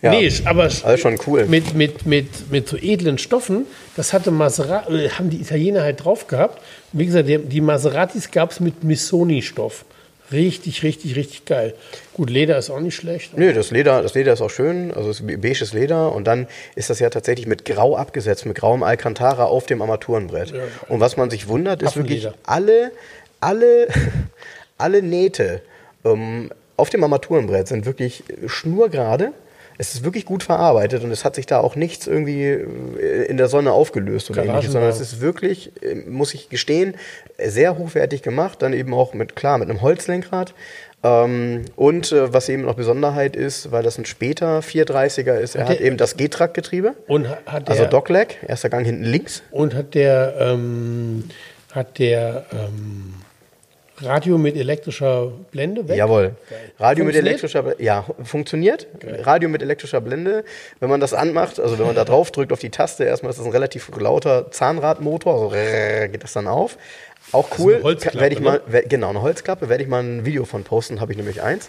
Ja. 0.02 0.10
nee, 0.10 0.30
aber 0.44 0.64
Also 0.64 0.96
schon 0.98 1.18
cool. 1.26 1.46
mit, 1.46 1.74
mit, 1.74 2.04
mit, 2.04 2.50
mit 2.50 2.68
so 2.68 2.76
edlen 2.76 3.16
Stoffen, 3.16 3.64
das 3.96 4.12
hatte 4.12 4.30
Maserati, 4.30 4.94
äh, 4.94 5.08
haben 5.08 5.30
die 5.30 5.38
Italiener 5.40 5.82
halt 5.82 6.04
drauf 6.04 6.26
gehabt. 6.26 6.60
Und 6.92 7.00
wie 7.00 7.06
gesagt, 7.06 7.28
die, 7.28 7.38
die 7.38 7.62
Maseratis 7.62 8.30
gab 8.30 8.50
es 8.50 8.60
mit 8.60 8.84
Missoni-Stoff. 8.84 9.86
Richtig, 10.30 10.82
richtig, 10.82 11.16
richtig 11.16 11.46
geil. 11.46 11.74
Gut, 12.14 12.28
Leder 12.28 12.58
ist 12.58 12.68
auch 12.68 12.80
nicht 12.80 12.94
schlecht. 12.94 13.36
Nö, 13.38 13.52
das 13.52 13.70
Leder, 13.70 14.02
das 14.02 14.14
Leder 14.14 14.34
ist 14.34 14.42
auch 14.42 14.50
schön, 14.50 14.92
also 14.92 15.10
es 15.10 15.20
ist 15.20 15.40
beiges 15.40 15.72
Leder 15.72 16.12
und 16.12 16.26
dann 16.26 16.46
ist 16.74 16.90
das 16.90 16.98
ja 16.98 17.08
tatsächlich 17.08 17.46
mit 17.46 17.64
Grau 17.64 17.96
abgesetzt, 17.96 18.44
mit 18.44 18.56
grauem 18.56 18.82
Alcantara 18.82 19.44
auf 19.44 19.66
dem 19.66 19.80
Armaturenbrett. 19.80 20.52
Und 20.88 21.00
was 21.00 21.16
man 21.16 21.30
sich 21.30 21.48
wundert, 21.48 21.82
ist 21.82 21.96
wirklich 21.96 22.28
alle, 22.44 22.92
alle, 23.40 23.88
alle 24.78 25.02
Nähte 25.02 25.62
ähm, 26.04 26.50
auf 26.76 26.90
dem 26.90 27.02
Armaturenbrett 27.02 27.68
sind 27.68 27.86
wirklich 27.86 28.24
schnurgerade. 28.46 29.32
Es 29.78 29.94
ist 29.94 30.04
wirklich 30.04 30.26
gut 30.26 30.42
verarbeitet 30.42 31.02
und 31.02 31.10
es 31.10 31.24
hat 31.24 31.34
sich 31.34 31.46
da 31.46 31.60
auch 31.60 31.76
nichts 31.76 32.06
irgendwie 32.06 32.44
äh, 32.44 33.24
in 33.24 33.36
der 33.36 33.48
Sonne 33.48 33.72
aufgelöst 33.72 34.30
oder 34.30 34.44
ähnliches, 34.44 34.72
sondern 34.72 34.90
es 34.90 35.00
ist 35.00 35.20
wirklich, 35.20 35.72
äh, 35.82 35.94
muss 35.94 36.34
ich 36.34 36.50
gestehen, 36.50 36.94
sehr 37.38 37.78
hochwertig 37.78 38.22
gemacht. 38.22 38.60
Dann 38.60 38.74
eben 38.74 38.92
auch 38.92 39.14
mit, 39.14 39.34
klar, 39.34 39.58
mit 39.58 39.70
einem 39.70 39.80
Holzlenkrad. 39.80 40.54
Ähm, 41.04 41.64
und 41.74 42.12
äh, 42.12 42.32
was 42.32 42.48
eben 42.48 42.62
noch 42.62 42.74
Besonderheit 42.74 43.34
ist, 43.34 43.72
weil 43.72 43.82
das 43.82 43.98
ein 43.98 44.04
später 44.04 44.60
430er 44.60 45.34
ist, 45.38 45.56
er 45.56 45.62
Hat 45.62 45.70
hat 45.70 45.78
der- 45.80 45.86
eben 45.86 45.96
das 45.96 46.16
G-Track-Getriebe. 46.16 46.94
Und 47.08 47.28
ha- 47.28 47.38
hat 47.46 47.68
der, 47.68 47.72
Also 47.76 47.86
Dogleg, 47.86 48.38
erster 48.46 48.68
Gang 48.68 48.86
hinten 48.86 49.04
links. 49.04 49.42
und 49.50 49.74
hat 49.74 49.94
der, 49.94 50.34
ähm, 50.38 51.24
hat 51.72 51.98
der 51.98 52.44
ähm, 52.52 53.14
Radio 54.00 54.36
mit 54.38 54.56
elektrischer 54.56 55.30
Blende 55.52 55.86
weg? 55.88 55.96
Jawohl. 55.96 56.34
Radio 56.78 57.04
mit 57.04 57.14
elektrischer 57.14 57.62
Blende. 57.62 57.82
Ja, 57.82 58.04
funktioniert. 58.24 58.86
Radio 59.22 59.48
mit 59.48 59.62
elektrischer 59.62 60.00
Blende. 60.00 60.44
Wenn 60.80 60.88
man 60.90 60.98
das 61.00 61.14
anmacht, 61.14 61.60
also 61.60 61.78
wenn 61.78 61.86
man 61.86 61.94
da 61.94 62.04
drauf 62.04 62.30
drückt 62.32 62.52
auf 62.52 62.58
die 62.58 62.70
Taste, 62.70 63.04
erstmal 63.04 63.30
ist 63.30 63.38
das 63.38 63.46
ein 63.46 63.52
relativ 63.52 63.90
lauter 63.98 64.50
Zahnradmotor, 64.50 65.52
also 65.52 66.08
geht 66.10 66.22
das 66.22 66.32
dann 66.32 66.48
auf. 66.48 66.78
Auch 67.32 67.48
cool. 67.58 67.74
eine 67.76 67.82
Holzklappe, 67.84 68.20
Werde 68.20 68.34
ich 68.34 68.40
mal, 68.40 68.60
ne? 68.70 68.82
genau, 68.88 69.08
eine 69.10 69.22
Holzklappe. 69.22 69.68
Werde 69.68 69.82
ich 69.82 69.88
mal 69.88 70.02
ein 70.02 70.24
Video 70.26 70.44
von 70.44 70.64
posten, 70.64 71.00
habe 71.00 71.12
ich 71.12 71.18
nämlich 71.18 71.42
eins. 71.42 71.68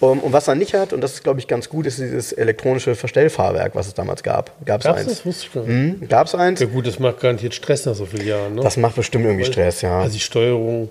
Um, 0.00 0.18
und 0.20 0.32
was 0.32 0.48
er 0.48 0.56
nicht 0.56 0.74
hat, 0.74 0.92
und 0.92 1.00
das 1.00 1.12
ist, 1.14 1.22
glaube 1.22 1.38
ich, 1.38 1.46
ganz 1.46 1.68
gut, 1.68 1.86
ist 1.86 1.98
dieses 1.98 2.32
elektronische 2.32 2.96
Verstellfahrwerk, 2.96 3.74
was 3.76 3.86
es 3.86 3.94
damals 3.94 4.22
gab. 4.24 4.50
Gab 4.66 4.80
es 4.80 4.86
Gab's 4.86 4.98
eins? 4.98 5.08
das? 5.08 5.26
Wusste 5.26 5.46
ich 5.46 5.52
gar 5.52 5.62
nicht. 5.62 6.00
Hm, 6.00 6.08
Gab 6.08 6.26
es 6.26 6.34
eins? 6.34 6.60
Ja 6.60 6.66
gut, 6.66 6.86
das 6.86 6.98
macht 6.98 7.20
garantiert 7.20 7.54
Stress 7.54 7.86
nach 7.86 7.94
so 7.94 8.04
vielen 8.04 8.26
Jahren. 8.26 8.56
Ne? 8.56 8.62
Das 8.62 8.76
macht 8.76 8.96
bestimmt 8.96 9.24
irgendwie 9.24 9.44
Stress, 9.44 9.82
ja. 9.82 10.00
Also 10.00 10.14
die 10.14 10.20
Steuerung, 10.20 10.88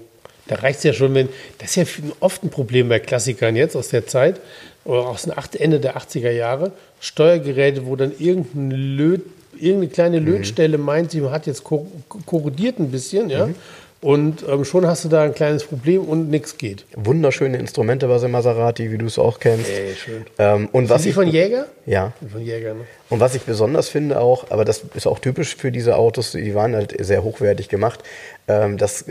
da 0.48 0.56
reicht 0.56 0.78
es 0.80 0.84
ja 0.86 0.94
schon, 0.94 1.14
wenn, 1.16 1.28
das 1.58 1.76
ist 1.76 1.98
ja 1.98 2.04
oft 2.22 2.44
ein 2.44 2.50
Problem 2.50 2.88
bei 2.88 3.00
Klassikern 3.00 3.56
jetzt 3.58 3.76
aus 3.76 3.90
der 3.90 4.08
Zeit, 4.08 4.40
oder 4.86 5.08
aus 5.08 5.24
dem 5.24 5.34
Ende 5.60 5.80
der 5.82 5.98
80er 5.98 6.32
Jahre, 6.32 6.72
Steuergeräte, 7.02 7.86
wo 7.86 7.96
dann 7.98 8.14
irgendein 8.18 8.72
Löt, 8.72 9.22
irgendeine 9.60 9.88
kleine 9.90 10.22
Mhm. 10.22 10.28
Lötstelle 10.28 10.78
meint, 10.78 11.12
sie 11.12 11.22
hat 11.30 11.46
jetzt 11.46 11.64
kor 11.64 11.86
korrodiert 12.26 12.80
ein 12.80 12.90
bisschen, 12.90 13.30
ja, 13.30 13.48
Mhm. 13.48 13.56
Und 14.04 14.44
ähm, 14.48 14.66
schon 14.66 14.86
hast 14.86 15.06
du 15.06 15.10
da 15.10 15.24
ein 15.24 15.34
kleines 15.34 15.64
Problem 15.64 16.02
und 16.02 16.30
nichts 16.30 16.58
geht. 16.58 16.86
Wunderschöne 16.96 17.58
Instrumente 17.58 18.08
bei 18.08 18.28
Maserati, 18.28 18.92
wie 18.92 18.98
du 18.98 19.06
es 19.08 19.18
auch 19.18 19.40
kennst. 19.40 19.70
Ey, 19.70 19.96
schön. 19.96 20.26
Ähm, 20.38 20.70
und 20.72 20.90
was 20.90 20.98
Sind 21.02 21.06
die 21.06 21.10
ich, 21.10 21.16
von 21.16 21.28
Jäger? 21.28 21.66
ja, 21.86 22.12
Von 22.32 22.42
Jäger, 22.46 22.74
ne? 22.76 22.82
Und 23.10 23.20
was 23.20 23.34
ich 23.34 23.42
besonders 23.44 23.90
finde 23.90 24.20
auch, 24.20 24.52
aber 24.52 24.66
das 24.66 24.84
ist 24.94 25.08
auch 25.08 25.20
typisch 25.20 25.56
für 25.56 25.72
diese 25.72 25.96
Autos, 25.96 26.32
die 26.34 26.54
waren 26.54 26.76
halt 26.76 26.94
sehr 27.04 27.24
hochwertig 27.24 27.70
gemacht, 27.70 28.02
ähm, 28.48 28.78
das 28.78 29.06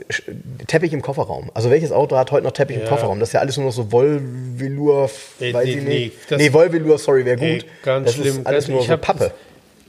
Teppich 0.66 0.92
im 0.92 1.02
Kofferraum. 1.02 1.50
Also 1.54 1.70
welches 1.70 1.90
Auto 1.90 2.16
hat 2.16 2.30
heute 2.30 2.44
noch 2.44 2.52
Teppich 2.52 2.76
im 2.76 2.82
Ja. 2.82 2.88
Kofferraum? 2.88 3.18
Das 3.18 3.30
ist 3.30 3.32
ja 3.32 3.40
alles 3.40 3.56
nur 3.56 3.66
noch 3.66 3.72
so 3.72 3.90
Wollvelour, 3.92 5.10
Nee, 5.40 5.52
weiß 5.54 5.64
nee, 5.64 5.70
ich 5.72 5.76
nee, 5.82 5.98
nicht. 6.06 6.16
das- 6.30 6.38
Nee, 6.38 6.52
Wollvelour, 6.52 6.98
sorry, 6.98 7.24
wäre 7.24 7.40
Ey, 7.40 7.58
gut. 7.58 7.66
ganz 7.82 8.06
das 8.06 8.14
schlimm. 8.16 8.26
ist 8.40 8.46
alles 8.46 8.66
ganz- 8.66 8.74
nur 8.74 8.82
so 8.84 8.96
Pappe. 8.98 9.32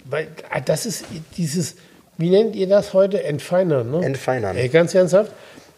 Weil, 0.06 0.28
ah, 0.50 0.60
das 0.60 0.86
ist 0.86 1.06
dieses, 1.38 1.76
wie 2.18 2.30
nennt 2.30 2.56
ihr 2.56 2.68
das 2.68 2.94
heute? 2.94 3.24
Entfeinern, 3.24 3.92
ne? 3.92 4.06
Entfeinern. 4.06 4.56
Ey, 4.56 4.70
ganz 4.70 4.94
ernsthaft. 4.94 5.32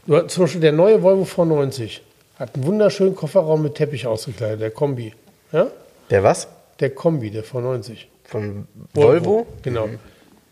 Zum 0.05 0.43
Beispiel 0.43 0.61
der 0.61 0.71
neue 0.71 1.01
Volvo 1.01 1.23
V90 1.23 2.01
hat 2.37 2.55
einen 2.55 2.65
wunderschönen 2.65 3.15
Kofferraum 3.15 3.63
mit 3.63 3.75
Teppich 3.75 4.05
ausgekleidet, 4.05 4.61
der 4.61 4.71
Kombi. 4.71 5.13
Ja? 5.51 5.67
Der 6.09 6.23
was? 6.23 6.47
Der 6.79 6.89
Kombi, 6.89 7.31
der 7.31 7.43
V90. 7.43 8.05
Von 8.25 8.67
Volvo? 8.93 9.47
Genau. 9.63 9.89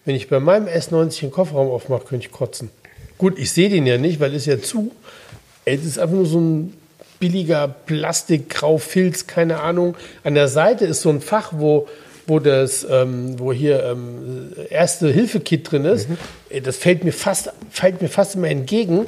Wenn 0.05 0.15
ich 0.15 0.29
bei 0.29 0.39
meinem 0.39 0.67
S90 0.67 1.21
den 1.21 1.31
Kofferraum 1.31 1.69
aufmache, 1.69 2.05
könnte 2.05 2.25
ich 2.25 2.31
kotzen. 2.31 2.69
Gut, 3.17 3.37
ich 3.37 3.51
sehe 3.51 3.69
den 3.69 3.85
ja 3.85 3.97
nicht, 3.97 4.19
weil 4.19 4.33
ist 4.33 4.45
ja 4.45 4.59
zu. 4.59 4.91
Es 5.65 5.85
ist 5.85 5.99
einfach 5.99 6.15
nur 6.15 6.25
so 6.25 6.39
ein 6.39 6.73
billiger 7.19 7.67
Plastik, 7.67 8.49
Grau, 8.49 8.77
Filz, 8.77 9.27
keine 9.27 9.61
Ahnung. 9.61 9.95
An 10.23 10.35
der 10.35 10.47
Seite 10.47 10.85
ist 10.85 11.01
so 11.01 11.09
ein 11.09 11.21
Fach, 11.21 11.53
wo, 11.55 11.87
wo 12.27 12.39
das, 12.39 12.85
ähm, 12.89 13.37
wo 13.39 13.51
hier 13.53 13.83
ähm, 13.83 14.53
erste 14.69 15.09
Hilfe-Kit 15.11 15.71
drin 15.71 15.85
ist. 15.85 16.07
Ey, 16.49 16.61
Das 16.61 16.77
fällt 16.77 17.03
mir 17.03 17.11
fast, 17.13 17.51
fällt 17.69 18.01
mir 18.01 18.07
fast 18.09 18.35
immer 18.35 18.47
entgegen. 18.49 19.05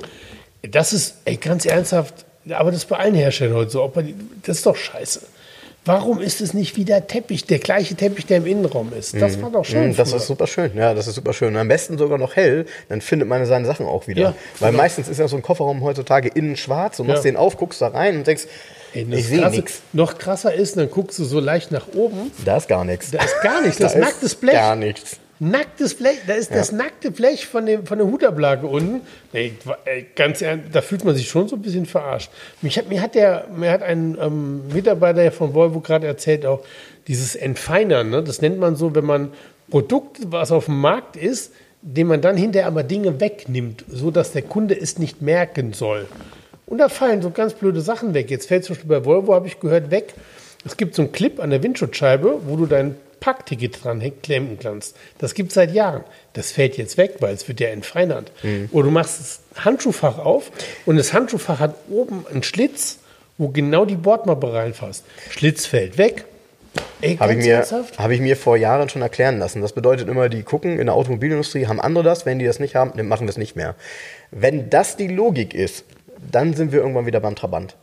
Das 0.70 0.94
ist, 0.94 1.16
ey, 1.26 1.38
ganz 1.38 1.66
ernsthaft, 1.66 2.26
aber 2.50 2.72
das 2.72 2.82
ist 2.82 2.90
bei 2.90 2.98
allen 2.98 3.16
Herstellern 3.16 3.56
heute 3.56 3.72
so. 3.72 3.92
Das 4.46 4.58
ist 4.58 4.66
doch 4.66 4.76
scheiße. 4.76 5.22
Warum 5.88 6.20
ist 6.20 6.42
es 6.42 6.56
nicht 6.56 6.78
wieder 6.78 7.06
Teppich, 7.06 7.46
der 7.46 7.60
gleiche 7.60 7.94
Teppich, 7.94 8.26
der 8.26 8.38
im 8.38 8.48
Innenraum 8.48 8.92
ist? 8.98 9.14
Das 9.22 9.40
war 9.40 9.52
doch 9.52 9.64
schön. 9.64 9.92
Mm, 9.92 9.96
Das 9.96 10.10
früher. 10.10 10.18
ist 10.20 10.26
super 10.26 10.48
schön, 10.48 10.72
ja, 10.76 10.96
das 10.96 11.06
ist 11.06 11.14
super 11.14 11.32
schön. 11.32 11.50
Und 11.50 11.58
am 11.58 11.68
besten 11.68 12.00
sogar 12.00 12.18
noch 12.18 12.36
hell, 12.36 12.66
dann 12.90 13.02
findet 13.02 13.28
man 13.30 13.46
seine 13.46 13.68
Sachen 13.68 13.86
auch 13.86 14.08
wieder. 14.08 14.22
Ja, 14.22 14.36
Weil 14.60 14.72
genau. 14.72 14.82
meistens 14.82 15.08
ist 15.08 15.20
ja 15.20 15.28
so 15.28 15.36
ein 15.36 15.44
Kofferraum 15.44 15.84
heutzutage 15.84 16.28
innen 16.30 16.56
schwarz 16.58 17.00
und 17.00 17.06
machst 17.06 17.24
Ja. 17.24 17.30
den 17.30 17.38
auf, 17.38 17.58
guckst 17.58 17.82
da 17.84 17.90
rein 17.90 18.18
und 18.18 18.26
denkst, 18.26 18.46
Ey, 18.96 19.06
ich 19.12 19.28
sehe 19.28 19.50
nichts. 19.50 19.82
Noch 19.94 20.18
krasser 20.18 20.54
ist, 20.54 20.78
dann 20.78 20.90
guckst 20.90 21.20
du 21.20 21.26
so 21.26 21.40
leicht 21.40 21.72
nach 21.72 21.88
oben. 21.94 22.32
Da 22.46 22.58
ist 22.58 22.68
gar 22.70 22.86
nichts. 22.86 23.12
Da 23.12 23.24
ist 23.24 23.42
gar 23.42 23.62
nichts. 23.62 23.78
Da 23.80 23.84
Das 23.86 23.94
ist 23.94 24.00
ist 24.00 24.06
nacktes 24.06 24.36
Blech. 24.36 24.54
Gar 24.54 24.76
nichts. 24.78 25.20
Nacktes 25.40 25.96
Blech. 25.96 26.20
Da 26.26 26.34
ist 26.34 26.52
das 26.52 26.72
nackte 26.72 27.12
Blech 27.12 27.46
von, 27.46 27.66
dem, 27.66 27.86
von 27.86 27.98
der 27.98 28.08
Hutablage 28.08 28.68
unten. 28.68 29.02
Ey, 29.34 29.54
ganz 30.16 30.42
ehrlich, 30.42 30.66
da 30.72 30.82
fühlt 30.82 31.04
man 31.04 31.14
sich 31.14 31.28
schon 31.28 31.50
so 31.50 31.58
ein 31.58 31.62
bisschen 31.62 31.86
verarscht. 31.86 32.32
Mich 32.62 32.78
hat, 32.78 32.88
mir, 32.88 33.02
hat 33.02 33.16
der, 33.16 33.48
mir 33.54 33.70
hat 33.70 33.84
ein 33.84 34.18
ähm, 34.22 34.68
Mitarbeiter 34.70 35.30
von 35.34 35.54
Volvo 35.54 35.82
gerade 35.82 36.08
erzählt, 36.08 36.46
auch 36.46 36.62
dieses 37.08 37.36
Entfeinern. 37.36 38.10
Ne? 38.10 38.24
Das 38.24 38.42
nennt 38.42 38.60
man 38.60 38.78
so, 38.78 38.96
wenn 38.96 39.06
man 39.06 39.34
Produkt, 39.70 40.20
was 40.28 40.54
auf 40.54 40.66
dem 40.66 40.80
Markt 40.80 41.18
ist, 41.18 41.52
dem 41.82 42.08
man 42.08 42.22
dann 42.22 42.38
hinterher 42.38 42.68
aber 42.68 42.84
Dinge 42.84 43.20
wegnimmt, 43.20 43.84
so 43.90 44.12
dass 44.12 44.32
der 44.32 44.42
Kunde 44.42 44.80
es 44.80 44.98
nicht 45.00 45.22
merken 45.22 45.74
soll. 45.74 46.08
Und 46.66 46.80
da 46.80 46.90
fallen 46.90 47.22
so 47.22 47.30
ganz 47.30 47.54
blöde 47.54 47.82
Sachen 47.82 48.14
weg. 48.14 48.32
Jetzt 48.32 48.48
fällt 48.48 48.66
zum 48.66 48.76
Beispiel 48.76 48.90
bei 48.90 49.06
Volvo, 49.06 49.34
habe 49.34 49.48
ich 49.48 49.60
gehört, 49.60 49.92
weg. 49.92 50.14
Es 50.66 50.78
gibt 50.78 50.96
so 50.96 51.04
einen 51.04 51.12
Clip 51.12 51.40
an 51.40 51.52
der 51.52 51.62
Windschutzscheibe, 51.62 52.42
wo 52.48 52.56
du 52.56 52.66
dein 52.66 52.96
Packticket 53.20 53.84
dran 53.84 54.02
klemmen 54.22 54.58
kannst. 54.60 54.96
Das 55.20 55.34
gibt 55.34 55.50
es 55.50 55.56
seit 55.56 55.74
Jahren. 55.74 56.04
Das 56.34 56.52
fällt 56.52 56.78
jetzt 56.78 56.98
weg, 56.98 57.16
weil 57.20 57.34
es 57.34 57.48
wird 57.48 57.60
ja 57.60 57.70
entfeinert. 57.70 58.32
Oder 58.72 58.86
du 58.86 58.92
machst 58.92 59.20
das 59.20 59.64
Handschuhfach 59.64 60.18
auf 60.20 60.52
und 60.86 60.98
das 60.98 61.14
Handschuhfach 61.14 61.60
hat 61.60 61.76
oben 61.90 62.26
einen 62.32 62.44
Schlitz, 62.44 63.00
wo 63.38 63.50
genau 63.50 63.86
die 63.86 63.96
Bordmappe 63.96 64.54
reinfasst. 64.54 65.06
Schlitz 65.30 65.66
fällt 65.66 65.98
weg, 65.98 66.26
Habe 67.20 67.34
ich, 67.34 67.46
mir, 67.46 67.66
habe 67.98 68.14
ich 68.14 68.22
mir 68.22 68.36
vor 68.36 68.58
Jahren 68.58 68.90
schon 68.90 69.02
erklären 69.02 69.40
lassen. 69.40 69.62
Das 69.62 69.74
bedeutet 69.74 70.10
immer, 70.10 70.30
die 70.30 70.44
gucken 70.44 70.80
in 70.80 70.88
der 70.88 70.96
Automobilindustrie, 70.96 71.68
haben 71.68 71.80
andere 71.80 72.04
das, 72.04 72.26
wenn 72.26 72.40
die 72.40 72.46
das 72.46 72.60
nicht 72.60 72.76
haben, 72.76 72.94
dann 72.96 73.08
machen 73.08 73.28
wir 73.28 73.30
es 73.30 73.38
nicht 73.38 73.56
mehr. 73.56 73.76
Wenn 74.32 74.70
das 74.70 74.98
die 74.98 75.08
Logik 75.08 75.54
ist, 75.54 75.86
dann 76.32 76.54
sind 76.54 76.72
wir 76.72 76.80
irgendwann 76.80 77.06
wieder 77.06 77.20
beim 77.20 77.36
Trabant. 77.36 77.76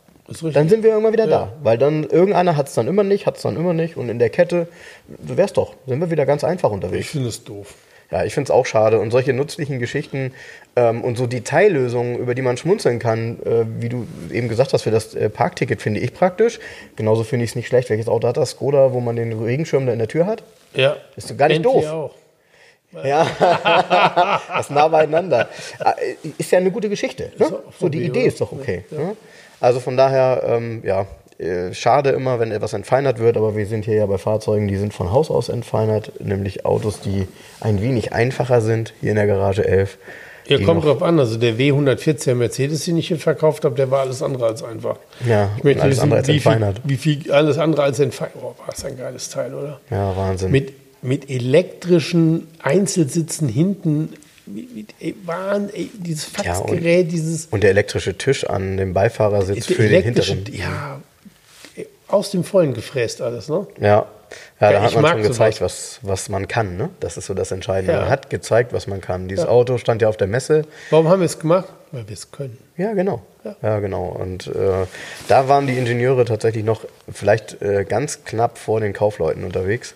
Dann 0.53 0.69
sind 0.69 0.83
wir 0.83 0.91
irgendwann 0.91 1.13
wieder 1.13 1.25
Ja. 1.25 1.29
da. 1.29 1.53
Weil 1.63 1.77
dann 1.77 2.03
irgendeiner 2.05 2.55
hat 2.55 2.67
es 2.67 2.73
dann 2.75 2.87
immer 2.87 3.03
nicht, 3.03 3.25
hat 3.25 3.35
es 3.35 3.41
dann 3.41 3.55
immer 3.57 3.73
nicht. 3.73 3.97
Und 3.97 4.09
in 4.09 4.19
der 4.19 4.29
Kette, 4.29 4.67
wär's 5.07 5.53
doch, 5.53 5.75
sind 5.85 5.99
wir 5.99 6.09
wieder 6.11 6.25
ganz 6.25 6.43
einfach 6.43 6.69
Ich 6.69 6.73
unterwegs. 6.75 7.07
finde 7.09 7.29
es 7.29 7.43
doof. 7.43 7.75
Ja, 8.09 8.23
ich 8.23 8.33
finde 8.33 8.45
es 8.47 8.51
auch 8.51 8.65
schade. 8.65 8.99
Und 8.99 9.11
solche 9.11 9.33
nützlichen 9.33 9.79
Geschichten 9.79 10.33
ähm, 10.75 11.03
und 11.03 11.17
so 11.17 11.25
Detaillösungen, 11.27 12.17
über 12.19 12.35
die 12.35 12.41
man 12.43 12.57
schmunzeln 12.57 12.99
kann, 12.99 13.39
äh, 13.43 13.65
wie 13.81 13.89
du 13.89 14.05
eben 14.31 14.47
gesagt 14.49 14.71
hast, 14.73 14.83
für 14.83 14.91
das 14.91 15.15
äh, 15.15 15.29
Parkticket 15.29 15.81
finde 15.81 15.99
ich 15.99 16.13
praktisch. 16.13 16.59
Genauso 16.95 17.23
finde 17.23 17.45
ich 17.45 17.51
es 17.51 17.55
nicht 17.55 17.67
schlecht. 17.67 17.89
Welches 17.89 18.07
Auto 18.07 18.27
hat 18.27 18.37
das? 18.37 18.51
Skoda, 18.51 18.93
wo 18.93 18.99
man 18.99 19.15
den 19.15 19.33
Regenschirm 19.43 19.87
da 19.87 19.93
in 19.93 19.99
der 19.99 20.07
Tür 20.07 20.25
hat? 20.27 20.43
Ja. 20.75 20.95
Ist 21.15 21.35
gar 21.37 21.47
nicht 21.47 21.63
Bentley 21.63 21.81
doof. 21.81 21.91
auch. 21.91 22.15
Ja, 23.03 24.41
das 24.55 24.69
nah 24.69 24.87
beieinander. 24.87 25.49
Äh, 25.79 26.29
Ist 26.37 26.51
ja 26.51 26.59
eine 26.59 26.71
gute 26.71 26.89
Geschichte. 26.89 27.31
Ne? 27.37 27.59
So, 27.79 27.89
die 27.89 28.03
Idee 28.03 28.25
ist 28.25 28.41
doch 28.41 28.51
okay. 28.51 28.85
Ne? 28.91 29.15
Also 29.59 29.79
von 29.79 29.97
daher, 29.97 30.43
ähm, 30.45 30.81
ja, 30.85 31.05
äh, 31.39 31.73
schade 31.73 32.11
immer, 32.11 32.39
wenn 32.39 32.51
etwas 32.51 32.73
entfeinert 32.73 33.19
wird, 33.19 33.37
aber 33.37 33.55
wir 33.55 33.65
sind 33.65 33.85
hier 33.85 33.95
ja 33.95 34.05
bei 34.05 34.17
Fahrzeugen, 34.17 34.67
die 34.67 34.77
sind 34.77 34.93
von 34.93 35.11
Haus 35.11 35.31
aus 35.31 35.49
entfeinert, 35.49 36.11
nämlich 36.19 36.65
Autos, 36.65 36.99
die 36.99 37.27
ein 37.59 37.81
wenig 37.81 38.13
einfacher 38.13 38.61
sind, 38.61 38.93
hier 39.01 39.11
in 39.11 39.15
der 39.15 39.27
Garage 39.27 39.65
11. 39.65 39.97
Ja, 40.47 40.59
kommt 40.59 40.83
drauf 40.83 41.01
an. 41.01 41.19
Also 41.19 41.37
der 41.37 41.53
W140er 41.55 42.35
Mercedes, 42.35 42.85
den 42.85 42.97
ich 42.97 43.07
hier 43.07 43.17
verkauft 43.17 43.63
habe, 43.65 43.75
der 43.75 43.89
war 43.89 44.01
alles 44.01 44.21
andere 44.21 44.47
als 44.47 44.61
einfach. 44.63 44.97
Ja, 45.25 45.49
ich 45.57 45.63
möchte 45.63 45.81
alles 45.81 45.97
wissen, 45.97 46.03
andere 46.03 46.19
als 46.19 46.27
wie, 46.27 46.39
viel, 46.39 46.51
entfeinert. 46.51 46.81
wie 46.83 46.97
viel 46.97 47.31
alles 47.31 47.57
andere 47.57 47.83
als 47.83 47.99
entfeinert. 47.99 48.35
Oh, 48.41 48.53
war 48.57 48.67
das 48.67 48.83
ein 48.85 48.97
geiles 48.97 49.29
Teil, 49.29 49.53
oder? 49.53 49.79
Ja, 49.89 50.15
Wahnsinn. 50.15 50.51
Mit, 50.51 50.73
mit 51.03 51.29
elektrischen 51.29 52.47
Einzelsitzen 52.61 53.47
hinten. 53.49 54.13
Mit, 54.45 54.75
mit, 54.75 54.89
ey, 54.99 55.15
Wahn, 55.25 55.69
ey, 55.73 55.89
dieses 55.93 56.29
Ja, 56.43 56.57
und- 56.57 56.67
Faxgerät, 56.69 57.11
dieses 57.11 57.45
und 57.47 57.63
der 57.63 57.69
elektrische 57.69 58.17
Tisch 58.17 58.45
an 58.45 58.77
dem 58.77 58.93
Beifahrersitz 58.93 59.67
für 59.67 59.87
den 59.87 60.03
hinteren. 60.03 60.43
Ja, 60.51 60.99
aus 62.07 62.31
dem 62.31 62.43
Vollen 62.43 62.73
gefräst 62.73 63.21
alles, 63.21 63.47
ne? 63.49 63.65
Ja, 63.79 63.87
ja, 63.87 64.05
da 64.59 64.71
Ja, 64.71 64.81
hat 64.81 64.95
man 64.95 65.05
schon 65.11 65.23
gezeigt, 65.23 65.61
was, 65.61 65.99
was 66.01 66.27
man 66.29 66.47
kann. 66.47 66.75
Ne? 66.77 66.89
Das 66.99 67.17
ist 67.17 67.27
so 67.27 67.33
das 67.33 67.51
Entscheidende. 67.51 67.93
Ja. 67.93 68.01
Man 68.01 68.09
hat 68.09 68.29
gezeigt, 68.29 68.73
was 68.73 68.87
man 68.87 68.99
kann. 68.99 69.27
Dieses 69.27 69.45
Auto 69.45 69.77
stand 69.77 70.01
ja 70.01 70.09
auf 70.09 70.17
der 70.17 70.27
Messe. 70.27 70.63
Warum 70.89 71.07
haben 71.07 71.19
wir 71.21 71.25
es 71.25 71.39
gemacht? 71.39 71.67
Weil 71.91 72.07
wir 72.07 72.13
es 72.13 72.31
können. 72.31 72.57
Ja, 72.77 72.93
genau. 72.93 73.21
Ja, 73.61 73.79
genau. 73.79 74.05
Und 74.07 74.47
äh, 74.47 74.85
da 75.27 75.47
waren 75.47 75.67
die 75.67 75.77
Ingenieure 75.77 76.25
tatsächlich 76.25 76.63
noch 76.63 76.85
vielleicht 77.11 77.61
äh, 77.61 77.85
ganz 77.87 78.23
knapp 78.25 78.57
vor 78.57 78.79
den 78.79 78.93
Kaufleuten 78.93 79.43
unterwegs. 79.43 79.93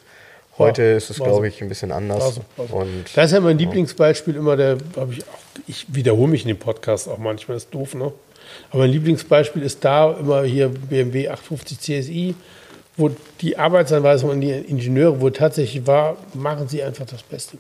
Heute 0.58 0.82
Ja, 0.82 0.98
ist 0.98 1.10
es, 1.10 1.18
glaube 1.18 1.38
so. 1.38 1.44
ich, 1.44 1.62
ein 1.62 1.70
bisschen 1.70 1.92
anders. 1.92 2.20
War 2.20 2.32
so, 2.32 2.42
war 2.58 2.68
so. 2.68 2.76
Und 2.76 3.06
Das 3.16 3.26
ist 3.28 3.32
ja 3.34 3.40
mein 3.40 3.58
Lieblingsbeispiel 3.58 4.36
immer 4.36 4.56
der, 4.58 4.78
habe 4.96 5.14
ich 5.14 5.24
auch, 5.24 5.40
ich 5.68 5.86
wiederhole 5.94 6.30
mich 6.30 6.42
in 6.44 6.48
dem 6.50 6.58
Podcast 6.58 7.08
auch 7.08 7.18
manchmal, 7.18 7.58
ist 7.58 7.74
doof, 7.74 7.94
ne? 7.96 8.12
Aber 8.72 8.84
mein 8.84 8.92
Lieblingsbeispiel 8.92 9.62
ist 9.62 9.84
da 9.84 10.14
immer 10.14 10.44
hier 10.44 10.70
BMW 10.70 11.30
850 11.30 11.80
CSI, 11.80 12.36
wo 12.96 13.12
die 13.42 13.58
Arbeitsanweisung 13.58 14.32
an 14.32 14.42
die 14.42 14.52
Ingenieure, 14.52 15.22
wo 15.22 15.30
tatsächlich 15.30 15.86
war, 15.86 16.18
machen 16.34 16.68
Sie 16.68 16.82
einfach 16.82 17.06
das 17.06 17.24
Beste. 17.24 17.58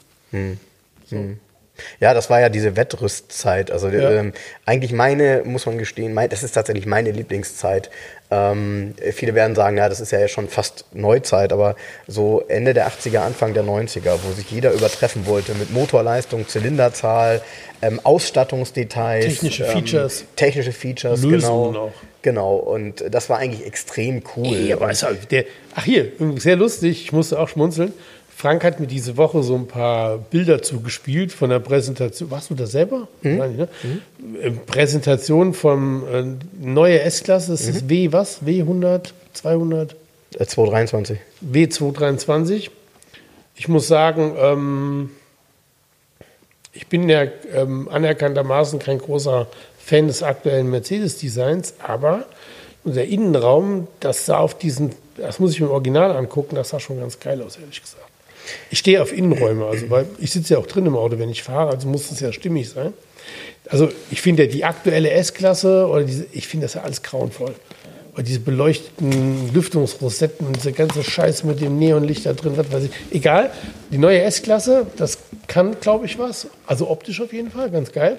Ja, 1.99 2.13
das 2.13 2.29
war 2.29 2.39
ja 2.39 2.49
diese 2.49 2.75
Wettrüstzeit. 2.75 3.71
Also 3.71 3.89
Ja. 3.89 4.11
ähm, 4.11 4.33
eigentlich 4.65 4.91
meine, 4.91 5.43
muss 5.45 5.65
man 5.65 5.77
gestehen, 5.77 6.13
mein, 6.13 6.29
das 6.29 6.43
ist 6.43 6.53
tatsächlich 6.53 6.85
meine 6.85 7.11
Lieblingszeit. 7.11 7.89
Ähm, 8.29 8.93
viele 9.13 9.35
werden 9.35 9.55
sagen, 9.55 9.77
ja, 9.77 9.87
das 9.87 10.01
ist 10.01 10.11
ja 10.11 10.27
schon 10.27 10.49
fast 10.49 10.85
Neuzeit, 10.93 11.53
aber 11.53 11.75
so 12.07 12.43
Ende 12.49 12.73
der 12.73 12.89
80er, 12.89 13.19
Anfang 13.19 13.53
der 13.53 13.63
90er, 13.63 14.17
wo 14.23 14.33
sich 14.33 14.51
jeder 14.51 14.73
übertreffen 14.73 15.25
wollte 15.27 15.53
mit 15.55 15.71
Motorleistung, 15.71 16.45
Zylinderzahl, 16.47 17.41
ähm, 17.81 18.01
Ausstattungsdetails. 18.03 19.25
Technische 19.25 19.63
ähm, 19.63 19.71
Features. 19.71 20.25
Technische 20.35 20.73
Features, 20.73 21.21
Lösungen 21.21 21.73
genau. 21.73 21.85
auch. 21.85 21.91
Genau, 22.21 22.55
und 22.55 23.03
das 23.09 23.29
war 23.29 23.37
eigentlich 23.37 23.65
extrem 23.65 24.21
cool. 24.35 24.53
Ey, 24.53 24.73
aber 24.73 24.91
ist 24.91 25.03
halt 25.03 25.31
der, 25.31 25.45
ach 25.75 25.85
hier, 25.85 26.11
sehr 26.35 26.57
lustig, 26.57 27.03
ich 27.03 27.11
musste 27.13 27.39
auch 27.39 27.47
schmunzeln. 27.47 27.93
Frank 28.37 28.63
hat 28.63 28.79
mir 28.79 28.85
diese 28.85 29.17
Woche 29.17 29.41
so 29.41 29.55
ein 29.55 29.67
paar 29.67 30.19
Bilder 30.19 30.61
zugespielt 30.61 31.31
von 31.31 31.49
der 31.49 31.57
Präsentation. 31.57 32.29
Warst 32.29 32.51
du 32.51 32.53
da 32.53 32.67
selber? 32.67 33.07
Nein, 33.23 33.55
ne? 33.55 33.67
Äh, 34.39 34.51
Präsentation 34.51 35.55
von 35.55 36.07
äh, 36.07 36.23
neue 36.63 37.01
S-Klasse. 37.01 37.53
Das 37.53 37.61
ist 37.61 37.89
W 37.89 38.11
was? 38.11 38.43
W100, 38.43 39.09
200, 39.33 39.95
Äh, 40.37 40.45
223. 40.45 41.17
W223. 41.51 42.69
Ich 43.55 43.67
muss 43.69 43.87
sagen, 43.87 44.35
ähm, 44.37 45.09
ich 46.73 46.85
bin 46.85 47.09
ja 47.09 47.23
ähm, 47.55 47.89
anerkanntermaßen 47.89 48.77
kein 48.77 48.99
großer 48.99 49.47
Fan 49.79 50.05
des 50.05 50.21
aktuellen 50.21 50.69
Mercedes-Designs, 50.69 51.73
aber 51.79 52.25
unser 52.83 53.03
Innenraum, 53.03 53.87
das 53.99 54.27
sah 54.27 54.37
auf 54.37 54.55
diesen, 54.55 54.91
das 55.17 55.39
muss 55.39 55.53
ich 55.53 55.59
mir 55.59 55.65
im 55.65 55.71
Original 55.71 56.15
angucken, 56.15 56.53
das 56.53 56.69
sah 56.69 56.79
schon 56.79 56.99
ganz 56.99 57.19
geil 57.19 57.41
aus, 57.41 57.57
ehrlich 57.57 57.81
gesagt. 57.81 58.03
Ich 58.69 58.79
stehe 58.79 59.01
auf 59.01 59.11
Innenräume, 59.11 59.65
also 59.65 59.89
weil 59.89 60.05
ich 60.19 60.31
sitze 60.31 60.53
ja 60.53 60.59
auch 60.59 60.67
drin 60.67 60.85
im 60.85 60.95
Auto, 60.95 61.19
wenn 61.19 61.29
ich 61.29 61.43
fahre, 61.43 61.71
also 61.71 61.87
muss 61.87 62.11
es 62.11 62.19
ja 62.19 62.31
stimmig 62.31 62.69
sein. 62.69 62.93
Also 63.69 63.89
ich 64.11 64.21
finde 64.21 64.43
ja 64.43 64.49
die 64.49 64.63
aktuelle 64.63 65.11
S-Klasse 65.11 65.87
oder 65.87 66.03
diese, 66.03 66.25
ich 66.31 66.47
finde 66.47 66.65
das 66.65 66.75
ja 66.75 66.81
alles 66.81 67.03
grauenvoll. 67.03 67.53
Weil 68.13 68.23
diese 68.23 68.39
beleuchteten 68.39 69.53
Lüftungsrosetten 69.53 70.47
und 70.47 70.55
diese 70.55 70.71
ganze 70.71 71.03
Scheiße 71.03 71.45
mit 71.45 71.61
dem 71.61 71.77
Neonlicht 71.77 72.25
da 72.25 72.33
drin, 72.33 72.53
was 72.55 72.71
weiß 72.71 72.85
ich. 72.85 72.91
Egal, 73.11 73.51
die 73.91 73.99
neue 73.99 74.21
S-Klasse, 74.23 74.87
das 74.97 75.19
kann, 75.47 75.79
glaube 75.79 76.07
ich, 76.07 76.17
was. 76.17 76.47
Also 76.65 76.89
optisch 76.89 77.21
auf 77.21 77.31
jeden 77.31 77.51
Fall, 77.51 77.69
ganz 77.69 77.91
geil. 77.91 78.17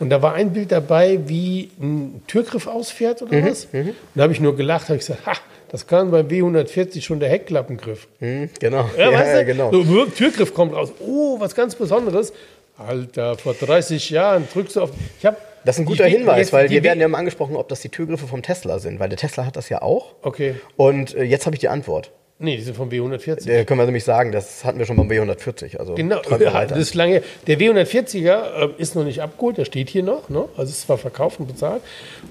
Und 0.00 0.10
da 0.10 0.22
war 0.22 0.34
ein 0.34 0.52
Bild 0.52 0.72
dabei, 0.72 1.20
wie 1.26 1.70
ein 1.80 2.22
Türgriff 2.26 2.66
ausfährt 2.66 3.22
oder 3.22 3.44
was. 3.44 3.66
Und 3.72 3.94
da 4.16 4.22
habe 4.22 4.32
ich 4.32 4.40
nur 4.40 4.56
gelacht, 4.56 4.88
habe 4.88 4.94
ich 4.94 5.06
gesagt, 5.06 5.26
ha, 5.26 5.34
das 5.70 5.86
kann 5.86 6.10
beim 6.10 6.26
W140 6.28 7.02
schon 7.02 7.20
der 7.20 7.28
Heckklappengriff. 7.28 8.08
Hm, 8.20 8.50
genau. 8.58 8.88
Ja, 8.96 9.12
weißt 9.12 9.40
du? 9.40 9.44
genau. 9.44 9.70
So, 9.72 10.06
Türgriff 10.06 10.54
kommt 10.54 10.74
raus. 10.74 10.92
Oh, 11.00 11.38
was 11.40 11.54
ganz 11.54 11.74
Besonderes. 11.74 12.32
Alter, 12.78 13.36
vor 13.36 13.54
30 13.54 14.10
Jahren 14.10 14.46
drückst 14.52 14.76
du 14.76 14.82
auf. 14.82 14.90
Ich 15.18 15.26
hab, 15.26 15.36
Das 15.64 15.76
ist 15.76 15.80
ein 15.80 15.84
guter 15.84 16.06
Hinweis, 16.06 16.38
jetzt 16.38 16.52
weil 16.52 16.70
wir 16.70 16.82
werden 16.84 17.00
ja 17.00 17.06
immer 17.06 17.18
angesprochen, 17.18 17.56
ob 17.56 17.68
das 17.68 17.80
die 17.80 17.88
Türgriffe 17.88 18.26
vom 18.28 18.42
Tesla 18.42 18.78
sind, 18.78 19.00
weil 19.00 19.08
der 19.08 19.18
Tesla 19.18 19.44
hat 19.44 19.56
das 19.56 19.68
ja 19.68 19.82
auch. 19.82 20.14
Okay. 20.22 20.54
Und 20.76 21.14
äh, 21.14 21.24
jetzt 21.24 21.44
habe 21.46 21.56
ich 21.56 21.60
die 21.60 21.68
Antwort. 21.68 22.12
Nee, 22.40 22.56
die 22.56 22.62
sind 22.62 22.76
vom 22.76 22.88
W140. 22.88 23.48
Äh, 23.48 23.64
können 23.64 23.80
wir 23.80 23.84
nämlich 23.84 24.04
sagen, 24.04 24.30
das 24.30 24.64
hatten 24.64 24.78
wir 24.78 24.86
schon 24.86 24.96
beim 24.96 25.08
W140. 25.10 25.76
Also 25.76 25.94
Genau, 25.94 26.20
ja, 26.38 26.64
das 26.66 26.78
ist 26.78 26.94
lange. 26.94 27.22
Der 27.48 27.58
W140er 27.58 28.68
äh, 28.68 28.68
ist 28.78 28.94
noch 28.94 29.02
nicht 29.04 29.20
abgeholt, 29.22 29.58
der 29.58 29.64
steht 29.64 29.90
hier 29.90 30.04
noch. 30.04 30.28
Ne? 30.28 30.44
Also 30.56 30.70
ist 30.70 30.82
zwar 30.82 30.98
verkauft 30.98 31.40
und 31.40 31.48
bezahlt. 31.48 31.82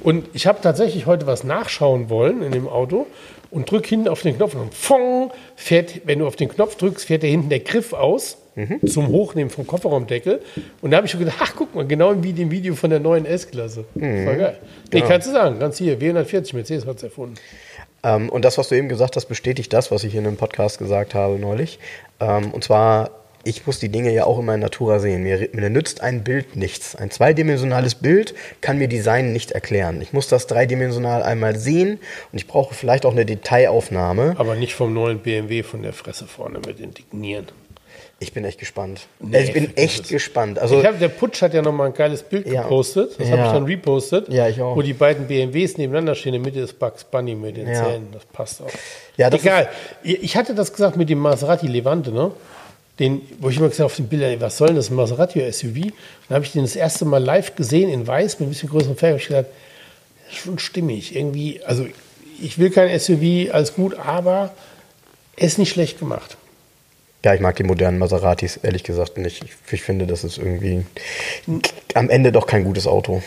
Und 0.03 0.29
ich 0.33 0.47
habe 0.47 0.59
tatsächlich 0.61 1.07
heute 1.07 1.27
was 1.27 1.43
nachschauen 1.43 2.09
wollen 2.09 2.41
in 2.41 2.53
dem 2.53 2.69
Auto 2.69 3.05
und 3.51 3.69
drück 3.69 3.85
hinten 3.85 4.07
auf 4.07 4.21
den 4.21 4.37
Knopf 4.37 4.55
und 4.55 4.73
fong, 4.73 5.31
fährt, 5.57 6.01
wenn 6.05 6.19
du 6.19 6.27
auf 6.27 6.37
den 6.37 6.47
Knopf 6.49 6.75
drückst, 6.75 7.05
fährt 7.05 7.23
der 7.23 7.29
hinten 7.29 7.49
der 7.49 7.59
Griff 7.59 7.91
aus 7.93 8.37
Mhm. 8.57 8.87
zum 8.87 9.09
Hochnehmen 9.09 9.51
vom 9.51 9.67
Kofferraumdeckel. 9.67 10.41
Und 10.81 10.89
da 10.89 10.97
habe 10.97 11.05
ich 11.05 11.11
schon 11.11 11.19
gedacht, 11.19 11.37
ach 11.39 11.53
guck 11.55 11.75
mal, 11.75 11.85
genau 11.85 12.23
wie 12.23 12.33
dem 12.33 12.49
Video 12.49 12.73
von 12.73 12.89
der 12.89 12.99
neuen 12.99 13.27
S-Klasse. 13.27 13.85
Mhm. 13.93 14.23
Voll 14.25 14.35
geil. 14.37 14.57
Nee, 14.91 15.01
kannst 15.01 15.27
du 15.27 15.31
sagen, 15.31 15.59
ganz 15.59 15.77
hier, 15.77 15.99
W140, 15.99 16.55
Mercedes 16.55 16.87
hat 16.87 16.97
es 16.97 17.03
erfunden. 17.03 17.35
Ähm, 18.07 18.29
und 18.29 18.45
das, 18.45 18.57
was 18.57 18.69
du 18.69 18.75
eben 18.75 18.89
gesagt 18.89 19.15
hast, 19.15 19.25
bestätigt 19.25 19.73
das, 19.73 19.91
was 19.91 20.03
ich 20.03 20.15
in 20.15 20.25
einem 20.25 20.37
Podcast 20.37 20.79
gesagt 20.79 21.13
habe 21.13 21.37
neulich. 21.37 21.79
Ähm, 22.19 22.51
und 22.51 22.63
zwar, 22.63 23.11
ich 23.43 23.67
muss 23.67 23.79
die 23.79 23.89
Dinge 23.89 24.13
ja 24.13 24.25
auch 24.25 24.39
immer 24.39 24.53
in 24.55 24.61
Natura 24.61 24.99
sehen. 24.99 25.23
Mir, 25.23 25.49
mir 25.51 25.69
nützt 25.69 26.01
ein 26.01 26.23
Bild 26.23 26.55
nichts. 26.55 26.95
Ein 26.95 27.11
zweidimensionales 27.11 27.95
Bild 27.95 28.33
kann 28.61 28.77
mir 28.77 28.87
Design 28.87 29.33
nicht 29.33 29.51
erklären. 29.51 30.01
Ich 30.01 30.13
muss 30.13 30.27
das 30.27 30.47
dreidimensional 30.47 31.21
einmal 31.21 31.57
sehen 31.57 31.99
und 32.31 32.37
ich 32.37 32.47
brauche 32.47 32.73
vielleicht 32.73 33.05
auch 33.05 33.11
eine 33.11 33.25
Detailaufnahme. 33.25 34.35
Aber 34.37 34.55
nicht 34.55 34.73
vom 34.73 34.93
neuen 34.93 35.19
BMW 35.19 35.63
von 35.63 35.83
der 35.83 35.93
Fresse 35.93 36.27
vorne 36.27 36.59
mit 36.65 36.79
den 36.79 36.93
dicken 36.93 37.19
Nieren. 37.19 37.47
Ich 38.19 38.33
bin 38.33 38.43
echt 38.45 38.57
gespannt. 38.59 39.01
Nee, 39.19 39.37
also 39.37 39.47
ich 39.49 39.53
bin 39.53 39.77
echt 39.77 40.05
es. 40.05 40.09
gespannt. 40.09 40.57
Also, 40.57 40.79
Ich 40.79 40.85
hab, 40.87 40.97
der 40.97 41.09
Putsch 41.09 41.39
hat 41.43 41.53
ja 41.53 41.61
noch 41.61 41.71
mal 41.71 41.85
ein 41.85 41.93
geiles 41.93 42.23
Bild 42.23 42.47
Ja. 42.47 42.63
gepostet. 42.63 43.11
Das 43.19 43.27
habe 43.27 43.37
Ja. 43.41 43.45
ich 43.47 43.51
dann 43.53 43.65
repostet. 43.65 44.27
Ja, 44.29 44.47
ich 44.49 44.59
auch. 44.59 44.75
Wo 44.75 44.81
die 44.81 44.93
beiden 44.93 45.27
BMWs 45.27 45.77
nebeneinander 45.77 46.15
stehen. 46.15 46.33
In 46.33 46.41
der 46.41 46.51
Mitte 46.51 46.61
ist 46.63 46.79
Bugs 46.79 47.03
Bunny 47.03 47.35
mit 47.35 47.57
den 47.57 47.67
Ja. 47.67 47.85
Zähnen. 47.85 48.07
Das 48.11 48.25
passt 48.25 48.61
auch. 48.63 48.69
Ja, 49.17 49.29
das 49.29 49.41
Egal. 49.41 49.69
Ich 50.03 50.35
hatte 50.35 50.55
das 50.55 50.73
gesagt 50.73 50.97
mit 50.97 51.09
dem 51.09 51.19
Maserati 51.19 51.67
Levante, 51.67 52.11
ne? 52.11 52.31
Den, 52.97 53.21
wo 53.39 53.49
ich 53.49 53.57
immer 53.57 53.67
gesagt 53.67 53.81
habe 53.81 53.85
auf 53.85 53.95
den 53.95 54.07
Bildern, 54.07 54.41
was 54.41 54.57
soll 54.57 54.69
denn 54.69 54.77
das, 54.77 54.89
ein 54.89 54.95
Maserati 54.95 55.39
oder 55.39 55.51
SUV? 55.53 55.91
Dann 56.27 56.35
habe 56.37 56.45
ich 56.45 56.51
den 56.53 56.63
das 56.63 56.75
erste 56.75 57.05
Mal 57.05 57.23
live 57.23 57.55
gesehen 57.55 57.89
in 57.91 58.07
weiß 58.07 58.39
mit 58.39 58.47
ein 58.47 58.51
bisschen 58.51 58.69
größeren 58.69 58.95
Felgen. 58.97 59.17
Ich 59.19 59.27
gedacht, 59.27 59.45
das 60.25 60.33
ist 60.37 60.43
schon 60.43 60.57
stimmig. 60.57 61.15
Irgendwie, 61.15 61.61
also 61.63 61.85
ich 62.41 62.57
will 62.57 62.71
kein 62.71 62.89
SUV, 62.99 63.53
alles 63.53 63.75
gut, 63.75 63.95
aber 63.99 64.51
er 65.35 65.45
ist 65.45 65.59
nicht 65.59 65.69
schlecht 65.69 65.99
gemacht. 65.99 66.35
Ja, 67.27 67.33
ich 67.33 67.41
mag 67.41 67.57
die 67.57 67.63
modernen 67.63 67.97
Maseratis, 67.97 68.55
ehrlich 68.63 68.83
gesagt 68.83 69.17
nicht. 69.17 69.43
Ich, 69.43 69.73
ich 69.73 69.81
finde, 69.81 70.07
das 70.07 70.23
ist 70.23 70.37
irgendwie 70.37 70.85
am 71.93 72.09
Ende 72.09 72.31
doch 72.31 72.47
kein 72.47 72.63
gutes 72.63 72.87
Auto. 72.87 73.21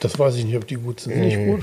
Das 0.00 0.18
weiß 0.18 0.34
ich 0.34 0.44
nicht, 0.44 0.56
ob 0.56 0.66
die 0.66 0.74
gut 0.74 0.98
sind. 0.98 1.18
Nicht 1.18 1.36
gut? 1.36 1.62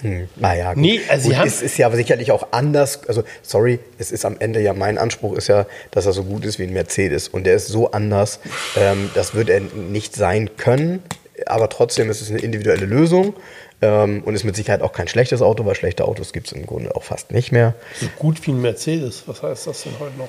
Hm. 0.00 0.28
Naja, 0.34 0.74
gut. 0.74 0.82
Nee, 0.82 1.00
also 1.08 1.28
gut, 1.30 1.46
es 1.46 1.62
ist 1.62 1.78
ja 1.78 1.88
sicherlich 1.92 2.32
auch 2.32 2.48
anders. 2.50 3.06
Also, 3.06 3.22
sorry, 3.42 3.78
es 3.98 4.10
ist 4.10 4.24
am 4.24 4.38
Ende 4.40 4.60
ja 4.60 4.72
mein 4.74 4.98
Anspruch 4.98 5.36
ist 5.36 5.46
ja, 5.46 5.66
dass 5.92 6.04
er 6.04 6.12
so 6.12 6.24
gut 6.24 6.44
ist 6.44 6.58
wie 6.58 6.64
ein 6.64 6.72
Mercedes. 6.72 7.28
Und 7.28 7.44
der 7.44 7.54
ist 7.54 7.68
so 7.68 7.92
anders. 7.92 8.40
Ähm, 8.76 9.08
das 9.14 9.34
wird 9.34 9.50
er 9.50 9.60
nicht 9.60 10.16
sein 10.16 10.56
können. 10.56 11.00
Aber 11.46 11.68
trotzdem 11.68 12.10
ist 12.10 12.20
es 12.20 12.28
eine 12.28 12.40
individuelle 12.40 12.86
Lösung. 12.86 13.34
Ähm, 13.82 14.24
und 14.24 14.34
ist 14.34 14.42
mit 14.42 14.56
Sicherheit 14.56 14.82
auch 14.82 14.92
kein 14.92 15.06
schlechtes 15.06 15.42
Auto, 15.42 15.64
weil 15.64 15.76
schlechte 15.76 16.06
Autos 16.06 16.32
gibt 16.32 16.48
es 16.48 16.52
im 16.52 16.66
Grunde 16.66 16.96
auch 16.96 17.04
fast 17.04 17.30
nicht 17.30 17.52
mehr. 17.52 17.74
So 18.00 18.08
gut 18.18 18.44
wie 18.44 18.50
ein 18.50 18.60
Mercedes. 18.60 19.22
Was 19.26 19.44
heißt 19.44 19.68
das 19.68 19.84
denn 19.84 19.92
heute 20.00 20.18
noch? 20.18 20.28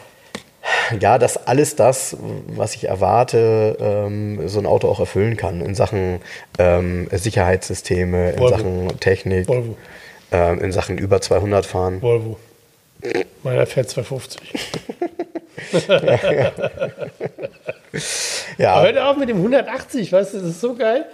Ja, 0.99 1.17
dass 1.17 1.47
alles 1.47 1.75
das, 1.75 2.15
was 2.47 2.75
ich 2.75 2.85
erwarte, 2.87 3.77
ähm, 3.79 4.47
so 4.47 4.59
ein 4.59 4.65
Auto 4.65 4.87
auch 4.89 4.99
erfüllen 4.99 5.37
kann 5.37 5.61
in 5.61 5.75
Sachen 5.75 6.21
ähm, 6.57 7.07
Sicherheitssysteme, 7.11 8.31
in 8.31 8.39
Volvo. 8.39 8.57
Sachen 8.57 8.99
Technik, 8.99 9.47
Volvo. 9.47 9.75
ähm, 10.31 10.59
in 10.61 10.71
Sachen 10.71 10.97
über 10.97 11.21
200 11.21 11.65
fahren. 11.65 12.01
Volvo. 12.01 12.37
Meiner 13.43 13.65
fährt 13.65 13.89
250. 13.89 14.41
Ja, 18.57 18.81
Hört 18.81 18.97
auf 18.97 19.17
mit 19.17 19.29
dem 19.29 19.37
180, 19.37 20.11
weißt 20.11 20.33
du, 20.33 20.37
das 20.39 20.47
ist 20.49 20.61
so 20.61 20.75
geil. 20.75 21.05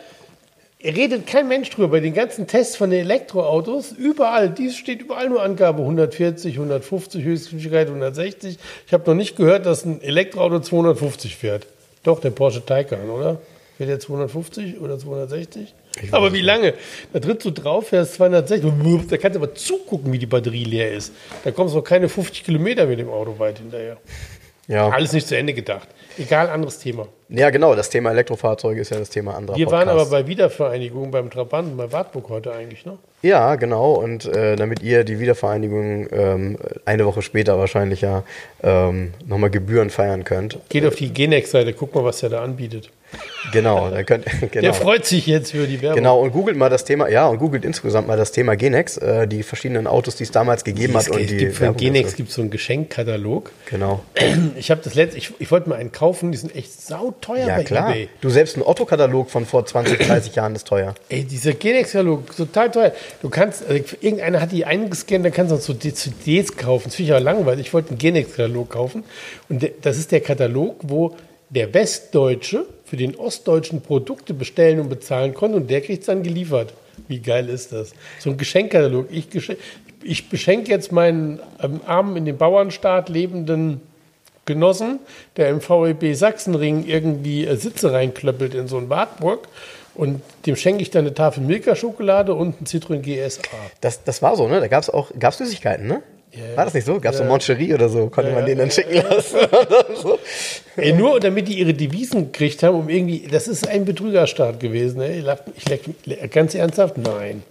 Redet 0.84 1.26
kein 1.26 1.48
Mensch 1.48 1.70
drüber. 1.70 1.88
Bei 1.88 2.00
den 2.00 2.14
ganzen 2.14 2.48
Tests 2.48 2.76
von 2.76 2.90
den 2.90 3.00
Elektroautos, 3.02 3.92
überall, 3.92 4.50
dies 4.50 4.76
steht 4.76 5.02
überall 5.02 5.30
nur 5.30 5.42
Angabe 5.42 5.82
140, 5.82 6.56
150, 6.56 7.24
Höchstgeschwindigkeit 7.24 7.88
160. 7.88 8.58
Ich 8.86 8.94
habe 8.94 9.10
noch 9.10 9.16
nicht 9.16 9.36
gehört, 9.36 9.66
dass 9.66 9.86
ein 9.86 10.02
Elektroauto 10.02 10.60
250 10.60 11.36
fährt. 11.36 11.66
Doch, 12.04 12.20
der 12.20 12.30
Porsche 12.30 12.64
Taycan, 12.64 13.10
oder? 13.10 13.40
Fährt 13.78 13.90
der 13.90 14.00
250 14.00 14.80
oder 14.80 15.00
260? 15.00 15.74
Aber 16.12 16.34
wie 16.34 16.42
lange? 16.42 16.74
Da 17.14 17.20
trittst 17.20 17.46
du 17.46 17.52
drauf, 17.52 17.88
fährst 17.88 18.16
260, 18.16 19.10
da 19.10 19.18
kannst 19.18 19.36
du 19.36 19.40
aber 19.40 19.56
zugucken, 19.56 20.14
wie 20.14 20.20
die 20.20 20.26
Batterie 20.26 20.66
leer 20.66 20.94
ist. 20.94 21.14
Da 21.44 21.52
kommst 21.52 21.74
du 21.74 21.80
noch 21.80 21.84
keine 21.84 22.10
50 22.10 22.44
Kilometer 22.44 22.86
mit 22.86 23.00
dem 23.00 23.10
Auto 23.10 23.40
weit 23.40 23.60
hinterher. 23.60 23.98
Ja. 24.68 24.90
Alles 24.90 25.14
nicht 25.14 25.28
zu 25.28 25.38
Ende 25.38 25.54
gedacht. 25.54 25.88
Egal, 26.18 26.50
anderes 26.50 26.80
Thema. 26.80 27.08
ja, 27.30 27.50
genau. 27.50 27.76
Das 27.76 27.90
Thema 27.90 28.12
Elektrofahrzeuge 28.12 28.80
ist 28.82 28.90
ja 28.90 28.98
das 28.98 29.10
Thema 29.10 29.36
anderer 29.36 29.58
Wir 29.58 29.70
waren 29.70 29.90
aber 29.90 30.06
bei 30.06 30.28
Wiedervereinigung 30.28 31.12
beim 31.12 31.30
Trabanten 31.30 31.76
bei 31.76 31.92
Wartburg 31.92 32.30
heute 32.30 32.54
eigentlich, 32.54 32.86
ne? 32.86 32.98
Ja, 33.22 33.56
genau. 33.56 33.94
Und 33.94 34.26
äh, 34.26 34.56
damit 34.56 34.82
ihr 34.82 35.04
die 35.04 35.20
Wiedervereinigung 35.20 36.08
ähm, 36.12 36.58
eine 36.86 37.06
Woche 37.06 37.22
später 37.22 37.58
wahrscheinlich 37.58 38.02
ja 38.02 38.24
ähm, 38.64 39.14
nochmal 39.26 39.50
Gebühren 39.50 39.90
feiern 39.90 40.24
könnt. 40.24 40.58
Geht 40.70 40.86
auf 40.86 40.96
die 40.96 41.12
Genex-Seite, 41.12 41.74
guck 41.74 41.94
mal, 41.94 42.04
was 42.04 42.20
der 42.20 42.30
da 42.30 42.44
anbietet. 42.44 42.92
Genau, 43.52 43.90
dann 43.90 44.06
könnt 44.06 44.26
genau. 44.52 44.62
Der 44.62 44.74
freut 44.74 45.06
sich 45.06 45.28
jetzt 45.28 45.52
für 45.52 45.68
die 45.68 45.82
Werbung. 45.82 45.98
Genau, 45.98 46.20
und 46.20 46.32
googelt 46.32 46.58
mal 46.58 46.70
das 46.70 46.84
Thema, 46.84 47.08
ja, 47.10 47.28
und 47.28 47.38
googelt 47.38 47.64
insgesamt 47.64 48.08
mal 48.08 48.18
das 48.18 48.32
Thema 48.32 48.56
Genex, 48.56 48.98
äh, 48.98 49.28
die 49.28 49.44
verschiedenen 49.44 49.88
Autos, 49.88 50.16
die 50.16 50.24
es 50.24 50.32
damals 50.32 50.64
gegeben 50.64 50.96
Es 50.96 51.06
hat. 51.06 51.12
Und 51.12 51.20
gibt, 51.20 51.32
die 51.32 51.38
gibt 51.38 51.54
von 51.54 51.62
Werbung 51.62 51.78
Genex 51.78 52.16
gibt 52.16 52.32
so 52.32 52.42
einen 52.42 52.52
Geschenkkatalog. 52.52 53.52
Genau. 53.70 54.04
Ich 54.58 54.72
habe 54.72 54.82
das 54.84 54.96
letzte, 54.96 55.18
ich, 55.18 55.32
ich 55.40 55.52
wollte 55.52 55.70
mal 55.70 55.76
einen 55.76 55.92
kaufen, 55.92 56.32
die 56.32 56.38
sind 56.38 56.56
echt 56.56 56.82
sauteuer 56.82 57.48
Ja, 57.48 57.56
bei 57.58 57.64
klar. 57.64 57.90
eBay. 57.90 58.10
Du 58.22 58.30
selbst 58.30 58.58
ein 58.58 58.64
Otto-Katalog 58.64 59.30
von 59.30 59.46
vor 59.46 59.66
20, 59.66 60.00
30 60.00 60.36
Jahren 60.36 60.56
ist 60.56 60.68
teuer. 60.68 60.96
Ey, 61.10 61.24
dieser 61.24 61.54
Genex-Katalog, 61.54 62.36
total 62.36 62.72
teuer. 62.72 62.92
Du 63.22 63.30
kannst, 63.30 63.68
also 63.68 63.84
irgendeiner 64.02 64.42
hat 64.42 64.52
die 64.52 64.66
eingescannt, 64.66 65.26
da 65.26 65.30
kannst 65.30 65.52
du 65.52 65.58
so 65.58 65.74
CDs 65.74 66.56
kaufen. 66.58 66.86
Das 66.86 66.96
finde 66.96 67.12
ich 67.12 67.16
aber 67.16 67.24
langweilig. 67.24 67.68
Ich 67.68 67.74
wollte 67.74 67.90
einen 67.90 67.98
Genex-Katalog 67.98 68.70
kaufen. 68.70 69.04
Und 69.50 69.70
das 69.82 69.98
ist 69.98 70.12
der 70.12 70.22
Katalog, 70.22 70.78
wo 70.84 71.16
der 71.50 71.74
Westdeutsche 71.74 72.66
für 72.86 72.98
den 72.98 73.16
Ostdeutschen 73.16 73.82
Produkte 73.82 74.34
bestellen 74.34 74.80
und 74.80 74.90
bezahlen 74.90 75.34
konnte 75.34 75.58
und 75.58 75.70
der 75.70 75.82
kriegt 75.82 76.02
es 76.02 76.06
dann 76.06 76.24
geliefert. 76.24 76.74
Wie 77.08 77.20
geil 77.20 77.50
ist 77.50 77.74
das? 77.74 77.94
So 78.20 78.30
ein 78.30 78.38
Geschenkkatalog. 78.38 79.08
Ich, 79.12 79.28
ich 80.04 80.30
beschenke 80.30 80.72
jetzt 80.72 80.92
meinen 80.92 81.40
ähm, 81.62 81.82
armen 81.86 82.16
in 82.16 82.26
dem 82.26 82.38
Bauernstaat 82.38 83.10
lebenden 83.10 83.82
Genossen, 84.46 85.00
der 85.38 85.50
im 85.50 85.60
VEB 85.60 86.16
Sachsenring 86.16 86.86
irgendwie 86.86 87.46
äh, 87.46 87.56
Sitze 87.58 87.92
reinklöppelt 87.92 88.54
in 88.54 88.68
so 88.68 88.78
ein 88.78 88.90
Wartburg. 88.90 89.48
Und 89.96 90.22
dem 90.46 90.56
schenke 90.56 90.82
ich 90.82 90.92
dann 90.92 91.06
eine 91.06 91.14
Tafel 91.14 91.42
Milka-Schokolade 91.44 92.34
und 92.34 92.62
ein 92.62 92.66
Citroën 92.66 93.00
GSA. 93.00 93.42
Das, 93.82 94.04
das 94.04 94.22
war 94.22 94.36
so, 94.36 94.48
ne? 94.48 94.60
Da 94.60 94.68
gab 94.68 94.84
es 94.84 94.90
auch 94.90 95.12
gab's 95.18 95.38
Süßigkeiten, 95.38 95.88
ne? 95.88 96.04
Ja. 96.36 96.58
War 96.58 96.66
das 96.66 96.74
nicht 96.74 96.86
so? 96.86 97.00
Gab 97.00 97.14
es 97.14 97.18
so 97.20 97.24
Ja. 97.24 97.30
Moncherie 97.30 97.74
oder 97.74 97.88
so? 97.90 98.08
Konnte 98.08 98.32
man 98.32 98.46
den 98.46 98.58
dann 98.58 98.70
schicken 98.72 98.96
lassen? 98.96 99.38
so. 100.02 100.20
Ey, 100.76 100.92
nur 100.94 101.20
damit 101.20 101.48
die 101.48 101.60
ihre 101.60 101.74
Devisen 101.74 102.32
gekriegt 102.32 102.62
haben, 102.64 102.76
um 102.78 102.90
irgendwie. 102.90 103.28
Das 103.32 103.48
ist 103.48 103.68
ein 103.68 103.86
Betrügerstaat 103.86 104.60
gewesen. 104.60 105.02
Ey. 105.02 105.20
Ich, 105.20 105.26
lach- 105.26 105.40
ich 105.56 105.66
leck- 105.66 106.32
ganz 106.32 106.54
ernsthaft? 106.56 106.98
Nein. 106.98 107.44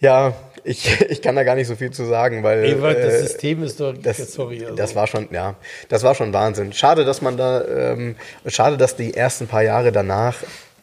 Ja, 0.00 0.34
ich, 0.64 1.00
ich 1.08 1.22
kann 1.22 1.36
da 1.36 1.44
gar 1.44 1.54
nicht 1.54 1.66
so 1.68 1.76
viel 1.76 1.90
zu 1.90 2.04
sagen, 2.04 2.42
weil. 2.42 2.64
Ey, 2.64 2.82
weil 2.82 2.94
das 2.94 3.14
äh, 3.14 3.20
System 3.20 3.62
ist 3.62 3.80
doch. 3.80 3.94
Das, 3.96 4.18
sorry. 4.32 4.62
Also. 4.64 4.76
das 4.76 4.94
war 4.94 5.06
schon, 5.06 5.28
ja, 5.32 5.54
das 5.88 6.02
war 6.02 6.14
schon 6.14 6.32
Wahnsinn. 6.32 6.72
Schade, 6.72 7.04
dass 7.04 7.22
man 7.22 7.36
da, 7.36 7.64
ähm, 7.92 8.16
schade, 8.46 8.76
dass 8.76 8.96
die 8.96 9.14
ersten 9.14 9.46
paar 9.46 9.62
Jahre 9.62 9.92
danach 9.92 10.36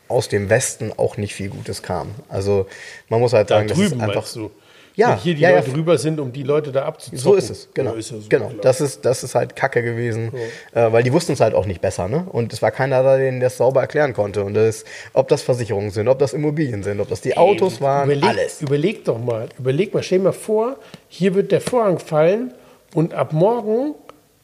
aus 0.07 0.27
dem 0.27 0.49
Westen 0.49 0.91
auch 0.97 1.17
nicht 1.17 1.33
viel 1.35 1.49
Gutes 1.49 1.81
kam. 1.83 2.09
Also 2.29 2.67
man 3.09 3.19
muss 3.19 3.33
halt 3.33 3.49
da 3.49 3.57
sagen, 3.57 3.67
das 3.69 3.77
ist 3.77 3.91
drüben 3.91 4.01
einfach. 4.01 4.31
du. 4.33 4.51
Ja, 4.95 5.17
hier 5.17 5.35
die 5.35 5.41
ja, 5.41 5.51
ja. 5.51 5.57
Leute 5.57 5.73
rüber 5.73 5.97
sind, 5.97 6.19
um 6.19 6.33
die 6.33 6.43
Leute 6.43 6.71
da 6.71 6.83
abzuzocken. 6.85 7.19
So 7.19 7.35
ist 7.35 7.49
es, 7.49 7.69
genau. 7.73 7.93
Ja, 7.93 7.97
ist 7.99 8.11
ja 8.11 8.17
so, 8.17 8.23
genau. 8.27 8.47
klar. 8.49 8.61
Das 8.61 8.81
ist, 8.81 9.05
das 9.05 9.23
ist 9.23 9.35
halt 9.35 9.55
Kacke 9.55 9.81
gewesen, 9.83 10.31
äh, 10.73 10.91
weil 10.91 11.03
die 11.03 11.13
wussten 11.13 11.31
es 11.33 11.39
halt 11.39 11.53
auch 11.53 11.65
nicht 11.65 11.81
besser, 11.81 12.07
ne? 12.07 12.25
Und 12.29 12.51
es 12.51 12.61
war 12.61 12.71
keiner 12.71 13.01
da, 13.01 13.17
den 13.17 13.39
das 13.39 13.57
sauber 13.57 13.81
erklären 13.81 14.13
konnte. 14.13 14.43
Und 14.43 14.53
das, 14.53 14.83
ob 15.13 15.29
das 15.29 15.41
Versicherungen 15.43 15.91
sind, 15.91 16.07
ob 16.07 16.19
das 16.19 16.33
Immobilien 16.33 16.83
sind, 16.83 16.99
ob 16.99 17.09
das 17.09 17.21
die 17.21 17.37
Autos 17.37 17.79
waren, 17.79 18.05
überleg, 18.09 18.29
alles. 18.29 18.61
Überleg 18.61 19.05
doch 19.05 19.17
mal, 19.17 19.47
überleg 19.57 19.93
mal, 19.93 20.03
stell 20.03 20.19
dir 20.19 20.25
mal 20.25 20.31
vor, 20.33 20.77
hier 21.07 21.35
wird 21.35 21.51
der 21.51 21.61
Vorhang 21.61 21.99
fallen 21.99 22.53
und 22.93 23.13
ab 23.13 23.31
morgen 23.33 23.95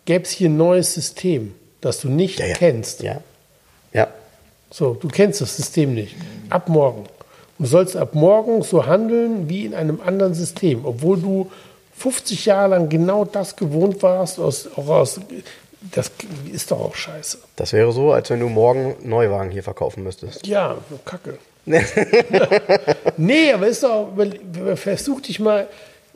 gäbe 0.06 0.24
es 0.24 0.32
hier 0.32 0.50
ein 0.50 0.58
neues 0.58 0.94
System, 0.94 1.54
das 1.82 2.00
du 2.00 2.10
nicht 2.10 2.40
Ja, 2.40 2.46
ja. 2.46 2.56
kennst. 2.56 3.04
Ja, 3.04 3.22
ja. 3.94 4.08
So, 4.72 4.94
du 4.94 5.08
kennst 5.08 5.42
das 5.42 5.56
System 5.56 5.94
nicht. 5.94 6.16
Ab 6.50 6.70
morgen. 6.70 7.04
Du 7.60 7.66
sollst 7.66 7.98
ab 7.98 8.14
morgen 8.14 8.62
so 8.62 8.86
handeln 8.86 9.50
wie 9.50 9.66
in 9.66 9.74
einem 9.74 10.00
anderen 10.02 10.34
System, 10.34 10.86
obwohl 10.86 11.20
du 11.20 11.52
50 11.98 12.46
Jahre 12.46 12.70
lang 12.70 12.90
genau 12.90 13.26
das 13.26 13.56
gewohnt 13.56 14.04
warst, 14.04 14.40
aus, 14.40 14.70
auch 14.76 14.88
aus, 14.88 15.20
das 15.92 16.12
ist 16.52 16.70
doch 16.70 16.80
auch 16.80 16.96
scheiße. 16.96 17.40
Das 17.56 17.74
wäre 17.74 17.92
so, 17.92 18.12
als 18.12 18.30
wenn 18.30 18.40
du 18.40 18.50
morgen 18.50 18.96
Neuwagen 19.04 19.50
hier 19.50 19.64
verkaufen 19.64 20.04
müsstest. 20.04 20.46
Ja, 20.46 20.78
kacke. 21.06 21.40
nee, 23.18 23.52
aber 23.52 23.68
ist 23.68 23.84
doch, 23.84 24.10
versuch 24.76 25.22
dich 25.22 25.40
mal, 25.40 25.68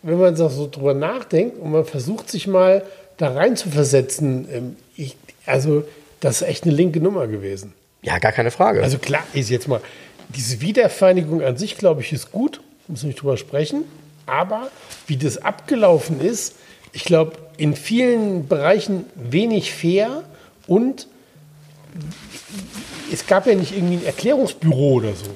wenn 0.02 0.20
man 0.20 0.36
so 0.36 0.48
so 0.48 0.70
drüber 0.70 0.94
nachdenkt 0.94 1.60
und 1.60 1.72
man 1.72 1.86
versucht 1.86 2.30
sich 2.30 2.48
mal 2.48 2.84
da 3.18 3.34
rein 3.34 3.56
zu 3.58 3.70
versetzen, 3.70 4.48
ähm, 4.52 4.76
ich, 4.96 5.18
also 5.46 5.84
das 6.22 6.42
ist 6.42 6.48
echt 6.48 6.64
eine 6.64 6.74
linke 6.74 7.00
Nummer 7.02 7.28
gewesen. 7.28 7.74
Ja, 8.02 8.18
gar 8.18 8.32
keine 8.32 8.50
Frage. 8.50 8.82
Also 8.82 8.98
klar 8.98 9.24
ist 9.34 9.50
jetzt 9.50 9.68
mal, 9.68 9.82
diese 10.36 10.62
Wiedervereinigung 10.62 11.42
an 11.42 11.58
sich, 11.58 11.78
glaube 11.78 12.02
ich, 12.02 12.14
ist 12.14 12.32
gut, 12.32 12.62
müssen 12.88 13.04
wir 13.04 13.08
nicht 13.08 13.22
drüber 13.22 13.38
sprechen, 13.38 13.84
aber 14.26 14.70
wie 15.08 15.18
das 15.18 15.38
abgelaufen 15.38 16.22
ist, 16.22 16.56
ich 16.94 17.04
glaube, 17.04 17.34
in 17.58 17.76
vielen 17.76 18.48
Bereichen 18.48 19.06
wenig 19.16 19.74
fair 19.74 20.24
und 20.68 21.08
es 23.12 23.28
gab 23.28 23.48
ja 23.48 23.56
nicht 23.56 23.76
irgendwie 23.76 23.96
ein 23.96 24.06
Erklärungsbüro 24.06 24.94
oder 24.94 25.14
so. 25.14 25.32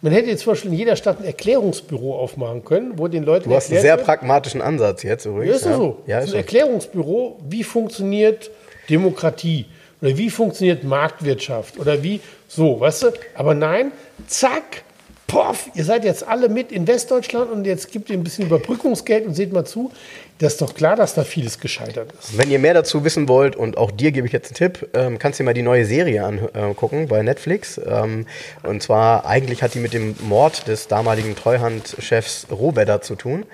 Man 0.00 0.12
hätte 0.12 0.30
jetzt 0.30 0.44
zum 0.44 0.52
Beispiel 0.52 0.70
in 0.70 0.78
jeder 0.78 0.94
Stadt 0.94 1.18
ein 1.18 1.24
Erklärungsbüro 1.24 2.16
aufmachen 2.16 2.64
können, 2.64 2.98
wo 2.98 3.08
den 3.08 3.24
Leuten 3.24 3.48
du 3.50 3.56
hast 3.56 3.70
einen 3.72 3.80
sehr 3.80 3.96
wird, 3.96 4.06
pragmatischen 4.06 4.62
Ansatz 4.62 5.02
jetzt 5.02 5.24
ja, 5.24 5.32
übrigens. 5.32 5.56
ist 5.56 5.66
ja 5.66 5.76
so. 5.76 6.02
Ja, 6.06 6.20
ist 6.20 6.30
ein. 6.30 6.36
Erklärungsbüro, 6.36 7.40
wie 7.48 7.64
funktioniert 7.64 8.50
Demokratie 8.88 9.66
oder 10.00 10.16
wie 10.16 10.30
funktioniert 10.30 10.84
Marktwirtschaft 10.84 11.78
oder 11.78 12.02
wie 12.02 12.20
so, 12.46 12.80
weißt 12.80 13.02
du? 13.04 13.06
Aber 13.34 13.54
nein, 13.54 13.92
zack, 14.26 14.82
poff, 15.28 15.68
ihr 15.74 15.84
seid 15.84 16.04
jetzt 16.04 16.26
alle 16.26 16.48
mit 16.48 16.72
in 16.72 16.86
Westdeutschland 16.86 17.52
und 17.52 17.64
jetzt 17.66 17.92
gibt 17.92 18.10
ihr 18.10 18.16
ein 18.16 18.24
bisschen 18.24 18.46
Überbrückungsgeld 18.46 19.26
und 19.26 19.34
seht 19.34 19.52
mal 19.52 19.64
zu. 19.64 19.92
Das 20.38 20.52
ist 20.54 20.62
doch 20.62 20.74
klar, 20.74 20.96
dass 20.96 21.14
da 21.14 21.24
vieles 21.24 21.60
gescheitert 21.60 22.12
ist. 22.12 22.38
Wenn 22.38 22.50
ihr 22.50 22.58
mehr 22.58 22.74
dazu 22.74 23.04
wissen 23.04 23.28
wollt 23.28 23.56
und 23.56 23.76
auch 23.76 23.90
dir 23.90 24.12
gebe 24.12 24.26
ich 24.26 24.32
jetzt 24.32 24.48
einen 24.48 24.72
Tipp, 24.72 24.88
ähm, 24.94 25.18
kannst 25.18 25.38
du 25.38 25.42
dir 25.42 25.46
mal 25.46 25.54
die 25.54 25.62
neue 25.62 25.84
Serie 25.84 26.24
angucken 26.24 27.08
bei 27.08 27.22
Netflix. 27.22 27.78
Ähm, 27.84 28.26
und 28.62 28.82
zwar 28.82 29.26
eigentlich 29.26 29.62
hat 29.62 29.74
die 29.74 29.80
mit 29.80 29.92
dem 29.92 30.14
Mord 30.22 30.66
des 30.68 30.88
damaligen 30.88 31.36
Treuhandchefs 31.36 32.46
Rohwedder 32.50 33.02
zu 33.02 33.16
tun. 33.16 33.44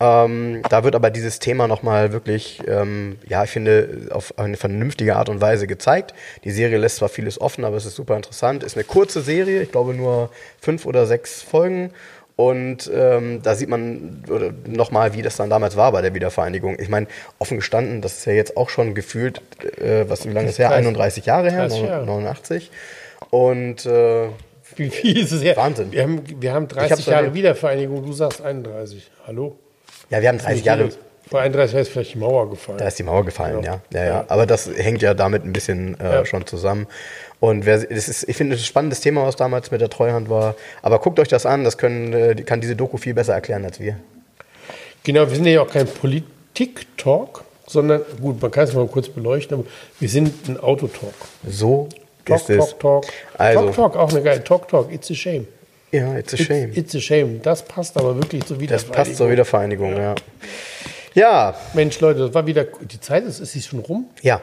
Ähm, 0.00 0.62
da 0.68 0.84
wird 0.84 0.94
aber 0.94 1.10
dieses 1.10 1.38
Thema 1.38 1.68
nochmal 1.68 2.12
wirklich, 2.12 2.60
ähm, 2.66 3.16
ja, 3.26 3.44
ich 3.44 3.50
finde, 3.50 4.08
auf 4.10 4.38
eine 4.38 4.56
vernünftige 4.56 5.16
Art 5.16 5.28
und 5.28 5.40
Weise 5.40 5.66
gezeigt. 5.66 6.14
Die 6.44 6.50
Serie 6.50 6.78
lässt 6.78 6.96
zwar 6.96 7.08
vieles 7.08 7.40
offen, 7.40 7.64
aber 7.64 7.76
es 7.76 7.86
ist 7.86 7.94
super 7.94 8.16
interessant. 8.16 8.64
Ist 8.64 8.76
eine 8.76 8.84
kurze 8.84 9.20
Serie, 9.20 9.62
ich 9.62 9.70
glaube 9.70 9.94
nur 9.94 10.30
fünf 10.60 10.86
oder 10.86 11.06
sechs 11.06 11.42
Folgen. 11.42 11.90
Und 12.36 12.90
ähm, 12.92 13.42
da 13.42 13.54
sieht 13.54 13.68
man 13.68 14.24
nochmal, 14.66 15.14
wie 15.14 15.22
das 15.22 15.36
dann 15.36 15.50
damals 15.50 15.76
war 15.76 15.92
bei 15.92 16.02
der 16.02 16.14
Wiedervereinigung. 16.14 16.80
Ich 16.80 16.88
meine, 16.88 17.06
offen 17.38 17.58
gestanden, 17.58 18.00
das 18.00 18.18
ist 18.18 18.24
ja 18.24 18.32
jetzt 18.32 18.56
auch 18.56 18.70
schon 18.70 18.94
gefühlt, 18.94 19.40
äh, 19.80 20.08
was 20.08 20.26
wie 20.26 20.32
lange 20.32 20.48
ist 20.48 20.58
her? 20.58 20.70
30 20.70 20.86
31 20.86 21.26
Jahre 21.26 21.50
her, 21.52 21.68
30 21.68 21.82
Jahre. 21.82 22.06
89. 22.06 22.70
Und 23.30 23.86
äh, 23.86 24.26
Wie 24.74 24.90
viel 24.90 25.18
ist 25.18 25.30
es 25.30 25.44
her? 25.44 25.56
Wahnsinn. 25.56 25.92
Wir 25.92 26.02
haben, 26.02 26.22
wir 26.40 26.52
haben 26.52 26.64
hab's 26.64 26.88
30 26.88 27.06
Jahre. 27.06 27.34
Wiedervereinigung, 27.34 28.04
du 28.04 28.12
sagst 28.12 28.42
31. 28.42 29.12
Hallo? 29.28 29.56
Ja, 30.14 30.22
wir 30.22 30.28
haben 30.28 30.38
30 30.38 30.64
Jahre. 30.64 30.88
Vor 31.28 31.40
31 31.40 31.78
ist 31.80 31.88
vielleicht 31.88 32.14
die 32.14 32.18
Mauer 32.18 32.50
gefallen. 32.50 32.78
Da 32.78 32.86
ist 32.86 32.98
die 32.98 33.02
Mauer 33.02 33.24
gefallen, 33.24 33.62
Ja. 33.64 33.80
ja. 33.92 34.00
Ja, 34.00 34.04
ja. 34.06 34.24
Aber 34.28 34.44
das 34.46 34.68
hängt 34.76 35.00
ja 35.02 35.14
damit 35.14 35.44
ein 35.44 35.52
bisschen 35.52 35.98
äh, 35.98 36.04
Ja. 36.16 36.26
schon 36.26 36.46
zusammen. 36.46 36.86
Und 37.40 37.64
wer, 37.66 37.78
das 37.78 38.08
ist, 38.08 38.28
ich 38.28 38.36
finde, 38.36 38.52
das 38.54 38.60
ist 38.60 38.66
ein 38.66 38.68
spannendes 38.68 39.00
Thema, 39.00 39.26
was 39.26 39.34
damals 39.36 39.70
mit 39.70 39.80
der 39.80 39.88
Treuhand 39.88 40.28
war. 40.30 40.54
Aber 40.82 40.98
guckt 40.98 41.18
euch 41.18 41.28
das 41.28 41.46
an, 41.46 41.64
das 41.64 41.78
können, 41.78 42.12
äh, 42.12 42.34
kann 42.42 42.60
diese 42.60 42.76
Doku 42.76 42.98
viel 42.98 43.14
besser 43.14 43.32
erklären 43.34 43.64
als 43.64 43.80
wir. 43.80 43.96
Genau, 45.02 45.28
wir 45.28 45.34
sind 45.34 45.46
ja 45.46 45.62
auch 45.62 45.68
kein 45.70 45.86
Politik-Talk, 45.86 47.44
sondern, 47.66 48.02
gut, 48.20 48.40
man 48.40 48.50
kann 48.50 48.64
es 48.64 48.74
mal 48.74 48.86
kurz 48.86 49.08
beleuchten, 49.08 49.58
aber 49.58 49.66
wir 50.00 50.08
sind 50.08 50.48
ein 50.48 50.60
Autotalk. 50.60 51.14
So 51.48 51.88
Talk, 52.24 52.36
ist 52.38 52.50
es. 52.50 52.56
Talk, 52.70 52.80
Talk. 52.80 53.04
Also- 53.38 53.60
Talk, 53.70 53.74
Talk, 53.74 53.96
auch 53.96 54.10
eine 54.10 54.22
geile 54.22 54.44
Talk, 54.44 54.68
Talk, 54.68 54.92
it's 54.92 55.10
a 55.10 55.14
shame. 55.14 55.46
Ja, 55.94 56.18
it's 56.18 56.34
a 56.34 56.36
shame. 56.36 56.70
It's, 56.70 56.78
it's 56.78 56.94
a 56.96 57.00
shame. 57.00 57.40
Das 57.40 57.64
passt 57.64 57.96
aber 57.96 58.16
wirklich 58.16 58.44
zur 58.44 58.58
Das 58.58 58.84
passt 58.84 59.16
zur 59.16 59.30
Wiedervereinigung. 59.30 59.92
Wiedervereinigung, 59.92 60.16
ja. 61.14 61.52
Ja, 61.52 61.54
Mensch, 61.74 62.00
Leute, 62.00 62.18
das 62.18 62.34
war 62.34 62.44
wieder, 62.46 62.64
die 62.64 63.00
Zeit 63.00 63.24
ist, 63.24 63.38
ist 63.38 63.52
sie 63.52 63.62
schon 63.62 63.78
rum? 63.78 64.06
ja. 64.22 64.40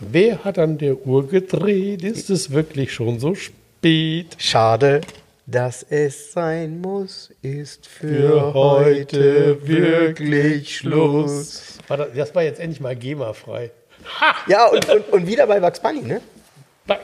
Wer 0.00 0.44
hat 0.44 0.58
an 0.58 0.76
der 0.76 1.06
Uhr 1.06 1.26
gedreht? 1.28 2.02
Ist 2.02 2.28
es 2.28 2.50
wirklich 2.50 2.92
schon 2.92 3.20
so 3.20 3.34
spät? 3.34 4.36
Schade, 4.38 5.00
dass 5.46 5.86
es 5.88 6.32
sein 6.32 6.80
muss, 6.80 7.30
ist 7.42 7.86
für, 7.86 8.08
Für 8.08 8.54
heute 8.54 9.66
wirklich 9.66 10.78
Schluss. 10.78 11.78
War 11.86 11.96
das, 11.98 12.08
das 12.14 12.34
war 12.34 12.42
jetzt 12.42 12.60
endlich 12.60 12.80
mal 12.80 12.96
GEMA-frei. 12.96 13.70
Ja, 14.48 14.66
und, 14.66 14.88
und, 14.88 15.08
und 15.12 15.26
wieder 15.26 15.46
bei 15.46 15.60
Bugs 15.60 15.80
Bunny, 15.80 16.02
ne? 16.02 16.20
Äh, 16.88 16.94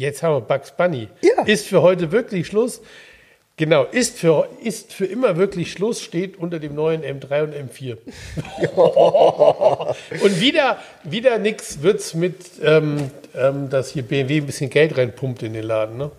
Jetzt 0.00 0.22
haben 0.22 0.34
wir 0.34 0.40
Bugs 0.40 0.70
Bunny. 0.70 1.08
Ja. 1.20 1.44
Ist 1.44 1.66
für 1.66 1.82
heute 1.82 2.10
wirklich 2.10 2.46
Schluss. 2.46 2.80
Genau, 3.58 3.84
ist 3.84 4.18
für, 4.18 4.48
ist 4.64 4.94
für 4.94 5.04
immer 5.04 5.36
wirklich 5.36 5.70
Schluss, 5.72 6.00
steht 6.00 6.38
unter 6.38 6.58
dem 6.58 6.74
neuen 6.74 7.02
M3 7.02 7.42
und 7.42 7.54
M4. 7.54 7.98
und 10.22 10.40
wieder, 10.40 10.78
wieder 11.04 11.36
nix 11.36 11.82
wird's 11.82 12.14
mit, 12.14 12.36
ähm, 12.64 13.10
ähm, 13.36 13.68
dass 13.68 13.90
hier 13.90 14.02
BMW 14.02 14.38
ein 14.38 14.46
bisschen 14.46 14.70
Geld 14.70 14.96
reinpumpt 14.96 15.42
in 15.42 15.52
den 15.52 15.64
Laden. 15.64 15.98
Ne? 15.98 16.10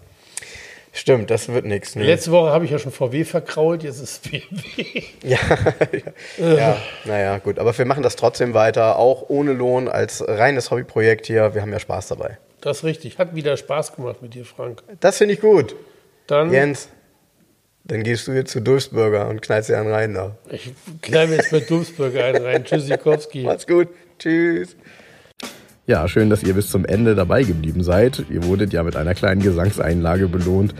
Stimmt, 0.93 1.31
das 1.31 1.49
wird 1.49 1.65
nichts. 1.65 1.95
Ne? 1.95 2.03
Letzte 2.03 2.29
Woche 2.29 2.51
habe 2.51 2.65
ich 2.65 2.69
ja 2.69 2.77
schon 2.77 2.91
VW 2.91 3.23
verkrault, 3.23 3.81
jetzt 3.81 3.99
ist 3.99 4.29
BMW. 4.29 5.05
Ja, 5.23 5.39
ja, 6.37 6.77
naja, 7.05 7.39
gut. 7.39 7.57
Aber 7.57 7.75
wir 7.75 7.85
machen 7.85 8.03
das 8.03 8.15
trotzdem 8.15 8.53
weiter, 8.53 8.99
auch 8.99 9.25
ohne 9.29 9.53
Lohn, 9.53 9.87
als 9.87 10.23
reines 10.27 10.69
Hobbyprojekt 10.69 11.25
hier. 11.25 11.55
Wir 11.55 11.63
haben 11.63 11.71
ja 11.71 11.79
Spaß 11.79 12.09
dabei. 12.09 12.37
Das 12.61 12.77
ist 12.77 12.83
richtig. 12.83 13.17
Hat 13.17 13.35
wieder 13.35 13.57
Spaß 13.57 13.95
gemacht 13.95 14.21
mit 14.21 14.35
dir, 14.35 14.45
Frank. 14.45 14.83
Das 14.99 15.17
finde 15.17 15.33
ich 15.33 15.41
gut. 15.41 15.75
Dann, 16.27 16.51
Jens, 16.53 16.89
dann 17.83 18.03
gehst 18.03 18.27
du 18.27 18.31
jetzt 18.31 18.51
zu 18.51 18.61
Dulfsburger 18.61 19.27
und 19.27 19.41
knallst 19.41 19.69
dir 19.69 19.79
einen 19.79 19.91
rein 19.91 20.13
da. 20.13 20.37
ich 20.49 20.71
knall 21.01 21.27
mir 21.27 21.37
jetzt 21.37 21.51
bei 21.51 21.59
Dulfsburger 21.59 22.23
einen 22.23 22.45
rein. 22.45 22.63
Tschüssikowski. 22.63 23.43
Macht's 23.43 23.67
gut. 23.67 23.89
Tschüss. 24.19 24.75
Ja, 25.87 26.07
schön, 26.07 26.29
dass 26.29 26.43
ihr 26.43 26.53
bis 26.53 26.69
zum 26.69 26.85
Ende 26.85 27.15
dabei 27.15 27.43
geblieben 27.43 27.83
seid. 27.83 28.23
Ihr 28.29 28.43
wurdet 28.43 28.71
ja 28.71 28.83
mit 28.83 28.95
einer 28.95 29.15
kleinen 29.15 29.41
Gesangseinlage 29.41 30.27
belohnt. 30.27 30.75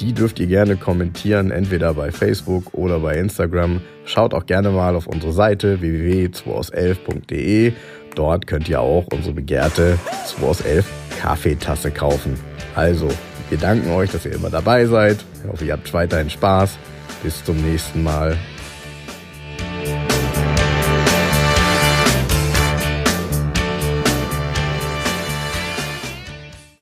Die 0.00 0.12
dürft 0.12 0.40
ihr 0.40 0.46
gerne 0.46 0.76
kommentieren, 0.76 1.50
entweder 1.50 1.94
bei 1.94 2.10
Facebook 2.10 2.74
oder 2.74 2.98
bei 3.00 3.16
Instagram. 3.16 3.80
Schaut 4.04 4.34
auch 4.34 4.46
gerne 4.46 4.70
mal 4.70 4.96
auf 4.96 5.06
unsere 5.06 5.32
Seite 5.32 5.80
www.2aus11.de. 5.80 7.72
Dort 8.14 8.46
könnt 8.46 8.68
ihr 8.68 8.80
auch 8.80 9.06
unsere 9.12 9.34
begehrte 9.34 9.98
2 10.26 10.46
aus 10.46 10.60
11 10.62 11.05
Kaffeetasse 11.20 11.90
kaufen. 11.90 12.38
Also, 12.74 13.08
wir 13.48 13.58
danken 13.58 13.90
euch, 13.92 14.10
dass 14.10 14.24
ihr 14.24 14.32
immer 14.32 14.50
dabei 14.50 14.86
seid. 14.86 15.18
Ich 15.42 15.50
hoffe, 15.50 15.64
ihr 15.64 15.72
habt 15.72 15.92
weiterhin 15.92 16.30
Spaß. 16.30 16.78
Bis 17.22 17.44
zum 17.44 17.56
nächsten 17.56 18.02
Mal. 18.02 18.36